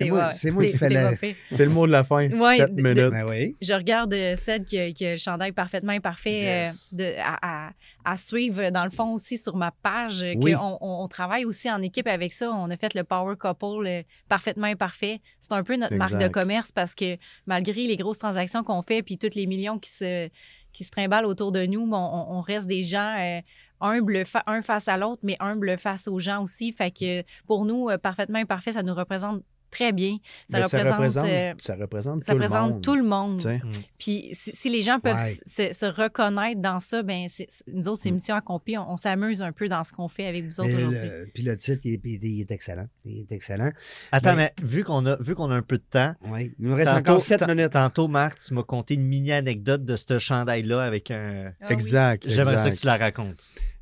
Moi- 0.00 0.32
c'est 0.32 0.50
moi 0.50 0.64
qui 0.70 0.76
fais 0.76 0.88
la-. 0.88 1.12
C'est 1.52 1.64
le 1.64 1.70
mot 1.70 1.86
de 1.86 1.92
la 1.92 2.04
fin. 2.04 2.28
Ouais, 2.28 2.56
7 2.56 2.74
de- 2.74 2.82
minutes. 2.82 3.10
Ben 3.12 3.24
oui. 3.28 3.54
Je 3.62 3.72
regarde 3.74 4.12
euh, 4.12 4.34
Ced 4.36 4.64
qui 4.64 4.78
a, 4.78 4.90
qui 4.92 5.06
a 5.06 5.12
le 5.12 5.18
chandail 5.18 5.52
parfaitement 5.52 5.92
imparfait 5.92 6.40
Yes. 6.66 6.90
euh, 6.94 6.96
de, 6.96 7.14
à, 7.20 7.70
à- 8.12 8.16
suivre, 8.16 8.70
dans 8.70 8.84
le 8.84 8.90
fond, 8.90 9.12
aussi 9.14 9.36
sur 9.38 9.56
ma 9.56 9.70
page. 9.70 10.22
euh, 10.22 10.34
Oui. 10.36 10.52
qu'on- 10.52 10.78
on, 10.80 11.04
on 11.04 11.08
travaille 11.08 11.44
aussi 11.44 11.70
en 11.70 11.82
équipe 11.82 12.06
avec 12.06 12.32
ça. 12.32 12.50
On 12.52 12.70
a 12.70 12.76
fait 12.76 12.94
le 12.94 13.04
Power 13.04 13.34
Couple 13.36 13.86
euh, 13.86 14.02
parfaitement 14.28 14.66
imparfait. 14.66 15.20
C'est 15.40 15.52
un 15.52 15.62
peu 15.62 15.76
notre 15.76 15.94
marque 15.96 16.16
de 16.18 16.28
commerce 16.28 16.72
parce 16.72 16.94
que 16.94 17.16
malgré 17.46 17.86
les 17.86 17.96
grosses 17.96 18.18
transactions 18.18 18.62
qu'on 18.64 18.82
fait 18.82 19.02
puis 19.02 19.18
tous 19.18 19.34
les 19.34 19.46
millions 19.46 19.78
qui 19.78 19.90
se, 19.90 20.28
qui 20.72 20.84
se 20.84 20.90
trimballent 20.90 21.26
autour 21.26 21.52
de 21.52 21.64
nous, 21.66 21.86
bon, 21.86 21.96
on, 21.96 22.36
on 22.38 22.40
reste 22.40 22.66
des 22.66 22.82
gens 22.82 23.16
euh, 23.18 23.40
humbles 23.80 24.24
fa- 24.24 24.42
un 24.46 24.62
face 24.62 24.88
à 24.88 24.96
l'autre, 24.96 25.20
mais 25.22 25.36
humbles 25.40 25.76
face 25.78 26.08
aux 26.08 26.18
gens 26.18 26.42
aussi. 26.42 26.72
Fait 26.72 26.90
que 26.90 27.22
pour 27.46 27.64
nous, 27.64 27.88
euh, 27.90 27.98
parfaitement 27.98 28.38
imparfait, 28.38 28.72
ça 28.72 28.82
nous 28.82 28.94
représente 28.94 29.42
très 29.70 29.92
bien. 29.92 30.16
Ça 30.50 30.58
Mais 30.60 30.62
représente, 30.90 31.26
euh, 31.28 31.54
ça 31.58 31.74
représente 31.76 32.24
ça 32.24 32.32
tout 32.32 32.38
le 32.38 32.44
représente 32.44 32.70
monde. 32.72 32.82
tout 32.82 32.94
le 32.96 33.02
monde. 33.02 33.40
Sais. 33.40 33.60
Puis 33.98 34.30
si, 34.32 34.52
si 34.54 34.70
les 34.70 34.82
gens 34.82 35.00
peuvent 35.00 35.16
Ouais. 35.16 35.36
se, 35.46 35.72
se 35.72 35.86
reconnaître 35.86 36.60
dans 36.60 36.80
ça, 36.80 37.02
ben 37.02 37.26
c'est- 37.28 37.46
c'est- 37.50 37.64
nous 37.68 37.88
autres, 37.88 38.02
c'est 38.02 38.10
mission 38.10 38.34
accomplie. 38.36 38.78
On, 38.78 38.90
on 38.92 38.96
s'amuse 38.96 39.42
un 39.42 39.52
peu 39.52 39.68
dans 39.68 39.84
ce 39.84 39.92
qu'on 39.92 40.08
fait 40.08 40.26
avec 40.26 40.44
vous 40.44 40.60
autres 40.60 40.68
Mais 40.70 40.76
aujourd'hui. 40.76 41.08
le- 41.08 41.30
Puis 41.34 41.42
le 41.42 41.56
titre, 41.58 41.82
il 41.84 41.94
est, 41.94 42.00
il 42.04 42.40
est 42.40 42.50
excellent. 42.50 42.88
Il 43.04 43.20
est 43.20 43.32
excellent. 43.32 43.70
Attends, 44.12 44.36
Mais- 44.36 44.52
mais 44.58 44.66
vu 44.66 44.84
qu'on 44.84 45.04
a, 45.06 45.16
vu 45.20 45.34
qu'on 45.34 45.50
a 45.50 45.54
un 45.54 45.62
peu 45.62 45.78
de 45.78 45.84
temps. 45.90 46.14
Il 46.38 46.52
nous 46.58 46.74
reste 46.74 46.90
tantôt, 46.92 47.00
encore 47.12 47.22
sept 47.22 47.40
ta- 47.40 47.46
minutes. 47.46 47.70
tantôt, 47.72 48.08
Marc, 48.08 48.40
tu 48.40 48.54
m'as 48.54 48.62
conté 48.62 48.94
une 48.94 49.06
mini 49.06 49.32
anecdote 49.32 49.84
de 49.84 49.96
ce 49.96 50.18
chandail-là 50.18 50.82
avec 50.82 51.10
un. 51.10 51.52
Ah 51.60 51.66
oui. 51.68 51.72
Exact. 51.74 52.24
J'aimerais 52.26 52.58
ça 52.58 52.70
que 52.70 52.76
tu 52.76 52.86
la 52.86 52.96
racontes. 52.96 53.36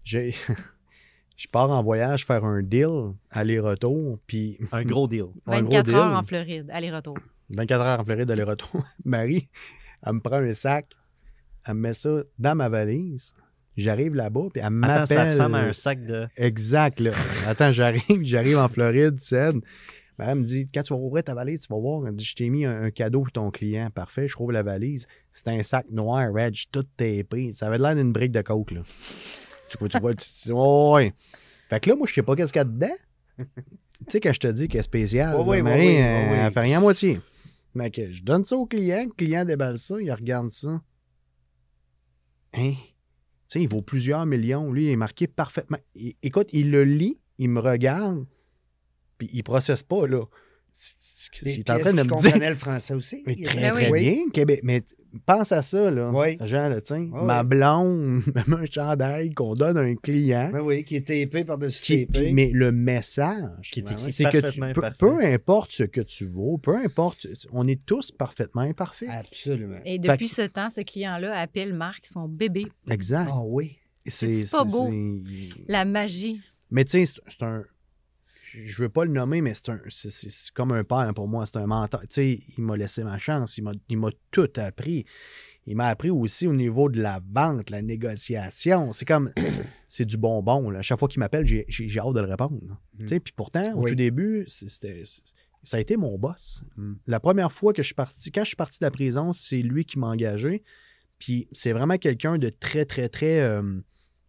J'ai- 0.04 0.34
Je 1.36 1.48
pars 1.48 1.70
en 1.70 1.82
voyage 1.82 2.24
faire 2.26 2.44
un 2.44 2.62
deal, 2.62 3.12
aller-retour, 3.30 4.18
puis 4.26 4.58
Un 4.72 4.84
gros 4.84 5.08
deal. 5.08 5.26
un 5.46 5.62
gros 5.62 5.70
24 5.72 5.84
deal. 5.86 5.94
heures 5.96 6.12
en 6.16 6.22
Floride, 6.24 6.70
aller-retour. 6.72 7.18
24 7.50 7.80
heures 7.84 8.00
en 8.00 8.04
Floride, 8.04 8.30
aller-retour. 8.30 8.84
Marie, 9.04 9.48
elle 10.06 10.12
me 10.14 10.20
prend 10.20 10.36
un 10.36 10.52
sac, 10.54 10.86
elle 11.66 11.74
me 11.74 11.80
met 11.80 11.94
ça 11.94 12.22
dans 12.38 12.54
ma 12.54 12.68
valise. 12.68 13.34
J'arrive 13.76 14.14
là-bas, 14.14 14.48
puis 14.52 14.60
elle 14.60 14.66
Attends, 14.66 14.70
m'appelle. 14.76 15.06
ça 15.18 15.24
ressemble 15.24 15.56
à 15.56 15.58
un 15.60 15.72
sac 15.72 16.04
de. 16.06 16.28
Exact, 16.36 17.00
là. 17.00 17.10
Attends, 17.46 17.72
j'arrive, 17.72 18.02
j'arrive 18.22 18.58
en 18.58 18.68
Floride, 18.68 19.18
Ced. 19.18 19.56
Ben, 20.16 20.28
elle 20.28 20.34
me 20.36 20.44
dit, 20.44 20.68
quand 20.72 20.84
tu 20.84 20.94
vas 20.94 21.00
ouvrir 21.00 21.24
ta 21.24 21.34
valise, 21.34 21.62
tu 21.62 21.66
vas 21.72 21.80
voir. 21.80 22.06
Elle 22.06 22.14
dit, 22.14 22.24
je 22.24 22.36
t'ai 22.36 22.48
mis 22.48 22.64
un, 22.64 22.84
un 22.84 22.90
cadeau 22.92 23.22
pour 23.22 23.32
ton 23.32 23.50
client. 23.50 23.90
Parfait, 23.92 24.28
je 24.28 24.32
trouve 24.34 24.52
la 24.52 24.62
valise. 24.62 25.08
C'est 25.32 25.48
un 25.48 25.60
sac 25.64 25.86
noir, 25.90 26.32
Reg, 26.32 26.54
tout 26.70 26.84
tapé. 26.96 27.50
Ça 27.52 27.66
avait 27.66 27.78
l'air 27.78 27.96
d'une 27.96 28.12
brique 28.12 28.30
de 28.30 28.42
coke, 28.42 28.70
là. 28.70 28.82
Tu 29.74 29.78
vois, 29.78 29.88
tu 29.88 29.98
vois, 29.98 30.14
tu 30.14 30.28
dis, 30.28 30.50
oh, 30.52 30.92
ouais. 30.94 31.12
Fait 31.68 31.80
que 31.80 31.90
là, 31.90 31.96
moi, 31.96 32.06
je 32.06 32.14
sais 32.14 32.22
pas 32.22 32.36
qu'est-ce 32.36 32.52
qu'il 32.52 32.60
y 32.60 32.62
a 32.62 32.64
dedans. 32.64 32.94
tu 33.38 33.44
sais, 34.08 34.20
quand 34.20 34.32
je 34.32 34.40
te 34.40 34.46
dis 34.48 34.68
qu'elle 34.68 34.80
est 34.80 34.84
spéciale, 34.84 35.36
Oui, 35.38 35.60
oui, 35.60 35.60
oui, 35.62 35.70
oui, 35.72 35.94
elle, 35.96 36.52
fait 36.52 36.60
rien 36.60 36.78
à 36.78 36.80
moitié. 36.80 37.20
Mais 37.74 37.90
que 37.90 38.12
je 38.12 38.22
donne 38.22 38.44
ça 38.44 38.56
au 38.56 38.66
client, 38.66 39.04
le 39.06 39.12
client 39.12 39.44
déballe 39.44 39.78
ça, 39.78 40.00
il 40.00 40.12
regarde 40.12 40.50
ça. 40.50 40.80
Hein? 42.54 42.74
Tu 42.74 42.78
sais, 43.48 43.62
il 43.62 43.68
vaut 43.68 43.82
plusieurs 43.82 44.24
millions. 44.26 44.70
Lui, 44.72 44.84
il 44.86 44.90
est 44.90 44.96
marqué 44.96 45.26
parfaitement. 45.26 45.78
Il- 45.94 46.14
écoute, 46.22 46.48
il 46.52 46.70
le 46.70 46.84
lit, 46.84 47.18
il 47.38 47.48
me 47.50 47.60
regarde, 47.60 48.24
puis 49.18 49.28
il 49.32 49.42
processe 49.42 49.82
pas, 49.82 50.06
là. 50.06 50.22
Mais 51.44 51.54
Il 51.54 51.58
est 51.60 51.70
en 51.70 51.78
train 51.78 51.92
de 51.92 52.02
me 52.02 52.20
dire. 52.20 52.38
le 52.50 52.54
français 52.54 52.94
aussi? 52.94 53.22
Mais 53.26 53.36
très, 53.36 53.70
très 53.70 53.90
oui. 53.90 54.00
bien, 54.00 54.28
Québec. 54.32 54.60
Mais 54.64 54.82
pense 55.24 55.52
à 55.52 55.62
ça, 55.62 55.90
là. 55.90 56.10
Oui. 56.12 56.36
Jean, 56.44 56.68
là, 56.68 56.80
tiens, 56.80 57.08
Oui, 57.12 57.24
ma 57.24 57.44
blonde, 57.44 58.22
même 58.34 58.58
un 58.60 58.64
chandail 58.64 59.32
qu'on 59.34 59.54
donne 59.54 59.76
à 59.76 59.80
un 59.82 59.94
client. 59.94 60.50
Ben 60.52 60.60
oui, 60.60 60.84
qui 60.84 60.96
est 60.96 61.06
tapé 61.06 61.44
par-dessus 61.44 62.06
qui- 62.06 62.32
mais 62.32 62.50
le 62.52 62.72
message, 62.72 63.70
Qui 63.70 63.80
est 63.80 63.82
Ben 63.84 63.92
écrit 63.92 64.12
c'est 64.12 64.24
que 64.24 64.50
tu, 64.50 64.60
peu, 64.60 64.82
peu 64.98 65.24
importe 65.24 65.70
ce 65.72 65.84
que 65.84 66.00
tu 66.00 66.26
vaux, 66.26 66.58
peu 66.58 66.76
importe, 66.76 67.26
on 67.52 67.66
est 67.68 67.84
tous 67.86 68.10
parfaitement 68.10 68.62
imparfaits. 68.62 69.08
Absolument. 69.10 69.78
Et 69.84 69.98
depuis 69.98 70.28
ce 70.28 70.42
temps, 70.42 70.70
ce 70.70 70.80
client-là 70.80 71.38
appelle 71.38 71.72
Marc 71.74 72.06
son 72.06 72.26
bébé. 72.28 72.66
Exact. 72.90 73.28
Ah 73.32 73.42
oui. 73.44 73.76
c'est 74.06 74.50
pas 74.50 74.64
beau? 74.64 74.90
La 75.68 75.84
magie. 75.84 76.40
Mais 76.70 76.84
tu 76.84 76.90
sais, 76.90 77.06
c'est- 77.06 77.20
c'est 77.28 77.44
un. 77.44 77.62
Je 78.64 78.82
veux 78.82 78.88
pas 78.88 79.04
le 79.04 79.10
nommer, 79.12 79.40
mais 79.40 79.54
c'est 79.54 79.70
un. 79.70 79.80
c'est- 79.88 80.50
comme 80.52 80.72
un 80.72 80.84
père 80.84 81.12
pour 81.14 81.28
moi. 81.28 81.44
C'est 81.46 81.56
un 81.56 81.66
mentor. 81.66 82.00
Tu 82.02 82.06
sais, 82.10 82.40
il 82.56 82.64
m'a 82.64 82.76
laissé 82.76 83.02
ma 83.04 83.18
chance. 83.18 83.58
Il 83.58 83.62
m'a- 83.64 83.72
Il 83.88 83.98
m'a 83.98 84.10
tout 84.30 84.50
appris. 84.56 85.04
Il 85.66 85.76
m'a 85.76 85.86
appris 85.88 86.10
aussi 86.10 86.46
au 86.46 86.52
niveau 86.52 86.88
de 86.90 87.00
la 87.00 87.20
vente, 87.32 87.70
la 87.70 87.82
négociation. 87.82 88.92
C'est 88.92 89.04
comme. 89.04 89.32
c'est 89.88 90.04
du 90.04 90.16
bonbon. 90.16 90.70
Là. 90.70 90.80
À 90.80 90.82
chaque 90.82 90.98
fois 90.98 91.08
qu'il 91.08 91.20
m'appelle, 91.20 91.46
j'ai 91.46 91.64
j'ai- 91.68 91.88
j'ai 91.88 92.00
hâte 92.00 92.14
de 92.14 92.20
le 92.20 92.26
répondre. 92.28 92.60
là. 92.68 92.78
Tu 93.00 93.08
sais, 93.08 93.20
Puis 93.20 93.32
pourtant, 93.36 93.62
au 93.74 93.82
Oui. 93.84 93.90
tout 93.92 93.96
début, 93.96 94.44
c'était. 94.46 95.02
Ça 95.62 95.78
a 95.78 95.80
été 95.80 95.96
mon 95.96 96.18
boss. 96.18 96.62
Mm. 96.76 96.92
La 97.06 97.20
première 97.20 97.50
fois 97.50 97.72
que 97.72 97.80
je 97.82 97.86
suis 97.86 97.94
parti, 97.94 98.30
quand 98.30 98.42
je 98.42 98.48
suis 98.48 98.56
parti 98.56 98.78
de 98.80 98.84
la 98.84 98.90
prison, 98.90 99.32
c'est 99.32 99.62
lui 99.62 99.84
qui 99.86 99.98
m'a 99.98 100.08
engagé. 100.08 100.62
Puis 101.18 101.48
c'est 101.52 101.72
vraiment 101.72 101.96
quelqu'un 101.96 102.36
de 102.36 102.50
très, 102.50 102.84
très, 102.84 103.08
très 103.08 103.40
euh, 103.40 103.62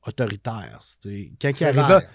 autoritaire. 0.08 0.80
Quand 1.42 1.60
il 1.60 1.64
arrivait, 1.66 2.06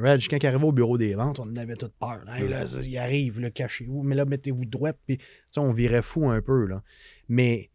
Reg, 0.00 0.26
quand 0.28 0.38
il 0.42 0.46
arrivait 0.46 0.64
au 0.64 0.72
bureau 0.72 0.96
des 0.96 1.14
ventes, 1.14 1.40
on 1.40 1.44
en 1.44 1.56
avait 1.56 1.76
toute 1.76 1.94
peur. 1.94 2.24
Hey, 2.28 2.48
là, 2.48 2.64
ça, 2.64 2.80
il 2.82 2.96
arrive, 2.96 3.40
là, 3.40 3.50
cachez-vous, 3.50 4.02
mais 4.02 4.14
là, 4.14 4.24
mettez-vous 4.24 4.64
droite. 4.64 4.98
Puis, 5.06 5.18
tu 5.18 5.24
sais, 5.52 5.60
on 5.60 5.72
virait 5.72 6.02
fou 6.02 6.28
un 6.28 6.40
peu. 6.40 6.66
Là. 6.66 6.82
Mais 7.28 7.70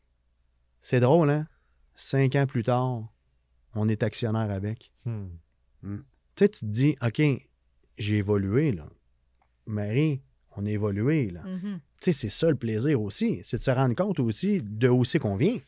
c'est 0.82 0.99
drôle, 0.99 1.30
hein? 1.30 1.47
Cinq 1.93 2.36
ans 2.36 2.47
plus 2.47 2.64
tard, 2.64 3.14
on 3.76 3.89
est 3.89 4.03
actionnaire 4.03 4.49
avec. 4.49 4.91
Hmm. 5.05 5.28
Tu 5.84 5.99
sais, 6.38 6.49
tu 6.49 6.60
te 6.62 6.66
dis, 6.66 6.95
OK, 7.01 7.22
j'ai 7.97 8.18
évolué, 8.18 8.72
là. 8.72 8.88
Marie, 9.66 10.22
on 10.55 10.66
a 10.66 10.70
évolué, 10.70 11.30
là. 11.30 11.43
Mhm. 11.43 11.80
Tu 12.01 12.12
sais, 12.12 12.14
c'est 12.14 12.30
ça 12.30 12.49
le 12.49 12.55
plaisir 12.55 13.01
aussi. 13.01 13.39
C'est 13.43 13.57
de 13.57 13.62
se 13.62 13.72
rendre 13.72 13.95
compte 13.95 14.20
aussi 14.20 14.62
de 14.64 14.88
où 14.89 15.03
c'est 15.03 15.20
qu'on 15.20 15.36
vient. 15.36 15.60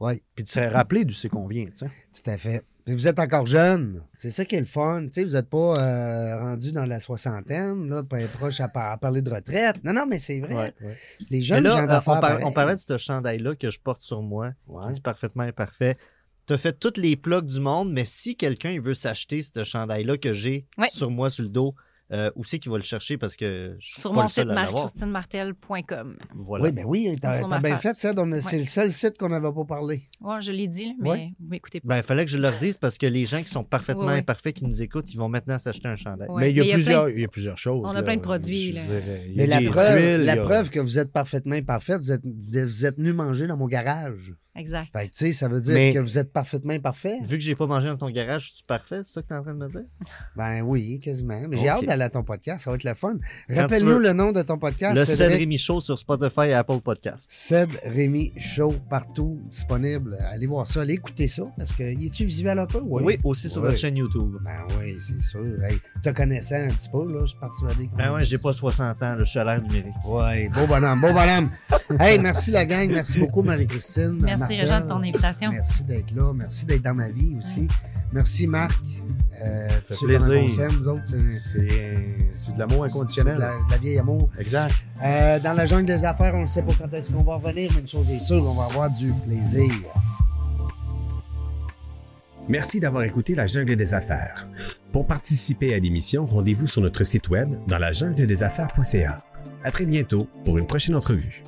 Oui, 0.00 0.22
Puis 0.34 0.44
de 0.44 0.48
se 0.48 0.60
rappeler 0.60 1.04
d'où 1.04 1.14
c'est 1.14 1.28
qu'on 1.28 1.46
vient, 1.46 1.66
tu 1.66 1.76
sais. 1.76 1.86
tout 1.86 2.30
à 2.30 2.36
fait. 2.36 2.64
Mais 2.86 2.94
vous 2.94 3.06
êtes 3.06 3.18
encore 3.20 3.46
jeune. 3.46 4.02
C'est 4.18 4.30
ça 4.30 4.44
qui 4.44 4.56
est 4.56 4.60
le 4.60 4.66
fun. 4.66 5.02
Tu 5.04 5.12
sais, 5.12 5.24
vous 5.24 5.30
n'êtes 5.32 5.48
pas 5.48 5.78
euh, 5.78 6.38
rendu 6.40 6.72
dans 6.72 6.84
la 6.84 6.98
soixantaine, 6.98 7.88
là, 7.88 8.02
pas 8.02 8.18
proche 8.26 8.60
à, 8.60 8.66
par- 8.68 8.90
à 8.92 8.96
parler 8.98 9.22
de 9.22 9.30
retraite. 9.30 9.76
Non, 9.84 9.92
non, 9.92 10.04
mais 10.06 10.18
c'est 10.18 10.40
vrai. 10.40 10.74
Ouais. 10.80 10.96
C'est 11.20 11.30
des 11.30 11.36
Mais 11.38 11.42
jeunes 11.42 11.62
là, 11.64 11.70
gens 11.70 11.88
euh, 11.88 11.98
on, 12.00 12.20
par- 12.20 12.40
on 12.42 12.52
parlait 12.52 12.74
de 12.74 12.80
ce 12.80 12.98
chandail-là 12.98 13.54
que 13.54 13.70
je 13.70 13.78
porte 13.78 14.02
sur 14.02 14.20
moi. 14.22 14.50
Ouais. 14.66 14.86
qui 14.88 14.94
dit 14.94 15.00
parfaitement 15.00 15.44
imparfait. 15.44 15.96
Tu 16.46 16.54
as 16.54 16.58
fait 16.58 16.72
toutes 16.72 16.96
les 16.98 17.14
plugs 17.16 17.46
du 17.46 17.60
monde, 17.60 17.92
mais 17.92 18.04
si 18.04 18.34
quelqu'un 18.36 18.80
veut 18.80 18.94
s'acheter 18.94 19.42
ce 19.42 19.62
chandail-là 19.62 20.16
que 20.18 20.32
j'ai 20.32 20.66
Ouais. 20.76 20.88
sur 20.92 21.08
moi, 21.10 21.30
sur 21.30 21.44
le 21.44 21.50
dos, 21.50 21.76
euh, 22.12 22.30
où 22.36 22.44
c'est 22.44 22.58
qu'il 22.58 22.70
va 22.70 22.78
le 22.78 22.84
chercher 22.84 23.16
parce 23.16 23.36
que 23.36 23.74
je 23.78 23.86
suis 23.92 24.00
Sur 24.00 24.10
pas 24.10 24.16
mon 24.16 24.22
le 24.22 24.28
seul 24.28 24.44
site 24.44 24.50
à 24.52 24.54
l'avoir. 24.64 24.84
marc-christinemartel.com. 24.84 26.16
Voilà. 26.36 26.64
Oui, 26.64 26.72
ben 26.72 26.84
oui, 26.86 27.16
t'as 27.20 27.30
bien 27.60 27.76
fait, 27.78 27.94
ça. 27.96 28.12
C'est 28.14 28.52
Ouais. 28.52 28.58
le 28.58 28.64
seul 28.64 28.92
site 28.92 29.18
qu'on 29.18 29.28
n'avait 29.30 29.52
pas 29.52 29.64
parlé. 29.64 30.02
Ouais, 30.20 30.40
je 30.40 30.52
l'ai 30.52 30.68
dit, 30.68 30.94
mais 31.00 31.08
Ouais. 31.10 31.32
vous 31.40 31.48
m'écoutez 31.48 31.80
pas. 31.80 31.88
Ben, 31.88 31.96
il 31.98 32.02
fallait 32.02 32.24
que 32.24 32.30
je 32.30 32.38
leur 32.38 32.52
dise 32.58 32.76
parce 32.76 32.98
que 32.98 33.06
les 33.06 33.24
gens 33.26 33.42
qui 33.42 33.48
sont 33.48 33.64
parfaitement 33.64 34.04
Ouais, 34.06 34.12
ouais. 34.12 34.18
imparfaits 34.18 34.54
qui 34.54 34.64
nous 34.64 34.82
écoutent, 34.82 35.12
ils 35.12 35.16
vont 35.18 35.28
maintenant 35.28 35.58
s'acheter 35.58 35.88
un 35.88 35.96
chandail. 35.96 36.28
Ouais. 36.28 36.40
Mais 36.42 36.50
il 36.50 36.56
y 36.56 36.60
a, 36.60 36.64
Mais 36.64 36.72
plusieurs, 36.74 37.04
plein- 37.06 37.14
il 37.14 37.20
y 37.20 37.24
a 37.24 37.28
plusieurs 37.28 37.58
choses. 37.58 37.82
On 37.84 37.90
a 37.90 37.94
là. 37.94 38.02
plein 38.02 38.16
de 38.16 38.20
produits, 38.22 38.72
là. 38.72 38.82
Mais 39.34 39.46
la 39.46 39.58
des 39.58 39.66
preuve, 39.66 39.96
huiles, 39.98 40.24
la 40.26 40.32
a- 40.32 40.36
preuve 40.36 40.70
que 40.70 40.80
vous 40.80 40.98
êtes 40.98 41.12
parfaitement 41.12 41.54
imparfait, 41.54 41.96
vous 41.96 42.12
êtes, 42.12 42.22
vous 42.24 42.86
êtes 42.86 42.96
venu 42.98 43.12
manger 43.12 43.46
dans 43.46 43.56
mon 43.56 43.66
garage. 43.66 44.34
Exact. 44.54 44.88
Fait 44.92 45.04
tu 45.04 45.10
sais, 45.14 45.32
ça 45.32 45.48
veut 45.48 45.60
dire 45.62 45.72
Mais- 45.72 45.94
que 45.94 45.98
vous 45.98 46.18
êtes 46.18 46.30
parfaitement 46.30 46.74
imparfait. 46.74 47.18
Vu 47.24 47.38
que 47.38 47.42
j'ai 47.42 47.54
pas 47.54 47.66
mangé 47.66 47.86
dans 47.88 47.96
ton 47.96 48.10
garage, 48.10 48.48
je 48.48 48.54
suis 48.56 48.64
parfait, 48.68 49.00
c'est 49.02 49.12
ça 49.14 49.22
que 49.22 49.28
tu 49.28 49.32
es 49.32 49.36
en 49.38 49.42
train 49.42 49.54
de 49.54 49.58
me 49.58 49.68
dire? 49.70 49.80
Ben 50.36 50.60
oui, 50.62 50.98
quasiment. 50.98 51.40
Mais 51.48 51.56
j'ai 51.56 51.68
hâte 51.68 51.84
d'aller 51.86 52.02
à 52.02 52.10
ton 52.10 52.22
podcast, 52.22 52.64
ça 52.64 52.70
va 52.70 52.76
être 52.76 52.84
le 52.84 52.94
fun. 52.94 53.14
Rappelle-nous 53.48 53.98
le 53.98 54.12
nom 54.12 54.30
de 54.32 54.42
ton 54.42 54.58
podcast. 54.58 54.94
le 54.94 55.04
Cédric. 55.06 55.30
Cédric 55.32 55.48
Michaud 55.48 55.80
sur 55.80 55.98
Spotify 55.98 56.48
et 56.48 56.52
Apple 56.54 56.80
Podcast. 56.80 57.26
Ced 57.30 57.70
Rémi 57.84 58.32
Show 58.36 58.74
partout 58.90 59.40
disponible. 59.44 60.18
Allez 60.30 60.46
voir 60.46 60.66
ça, 60.68 60.82
allez 60.82 60.94
écouter 60.94 61.28
ça 61.28 61.44
parce 61.56 61.72
que 61.72 61.82
y 61.84 62.06
est-tu 62.06 62.24
visuel 62.26 62.58
un 62.58 62.66
peu? 62.66 62.80
Oui, 62.82 63.18
aussi 63.24 63.48
sur 63.48 63.62
Oui. 63.62 63.68
notre 63.68 63.78
chaîne 63.80 63.96
YouTube. 63.96 64.36
Ben 64.44 64.66
oui, 64.78 64.94
c'est 64.96 65.22
sûr. 65.22 65.64
Hey, 65.64 65.78
te 66.02 66.10
connaissant 66.10 66.56
un 66.56 66.68
petit 66.68 66.90
peu, 66.90 67.10
là, 67.10 67.20
je 67.22 67.26
suis 67.28 67.38
persuadé 67.38 67.88
Ben 67.96 68.12
ouais, 68.12 68.24
j'ai 68.26 68.38
pas 68.38 68.52
60 68.52 69.02
ans, 69.02 69.14
là, 69.16 69.18
je 69.20 69.24
suis 69.24 69.38
à 69.38 69.44
l'ère 69.44 69.62
numérique. 69.62 69.94
Ouais, 70.06 70.48
beau 70.54 70.66
bonhomme, 70.66 71.00
beau 71.00 71.12
bonhomme. 71.12 71.48
hey, 72.00 72.18
merci 72.18 72.50
la 72.50 72.66
gang, 72.66 72.90
merci 72.90 73.18
beaucoup 73.18 73.42
Marie-Christine. 73.42 74.20
Merci, 74.48 74.56
Martel. 74.56 74.60
Réjean, 74.60 74.80
de 74.80 74.88
ton 74.88 75.02
invitation. 75.02 75.50
Merci 75.52 75.84
d'être 75.84 76.10
là, 76.14 76.32
merci 76.34 76.66
d'être 76.66 76.82
dans 76.82 76.94
ma 76.94 77.08
vie 77.08 77.36
aussi. 77.38 77.68
Merci 78.12 78.46
Marc. 78.46 78.72
Euh, 79.46 79.68
Ça 79.86 79.96
fait 79.96 80.06
plaisir. 80.06 80.68
nous 80.78 80.88
autres. 80.88 81.02
c'est- 81.30 81.94
de 82.52 82.58
l'amour 82.58 82.86
c'est 82.88 82.96
inconditionnel. 82.96 83.36
de 83.36 83.40
la, 83.40 83.48
de 83.48 83.70
la 83.70 83.76
vieille 83.78 83.98
amour. 83.98 84.28
Exact. 84.38 84.74
Euh, 85.04 85.38
dans 85.40 85.52
la 85.54 85.66
jungle 85.66 85.86
des 85.86 86.04
affaires, 86.04 86.34
on 86.34 86.40
ne 86.40 86.44
sait 86.46 86.62
pas 86.62 86.72
quand 86.78 86.92
est-ce 86.94 87.10
qu'on 87.10 87.22
va 87.22 87.36
revenir, 87.36 87.70
mais 87.74 87.80
une 87.80 87.88
chose 87.88 88.10
est 88.10 88.20
sûre, 88.20 88.42
on 88.48 88.54
va 88.54 88.64
avoir 88.66 88.90
du 88.90 89.10
plaisir. 89.26 89.72
Merci 92.48 92.80
d'avoir 92.80 93.04
écouté 93.04 93.34
La 93.34 93.46
Jungle 93.46 93.76
des 93.76 93.94
Affaires. 93.94 94.44
Pour 94.90 95.06
participer 95.06 95.74
à 95.74 95.78
l'émission, 95.78 96.26
rendez-vous 96.26 96.66
sur 96.66 96.82
notre 96.82 97.04
site 97.04 97.28
web 97.30 97.48
dans 97.68 97.78
la 97.78 97.92
jungle 97.92 98.26
des 98.26 98.42
affaires.ca. 98.42 99.22
À 99.64 99.70
très 99.70 99.86
bientôt 99.86 100.26
pour 100.44 100.58
une 100.58 100.66
prochaine 100.66 100.96
entrevue. 100.96 101.42